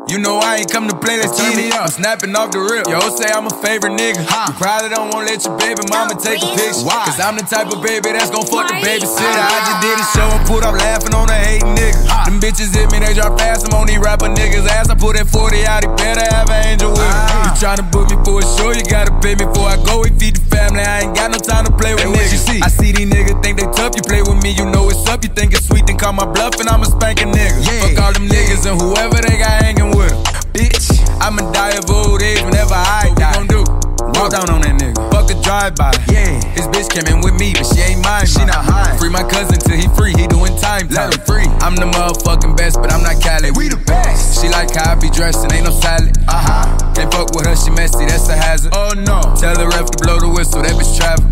You 0.07 0.19
know 0.21 0.39
I 0.39 0.61
ain't 0.61 0.71
come 0.71 0.87
to 0.87 0.95
play, 0.95 1.16
let's 1.16 1.33
turn 1.35 1.57
me 1.57 1.73
up. 1.73 1.89
I'm 1.89 1.89
snapping 1.89 2.37
off 2.37 2.53
the 2.53 2.61
rip. 2.61 2.87
Yo, 2.87 3.01
say 3.16 3.33
I'm 3.33 3.49
a 3.49 3.55
favorite 3.65 3.97
nigga. 3.97 4.21
You 4.21 4.55
probably 4.61 4.93
don't 4.93 5.09
wanna 5.09 5.27
let 5.27 5.43
your 5.43 5.57
baby 5.57 5.81
mama 5.89 6.15
take 6.15 6.45
a 6.45 6.51
picture. 6.55 6.85
Why? 6.85 7.09
Cause 7.09 7.19
I'm 7.19 7.35
the 7.35 7.43
type 7.49 7.73
of 7.73 7.81
baby 7.81 8.12
that's 8.12 8.29
gon' 8.29 8.45
fuck 8.45 8.69
the 8.69 8.79
babysitter. 8.85 9.43
I 9.43 9.59
just 9.65 9.81
did 9.81 9.97
a 9.97 10.07
show 10.12 10.24
put 10.55 10.63
up 10.63 10.79
laughing 10.79 11.15
on 11.15 11.27
a 11.29 11.35
hating 11.35 11.75
nigga. 11.75 11.99
Them 12.27 12.39
bitches 12.39 12.71
hit 12.71 12.87
me, 12.93 13.03
they 13.03 13.13
drop 13.13 13.35
fast. 13.39 13.67
I'm 13.67 13.75
on 13.75 13.87
these 13.91 13.99
rapper 13.99 14.31
niggas' 14.31 14.71
ass. 14.71 14.89
I 14.89 14.95
put 14.95 15.17
that 15.19 15.27
40 15.27 15.67
out, 15.67 15.83
he 15.83 15.91
better 15.99 16.23
have 16.31 16.49
an 16.49 16.63
angel 16.71 16.91
with 16.95 17.03
him. 17.03 17.11
Ah. 17.11 17.43
You 17.43 17.51
tryna 17.59 17.91
book 17.91 18.07
me 18.07 18.17
for 18.23 18.39
a 18.39 18.47
show, 18.55 18.71
you 18.71 18.87
gotta 18.87 19.11
pay 19.19 19.35
me 19.35 19.51
before 19.51 19.67
I 19.67 19.77
go. 19.83 20.07
We 20.07 20.15
feed 20.15 20.39
the 20.39 20.45
family, 20.55 20.87
I 20.87 21.03
ain't 21.03 21.17
got 21.19 21.35
no 21.35 21.39
time 21.43 21.67
to 21.67 21.75
play 21.75 21.95
with 21.99 22.07
niggas. 22.07 22.31
You 22.31 22.39
see? 22.39 22.61
I 22.63 22.69
see 22.71 22.93
these 22.93 23.11
niggas 23.11 23.43
think 23.43 23.59
they 23.59 23.67
tough, 23.75 23.99
you 23.99 24.03
play 24.07 24.23
with 24.23 24.39
me, 24.47 24.55
you 24.55 24.67
know 24.71 24.87
it's 24.89 25.03
up. 25.11 25.27
You 25.27 25.31
think 25.35 25.53
it's 25.55 25.67
sweet, 25.67 25.87
then 25.87 25.99
call 25.99 26.15
my 26.15 26.27
bluff, 26.27 26.55
and 26.63 26.69
I'ma 26.71 26.87
spank 26.87 27.21
a 27.21 27.27
nigga. 27.27 27.59
Fuck 27.83 27.99
all 27.99 28.13
them 28.15 28.31
niggas 28.31 28.63
and 28.71 28.79
whoever 28.79 29.19
they 29.27 29.37
got 29.43 29.59
hanging 29.59 29.91
with 29.91 30.15
'em. 30.15 30.23
Bitch, 30.55 30.87
I'ma 31.19 31.51
die 31.51 31.75
of 31.83 31.91
old 31.91 32.23
age 32.23 32.43
whenever 32.47 32.79
I 32.79 33.11
die. 33.19 33.35
What 33.35 33.43
we 33.43 33.47
gon' 33.49 33.64
do? 33.64 33.64
Walk 34.13 34.31
down 34.31 34.51
on 34.51 34.61
that 34.61 34.77
nigga. 34.77 35.01
Fuck 35.11 35.31
a 35.31 35.37
drive-by. 35.41 35.93
Yeah. 36.13 36.37
His 36.53 36.69
bitch 36.69 36.93
came 36.93 37.09
in 37.09 37.25
with 37.25 37.35
me, 37.41 37.55
but 37.57 37.65
she 37.65 37.81
ain't 37.81 38.05
mine. 38.05 38.27
She 38.27 38.45
not 38.45 38.61
high. 38.61 38.97
Free 38.99 39.09
my 39.09 39.25
cousin 39.25 39.57
till 39.59 39.77
he 39.77 39.89
free. 39.97 40.13
He 40.13 40.27
doing 40.29 40.57
time. 40.61 40.89
Let 40.89 41.15
him 41.15 41.21
free. 41.25 41.49
I'm 41.65 41.77
the 41.77 41.89
motherfucking 41.89 42.57
best, 42.57 42.77
but 42.81 42.93
I'm 42.93 43.03
not 43.03 43.21
Cali. 43.21 43.51
We 43.51 43.69
the 43.69 43.81
best. 43.89 44.41
She 44.41 44.49
like 44.49 44.75
how 44.75 44.93
I 44.93 44.95
be 44.95 45.09
dressed 45.09 45.45
and 45.45 45.53
ain't 45.53 45.65
no 45.65 45.73
salad. 45.73 46.13
Uh 46.29 46.37
huh. 46.37 46.93
Can't 46.95 47.13
fuck 47.13 47.35
with 47.35 47.47
her, 47.47 47.57
she 47.57 47.71
messy. 47.71 48.05
That's 48.05 48.29
a 48.29 48.37
hazard. 48.37 48.73
Oh 48.77 48.93
no. 48.93 49.21
Tell 49.41 49.57
the 49.57 49.67
ref 49.73 49.89
to 49.91 49.99
blow 50.05 50.21
the 50.21 50.29
whistle. 50.29 50.63
That 50.63 50.77
bitch 50.77 50.97
travel. 50.97 51.25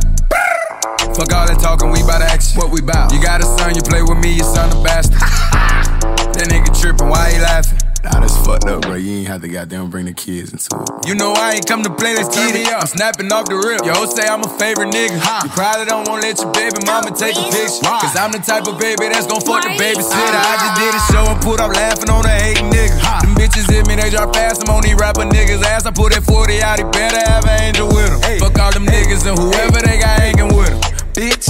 Fuck 1.14 1.32
all 1.34 1.46
that 1.46 1.60
talking, 1.60 1.90
we 1.90 2.00
bout 2.02 2.22
action. 2.22 2.56
What 2.56 2.70
we 2.70 2.80
bout? 2.80 3.12
You 3.12 3.20
got 3.20 3.40
a 3.40 3.44
son, 3.44 3.74
you 3.74 3.82
play 3.82 4.00
with 4.00 4.16
me, 4.16 4.32
your 4.32 4.48
son 4.48 4.72
a 4.72 4.82
bastard. 4.82 5.20
that 5.20 6.48
nigga 6.48 6.72
trippin', 6.80 7.08
why 7.08 7.32
he 7.32 7.38
laughing? 7.38 7.91
Nah, 8.02 8.18
that's 8.18 8.34
fucked 8.42 8.66
up, 8.66 8.82
bro. 8.82 8.98
You 8.98 9.22
ain't 9.22 9.28
have 9.28 9.42
to 9.42 9.48
goddamn 9.48 9.86
bring 9.86 10.06
the 10.06 10.12
kids 10.12 10.50
into 10.50 10.74
it. 10.74 11.06
You 11.06 11.14
know 11.14 11.38
I 11.38 11.54
ain't 11.54 11.66
come 11.70 11.86
to 11.86 11.92
play, 11.94 12.18
let's 12.18 12.34
get 12.34 12.50
it 12.58 12.66
up. 12.66 12.82
I'm 12.82 12.90
snapping 12.90 13.30
off 13.30 13.46
the 13.46 13.54
rip. 13.54 13.86
Yo, 13.86 13.94
say 14.10 14.26
I'm 14.26 14.42
a 14.42 14.50
favorite 14.58 14.90
nigga. 14.90 15.22
You 15.22 15.50
probably 15.54 15.86
don't 15.86 16.10
wanna 16.10 16.26
let 16.26 16.34
your 16.42 16.50
baby 16.50 16.82
mama 16.82 17.14
take 17.14 17.38
a 17.38 17.46
picture. 17.46 17.86
Cause 17.86 18.18
I'm 18.18 18.34
the 18.34 18.42
type 18.42 18.66
of 18.66 18.74
baby 18.82 19.06
that's 19.06 19.30
gon' 19.30 19.38
fuck 19.46 19.62
the 19.62 19.78
babysitter. 19.78 20.34
I 20.34 20.54
just 20.58 20.74
did 20.82 20.90
a 20.90 20.98
ah. 20.98 21.10
show 21.14 21.24
and 21.30 21.38
put 21.46 21.62
up 21.62 21.70
laughing 21.70 22.10
on 22.10 22.26
a 22.26 22.34
hating 22.34 22.74
nigga. 22.74 22.98
Them 23.22 23.38
bitches 23.38 23.70
hit 23.70 23.86
me, 23.86 23.94
they 23.94 24.10
drop 24.10 24.34
fast. 24.34 24.66
I'm 24.66 24.74
on 24.74 24.82
these 24.82 24.98
rapper 24.98 25.22
niggas' 25.22 25.62
ass. 25.62 25.86
I 25.86 25.94
put 25.94 26.10
that 26.10 26.26
40 26.26 26.58
out, 26.58 26.82
he 26.82 26.84
better 26.90 27.22
have 27.22 27.46
an 27.46 27.70
angel 27.70 27.86
with 27.86 28.10
him. 28.10 28.18
Fuck 28.42 28.58
all 28.58 28.74
them 28.74 28.82
niggas 28.82 29.22
and 29.30 29.38
whoever 29.38 29.78
they 29.78 30.02
got 30.02 30.18
hanging 30.18 30.50
with 30.50 30.74
him. 30.74 30.82
Bitch. 31.14 31.46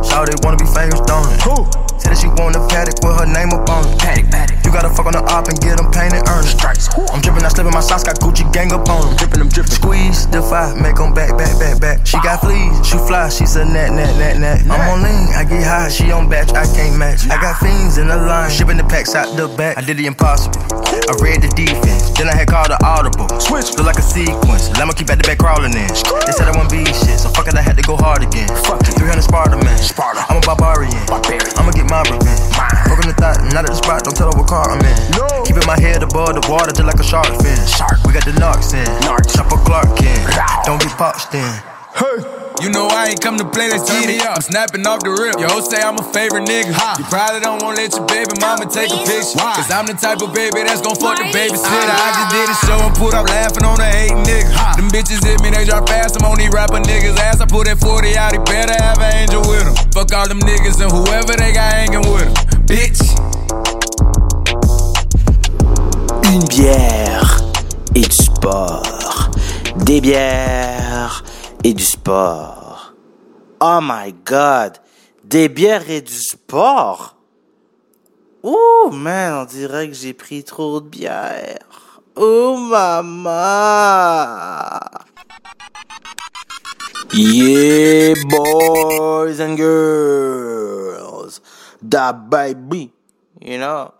Shawty 0.00 0.32
wanna 0.40 0.56
be 0.56 0.64
famous, 0.72 1.04
don't 1.04 1.28
it? 1.28 1.44
Who? 1.44 1.89
Said 2.00 2.16
that 2.16 2.18
she 2.18 2.28
want 2.40 2.56
a 2.56 2.64
paddock 2.66 2.96
with 3.04 3.12
her 3.20 3.28
name 3.28 3.52
up 3.52 3.68
on 3.68 3.84
it. 3.84 4.00
Paddock, 4.00 4.32
paddock. 4.32 4.56
You 4.64 4.72
gotta 4.72 4.88
fuck 4.88 5.06
on 5.06 5.12
the 5.12 5.24
op 5.34 5.52
and 5.52 5.58
get 5.60 5.76
them 5.76 5.90
painted, 5.92 6.24
earn 6.30 6.46
it. 6.46 6.54
Stripes. 6.56 6.88
I'm 7.12 7.20
dripping, 7.20 7.44
I 7.44 7.50
slipping 7.52 7.74
my 7.74 7.84
socks, 7.84 8.04
got 8.04 8.16
Gucci 8.22 8.46
gang 8.52 8.72
up 8.72 8.88
on 8.88 9.02
them. 9.04 9.16
Dripping 9.20 9.40
them, 9.42 9.50
dripping. 9.50 9.74
Squeeze, 9.74 10.26
defy, 10.30 10.72
make 10.80 10.96
them 10.96 11.12
back, 11.12 11.36
back, 11.36 11.58
back, 11.60 11.76
back. 11.80 12.06
She 12.06 12.16
got 12.22 12.40
fleas, 12.40 12.72
she 12.86 12.96
fly, 13.04 13.28
she's 13.28 13.56
a 13.56 13.64
nat, 13.64 13.90
nat, 13.90 14.14
nat, 14.16 14.38
nat. 14.38 14.62
I'm 14.70 14.80
on 14.88 15.02
lean, 15.02 15.28
I 15.34 15.44
get 15.44 15.60
high, 15.66 15.90
she 15.90 16.10
on 16.12 16.30
batch, 16.30 16.54
I 16.56 16.64
can't 16.70 16.96
match. 16.96 17.28
I 17.28 17.36
got 17.36 17.58
fiends 17.60 17.98
in 17.98 18.08
the 18.08 18.16
line, 18.16 18.48
shipping 18.48 18.78
the 18.78 18.84
packs 18.84 19.14
out 19.14 19.36
the 19.36 19.48
back. 19.58 19.76
I 19.76 19.82
did 19.82 19.98
the 19.98 20.06
impossible. 20.06 20.62
I 21.10 21.18
read 21.18 21.42
the 21.42 21.50
defense, 21.58 22.14
then 22.14 22.30
I 22.30 22.34
had 22.38 22.46
called 22.46 22.70
the 22.70 22.78
audible. 22.86 23.26
Switch, 23.42 23.74
feel 23.74 23.84
like 23.84 23.98
a 23.98 24.06
sequence. 24.06 24.70
Let 24.78 24.86
me 24.86 24.94
keep 24.94 25.10
at 25.10 25.18
the 25.18 25.26
back 25.26 25.42
crawling 25.42 25.74
in. 25.74 25.90
They 25.90 26.30
said 26.30 26.46
I 26.46 26.54
won't 26.54 26.70
be 26.70 26.86
shit, 26.86 27.18
so 27.18 27.28
fuck 27.34 27.50
it, 27.50 27.58
I 27.58 27.62
had 27.62 27.74
to 27.76 27.82
go 27.82 27.98
hard 27.98 28.22
again. 28.22 28.46
Fuck 28.62 28.86
it, 28.86 28.94
300 28.94 29.22
Sparta 29.22 29.58
man. 29.58 29.78
Sparta. 29.78 30.22
I'm 30.30 30.38
a 30.38 30.46
barbarian. 30.46 30.94
barbarian. 31.10 31.50
I'ma 31.58 31.74
get 31.74 31.89
my 31.90 32.02
revenge. 32.06 32.40
Broken 32.86 33.10
the 33.10 33.16
thought, 33.18 33.42
not 33.52 33.66
at 33.66 33.74
the 33.74 33.80
spot, 33.82 34.06
don't 34.06 34.14
tell 34.14 34.30
her 34.30 34.38
what 34.38 34.46
car 34.46 34.70
I'm 34.70 34.78
in. 34.80 34.94
No. 35.18 35.26
Keeping 35.42 35.66
my 35.66 35.78
head 35.78 36.02
above 36.02 36.38
the 36.38 36.46
water 36.46 36.70
just 36.70 36.86
like 36.86 37.02
a 37.02 37.04
shark 37.04 37.26
fin. 37.42 37.58
Shark. 37.66 37.98
We 38.06 38.14
got 38.14 38.24
the 38.24 38.32
narcs 38.38 38.72
in. 38.72 38.86
Chopper 39.26 39.58
Clark 39.66 39.98
in. 40.00 40.22
Don't 40.64 40.80
get 40.80 40.96
boxed 40.96 41.34
in. 41.34 41.69
Hey. 41.94 42.40
You 42.60 42.68
know 42.68 42.92
I 42.92 43.08
ain't 43.08 43.22
come 43.24 43.40
to 43.40 43.48
play, 43.48 43.72
let's 43.72 43.88
get 43.88 44.04
it 44.04 44.20
up. 44.20 44.36
I'm 44.36 44.44
snapping 44.44 44.84
off 44.84 45.00
the 45.00 45.16
rip. 45.16 45.40
Yo, 45.40 45.48
say 45.64 45.80
I'm 45.80 45.96
a 45.96 46.04
favorite 46.12 46.44
nigga. 46.44 46.76
You 47.00 47.04
probably 47.08 47.40
don't 47.40 47.56
wanna 47.64 47.80
let 47.80 47.96
your 47.96 48.04
baby 48.04 48.36
mama 48.36 48.68
take 48.68 48.92
a 48.92 49.00
picture. 49.00 49.40
Cause 49.40 49.72
I'm 49.72 49.88
the 49.88 49.96
type 49.96 50.20
of 50.20 50.36
baby 50.36 50.60
that's 50.60 50.84
gon' 50.84 50.92
fuck 51.00 51.16
the 51.16 51.32
babysitter. 51.32 51.88
I 51.88 52.08
just 52.12 52.28
did 52.36 52.46
a 52.46 52.52
ah. 52.52 52.66
show 52.68 52.78
and 52.84 52.94
put 53.00 53.16
up 53.16 53.24
laughing 53.32 53.64
on 53.64 53.80
a 53.80 53.88
hating 53.88 54.20
nigga. 54.28 54.52
Them 54.76 54.92
bitches 54.92 55.24
hit 55.24 55.40
me, 55.40 55.48
they 55.48 55.64
drop 55.64 55.88
fast. 55.88 56.20
I'm 56.20 56.28
on 56.28 56.36
these 56.36 56.52
rapper 56.52 56.84
niggas' 56.84 57.16
ass. 57.16 57.40
I 57.40 57.46
put 57.48 57.64
that 57.64 57.80
40 57.80 58.12
out, 58.20 58.36
he 58.36 58.38
better 58.44 58.76
have 58.76 59.00
an 59.00 59.24
angel 59.24 59.40
with 59.48 59.64
him. 59.64 59.74
Fuck 59.96 60.12
all 60.12 60.28
them 60.28 60.44
niggas 60.44 60.84
and 60.84 60.92
whoever 60.92 61.32
they 61.40 61.56
got 61.56 61.72
hanging 61.72 62.04
with 62.12 62.28
him. 62.28 62.36
Bitch. 62.68 63.00
Une 66.28 66.44
bière 66.44 67.40
et 67.96 68.04
du 68.04 68.12
sport. 68.12 69.32
Des 69.88 70.02
bières 70.02 71.24
et 71.64 71.74
du 71.74 71.84
sport. 71.84 72.94
Oh 73.60 73.80
my 73.82 74.12
god. 74.24 74.78
Des 75.24 75.48
bières 75.48 75.90
et 75.90 76.00
du 76.00 76.14
sport? 76.14 77.16
Ouh, 78.42 78.90
man, 78.90 79.42
on 79.42 79.44
dirait 79.44 79.88
que 79.88 79.94
j'ai 79.94 80.14
pris 80.14 80.42
trop 80.44 80.80
de 80.80 80.88
bière. 80.88 81.58
Oh, 82.16 82.56
maman. 82.56 83.30
Yeah, 87.12 88.14
boys 88.28 89.40
and 89.40 89.56
girls. 89.56 91.40
Da 91.82 92.12
baby. 92.12 92.92
You 93.40 93.58
know? 93.58 93.92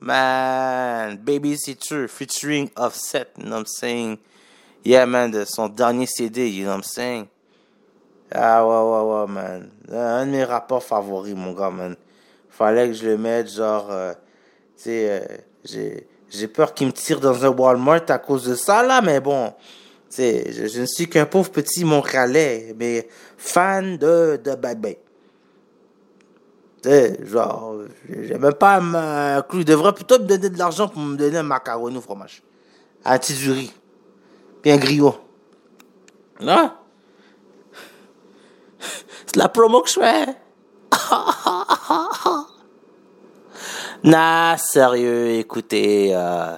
Man, 0.00 1.18
Babysitter 1.18 2.08
featuring 2.08 2.70
Offset, 2.76 3.32
you 3.36 3.44
know 3.44 3.58
I'm 3.58 3.66
saying? 3.66 4.18
Yeah, 4.88 5.04
man, 5.04 5.30
de 5.30 5.44
son 5.44 5.68
dernier 5.68 6.06
CD, 6.06 6.48
you 6.48 6.64
know 6.64 6.70
what 6.70 6.76
I'm 6.78 6.82
saying? 6.82 7.28
Ah, 8.32 8.66
ouais, 8.66 8.72
ouais, 8.72 9.20
ouais, 9.20 9.26
man. 9.26 9.70
Un 9.92 10.24
de 10.24 10.30
mes 10.30 10.44
rapports 10.44 10.82
favoris, 10.82 11.34
mon 11.34 11.52
gars, 11.52 11.68
man. 11.68 11.94
Fallait 12.48 12.88
que 12.88 12.94
je 12.94 13.06
le 13.06 13.18
mette, 13.18 13.50
genre, 13.50 13.88
euh, 13.90 14.14
tu 14.78 14.84
sais, 14.84 15.26
euh, 15.68 16.06
j'ai, 16.30 16.48
peur 16.48 16.72
qu'il 16.72 16.86
me 16.86 16.92
tire 16.92 17.20
dans 17.20 17.44
un 17.44 17.50
Walmart 17.50 18.00
à 18.08 18.18
cause 18.18 18.46
de 18.46 18.54
ça, 18.54 18.82
là, 18.82 19.02
mais 19.02 19.20
bon, 19.20 19.52
tu 20.08 20.16
sais, 20.16 20.50
je, 20.52 20.80
ne 20.80 20.86
suis 20.86 21.06
qu'un 21.06 21.26
pauvre 21.26 21.50
petit 21.50 21.84
Montréalais, 21.84 22.74
mais 22.78 23.10
fan 23.36 23.98
de, 23.98 24.40
de 24.42 24.54
Bad 24.54 24.80
Bay. 24.80 24.98
Tu 26.82 26.88
sais, 26.88 27.26
genre, 27.26 27.82
j'ai 28.08 28.38
même 28.38 28.54
pas 28.54 28.78
un 28.78 29.42
clou. 29.42 29.58
Il 29.58 29.66
devrait 29.66 29.92
plutôt 29.92 30.18
me 30.18 30.24
donner 30.24 30.48
de 30.48 30.58
l'argent 30.58 30.88
pour 30.88 31.02
me 31.02 31.14
donner 31.14 31.36
un 31.36 31.42
macaroni 31.42 31.98
au 31.98 32.00
fromage. 32.00 32.42
Un 33.04 33.18
petit. 33.18 33.70
Puis 34.62 34.70
un 34.70 34.76
griot. 34.76 35.16
Non? 36.40 36.72
C'est 39.26 39.36
la 39.36 39.48
promo 39.48 39.82
que 39.82 39.90
je 39.90 40.00
fais. 40.00 40.26
nah, 44.04 44.56
sérieux, 44.56 45.38
écoutez. 45.38 46.14
Euh, 46.14 46.56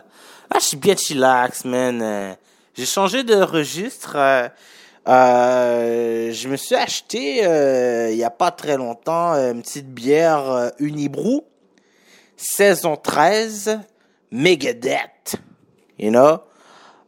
ah, 0.50 0.58
je 0.58 0.64
suis 0.64 0.76
bien 0.76 0.96
chillax, 0.96 1.64
man. 1.64 2.36
J'ai 2.74 2.86
changé 2.86 3.24
de 3.24 3.36
registre. 3.36 4.16
euh, 4.16 4.48
euh, 5.08 6.30
je 6.30 6.48
me 6.48 6.56
suis 6.56 6.74
acheté 6.74 7.46
euh, 7.46 8.10
il 8.10 8.18
y 8.18 8.24
a 8.24 8.30
pas 8.30 8.50
très 8.50 8.76
longtemps 8.76 9.32
une 9.32 9.62
petite 9.62 9.88
bière 9.88 10.50
euh, 10.50 10.68
Unibrou 10.78 11.42
saison 12.36 12.96
13 12.96 13.80
Megadeth 14.30 15.36
you 15.98 16.10
know? 16.10 16.40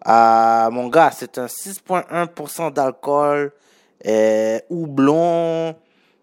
Ah, 0.05 0.69
mon 0.73 0.89
gars, 0.89 1.13
c'est 1.17 1.39
un 1.39 1.47
6,1% 1.47 2.73
d'alcool, 2.73 3.53
euh, 4.05 4.59
houblon, 4.69 5.77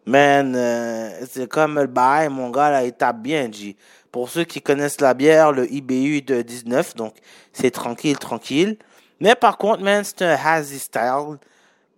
man, 0.06 0.54
euh, 0.56 1.26
c'est 1.30 1.48
comme 1.48 1.80
le 1.80 1.88
bail, 1.88 2.28
mon 2.28 2.50
gars, 2.50 2.72
là, 2.72 2.84
il 2.84 2.92
tape 2.92 3.22
bien, 3.22 3.50
G. 3.50 3.78
Pour 4.12 4.30
ceux 4.30 4.44
qui 4.44 4.62
connaissent 4.62 5.00
la 5.00 5.14
bière, 5.14 5.54
le 5.54 5.72
IBU 5.72 6.22
de 6.24 6.42
19, 6.42 6.96
donc 6.96 7.16
c'est 7.54 7.72
tranquille, 7.72 8.18
tranquille. 8.18 8.78
Mais 9.22 9.36
par 9.36 9.58
contre, 9.58 9.82
man, 9.82 10.04
c'est 10.04 10.24
un 10.24 10.36
hazy 10.36 10.80
style, 10.80 11.38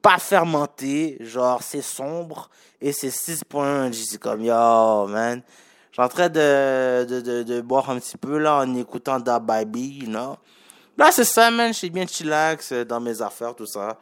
pas 0.03 0.17
fermenté, 0.19 1.17
genre 1.21 1.63
c'est 1.63 1.81
sombre 1.81 2.49
et 2.79 2.91
c'est 2.91 3.09
6.1. 3.09 3.91
C'est 3.93 4.19
comme 4.19 4.43
yo, 4.43 5.07
man. 5.07 5.41
Je 5.91 5.95
suis 5.95 6.03
en 6.03 6.09
train 6.09 6.29
de, 6.29 7.05
de, 7.05 7.21
de, 7.21 7.43
de, 7.43 7.61
boire 7.61 7.89
un 7.89 7.99
petit 7.99 8.17
peu 8.17 8.37
là 8.37 8.57
en 8.59 8.75
écoutant 8.75 9.19
Da 9.19 9.39
Baby, 9.39 9.99
you 10.01 10.07
know. 10.07 10.37
Là, 11.01 11.11
c'est 11.11 11.25
ça, 11.25 11.49
man. 11.49 11.73
Je 11.73 11.79
suis 11.79 11.89
bien 11.89 12.05
chillax 12.05 12.73
euh, 12.73 12.85
dans 12.85 12.99
mes 12.99 13.23
affaires, 13.23 13.55
tout 13.55 13.65
ça. 13.65 13.99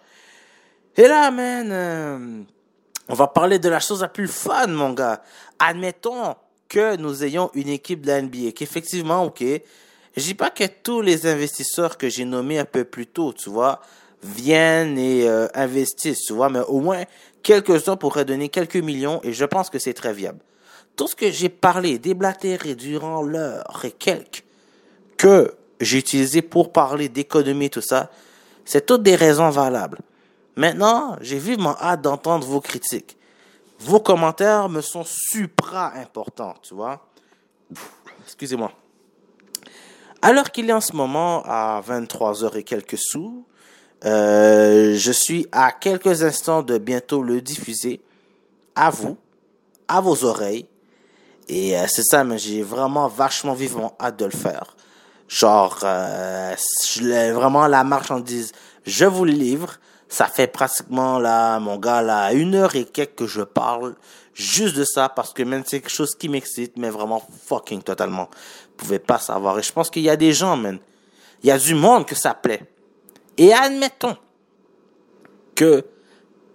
Et 0.98 1.08
là, 1.08 1.32
man, 1.32 1.70
euh, 1.72 2.42
on 3.08 3.14
va 3.14 3.28
parler 3.28 3.58
de 3.58 3.70
la 3.70 3.80
chose 3.80 4.02
la 4.02 4.10
plus 4.10 4.28
fun, 4.28 4.68
mon 4.68 4.92
gars. 4.92 5.22
Admettons 5.60 6.36
que 6.68 6.98
nous 6.98 7.24
ayons 7.24 7.52
une 7.54 7.70
équipe 7.70 8.02
de 8.02 8.08
la 8.08 8.22
NBA, 8.22 8.52
qu'effectivement, 8.52 9.24
ok, 9.24 9.42
je 9.42 10.22
dis 10.22 10.34
pas 10.34 10.50
que 10.50 10.66
tous 10.66 11.00
les 11.00 11.26
investisseurs 11.26 11.98
que 11.98 12.10
j'ai 12.10 12.26
nommés 12.26 12.60
un 12.60 12.66
peu 12.66 12.84
plus 12.84 13.08
tôt, 13.08 13.32
tu 13.32 13.50
vois, 13.50 13.80
viennent 14.22 14.98
et 14.98 15.26
euh, 15.26 15.48
investissent, 15.54 16.26
tu 16.26 16.34
vois, 16.34 16.50
mais 16.50 16.60
au 16.68 16.82
moins 16.82 17.06
quelques-uns 17.44 17.96
pourraient 17.96 18.26
donner 18.26 18.50
quelques 18.50 18.76
millions 18.76 19.22
et 19.24 19.32
je 19.32 19.46
pense 19.46 19.70
que 19.70 19.80
c'est 19.80 19.94
très 19.94 20.12
viable. 20.12 20.40
Tout 20.98 21.08
ce 21.08 21.16
que 21.16 21.32
j'ai 21.32 21.48
parlé, 21.48 21.98
déblatéré 21.98 22.76
durant 22.76 23.22
l'heure 23.22 23.80
et 23.86 23.92
quelques 23.92 24.44
que 25.16 25.54
j'ai 25.80 25.98
utilisé 25.98 26.42
pour 26.42 26.72
parler 26.72 27.10
d'économie, 27.10 27.70
tout 27.70 27.82
ça, 27.82 28.10
c'est 28.66 28.86
toutes 28.86 29.04
des 29.04 29.16
raisons 29.16 29.50
valables. 29.50 30.00
Maintenant, 30.56 31.16
j'ai 31.22 31.40
vivement 31.40 31.76
hâte 31.80 32.02
d'entendre 32.02 32.46
vos 32.46 32.62
critiques. 32.62 33.18
Vos 33.80 34.00
commentaires 34.00 34.68
me 34.68 34.82
sont 34.82 35.06
supra 35.06 35.94
importants, 35.96 36.56
tu 36.62 36.74
vois. 36.74 37.08
Excusez-moi. 38.26 38.72
Alors 40.22 40.52
qu'il 40.52 40.70
est 40.70 40.74
en 40.74 40.82
ce 40.82 40.94
moment 40.94 41.44
à 41.46 41.82
23h 41.88 42.58
et 42.58 42.64
quelques 42.64 42.98
sous, 42.98 43.46
euh, 44.06 44.96
je 44.96 45.12
suis 45.12 45.48
à 45.52 45.72
quelques 45.72 46.24
instants 46.24 46.62
de 46.62 46.78
bientôt 46.78 47.24
le 47.24 47.42
diffuser 47.42 48.02
à 48.76 48.90
vous, 48.90 49.18
à 49.88 50.02
vos 50.02 50.26
oreilles. 50.26 50.68
Et 51.48 51.78
euh, 51.78 51.86
c'est 51.88 52.04
ça, 52.04 52.24
mais 52.24 52.38
j'ai 52.38 52.62
vraiment 52.62 53.08
vachement 53.08 53.54
vivement 53.54 53.96
hâte 54.00 54.20
de 54.20 54.26
le 54.26 54.32
faire. 54.32 54.76
Genre, 55.30 55.80
euh, 55.84 56.56
vraiment 57.34 57.68
la 57.68 57.84
marchandise, 57.84 58.52
je 58.86 59.06
vous 59.06 59.26
le 59.26 59.32
livre. 59.32 59.76
Ça 60.10 60.26
fait 60.26 60.48
pratiquement 60.48 61.20
là, 61.20 61.60
mon 61.60 61.78
gars, 61.78 62.02
là, 62.02 62.34
une 62.34 62.56
heure 62.56 62.76
et 62.76 62.86
quelques 62.86 63.16
que 63.16 63.28
je 63.28 63.44
parle 63.44 63.96
juste 64.34 64.76
de 64.76 64.84
ça 64.84 65.08
parce 65.08 65.32
que 65.32 65.44
même 65.44 65.64
c'est 65.66 65.82
quelque 65.82 65.92
chose 65.92 66.16
qui 66.16 66.30
m'excite, 66.30 66.78
mais 66.78 66.90
vraiment 66.90 67.22
fucking 67.46 67.84
totalement. 67.84 68.28
Vous 68.70 68.86
pouvez 68.86 68.98
pas 68.98 69.20
savoir. 69.20 69.60
Et 69.60 69.62
je 69.62 69.72
pense 69.72 69.92
qu'il 69.92 70.02
y 70.02 70.10
a 70.10 70.16
des 70.16 70.34
gens, 70.34 70.58
man. 70.58 70.80
Il 71.44 71.48
y 71.48 71.52
a 71.52 71.60
du 71.60 71.76
monde 71.76 72.08
que 72.08 72.16
ça 72.16 72.34
plaît. 72.34 72.64
Et 73.38 73.54
admettons 73.54 74.18
que 75.54 75.86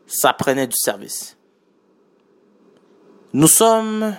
ça 0.06 0.32
prenait 0.32 0.66
du 0.66 0.76
service. 0.76 1.36
Nous 3.32 3.48
sommes 3.48 4.16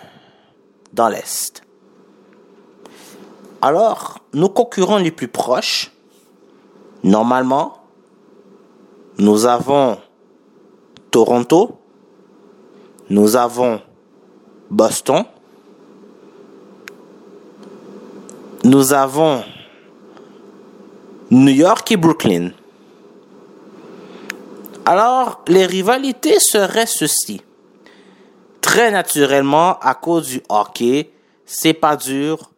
dans 0.94 1.10
l'Est. 1.10 1.65
Alors, 3.62 4.20
nos 4.34 4.50
concurrents 4.50 4.98
les 4.98 5.12
plus 5.12 5.28
proches, 5.28 5.92
normalement, 7.04 7.78
nous 9.18 9.46
avons 9.46 9.98
Toronto, 11.12 11.80
nous 13.10 13.36
avons 13.36 13.82
Boston, 14.70 15.24
nous 18.64 18.94
avons 18.94 19.44
New 21.32 21.54
York 21.54 21.92
et 21.92 21.98
Brooklyn. 21.98 22.52
Alors, 24.86 25.42
les 25.48 25.66
rivalités 25.66 26.40
seraient 26.40 26.86
ceci. 26.86 27.42
Très 28.62 28.92
naturellement, 28.92 29.80
à 29.80 29.96
cause 29.96 30.28
du 30.28 30.42
hockey, 30.50 31.12
c'est 31.46 31.74
pas 31.74 31.96
dur. 31.96 32.52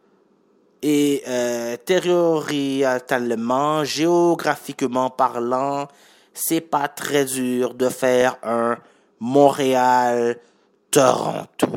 Et 0.81 1.23
euh, 1.27 1.75
territorialement, 1.77 3.83
géographiquement 3.83 5.09
parlant, 5.09 5.87
c'est 6.33 6.61
pas 6.61 6.87
très 6.87 7.25
dur 7.25 7.73
de 7.73 7.89
faire 7.89 8.37
un 8.43 8.77
Montréal-Toronto. 9.19 11.67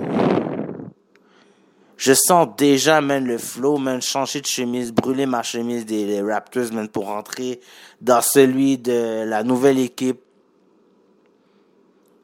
Je 1.97 2.13
sens 2.15 2.49
déjà, 2.57 3.01
même 3.03 3.27
le 3.27 3.37
flow, 3.37 3.77
même 3.77 4.01
changer 4.01 4.41
de 4.41 4.47
chemise, 4.47 4.91
brûler 4.91 5.27
ma 5.27 5.43
chemise 5.43 5.85
des 5.85 6.23
Raptors, 6.23 6.73
même 6.73 6.89
pour 6.89 7.05
rentrer 7.07 7.61
dans 8.01 8.23
celui 8.23 8.79
de 8.79 9.25
la 9.27 9.43
nouvelle 9.43 9.79
équipe. 9.79 10.23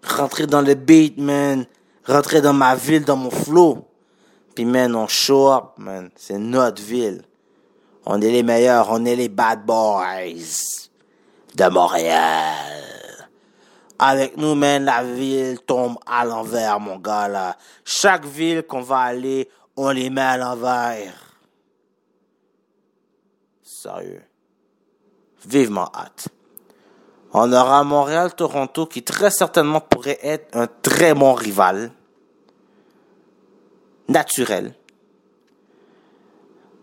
Rentrer 0.03 0.47
dans 0.47 0.62
le 0.62 0.74
beat, 0.74 1.19
man. 1.19 1.66
Rentrer 2.07 2.40
dans 2.40 2.55
ma 2.55 2.74
ville, 2.74 3.05
dans 3.05 3.16
mon 3.16 3.31
flow. 3.31 3.86
Puis, 4.57 4.65
man, 4.65 4.97
on 4.97 5.07
show 5.07 5.53
up, 5.53 5.74
man. 5.77 6.11
C'est 6.16 6.39
notre 6.39 6.83
ville. 6.83 7.23
On 8.07 8.20
est 8.23 8.31
les 8.31 8.43
meilleurs, 8.43 8.89
on 8.91 9.05
est 9.05 9.15
les 9.15 9.28
bad 9.28 9.66
boys 9.66 10.33
de 11.55 11.69
Montréal. 11.69 13.28
Avec 13.99 14.39
nous, 14.39 14.55
man, 14.55 14.85
la 14.85 15.05
ville 15.05 15.61
tombe 15.61 15.99
à 16.07 16.24
l'envers, 16.24 16.81
mon 16.81 16.97
gars, 16.97 17.28
là. 17.28 17.57
Chaque 17.85 18.24
ville 18.24 18.62
qu'on 18.62 18.81
va 18.81 19.01
aller, 19.01 19.49
on 19.77 19.91
les 19.91 20.09
met 20.09 20.23
à 20.23 20.39
l'envers. 20.39 21.12
Sérieux. 23.62 24.23
Vivement 25.47 25.91
hâte. 25.95 26.28
On 27.35 27.53
aura 27.53 27.85
Montréal-Toronto 27.85 28.87
qui 28.87 29.03
très 29.03 29.31
certainement 29.31 29.81
pourrait 29.81 30.19
être 30.23 30.57
un 30.57 30.66
très 30.66 31.12
bon 31.12 31.35
rival. 31.35 31.91
Naturel. 34.09 34.74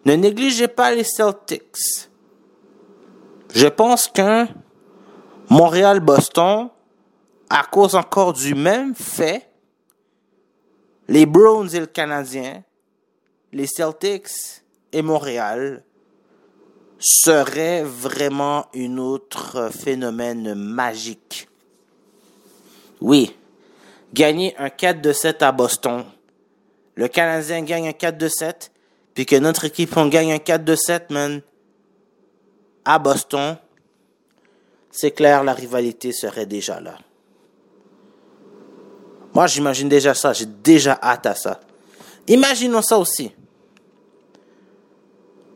Ne 0.06 0.16
négligez 0.16 0.68
pas 0.68 0.94
les 0.94 1.04
Celtics. 1.04 2.10
Je 3.54 3.68
pense 3.68 4.08
qu'un 4.08 4.48
Montréal-Boston, 5.50 6.70
à 7.50 7.64
cause 7.64 7.96
encore 7.96 8.34
du 8.34 8.56
même 8.56 8.96
fait, 8.96 9.50
les 11.08 11.26
Browns 11.26 11.74
et 11.74 11.80
le 11.80 11.86
Canadien, 11.86 12.64
les 13.52 13.68
Celtics 13.68 14.64
et 14.92 15.02
Montréal 15.02 15.84
serait 17.00 17.84
vraiment 17.84 18.66
un 18.76 18.98
autre 18.98 19.70
phénomène 19.70 20.56
magique. 20.56 21.50
Oui, 23.02 23.36
gagner 24.14 24.56
un 24.58 24.70
4 24.70 25.02
de 25.02 25.12
7 25.12 25.44
à 25.44 25.52
Boston, 25.52 26.06
le 26.96 27.08
Canadien 27.08 27.62
gagne 27.64 27.88
un 27.88 27.94
4 27.94 28.18
de 28.18 28.28
7, 28.28 28.72
puis 29.14 29.26
que 29.26 29.36
notre 29.36 29.66
équipe 29.66 29.96
on 29.98 30.08
gagne 30.08 30.34
un 30.34 30.40
4 30.40 30.64
de 30.64 30.76
7, 30.76 31.10
man, 31.10 31.42
à 32.86 33.00
Boston, 33.00 33.58
c'est 34.92 35.12
clair, 35.12 35.44
la 35.44 35.54
rivalité 35.54 36.12
serait 36.12 36.46
déjà 36.46 36.80
là. 36.80 36.98
Moi, 39.34 39.48
j'imagine 39.48 39.90
déjà 39.90 40.14
ça, 40.14 40.34
j'ai 40.34 40.46
déjà 40.46 41.00
hâte 41.02 41.26
à 41.26 41.34
ça. 41.34 41.60
Imaginons 42.28 42.84
ça 42.84 43.00
aussi. 43.00 43.32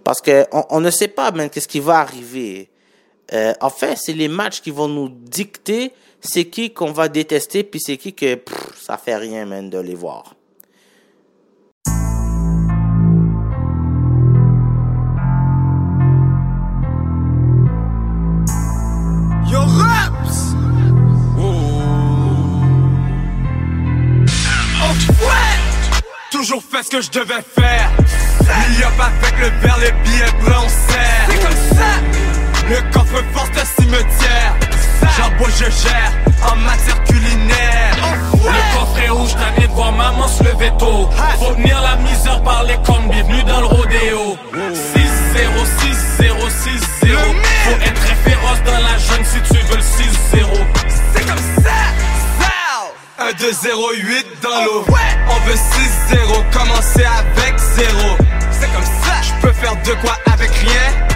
Parce 0.04 0.22
qu'on 0.22 0.66
on 0.72 0.80
ne 0.80 0.90
sait 0.90 1.10
pas 1.10 1.32
même 1.32 1.50
qu'est-ce 1.50 1.68
qui 1.68 1.80
va 1.80 2.00
arriver. 2.00 2.70
Euh, 3.34 3.54
en 3.62 3.70
fait, 3.70 3.96
c'est 3.98 4.14
les 4.14 4.30
matchs 4.30 4.62
qui 4.62 4.72
vont 4.72 4.88
nous 4.88 5.10
dicter 5.10 5.94
c'est 6.22 6.46
qui 6.46 6.74
qu'on 6.74 6.92
va 6.92 7.08
détester, 7.08 7.64
puis 7.64 7.80
c'est 7.80 7.98
qui 7.98 8.14
que 8.14 8.40
ça 8.80 8.98
fait 8.98 9.16
rien 9.16 9.46
même 9.46 9.70
de 9.70 9.78
les 9.78 9.96
voir. 9.96 10.36
toujours 26.38 26.62
fait 26.62 26.84
ce 26.84 26.90
que 26.90 27.02
je 27.02 27.10
devais 27.10 27.42
faire. 27.56 27.90
L'IOP 28.70 29.02
avec 29.02 29.40
le 29.40 29.50
verre, 29.60 29.78
le 29.80 29.92
billet 30.04 30.32
blanc, 30.44 30.64
on 30.66 30.70
sert. 30.70 31.26
C'est 31.30 31.42
comme 31.42 31.78
ça. 31.78 31.92
Le 32.70 32.94
coffre 32.94 33.24
force 33.34 33.52
de 33.52 33.82
cimetière. 33.82 34.54
J'aboie, 35.18 35.48
je 35.58 35.64
gère 35.64 36.12
en 36.52 36.56
matière 36.58 37.04
culinaire. 37.06 37.96
Le 38.34 38.78
coffre 38.78 39.00
est 39.04 39.10
rouge, 39.10 39.32
t'as 39.36 39.62
de 39.62 39.68
voir 39.74 39.92
maman 39.94 40.28
se 40.28 40.44
lever 40.44 40.72
tôt. 40.78 41.10
Faut 41.40 41.56
tenir 41.56 41.82
la 41.82 41.96
misère 41.96 42.42
par 42.44 42.64
les 42.66 42.78
cornes, 42.86 43.10
bienvenue 43.10 43.44
dans 43.44 43.62
le 43.62 43.68
rodéo. 43.68 44.38
6-0, 44.54 44.68
6-0, 46.20 46.34
6-0. 47.02 47.18
Faut 47.64 47.82
être 47.82 47.94
très 47.94 48.16
féroce 48.30 48.62
dans 48.64 48.80
la 48.80 48.98
jeune 49.00 49.26
si 49.26 49.42
tu 49.42 49.60
veux 49.66 49.78
le 49.78 49.82
6-0. 49.82 50.48
C'est 51.16 51.26
comme 51.26 51.38
ça. 51.38 51.57
1, 53.28 53.34
2, 53.34 53.52
0, 53.52 53.92
8 53.94 54.26
dans 54.42 54.64
l'eau. 54.64 54.86
On 54.88 55.40
veut 55.48 55.56
6-0, 55.56 56.50
commencer 56.50 57.04
avec 57.04 57.60
0. 57.60 58.18
C'est 58.52 58.72
comme 58.72 58.86
ça, 58.86 59.22
je 59.22 59.42
peux 59.42 59.52
faire 59.52 59.76
de 59.84 59.92
quoi 60.02 60.18
avec 60.32 60.50
rien. 60.50 61.08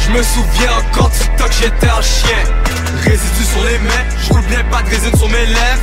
Je 0.00 0.12
me 0.12 0.22
souviens 0.22 0.70
encore 0.78 1.10
TikTok, 1.10 1.52
j'étais 1.60 1.88
un 1.88 2.00
chien. 2.00 2.38
Résidus 3.04 3.44
sur 3.44 3.64
les 3.64 3.78
mains, 3.80 4.04
je 4.18 4.32
roule 4.32 4.42
bien 4.46 4.64
pas 4.70 4.80
de 4.82 4.88
résine 4.88 5.14
sur 5.14 5.28
mes 5.28 5.44
lèvres. 5.44 5.82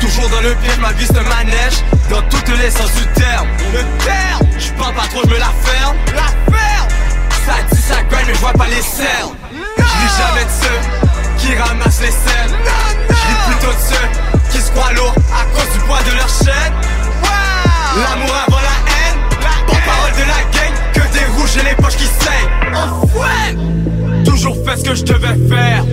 Toujours 0.00 0.28
dans 0.28 0.42
le 0.42 0.54
pied, 0.56 0.72
ma 0.80 0.92
vie 0.92 1.08
un 1.10 1.22
manège 1.22 1.78
Dans 2.10 2.22
toutes 2.22 2.48
les 2.58 2.70
sens 2.70 2.92
du 2.94 3.06
terme 3.20 3.48
Le 3.72 3.82
terme, 4.04 4.48
je 4.58 4.70
parle 4.72 4.94
pas 4.94 5.06
trop, 5.08 5.20
je 5.24 5.28
me 5.28 5.38
la 5.38 5.52
ferme 5.62 5.96
La 6.14 6.54
ferme 6.54 6.88
Ça 7.46 7.54
dit 7.70 7.82
ça 7.82 8.02
gagne 8.10 8.24
mais 8.26 8.34
je 8.34 8.38
vois 8.40 8.52
pas 8.52 8.66
les 8.68 8.80
cernes 8.80 9.34
Je 9.76 10.22
jamais 10.22 10.44
de 10.44 10.50
ceux 10.50 11.38
qui 11.38 11.54
ramassent 11.54 12.00
les 12.00 12.10
scènes 12.10 12.56
De 13.60 13.66
ceux 13.66 14.50
qui 14.50 14.58
se 14.58 14.70
croient 14.70 14.92
lourds 14.94 15.14
à 15.34 15.44
cause 15.54 15.70
du 15.74 15.78
poids 15.80 15.98
de 16.10 16.16
leur 16.16 16.28
chaîne. 16.28 16.72
L'amour 17.94 18.34
avant 18.46 18.56
la 18.56 18.76
haine 18.88 19.20
Porte-parole 19.66 20.12
de 20.12 20.20
la 20.20 20.42
gang 20.54 20.72
Que 20.94 21.00
des 21.12 21.24
rouges 21.36 21.56
et 21.58 21.68
les 21.68 21.74
poches 21.74 21.96
qui 21.96 22.06
saignent. 22.06 22.74
Enfoui 22.74 24.24
Toujours 24.24 24.56
fait 24.64 24.76
ce 24.78 24.84
que 24.84 24.94
je 24.94 25.02
devais 25.04 25.54
faire. 25.54 25.84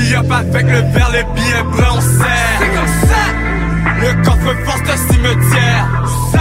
Il 0.00 0.10
y 0.10 0.14
a 0.16 0.22
pas 0.24 0.38
avec 0.38 0.66
le 0.66 0.80
verre, 0.92 1.10
les 1.12 1.22
billets 1.34 1.62
blancs 1.62 1.98
on 1.98 2.00
serre. 2.00 2.58
C'est 2.58 2.74
comme 2.74 3.08
ça. 3.08 3.22
Le 4.00 4.24
coffre 4.24 4.56
force 4.64 4.82
de 4.82 5.12
cimetière. 5.12 5.86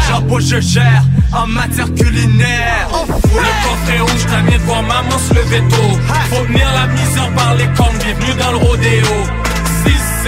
J'embauche, 0.10 0.46
je 0.46 0.60
gère 0.60 1.04
en 1.34 1.46
matière 1.46 1.94
culinaire. 1.94 2.88
Le 2.92 3.52
coffre 3.64 3.92
est 3.96 4.00
rouge, 4.00 4.26
t'as 4.28 4.42
de 4.52 4.58
voir 4.64 4.82
maman 4.82 5.20
se 5.20 5.34
lever 5.36 5.62
tôt. 5.70 6.00
Faut 6.32 6.44
venir 6.46 6.68
la 6.74 6.88
misère 6.88 7.32
par 7.36 7.54
les 7.56 7.68
cornes, 7.76 7.98
bienvenue 8.00 8.34
dans 8.40 8.52
le 8.52 8.58
rodéo 8.58 9.47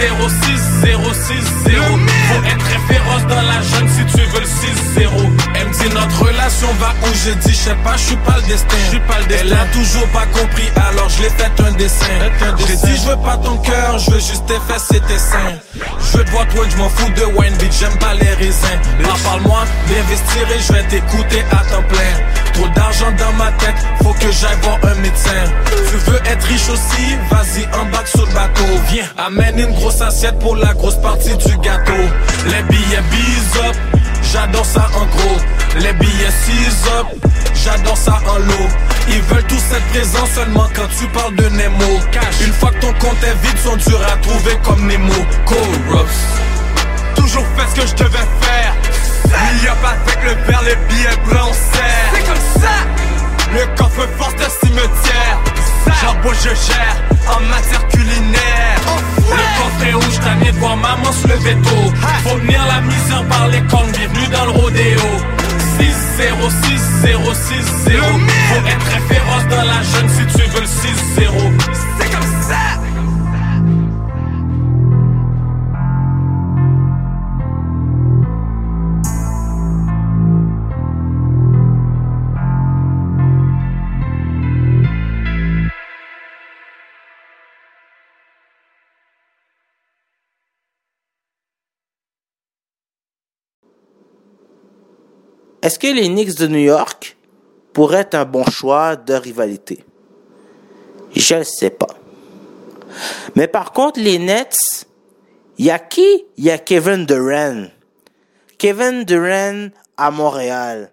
6 0.00 0.06
0 0.06 0.28
6 0.28 0.60
0 0.82 1.02
6 1.12 1.72
0 1.72 1.84
Faut 1.84 2.44
être 2.46 2.58
très 2.58 2.94
féroce 2.94 3.26
dans 3.28 3.42
la 3.42 3.60
jeune 3.60 3.88
si 3.88 4.04
tu 4.06 4.22
veux 4.22 4.40
le 4.40 4.46
6 4.46 5.00
0 5.00 5.12
Elle 5.54 5.68
me 5.68 5.72
dit 5.72 5.94
notre 5.94 6.24
relation 6.24 6.68
va 6.80 6.94
où? 7.02 7.12
Je 7.24 7.32
dis 7.32 7.52
je 7.52 7.56
sais 7.56 7.74
pas, 7.84 7.96
je 7.96 8.02
suis 8.02 8.16
pas 8.16 8.36
le 8.36 8.48
destin. 8.48 8.76
Elle 9.40 9.52
a 9.52 9.64
toujours 9.72 10.06
pas 10.08 10.26
compris 10.26 10.68
alors 10.76 11.08
je 11.08 11.22
l'ai 11.22 11.30
fait 11.30 11.52
un 11.62 11.72
dessin. 11.72 12.06
J'ai 12.66 12.76
dit 12.76 12.96
je 12.96 13.10
veux 13.10 13.22
pas 13.22 13.36
ton 13.36 13.56
cœur, 13.58 13.98
je 13.98 14.10
veux 14.12 14.20
juste 14.20 14.46
tes 14.46 14.58
fesses 14.68 14.90
et 14.94 15.00
tes 15.00 15.18
seins 15.18 15.58
Je 15.74 16.18
veux 16.18 16.24
te 16.24 16.30
voir 16.30 16.48
toi, 16.48 16.64
je 16.70 16.76
m'en 16.76 16.88
fous 16.88 17.10
de 17.10 17.24
wine 17.36 17.54
bitch, 17.58 17.80
j'aime 17.80 17.98
pas 17.98 18.14
les 18.14 18.34
raisins. 18.34 18.80
Alors 19.04 19.18
parle-moi 19.18 19.64
d'investir 19.88 20.50
et 20.50 20.60
je 20.66 20.72
vais 20.72 20.82
t'écouter 20.84 21.44
à 21.52 21.56
temps 21.70 21.82
plein 21.88 22.39
Trop 22.54 22.68
d'argent 22.68 23.12
dans 23.18 23.32
ma 23.32 23.50
tête, 23.52 23.76
faut 24.02 24.12
que 24.12 24.30
j'aille 24.32 24.58
voir 24.62 24.78
un 24.84 24.94
médecin. 24.96 25.44
Tu 25.90 26.10
veux 26.10 26.20
être 26.26 26.44
riche 26.46 26.68
aussi, 26.68 27.16
vas-y 27.30 27.66
embarque 27.80 28.08
sur 28.08 28.26
le 28.26 28.32
bateau. 28.32 28.64
Viens, 28.90 29.04
amène 29.18 29.58
une 29.58 29.74
grosse 29.74 30.00
assiette 30.00 30.38
pour 30.38 30.56
la 30.56 30.72
grosse 30.74 31.00
partie 31.00 31.36
du 31.36 31.56
gâteau. 31.58 32.02
Les 32.46 32.62
billets 32.64 33.02
bis 33.10 33.60
up, 33.60 33.76
j'adore 34.32 34.66
ça 34.66 34.88
en 34.94 35.06
gros. 35.06 35.38
Les 35.76 35.92
billets 35.92 36.34
6 36.46 36.88
up, 36.98 37.06
j'adore 37.54 37.96
ça 37.96 38.18
en 38.28 38.38
lot. 38.38 38.68
Ils 39.08 39.22
veulent 39.22 39.44
tous 39.44 39.56
être 39.74 39.86
présents 39.92 40.26
seulement 40.34 40.68
quand 40.74 40.88
tu 40.98 41.06
parles 41.08 41.34
de 41.36 41.48
Nemo. 41.48 42.00
Cash, 42.12 42.40
une 42.44 42.52
fois 42.52 42.70
que 42.70 42.80
ton 42.80 42.92
compte 42.94 43.22
est 43.22 43.46
vide, 43.46 43.58
sont 43.58 43.76
durs 43.76 44.02
à 44.12 44.16
trouver 44.16 44.58
comme 44.64 44.86
Nemo. 44.86 45.14
Corrupts. 45.46 46.10
Toujours 47.14 47.44
fait 47.56 47.70
ce 47.70 47.80
que 47.80 47.86
je 47.86 48.04
devais 48.04 48.26
faire 48.40 48.89
Pas 49.82 49.96
avec 49.96 50.22
le 50.24 50.44
verre, 50.46 50.62
les 50.62 50.76
billets 50.88 51.16
blancs 51.26 51.48
on 51.48 51.52
C'est 51.52 52.24
comme 52.26 52.62
ça. 52.62 52.76
Le 53.52 53.76
coffre 53.76 54.06
force 54.18 54.34
de 54.34 54.66
cimetière. 54.66 55.40
J'embauche, 56.00 56.36
je 56.42 56.48
gère 56.48 56.96
en 57.28 57.40
matière 57.48 57.86
culinaire. 57.88 58.80
Le 59.16 59.44
coffre 59.58 59.86
est 59.86 59.92
rouge, 59.92 60.20
t'as 60.22 60.52
de 60.52 60.58
voir 60.58 60.76
maman 60.76 61.12
se 61.12 61.28
lever 61.28 61.56
tôt 61.62 61.92
Faut 62.24 62.36
venir 62.36 62.60
la 62.66 62.80
misère 62.80 63.24
par 63.28 63.48
les 63.48 63.62
cornes, 63.62 63.90
bienvenue 63.92 64.28
dans 64.28 64.44
le 64.46 64.50
rodéo. 64.50 65.00
6 65.78 65.86
0 66.18 66.50
6 66.64 66.80
0 67.02 67.34
6 67.34 67.54
0 67.86 68.04
Faut 68.04 68.66
être 68.66 68.84
très 68.84 69.14
féroce 69.14 69.46
dans 69.48 69.64
la 69.64 69.82
jeune 69.82 70.08
si 70.08 70.26
tu 70.36 70.42
veux 70.50 70.60
le 70.60 70.66
6 70.66 70.88
0 71.16 71.34
C'est 71.98 72.10
comme 72.10 72.42
ça 72.48 72.69
Est-ce 95.62 95.78
que 95.78 95.86
les 95.86 96.08
Knicks 96.08 96.36
de 96.36 96.46
New 96.46 96.58
York 96.58 97.16
pourraient 97.72 98.00
être 98.00 98.14
un 98.14 98.24
bon 98.24 98.44
choix 98.44 98.96
de 98.96 99.14
rivalité? 99.14 99.84
Je 101.14 101.34
ne 101.34 101.42
sais 101.42 101.70
pas. 101.70 101.94
Mais 103.36 103.46
par 103.46 103.72
contre, 103.72 104.00
les 104.00 104.18
Nets, 104.18 104.86
il 105.58 105.66
y 105.66 105.70
a 105.70 105.78
qui? 105.78 106.24
Il 106.36 106.44
y 106.44 106.50
a 106.50 106.58
Kevin 106.58 107.04
Durant. 107.04 107.66
Kevin 108.56 109.04
Durant 109.04 109.68
à 109.96 110.10
Montréal. 110.10 110.90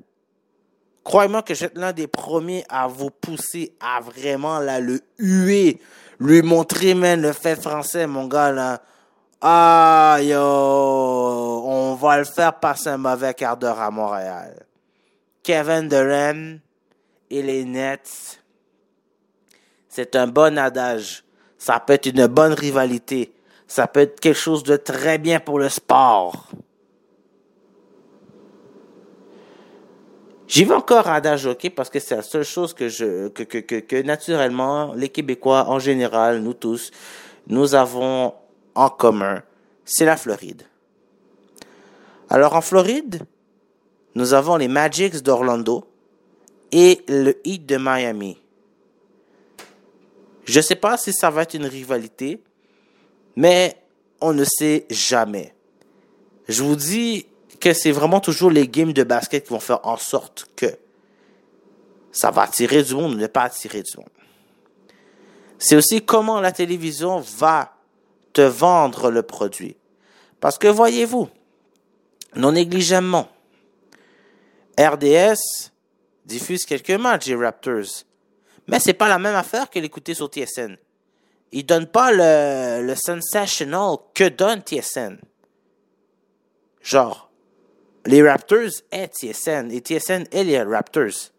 Croyez-moi 1.04 1.42
que 1.42 1.54
j'étais 1.54 1.80
l'un 1.80 1.94
des 1.94 2.08
premiers 2.08 2.66
à 2.68 2.88
vous 2.88 3.10
pousser 3.10 3.74
à 3.80 4.02
vraiment 4.02 4.60
là, 4.60 4.82
le 4.82 5.00
huer, 5.18 5.80
lui 6.20 6.42
montrer 6.42 6.94
même 6.94 7.22
le 7.22 7.32
fait 7.32 7.56
français, 7.56 8.06
mon 8.08 8.28
gars 8.28 8.52
là. 8.52 8.82
Ah 9.40 10.18
yo, 10.20 10.42
on 11.66 11.94
va 11.94 12.18
le 12.18 12.26
faire 12.26 12.60
passer 12.60 12.90
un 12.90 12.98
mauvais 12.98 13.36
quart 13.36 13.56
d'heure 13.56 13.80
à 13.80 13.92
Montréal. 13.92 14.66
Kevin 15.44 15.88
Durant 15.88 16.58
et 17.30 17.42
les 17.44 17.64
Nets, 17.64 18.42
c'est 19.88 20.16
un 20.16 20.26
bon 20.26 20.58
adage. 20.58 21.24
Ça 21.60 21.80
peut 21.80 21.94
être 21.94 22.08
une 22.08 22.26
bonne 22.26 22.54
rivalité. 22.54 23.34
Ça 23.68 23.86
peut 23.88 24.02
être 24.02 24.20
quelque 24.20 24.36
chose 24.36 24.64
de 24.64 24.76
très 24.76 25.20
bien 25.20 25.40
pour 25.40 25.60
le 25.60 25.70
sport. 25.70 26.48
J'y 30.48 30.64
vais 30.64 30.74
encore 30.74 31.08
à 31.08 31.16
adage 31.16 31.46
hockey 31.46 31.70
parce 31.70 31.90
que 31.90 32.00
c'est 32.00 32.16
la 32.16 32.22
seule 32.24 32.44
chose 32.44 32.74
que 32.74 32.90
je 32.90 33.28
que, 33.28 33.44
que, 33.44 33.58
que, 33.60 33.76
que 33.76 34.02
naturellement 34.02 34.94
les 34.96 35.10
Québécois 35.10 35.66
en 35.68 35.78
général, 35.78 36.40
nous 36.40 36.54
tous, 36.54 36.90
nous 37.48 37.76
avons 37.76 38.34
en 38.78 38.90
commun, 38.90 39.42
c'est 39.84 40.06
la 40.06 40.16
Floride. 40.16 40.62
Alors 42.30 42.56
en 42.56 42.62
Floride, 42.62 43.24
nous 44.16 44.34
avons 44.34 44.56
les 44.56 44.68
Magics 44.68 45.24
d'Orlando 45.24 45.88
et 46.72 47.04
le 47.08 47.36
Heat 47.46 47.66
de 47.66 47.78
Miami. 47.78 48.38
Je 50.46 50.58
ne 50.58 50.62
sais 50.62 50.76
pas 50.76 50.96
si 50.98 51.12
ça 51.12 51.30
va 51.30 51.42
être 51.42 51.56
une 51.56 51.66
rivalité, 51.66 52.42
mais 53.36 53.82
on 54.22 54.34
ne 54.34 54.46
sait 54.46 54.86
jamais. 54.90 55.56
Je 56.48 56.64
vous 56.64 56.76
dis 56.76 57.26
que 57.60 57.74
c'est 57.74 57.92
vraiment 57.92 58.20
toujours 58.20 58.52
les 58.52 58.68
games 58.68 58.94
de 58.94 59.04
basket 59.04 59.46
qui 59.46 59.50
vont 59.50 59.60
faire 59.60 59.86
en 59.86 59.98
sorte 59.98 60.50
que 60.56 60.68
ça 62.12 62.30
va 62.30 62.44
attirer 62.44 62.84
du 62.84 62.94
monde 62.94 63.14
ou 63.14 63.18
ne 63.18 63.28
pas 63.28 63.44
attirer 63.44 63.82
du 63.82 63.98
monde. 63.98 64.06
C'est 65.58 65.76
aussi 65.76 66.06
comment 66.06 66.40
la 66.40 66.52
télévision 66.52 67.20
va 67.20 67.77
te 68.34 68.42
vendre 68.42 69.10
le 69.10 69.24
produit. 69.24 69.76
Parce 70.40 70.58
que 70.58 70.68
voyez-vous, 70.68 71.30
non 72.36 72.52
négligemment, 72.52 73.30
RDS 74.80 75.72
diffuse 76.26 76.66
quelques 76.66 76.92
matchs 76.92 77.28
des 77.28 77.36
Raptors. 77.36 78.04
Mais 78.68 78.80
c'est 78.80 78.94
pas 78.94 79.08
la 79.08 79.18
même 79.18 79.36
affaire 79.36 79.70
que 79.70 79.80
l'écouter 79.80 80.14
sur 80.14 80.28
TSN. 80.28 80.78
Ils 81.52 81.66
donnent 81.66 81.88
pas 81.88 82.12
le, 82.12 82.86
le 82.86 82.96
sensational 82.96 83.98
que 84.14 84.28
donne 84.28 84.62
TSN. 84.62 85.18
Genre, 86.82 87.32
les 88.06 88.28
Raptors 88.28 88.72
est 88.92 89.14
TSN 89.14 89.72
et 89.72 89.80
TSN 89.80 90.26
est 90.32 90.44
les 90.44 90.62
Raptors. 90.62 91.32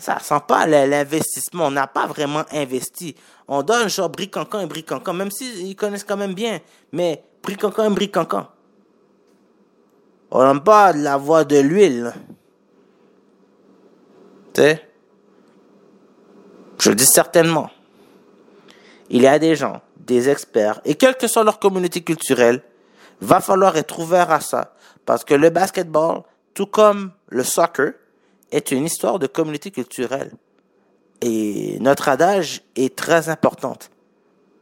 Ça 0.00 0.18
sent 0.18 0.40
pas 0.48 0.66
l'investissement. 0.66 1.66
On 1.66 1.70
n'a 1.70 1.86
pas 1.86 2.06
vraiment 2.06 2.44
investi. 2.50 3.14
On 3.46 3.62
donne 3.62 3.88
genre 3.88 4.08
bricancan 4.08 4.60
et 4.60 4.66
bricancan, 4.66 5.12
même 5.12 5.30
s'ils 5.30 5.76
connaissent 5.76 6.04
quand 6.04 6.16
même 6.16 6.34
bien. 6.34 6.58
Mais 6.92 7.22
bricancan 7.42 7.90
et 7.90 7.94
bricancan. 7.94 8.48
On 10.30 10.44
n'aime 10.44 10.62
pas 10.62 10.92
la 10.92 11.16
voix 11.16 11.44
de 11.44 11.58
l'huile. 11.58 12.14
Tu 14.54 14.62
sais? 14.62 14.88
Je 16.78 16.88
le 16.88 16.94
dis 16.94 17.06
certainement. 17.06 17.70
Il 19.10 19.22
y 19.22 19.26
a 19.26 19.38
des 19.38 19.54
gens, 19.54 19.82
des 19.98 20.30
experts, 20.30 20.80
et 20.84 20.94
quelle 20.94 21.16
que 21.16 21.26
soit 21.26 21.44
leur 21.44 21.58
communauté 21.58 22.00
culturelle, 22.00 22.62
va 23.20 23.40
falloir 23.40 23.76
être 23.76 23.98
ouvert 23.98 24.30
à 24.30 24.40
ça. 24.40 24.74
Parce 25.04 25.24
que 25.24 25.34
le 25.34 25.50
basketball, 25.50 26.22
tout 26.54 26.66
comme 26.66 27.10
le 27.28 27.44
soccer, 27.44 27.92
est 28.50 28.70
une 28.72 28.84
histoire 28.84 29.18
de 29.18 29.26
communauté 29.26 29.70
culturelle. 29.70 30.32
Et 31.20 31.78
notre 31.80 32.08
adage 32.08 32.62
est 32.76 32.96
très 32.96 33.28
importante. 33.28 33.90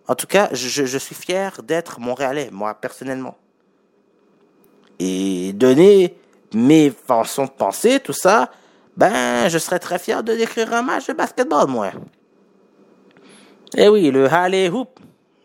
En 0.08 0.14
tout 0.14 0.26
cas, 0.26 0.48
je, 0.52 0.84
je 0.84 0.98
suis 0.98 1.14
fier 1.14 1.62
d'être 1.62 2.00
Montréalais, 2.00 2.48
moi, 2.50 2.74
personnellement. 2.74 3.36
Et 4.98 5.52
donner 5.52 6.16
mes 6.54 6.90
façons 6.90 7.44
de 7.44 7.50
penser, 7.50 8.00
tout 8.00 8.12
ça, 8.12 8.50
ben, 8.96 9.48
je 9.48 9.58
serais 9.58 9.78
très 9.78 9.98
fier 9.98 10.22
de 10.24 10.34
décrire 10.34 10.72
un 10.72 10.82
match 10.82 11.06
de 11.06 11.12
basketball, 11.12 11.68
moi. 11.68 11.92
Eh 13.76 13.88
oui, 13.88 14.10
le 14.10 14.26
Halle 14.32 14.72
Hoop. 14.72 14.98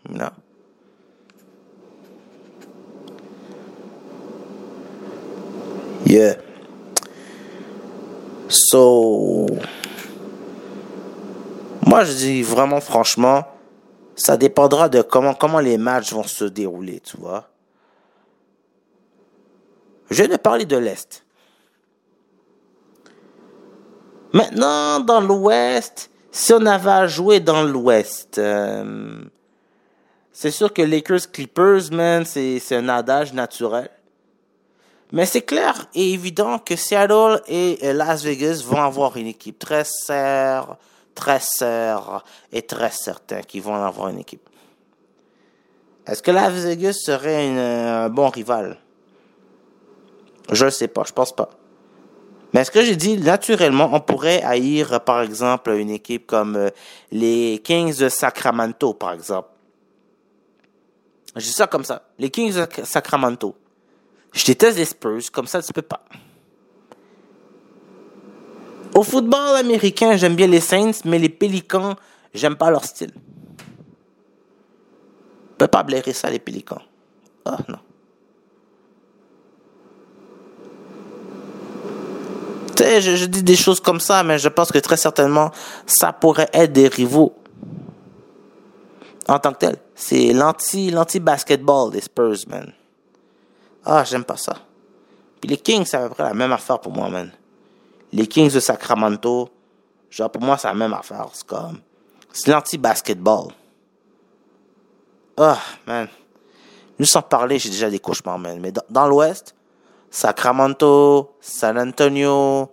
Non. 0.08 0.30
Yeah. 6.06 6.43
So. 8.54 9.46
Moi, 11.84 12.04
je 12.04 12.12
dis 12.12 12.42
vraiment 12.42 12.80
franchement, 12.80 13.44
ça 14.14 14.36
dépendra 14.36 14.88
de 14.88 15.02
comment, 15.02 15.34
comment 15.34 15.58
les 15.58 15.76
matchs 15.76 16.12
vont 16.12 16.22
se 16.22 16.44
dérouler, 16.44 17.00
tu 17.00 17.16
vois. 17.16 17.48
Je 20.10 20.22
vais 20.22 20.38
parler 20.38 20.64
de 20.64 20.76
l'Est. 20.76 21.24
Maintenant, 24.32 25.00
dans 25.00 25.20
l'Ouest, 25.20 26.10
si 26.30 26.52
on 26.52 26.64
avait 26.66 26.90
à 26.90 27.06
jouer 27.06 27.40
dans 27.40 27.64
l'Ouest, 27.64 28.38
euh, 28.38 29.22
c'est 30.32 30.50
sûr 30.50 30.72
que 30.72 30.82
Lakers 30.82 31.30
Clippers, 31.32 31.92
man, 31.92 32.24
c'est 32.24 32.60
un 32.72 32.88
adage 32.88 33.32
naturel. 33.32 33.90
Mais 35.14 35.26
c'est 35.26 35.42
clair 35.42 35.86
et 35.94 36.12
évident 36.12 36.58
que 36.58 36.74
Seattle 36.74 37.40
et 37.46 37.92
Las 37.92 38.24
Vegas 38.24 38.64
vont 38.66 38.82
avoir 38.82 39.16
une 39.16 39.28
équipe 39.28 39.60
très 39.60 39.84
serre, 39.84 40.76
très 41.14 41.38
serre 41.38 42.24
et 42.50 42.62
très 42.62 42.90
certain 42.90 43.40
qu'ils 43.42 43.62
vont 43.62 43.76
avoir 43.76 44.08
une 44.08 44.18
équipe. 44.18 44.48
Est-ce 46.04 46.20
que 46.20 46.32
Las 46.32 46.50
Vegas 46.50 46.94
serait 46.94 47.46
un 47.46 48.08
bon 48.08 48.28
rival? 48.28 48.76
Je 50.50 50.64
ne 50.64 50.70
sais 50.70 50.88
pas, 50.88 51.04
je 51.06 51.12
pense 51.12 51.30
pas. 51.30 51.48
Mais 52.52 52.64
ce 52.64 52.72
que 52.72 52.82
j'ai 52.82 52.96
dit, 52.96 53.16
naturellement, 53.16 53.90
on 53.92 54.00
pourrait 54.00 54.42
haïr, 54.42 55.00
par 55.04 55.22
exemple, 55.22 55.70
une 55.70 55.90
équipe 55.90 56.26
comme 56.26 56.56
euh, 56.56 56.70
les 57.12 57.60
Kings 57.62 57.96
de 57.98 58.08
Sacramento, 58.08 58.94
par 58.94 59.12
exemple? 59.12 59.48
Je 61.36 61.42
dis 61.42 61.52
ça 61.52 61.68
comme 61.68 61.84
ça. 61.84 62.02
Les 62.18 62.30
Kings 62.30 62.52
de 62.52 62.66
Sacramento. 62.84 63.54
Je 64.34 64.44
déteste 64.44 64.76
les 64.76 64.84
Spurs, 64.84 65.30
comme 65.32 65.46
ça, 65.46 65.62
tu 65.62 65.72
peux 65.72 65.82
pas. 65.82 66.04
Au 68.94 69.02
football 69.02 69.56
américain, 69.56 70.16
j'aime 70.16 70.34
bien 70.34 70.48
les 70.48 70.60
Saints, 70.60 71.00
mais 71.04 71.18
les 71.18 71.28
Pélicans, 71.28 71.94
j'aime 72.34 72.56
pas 72.56 72.70
leur 72.70 72.84
style. 72.84 73.12
Je 75.52 75.56
peux 75.58 75.68
pas 75.68 75.84
blairer 75.84 76.12
ça, 76.12 76.30
les 76.30 76.40
Pélicans. 76.40 76.82
Ah, 77.44 77.58
non. 77.68 77.78
je, 83.00 83.24
dis 83.26 83.42
des 83.42 83.56
choses 83.56 83.80
comme 83.80 84.00
ça, 84.00 84.22
mais 84.22 84.38
je 84.38 84.48
pense 84.48 84.70
que 84.70 84.78
très 84.78 84.96
certainement, 84.96 85.50
ça 85.86 86.12
pourrait 86.12 86.50
être 86.52 86.72
des 86.72 86.88
rivaux. 86.88 87.34
En 89.26 89.38
tant 89.38 89.52
que 89.52 89.58
tel. 89.58 89.76
C'est 89.94 90.32
l'anti, 90.32 90.90
l'anti-basketball 90.90 91.90
des 91.92 92.02
Spurs, 92.02 92.46
man. 92.48 92.72
Ah, 93.84 94.04
j'aime 94.04 94.24
pas 94.24 94.36
ça. 94.36 94.54
Puis 95.40 95.50
les 95.50 95.56
Kings, 95.56 95.84
c'est 95.84 95.96
à 95.96 96.08
peu 96.08 96.14
près 96.14 96.22
la 96.24 96.34
même 96.34 96.52
affaire 96.52 96.80
pour 96.80 96.92
moi, 96.92 97.08
man. 97.08 97.30
Les 98.12 98.26
Kings 98.26 98.52
de 98.52 98.60
Sacramento, 98.60 99.50
genre, 100.10 100.30
pour 100.30 100.42
moi, 100.42 100.56
c'est 100.56 100.68
la 100.68 100.74
même 100.74 100.94
affaire. 100.94 101.26
C'est 101.32 101.46
comme, 101.46 101.80
c'est 102.32 102.50
l'anti-basketball. 102.50 103.48
Ah, 105.36 105.58
man. 105.86 106.08
Nous, 106.98 107.06
sans 107.06 107.22
parler, 107.22 107.58
j'ai 107.58 107.70
déjà 107.70 107.90
des 107.90 107.98
cauchemars, 107.98 108.38
man. 108.38 108.58
Mais 108.60 108.72
dans 108.88 109.08
l'Ouest, 109.08 109.54
Sacramento, 110.10 111.36
San 111.40 111.76
Antonio 111.76 112.70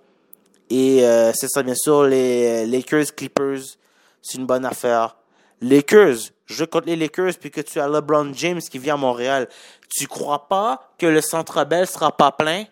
et 0.69 1.03
euh, 1.05 1.31
c'est 1.33 1.49
ça 1.49 1.63
bien 1.63 1.75
sûr 1.75 2.03
les 2.03 2.65
Lakers 2.65 3.13
Clippers, 3.13 3.59
c'est 4.21 4.37
une 4.37 4.45
bonne 4.45 4.63
affaire. 4.63 5.17
Lakers, 5.61 6.31
je 6.47 6.65
compte 6.65 6.87
les 6.87 6.95
Lakers 6.95 7.33
puis 7.39 7.51
que 7.51 7.61
tu 7.61 7.79
as 7.79 7.87
LeBron 7.87 8.33
James 8.33 8.59
qui 8.59 8.79
vient 8.79 8.95
à 8.95 8.97
Montréal. 8.97 9.47
Tu 9.89 10.07
crois 10.07 10.47
pas 10.47 10.91
que 10.97 11.05
le 11.05 11.21
Centre 11.21 11.63
Bell 11.65 11.85
sera 11.85 12.15
pas 12.15 12.31
plein? 12.31 12.65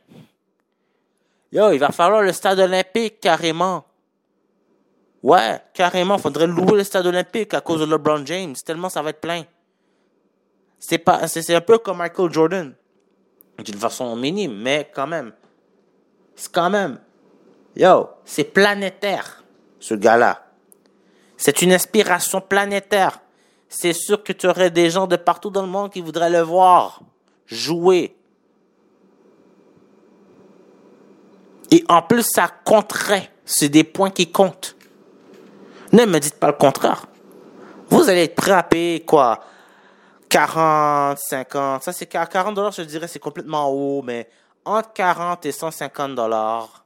Yo, 1.51 1.71
il 1.71 1.79
va 1.79 1.89
falloir 1.89 2.21
le 2.21 2.33
stade 2.33 2.59
olympique 2.59 3.19
carrément. 3.19 3.85
Ouais, 5.21 5.59
carrément, 5.73 6.17
faudrait 6.17 6.47
louer 6.47 6.77
le 6.77 6.83
stade 6.83 7.05
olympique 7.05 7.53
à 7.53 7.61
cause 7.61 7.81
de 7.81 7.85
LeBron 7.85 8.25
James, 8.25 8.55
tellement 8.65 8.89
ça 8.89 9.01
va 9.01 9.09
être 9.09 9.21
plein. 9.21 9.43
C'est 10.79 10.97
pas 10.97 11.27
c'est 11.27 11.53
un 11.53 11.61
peu 11.61 11.77
comme 11.77 11.97
Michael 11.97 12.31
Jordan 12.31 12.73
d'une 13.63 13.77
façon 13.77 14.15
minime, 14.15 14.55
mais 14.61 14.89
quand 14.93 15.07
même. 15.07 15.33
C'est 16.35 16.51
quand 16.51 16.69
même. 16.69 16.99
Yo, 17.75 18.09
c'est 18.23 18.45
planétaire, 18.45 19.43
ce 19.79 19.93
gars-là. 19.93 20.48
C'est 21.39 21.61
une 21.61 21.71
inspiration 21.71 22.41
planétaire. 22.41 23.21
C'est 23.69 23.93
sûr 23.93 24.23
que 24.23 24.33
tu 24.33 24.45
aurais 24.45 24.69
des 24.69 24.89
gens 24.89 25.07
de 25.07 25.15
partout 25.15 25.49
dans 25.49 25.61
le 25.61 25.69
monde 25.69 25.89
qui 25.89 26.01
voudraient 26.01 26.29
le 26.29 26.41
voir 26.41 27.01
jouer. 27.47 28.15
Et 31.71 31.83
en 31.87 32.01
plus, 32.01 32.23
ça 32.23 32.49
compterait. 32.65 33.31
C'est 33.45 33.69
des 33.69 33.85
points 33.85 34.11
qui 34.11 34.31
comptent. 34.31 34.75
Ne 35.93 36.05
me 36.05 36.19
dites 36.19 36.35
pas 36.35 36.47
le 36.47 36.53
contraire. 36.53 37.05
Vous 37.89 38.09
allez 38.09 38.23
être 38.23 38.35
prêt 38.35 38.51
à 38.51 38.63
payer 38.63 38.99
quoi 38.99 39.39
40, 40.27 41.17
50. 41.17 41.83
Ça, 41.83 41.93
c'est 41.93 42.05
40 42.05 42.53
dollars, 42.53 42.73
je 42.73 42.81
dirais, 42.81 43.07
c'est 43.07 43.17
complètement 43.17 43.69
haut, 43.69 44.01
mais 44.03 44.29
entre 44.65 44.91
40 44.93 45.45
et 45.45 45.51
150 45.51 46.13
dollars, 46.13 46.85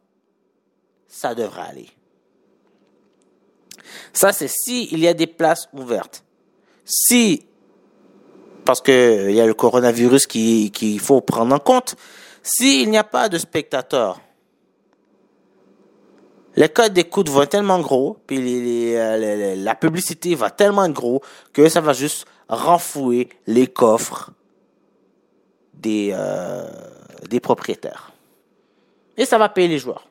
ça 1.07 1.33
devrait 1.35 1.63
aller. 1.69 1.89
Ça, 4.13 4.33
c'est 4.33 4.49
si 4.49 4.89
il 4.91 4.99
y 4.99 5.07
a 5.07 5.13
des 5.13 5.27
places 5.27 5.69
ouvertes. 5.73 6.23
Si, 6.85 7.45
parce 8.65 8.81
que 8.81 9.29
il 9.29 9.35
y 9.35 9.41
a 9.41 9.45
le 9.45 9.53
coronavirus 9.53 10.27
qu'il 10.27 10.71
qui 10.71 10.99
faut 10.99 11.21
prendre 11.21 11.55
en 11.55 11.59
compte, 11.59 11.95
s'il 12.41 12.89
n'y 12.89 12.97
a 12.97 13.03
pas 13.03 13.29
de 13.29 13.37
spectateurs, 13.37 14.19
les 16.55 16.69
codes 16.69 16.93
d'écoute 16.93 17.29
vont 17.29 17.45
tellement 17.45 17.79
gros, 17.79 18.17
puis 18.27 18.95
euh, 18.95 19.55
la 19.55 19.75
publicité 19.75 20.35
va 20.35 20.51
tellement 20.51 20.87
gros 20.89 21.21
que 21.51 21.67
ça 21.67 21.81
va 21.81 21.93
juste 21.93 22.25
renflouer 22.47 23.29
les 23.47 23.67
coffres 23.67 24.31
des, 25.73 26.11
euh, 26.13 26.67
des 27.29 27.39
propriétaires. 27.39 28.11
Et 29.17 29.25
ça 29.25 29.37
va 29.37 29.49
payer 29.49 29.67
les 29.67 29.79
joueurs. 29.79 30.07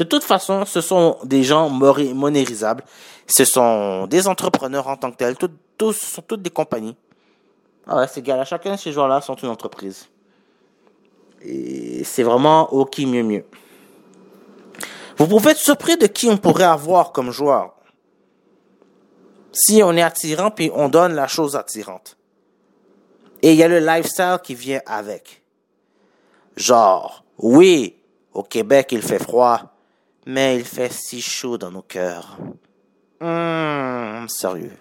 De 0.00 0.04
toute 0.04 0.24
façon, 0.24 0.64
ce 0.64 0.80
sont 0.80 1.18
des 1.24 1.42
gens 1.42 1.68
monérisables. 1.68 2.84
Ce 3.26 3.44
sont 3.44 4.06
des 4.06 4.28
entrepreneurs 4.28 4.88
en 4.88 4.96
tant 4.96 5.10
que 5.10 5.16
tels. 5.16 5.36
ce 5.38 5.92
sont 5.92 6.22
toutes 6.22 6.40
des 6.40 6.48
compagnies. 6.48 6.96
Ah 7.86 7.98
ouais, 7.98 8.06
c'est 8.08 8.20
égal. 8.20 8.42
Chacun 8.46 8.72
de 8.72 8.76
ces 8.78 8.92
joueurs-là 8.92 9.20
sont 9.20 9.34
une 9.34 9.50
entreprise. 9.50 10.08
Et 11.42 12.02
c'est 12.04 12.22
vraiment 12.22 12.72
au 12.72 12.86
qui 12.86 13.04
mieux 13.04 13.22
mieux. 13.22 13.44
Vous 15.18 15.26
pouvez 15.26 15.50
être 15.50 15.58
surpris 15.58 15.98
de 15.98 16.06
qui 16.06 16.30
on 16.30 16.38
pourrait 16.38 16.64
avoir 16.64 17.12
comme 17.12 17.30
joueur 17.30 17.74
si 19.52 19.82
on 19.82 19.92
est 19.92 20.02
attirant 20.02 20.50
puis 20.50 20.70
on 20.74 20.88
donne 20.88 21.12
la 21.12 21.26
chose 21.26 21.56
attirante. 21.56 22.16
Et 23.42 23.52
il 23.52 23.58
y 23.58 23.62
a 23.62 23.68
le 23.68 23.80
lifestyle 23.80 24.38
qui 24.42 24.54
vient 24.54 24.80
avec. 24.86 25.42
Genre, 26.56 27.22
oui, 27.36 27.96
au 28.32 28.42
Québec 28.42 28.88
il 28.92 29.02
fait 29.02 29.18
froid, 29.18 29.69
mais 30.26 30.56
il 30.56 30.64
fait 30.64 30.92
si 30.92 31.20
chaud 31.20 31.58
dans 31.58 31.70
nos 31.70 31.82
cœurs. 31.82 32.38
Hum, 33.20 34.26
sérieux. 34.28 34.76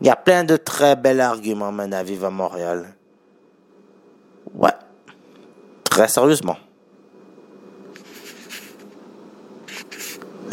Il 0.00 0.06
y 0.06 0.10
a 0.10 0.16
plein 0.16 0.42
de 0.42 0.56
très 0.56 0.96
bels 0.96 1.20
arguments, 1.20 1.70
man, 1.70 1.94
à 1.94 2.02
vivre 2.02 2.26
à 2.26 2.30
Montréal. 2.30 2.94
Ouais. 4.54 4.70
Très 5.84 6.08
sérieusement. 6.08 6.56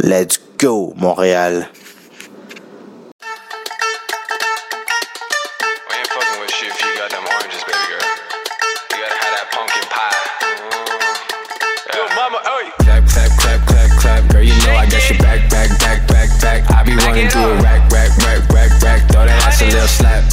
Let's 0.03 0.39
go, 0.57 0.93
Montréal. 0.95 1.67
Running 16.97 17.29
through 17.29 17.51
a 17.51 17.61
rack, 17.61 17.91
rack, 17.91 18.11
rack, 18.17 18.49
rack, 18.49 18.71
rack. 18.81 19.01
Throw 19.11 19.25
that 19.25 19.43
ass 19.45 19.61
a 19.61 19.65
little 19.65 19.87
slap. 19.87 20.23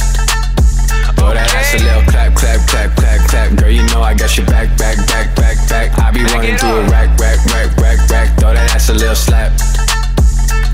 Throw 1.15 1.33
that 1.33 1.49
ass 1.53 1.73
a 1.75 1.83
little 1.83 2.03
clap, 2.09 2.33
clap, 2.35 2.61
clap, 2.67 2.95
clap, 2.95 3.19
clap. 3.29 3.55
Girl, 3.57 3.69
you 3.69 3.83
know 3.87 4.01
I 4.01 4.13
got 4.13 4.37
your 4.37 4.45
back, 4.47 4.77
back, 4.77 4.97
back, 5.07 5.35
back, 5.35 5.57
back. 5.69 5.97
I 5.99 6.11
be 6.11 6.23
running 6.33 6.57
through 6.57 6.81
a 6.81 6.89
rack, 6.89 7.17
rack, 7.19 7.43
rack, 7.51 7.75
rack, 7.77 7.99
rack. 8.09 8.39
Throw 8.39 8.53
that 8.53 8.71
ass 8.73 8.89
a 8.89 8.93
little 8.93 9.15
slap. 9.15 9.51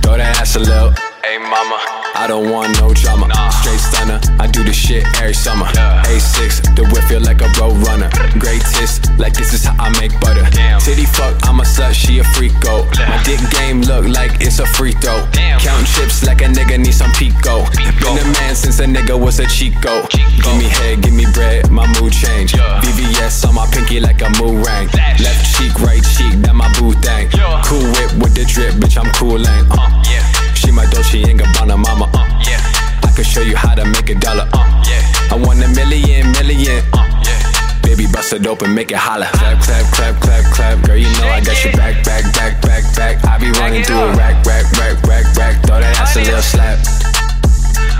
Throw 0.03 0.17
that 0.17 0.37
ass 0.39 0.55
a 0.55 0.59
little. 0.59 0.91
Hey 1.23 1.37
mama, 1.39 2.02
I 2.15 2.27
don't 2.27 2.49
want 2.51 2.77
no 2.79 2.93
drama. 2.93 3.27
Nah. 3.27 3.49
Straight 3.49 3.79
stunner, 3.79 4.21
I 4.39 4.45
do 4.45 4.63
this 4.63 4.75
shit 4.75 5.03
every 5.17 5.33
summer. 5.33 5.65
A6, 5.65 6.75
the 6.75 6.85
whip 6.93 7.03
feel 7.05 7.21
like 7.21 7.41
a 7.41 7.49
road 7.57 7.73
runner. 7.87 8.09
Greatest, 8.37 9.09
like 9.17 9.33
this 9.33 9.53
is 9.53 9.65
how 9.65 9.73
I 9.81 9.89
make 9.99 10.13
butter. 10.21 10.45
Titty 10.79 11.05
fuck, 11.05 11.33
I'm 11.47 11.59
a 11.59 11.63
slut, 11.63 11.93
she 11.93 12.19
a 12.19 12.23
freak 12.37 12.53
go. 12.61 12.85
My 13.09 13.17
dick 13.23 13.41
game 13.57 13.81
look 13.81 14.05
like 14.05 14.39
it's 14.41 14.59
a 14.59 14.65
free 14.65 14.93
throw. 14.93 15.25
Count 15.33 15.87
chips 15.89 16.23
like 16.23 16.41
a 16.41 16.49
nigga 16.53 16.77
need 16.77 16.93
some 16.93 17.11
pico. 17.13 17.65
Been 17.73 18.21
a 18.21 18.25
man 18.37 18.55
since 18.55 18.79
a 18.79 18.85
nigga 18.85 19.17
was 19.17 19.39
a 19.39 19.47
chico. 19.47 20.05
Give 20.13 20.57
me 20.57 20.69
head, 20.69 21.01
give 21.01 21.13
me 21.13 21.25
bread, 21.33 21.71
my 21.71 21.87
mood 21.99 22.13
change. 22.13 22.53
VVS 22.53 23.47
on 23.47 23.55
my 23.55 23.65
pinky 23.73 23.99
like 23.99 24.21
a 24.21 24.29
mood. 24.37 24.61
Left 24.61 25.43
cheek, 25.57 25.73
right 25.81 26.03
cheek, 26.13 26.37
that 26.45 26.53
my 26.53 26.69
boo 26.77 26.93
thing. 27.01 27.29
Cool 27.65 27.89
whip 27.97 28.13
with 28.21 28.35
the 28.35 28.45
drip, 28.45 28.75
bitch, 28.75 29.01
I'm 29.01 29.11
cool 29.13 29.41
coolin'. 29.41 29.71
Uh, 29.71 30.03
yeah. 30.05 30.52
She 30.63 30.71
my 30.71 30.85
Dolce 30.85 31.21
and 31.23 31.39
Gabbana 31.39 31.75
mama. 31.75 32.07
Uh, 32.13 32.23
yeah. 32.47 32.55
I 33.03 33.11
can 33.13 33.25
show 33.25 33.41
you 33.41 33.55
how 33.55 33.75
to 33.75 33.83
make 33.83 34.09
a 34.09 34.15
dollar. 34.15 34.47
Uh, 34.53 34.83
yeah. 34.87 35.03
I 35.27 35.35
want 35.35 35.59
a 35.59 35.67
million, 35.75 36.31
million. 36.31 36.79
Uh, 36.95 37.03
yeah. 37.19 37.81
Baby, 37.83 38.07
bust 38.07 38.31
it 38.31 38.47
open, 38.47 38.73
make 38.73 38.91
it 38.91 38.97
holla. 38.97 39.27
Clap, 39.33 39.59
clap, 39.59 39.91
clap, 39.91 40.15
clap, 40.21 40.45
clap. 40.55 40.85
Girl, 40.87 40.95
you 40.95 41.11
know 41.19 41.27
I 41.27 41.43
got 41.43 41.61
your 41.65 41.73
back, 41.73 41.99
back, 42.05 42.23
back, 42.33 42.61
back, 42.61 42.83
back. 42.95 43.25
I 43.25 43.37
be 43.39 43.51
running 43.59 43.83
through 43.83 44.07
a 44.07 44.15
rack, 44.15 44.45
rack, 44.45 44.71
rack, 44.79 45.03
rack, 45.03 45.25
rack. 45.35 45.55
Throw 45.67 45.83
that 45.83 45.99
ass 45.99 46.15
a 46.15 46.23
little 46.23 46.41
slap. 46.41 46.79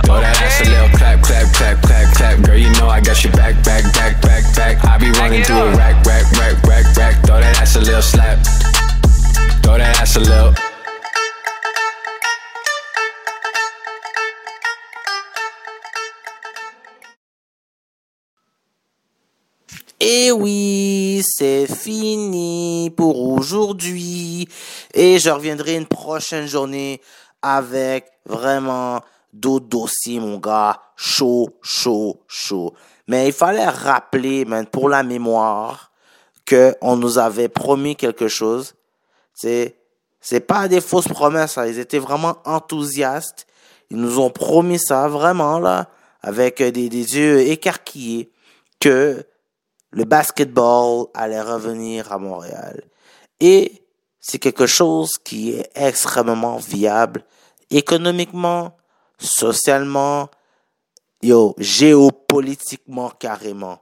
Throw 0.08 0.24
that 0.24 0.40
ass 0.40 0.64
a 0.64 0.70
little 0.72 0.90
clap, 0.96 1.20
clap, 1.22 1.52
clap, 1.52 1.84
clap, 1.84 2.16
clap. 2.16 2.42
Girl, 2.48 2.56
you 2.56 2.72
know 2.80 2.88
I 2.88 3.02
got 3.02 3.22
your 3.26 3.34
back, 3.34 3.62
back, 3.66 3.84
back, 3.92 4.22
back, 4.22 4.44
back. 4.56 4.86
I 4.86 4.98
be 4.98 5.12
running 5.20 5.44
through 5.44 5.68
a 5.68 5.76
rack, 5.76 6.00
rack, 6.06 6.32
rack, 6.40 6.64
rack, 6.64 6.86
rack. 6.96 7.26
Throw 7.28 7.44
that 7.44 7.60
ass 7.60 7.76
a 7.76 7.82
little 7.82 8.02
slap. 8.02 8.40
Throw 9.64 9.78
that 9.78 10.00
ass 10.00 10.16
a 10.16 10.22
little. 10.22 10.73
Et 20.06 20.34
oui, 20.34 21.24
c'est 21.26 21.66
fini 21.66 22.92
pour 22.98 23.22
aujourd'hui. 23.22 24.50
Et 24.94 25.18
je 25.18 25.30
reviendrai 25.30 25.76
une 25.76 25.86
prochaine 25.86 26.46
journée 26.46 27.00
avec 27.42 28.12
vraiment 28.26 29.00
d'autres 29.32 29.68
dossiers, 29.68 30.20
mon 30.20 30.40
gars. 30.40 30.82
Chaud, 30.98 31.52
chaud, 31.62 32.20
chaud. 32.28 32.74
Mais 33.08 33.28
il 33.28 33.32
fallait 33.32 33.66
rappeler, 33.66 34.44
man, 34.44 34.66
pour 34.66 34.90
la 34.90 35.04
mémoire, 35.04 35.94
que 36.44 36.76
on 36.82 36.98
nous 36.98 37.18
avait 37.18 37.48
promis 37.48 37.96
quelque 37.96 38.28
chose. 38.28 38.76
C'est, 39.34 39.78
c'est 40.20 40.42
pas 40.42 40.68
des 40.68 40.82
fausses 40.82 41.08
promesses, 41.08 41.58
hein. 41.58 41.66
Ils 41.66 41.80
étaient 41.80 41.98
vraiment 41.98 42.36
enthousiastes. 42.44 43.48
Ils 43.90 43.96
nous 43.96 44.20
ont 44.20 44.32
promis 44.32 44.80
ça, 44.80 45.08
vraiment, 45.08 45.60
là, 45.60 45.88
avec 46.22 46.62
des, 46.62 46.90
des 46.90 47.18
yeux 47.18 47.40
écarquillés, 47.40 48.34
que 48.82 49.26
le 49.94 50.06
basketball 50.06 51.06
allait 51.14 51.42
revenir 51.42 52.12
à 52.12 52.18
Montréal. 52.18 52.84
Et 53.40 53.84
c'est 54.20 54.40
quelque 54.40 54.66
chose 54.66 55.18
qui 55.24 55.52
est 55.52 55.70
extrêmement 55.76 56.58
viable 56.58 57.24
économiquement, 57.70 58.76
socialement, 59.20 60.30
yo, 61.22 61.54
géopolitiquement 61.58 63.10
carrément. 63.12 63.80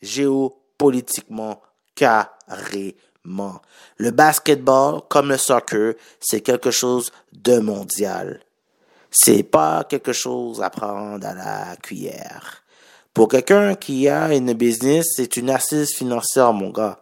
Géopolitiquement 0.00 1.60
carrément. 1.94 3.60
Le 3.96 4.10
basketball, 4.10 5.02
comme 5.08 5.28
le 5.28 5.38
soccer, 5.38 5.94
c'est 6.20 6.40
quelque 6.40 6.70
chose 6.70 7.10
de 7.32 7.58
mondial. 7.58 8.40
C'est 9.10 9.42
pas 9.42 9.84
quelque 9.84 10.12
chose 10.12 10.62
à 10.62 10.70
prendre 10.70 11.26
à 11.26 11.34
la 11.34 11.76
cuillère. 11.76 12.63
Pour 13.14 13.28
quelqu'un 13.28 13.76
qui 13.76 14.08
a 14.08 14.34
une 14.34 14.52
business, 14.54 15.06
c'est 15.16 15.36
une 15.36 15.48
assise 15.48 15.94
financière, 15.94 16.52
mon 16.52 16.70
gars. 16.70 16.98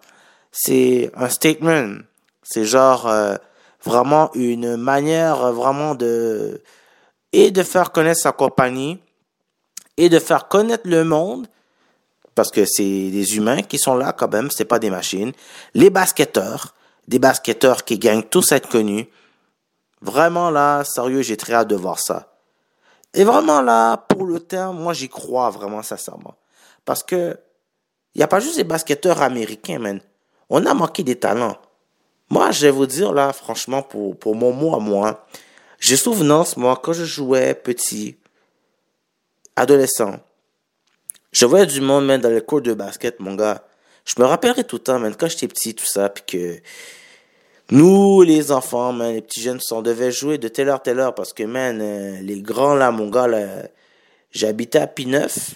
C'est 0.51 1.11
un 1.17 1.31
statement. 1.31 1.97
C'est 2.43 2.67
genre 2.67 3.09
euh, 3.09 3.37
vraiment 3.83 4.31
une 4.35 4.77
manière 4.77 5.53
vraiment 5.53 5.95
de 5.95 6.61
et 7.33 7.51
de 7.51 7.63
faire 7.63 7.93
connaître 7.93 8.21
sa 8.21 8.33
compagnie 8.33 8.99
et 9.97 10.11
de 10.11 10.19
faire 10.19 10.49
connaître 10.49 10.87
le 10.87 11.03
monde 11.05 11.47
parce 12.35 12.51
que 12.51 12.65
c'est 12.67 12.83
des 12.83 13.37
humains 13.37 13.63
qui 13.63 13.79
sont 13.79 13.95
là 13.95 14.13
quand 14.13 14.31
même, 14.33 14.51
c'est 14.51 14.65
pas 14.65 14.79
des 14.79 14.91
machines. 14.91 15.33
Les 15.75 15.91
basketteurs, 15.91 16.75
des 17.09 17.19
basketteurs 17.19 17.85
qui 17.85 17.99
gagnent 17.99 18.23
tous 18.23 18.53
être 18.53 18.69
connus. 18.69 19.09
Vraiment 20.01 20.51
là, 20.51 20.85
sérieux, 20.85 21.23
j'ai 21.23 21.37
très 21.37 21.55
hâte 21.55 21.69
de 21.69 21.77
voir 21.77 21.99
ça. 21.99 22.32
Et 23.15 23.25
vraiment 23.25 23.61
là, 23.61 23.97
pour 23.97 24.25
le 24.25 24.41
terme, 24.41 24.81
moi 24.81 24.93
j'y 24.93 25.09
crois 25.09 25.51
vraiment 25.51 25.83
sincèrement. 25.83 26.35
Parce 26.85 27.03
que 27.03 27.39
il 28.15 28.19
n'y 28.19 28.25
a 28.25 28.29
pas 28.29 28.41
juste 28.41 28.57
des 28.57 28.65
basketteurs 28.65 29.23
américains, 29.23 29.79
man. 29.79 30.01
On 30.51 30.67
a 30.67 30.75
manqué 30.75 31.03
des 31.03 31.19
talents. 31.19 31.57
Moi, 32.29 32.51
je 32.51 32.67
vais 32.67 32.71
vous 32.71 32.87
dire 32.87 33.13
là, 33.13 33.33
franchement, 33.33 33.83
pour, 33.83 34.19
pour 34.19 34.35
mon 34.35 34.53
mot 34.53 34.75
à 34.75 34.79
moi, 34.79 35.27
j'ai 35.79 35.97
souvenance, 35.97 36.57
moi, 36.57 36.79
quand 36.83 36.93
je 36.93 37.05
jouais 37.05 37.55
petit, 37.55 38.17
adolescent, 39.57 40.21
je 41.33 41.47
voyais 41.47 41.67
du 41.67 41.81
monde, 41.81 42.07
man, 42.07 42.21
dans 42.21 42.29
les 42.29 42.43
cours 42.43 42.61
de 42.61 42.75
basket, 42.75 43.19
mon 43.21 43.35
gars. 43.35 43.65
Je 44.05 44.15
me 44.19 44.27
rappellerai 44.27 44.65
tout 44.65 44.77
le 44.77 44.83
temps, 44.83 44.99
man, 44.99 45.15
quand 45.17 45.29
j'étais 45.29 45.49
petit, 45.49 45.75
tout 45.75 45.87
ça, 45.87 46.09
puis 46.09 46.25
que 46.27 46.61
nous, 47.71 48.23
les 48.23 48.53
enfants, 48.53 48.93
man, 48.93 49.15
les 49.15 49.23
petits 49.23 49.41
jeunes, 49.41 49.61
on 49.71 49.83
devait 49.83 50.13
jouer 50.13 50.39
de 50.39 50.49
telle 50.49 50.69
heure, 50.69 50.83
telle 50.83 50.99
heure, 50.99 51.15
parce 51.15 51.33
que, 51.33 51.45
man, 51.45 51.81
euh, 51.81 52.21
les 52.21 52.43
grands, 52.43 52.75
là, 52.75 52.91
mon 52.91 53.09
gars, 53.09 53.29
j'habitais 54.31 54.79
à 54.79 54.87
P9, 54.87 55.55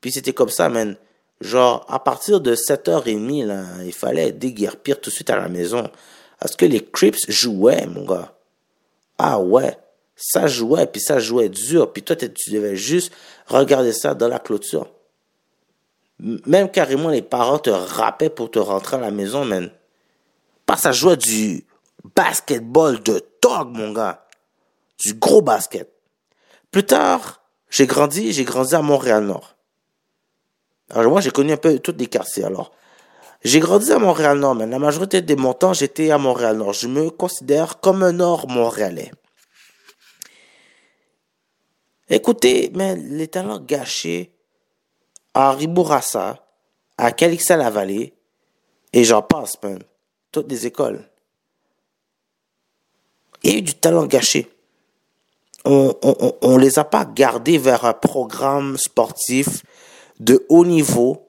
puis 0.00 0.12
c'était 0.12 0.32
comme 0.32 0.48
ça, 0.48 0.68
man. 0.68 0.96
Genre, 1.40 1.84
à 1.88 1.98
partir 1.98 2.40
de 2.40 2.54
7h30, 2.54 3.46
là, 3.46 3.64
il 3.84 3.92
fallait 3.92 4.32
déguerpir 4.32 5.00
tout 5.00 5.10
de 5.10 5.14
suite 5.14 5.30
à 5.30 5.36
la 5.36 5.48
maison. 5.48 5.90
Parce 6.38 6.54
que 6.54 6.66
les 6.66 6.84
Crips 6.84 7.30
jouaient, 7.30 7.86
mon 7.86 8.04
gars. 8.04 8.34
Ah 9.18 9.40
ouais, 9.40 9.76
ça 10.16 10.46
jouait, 10.46 10.86
puis 10.86 11.00
ça 11.00 11.18
jouait 11.18 11.48
dur, 11.48 11.92
puis 11.92 12.02
toi, 12.02 12.16
tu 12.16 12.50
devais 12.50 12.76
juste 12.76 13.12
regarder 13.46 13.92
ça 13.92 14.14
dans 14.14 14.28
la 14.28 14.38
clôture. 14.38 14.86
Même 16.18 16.70
carrément, 16.70 17.08
les 17.08 17.22
parents 17.22 17.58
te 17.58 17.70
rappaient 17.70 18.30
pour 18.30 18.50
te 18.50 18.58
rentrer 18.58 18.96
à 18.96 19.00
la 19.00 19.10
maison, 19.10 19.44
man 19.44 19.70
ça 20.76 20.92
jouait 20.92 21.16
du 21.16 21.64
basketball 22.14 23.02
de 23.02 23.24
dog, 23.42 23.68
mon 23.76 23.92
gars. 23.92 24.26
Du 24.98 25.14
gros 25.14 25.42
basket. 25.42 25.90
Plus 26.70 26.84
tard, 26.84 27.42
j'ai 27.70 27.86
grandi, 27.86 28.32
j'ai 28.32 28.44
grandi 28.44 28.74
à 28.74 28.82
Montréal-Nord. 28.82 29.56
Alors 30.90 31.12
moi, 31.12 31.20
j'ai 31.20 31.30
connu 31.30 31.52
un 31.52 31.56
peu 31.56 31.78
tous 31.78 31.94
les 31.96 32.06
quartiers, 32.06 32.44
alors. 32.44 32.72
J'ai 33.42 33.60
grandi 33.60 33.90
à 33.90 33.98
Montréal-Nord, 33.98 34.54
mais 34.54 34.66
la 34.66 34.78
majorité 34.78 35.22
des 35.22 35.36
mon 35.36 35.54
temps, 35.54 35.72
j'étais 35.72 36.10
à 36.10 36.18
Montréal-Nord. 36.18 36.74
Je 36.74 36.88
me 36.88 37.08
considère 37.08 37.80
comme 37.80 38.02
un 38.02 38.12
Nord-Montréalais. 38.12 39.12
Écoutez, 42.10 42.70
mais 42.74 42.96
les 42.96 43.28
talents 43.28 43.60
gâchés 43.60 44.36
à 45.32 45.52
Ribourassa, 45.52 46.44
à 46.98 47.12
Calixa-la-Vallée, 47.12 48.14
et 48.92 49.04
j'en 49.04 49.22
passe, 49.22 49.56
toutes 50.32 50.50
les 50.50 50.66
écoles. 50.66 51.04
Il 53.42 53.52
y 53.52 53.54
a 53.54 53.58
eu 53.58 53.62
du 53.62 53.74
talent 53.74 54.06
gâché. 54.06 54.50
On 55.64 55.94
ne 56.42 56.58
les 56.58 56.78
a 56.78 56.84
pas 56.84 57.04
gardés 57.04 57.58
vers 57.58 57.84
un 57.84 57.92
programme 57.92 58.76
sportif 58.78 59.62
de 60.18 60.44
haut 60.48 60.64
niveau 60.64 61.28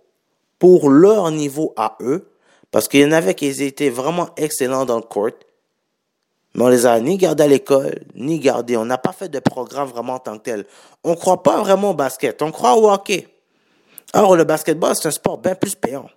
pour 0.59 0.89
leur 0.89 1.31
niveau 1.31 1.73
à 1.75 1.97
eux, 2.01 2.29
parce 2.69 2.87
qu'il 2.87 3.01
y 3.01 3.05
en 3.05 3.11
avait 3.11 3.33
qui 3.33 3.47
étaient 3.47 3.89
vraiment 3.89 4.29
excellents 4.37 4.85
dans 4.85 4.97
le 4.97 5.01
court, 5.01 5.31
mais 6.53 6.63
on 6.63 6.67
les 6.67 6.85
a 6.85 6.99
ni 6.99 7.17
gardés 7.17 7.43
à 7.43 7.47
l'école, 7.47 8.03
ni 8.13 8.39
gardés. 8.39 8.77
On 8.77 8.85
n'a 8.85 8.97
pas 8.97 9.13
fait 9.13 9.29
de 9.29 9.39
programme 9.39 9.87
vraiment 9.87 10.15
en 10.15 10.19
tant 10.19 10.37
que 10.37 10.43
tel. 10.43 10.65
On 11.03 11.15
croit 11.15 11.43
pas 11.43 11.61
vraiment 11.61 11.91
au 11.91 11.93
basket, 11.93 12.41
on 12.41 12.51
croit 12.51 12.75
au 12.75 12.91
hockey. 12.91 13.27
Or, 14.13 14.35
le 14.35 14.43
basketball, 14.43 14.95
c'est 14.95 15.07
un 15.07 15.11
sport 15.11 15.37
bien 15.37 15.55
plus 15.55 15.75
payant 15.75 16.09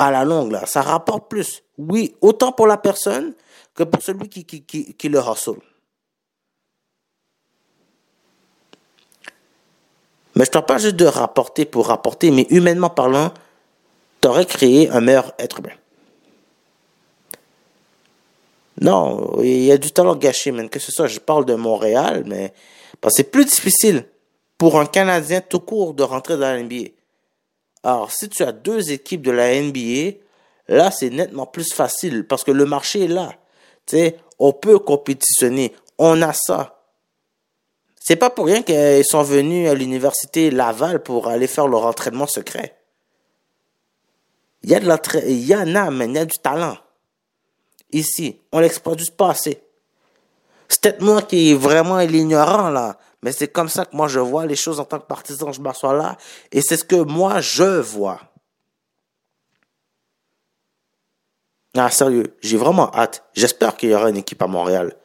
à 0.00 0.10
la 0.10 0.24
longue, 0.24 0.58
ça 0.64 0.80
rapporte 0.80 1.28
plus. 1.28 1.62
Oui, 1.76 2.16
autant 2.22 2.52
pour 2.52 2.66
la 2.66 2.78
personne 2.78 3.34
que 3.74 3.82
pour 3.82 4.02
celui 4.02 4.30
qui, 4.30 4.46
qui, 4.46 4.64
qui, 4.64 5.08
le 5.10 5.18
hustle. 5.18 5.60
Mais 10.34 10.44
je 10.44 10.48
ne 10.48 10.52
parle 10.52 10.64
pas 10.64 10.78
juste 10.78 10.96
de 10.96 11.04
rapporter 11.04 11.66
pour 11.66 11.88
rapporter, 11.88 12.30
mais 12.30 12.46
humainement 12.48 12.88
parlant, 12.88 13.30
tu 14.22 14.28
aurais 14.28 14.46
créé 14.46 14.88
un 14.88 15.02
meilleur 15.02 15.34
être 15.38 15.58
humain. 15.58 15.76
Non, 18.80 19.42
il 19.42 19.64
y 19.64 19.72
a 19.72 19.76
du 19.76 19.90
talent 19.92 20.16
gâché, 20.16 20.50
même 20.50 20.70
que 20.70 20.78
ce 20.78 20.90
soit, 20.90 21.08
je 21.08 21.20
parle 21.20 21.44
de 21.44 21.54
Montréal, 21.54 22.24
mais 22.26 22.54
c'est 23.08 23.30
plus 23.30 23.44
difficile 23.44 24.06
pour 24.56 24.80
un 24.80 24.86
Canadien 24.86 25.42
tout 25.42 25.60
court 25.60 25.92
de 25.92 26.02
rentrer 26.02 26.38
dans 26.38 26.52
la 26.52 26.62
NBA. 26.62 26.99
Alors, 27.82 28.10
si 28.12 28.28
tu 28.28 28.42
as 28.42 28.52
deux 28.52 28.92
équipes 28.92 29.22
de 29.22 29.30
la 29.30 29.54
NBA, 29.60 30.18
là, 30.68 30.90
c'est 30.90 31.10
nettement 31.10 31.46
plus 31.46 31.72
facile 31.72 32.26
parce 32.26 32.44
que 32.44 32.50
le 32.50 32.66
marché 32.66 33.04
est 33.04 33.08
là. 33.08 33.32
Tu 33.86 33.96
sais, 33.96 34.16
on 34.38 34.52
peut 34.52 34.78
compétitionner. 34.78 35.74
On 35.98 36.20
a 36.22 36.32
ça. 36.32 36.82
C'est 38.02 38.16
pas 38.16 38.30
pour 38.30 38.46
rien 38.46 38.62
qu'ils 38.62 39.04
sont 39.04 39.22
venus 39.22 39.68
à 39.68 39.74
l'université 39.74 40.50
Laval 40.50 41.02
pour 41.02 41.28
aller 41.28 41.46
faire 41.46 41.68
leur 41.68 41.86
entraînement 41.86 42.26
secret. 42.26 42.76
Il 44.62 44.70
y 44.70 44.74
a 44.74 44.80
de 44.80 44.86
l'entra- 44.86 45.20
il 45.20 45.44
y 45.46 45.54
en 45.54 45.74
a, 45.74 45.90
mais 45.90 46.06
il 46.06 46.14
y 46.14 46.18
a 46.18 46.24
du 46.24 46.38
talent. 46.38 46.76
Ici, 47.92 48.40
on 48.52 48.60
l'exploite 48.60 48.98
juste 48.98 49.16
pas 49.16 49.30
assez. 49.30 49.62
C'est 50.68 50.80
peut-être 50.82 51.02
moi 51.02 51.22
qui 51.22 51.50
est 51.50 51.54
vraiment 51.54 51.98
l'ignorant 51.98 52.70
là, 52.70 52.98
mais 53.22 53.32
c'est 53.32 53.48
comme 53.48 53.68
ça 53.68 53.84
que 53.84 53.94
moi 53.94 54.08
je 54.08 54.20
vois 54.20 54.46
les 54.46 54.56
choses 54.56 54.80
en 54.80 54.84
tant 54.84 54.98
que 54.98 55.06
partisan. 55.06 55.52
Je 55.52 55.60
m'assois 55.60 55.94
là 55.94 56.16
et 56.52 56.62
c'est 56.62 56.76
ce 56.76 56.84
que 56.84 56.96
moi 56.96 57.40
je 57.40 57.80
vois. 57.80 58.20
Ah, 61.76 61.90
sérieux, 61.90 62.36
j'ai 62.40 62.56
vraiment 62.56 62.92
hâte. 62.94 63.24
J'espère 63.32 63.76
qu'il 63.76 63.90
y 63.90 63.94
aura 63.94 64.10
une 64.10 64.16
équipe 64.16 64.42
à 64.42 64.48
Montréal. 64.48 64.96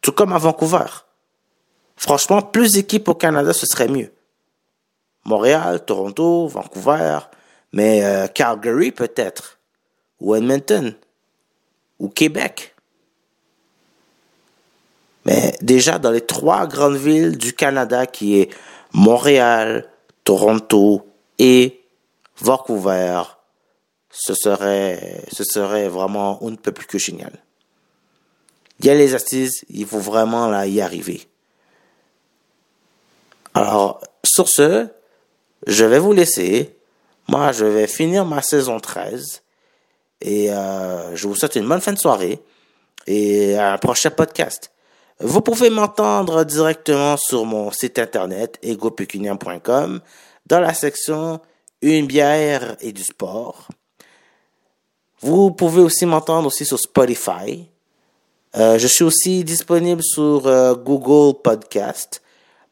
Tout 0.00 0.12
comme 0.12 0.32
à 0.32 0.38
Vancouver. 0.38 0.86
Franchement, 1.96 2.42
plus 2.42 2.72
d'équipes 2.72 3.08
au 3.08 3.14
Canada, 3.14 3.52
ce 3.52 3.66
serait 3.66 3.86
mieux. 3.86 4.12
Montréal, 5.24 5.84
Toronto, 5.84 6.48
Vancouver, 6.48 7.18
mais 7.72 8.04
euh, 8.04 8.26
Calgary 8.26 8.90
peut-être. 8.90 9.60
Ou 10.18 10.34
Edmonton. 10.34 10.96
Ou 11.98 12.08
Québec. 12.08 12.74
Mais 15.30 15.54
déjà, 15.62 16.00
dans 16.00 16.10
les 16.10 16.22
trois 16.22 16.66
grandes 16.66 16.96
villes 16.96 17.38
du 17.38 17.52
Canada, 17.52 18.04
qui 18.04 18.40
est 18.40 18.50
Montréal, 18.92 19.88
Toronto 20.24 21.06
et 21.38 21.84
Vancouver, 22.40 23.22
ce 24.10 24.34
serait, 24.34 25.22
ce 25.30 25.44
serait 25.44 25.88
vraiment 25.88 26.38
on 26.44 26.50
ne 26.50 26.56
peut 26.56 26.72
plus 26.72 26.86
que 26.86 26.98
génial. 26.98 27.30
Il 28.80 28.86
y 28.86 28.90
a 28.90 28.94
les 28.94 29.14
assises, 29.14 29.64
il 29.68 29.86
faut 29.86 30.00
vraiment 30.00 30.48
là 30.48 30.66
y 30.66 30.80
arriver. 30.80 31.28
Alors, 33.54 34.00
sur 34.24 34.48
ce, 34.48 34.88
je 35.64 35.84
vais 35.84 36.00
vous 36.00 36.12
laisser. 36.12 36.76
Moi, 37.28 37.52
je 37.52 37.66
vais 37.66 37.86
finir 37.86 38.24
ma 38.24 38.42
saison 38.42 38.80
13. 38.80 39.42
Et 40.22 40.52
euh, 40.52 41.14
je 41.14 41.28
vous 41.28 41.36
souhaite 41.36 41.54
une 41.54 41.68
bonne 41.68 41.80
fin 41.80 41.92
de 41.92 41.98
soirée. 41.98 42.42
Et 43.06 43.56
un 43.56 43.78
prochain 43.78 44.10
podcast. 44.10 44.72
Vous 45.22 45.42
pouvez 45.42 45.68
m'entendre 45.68 46.44
directement 46.44 47.18
sur 47.18 47.44
mon 47.44 47.70
site 47.70 47.98
internet 47.98 48.58
egopécunien.com 48.62 50.00
dans 50.46 50.60
la 50.60 50.72
section 50.72 51.40
Une 51.82 52.06
bière 52.06 52.78
et 52.80 52.92
du 52.92 53.02
sport. 53.04 53.68
Vous 55.20 55.50
pouvez 55.50 55.82
aussi 55.82 56.06
m'entendre 56.06 56.46
aussi 56.46 56.64
sur 56.64 56.78
Spotify. 56.78 57.68
Euh, 58.56 58.78
je 58.78 58.86
suis 58.86 59.04
aussi 59.04 59.44
disponible 59.44 60.02
sur 60.02 60.46
euh, 60.46 60.74
Google 60.74 61.38
Podcast, 61.42 62.22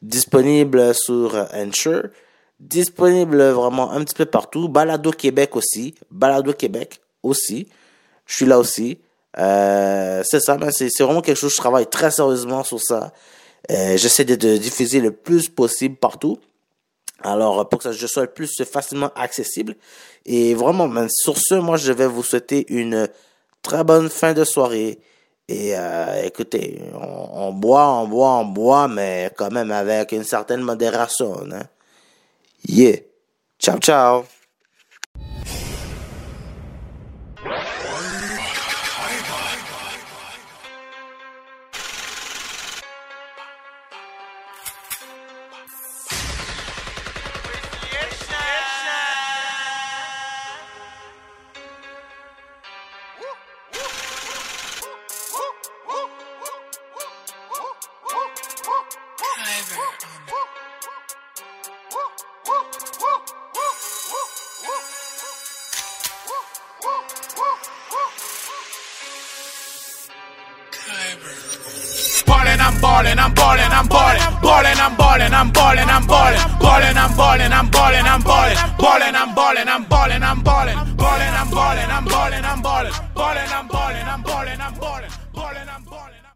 disponible 0.01 0.95
sur 0.95 1.35
euh, 1.35 1.45
Anchor, 1.53 2.09
disponible 2.59 3.43
vraiment 3.49 3.91
un 3.91 4.03
petit 4.03 4.15
peu 4.15 4.25
partout. 4.25 4.69
Balado 4.69 5.11
Québec 5.11 5.55
aussi, 5.55 5.93
Balado 6.09 6.53
Québec 6.53 6.99
aussi. 7.21 7.67
Je 8.25 8.37
suis 8.37 8.45
là 8.47 8.57
aussi. 8.57 8.97
Euh, 9.37 10.23
c'est 10.25 10.39
ça, 10.39 10.57
mais 10.57 10.71
c'est 10.71 10.89
vraiment 11.03 11.21
quelque 11.21 11.37
chose. 11.37 11.51
Je 11.51 11.57
travaille 11.57 11.87
très 11.87 12.11
sérieusement 12.11 12.63
sur 12.63 12.81
ça. 12.81 13.13
Euh, 13.71 13.97
J'essaie 13.97 14.25
de, 14.25 14.57
diffuser 14.57 14.99
le 15.01 15.11
plus 15.11 15.49
possible 15.49 15.95
partout. 15.95 16.39
Alors, 17.21 17.67
pour 17.67 17.79
que 17.81 17.91
je 17.91 18.07
sois 18.07 18.23
le 18.23 18.31
plus 18.31 18.63
facilement 18.63 19.11
accessible. 19.15 19.75
Et 20.25 20.55
vraiment, 20.55 20.87
ben, 20.87 21.07
sur 21.09 21.37
ce, 21.37 21.55
moi, 21.55 21.77
je 21.77 21.91
vais 21.91 22.07
vous 22.07 22.23
souhaiter 22.23 22.65
une 22.69 23.09
très 23.61 23.83
bonne 23.83 24.09
fin 24.09 24.33
de 24.33 24.43
soirée. 24.43 24.99
Et 25.49 25.75
euh, 25.75 26.23
écoutez, 26.23 26.79
on, 26.93 27.47
on 27.47 27.53
boit, 27.53 27.87
on 27.89 28.07
boit, 28.07 28.35
on 28.37 28.45
boit, 28.45 28.87
mais 28.87 29.31
quand 29.35 29.51
même 29.51 29.71
avec 29.71 30.11
une 30.11 30.23
certaine 30.23 30.61
modération. 30.61 31.41
Hein? 31.51 31.63
Yeah. 32.67 32.99
Ciao, 33.59 33.77
ciao. 33.79 34.38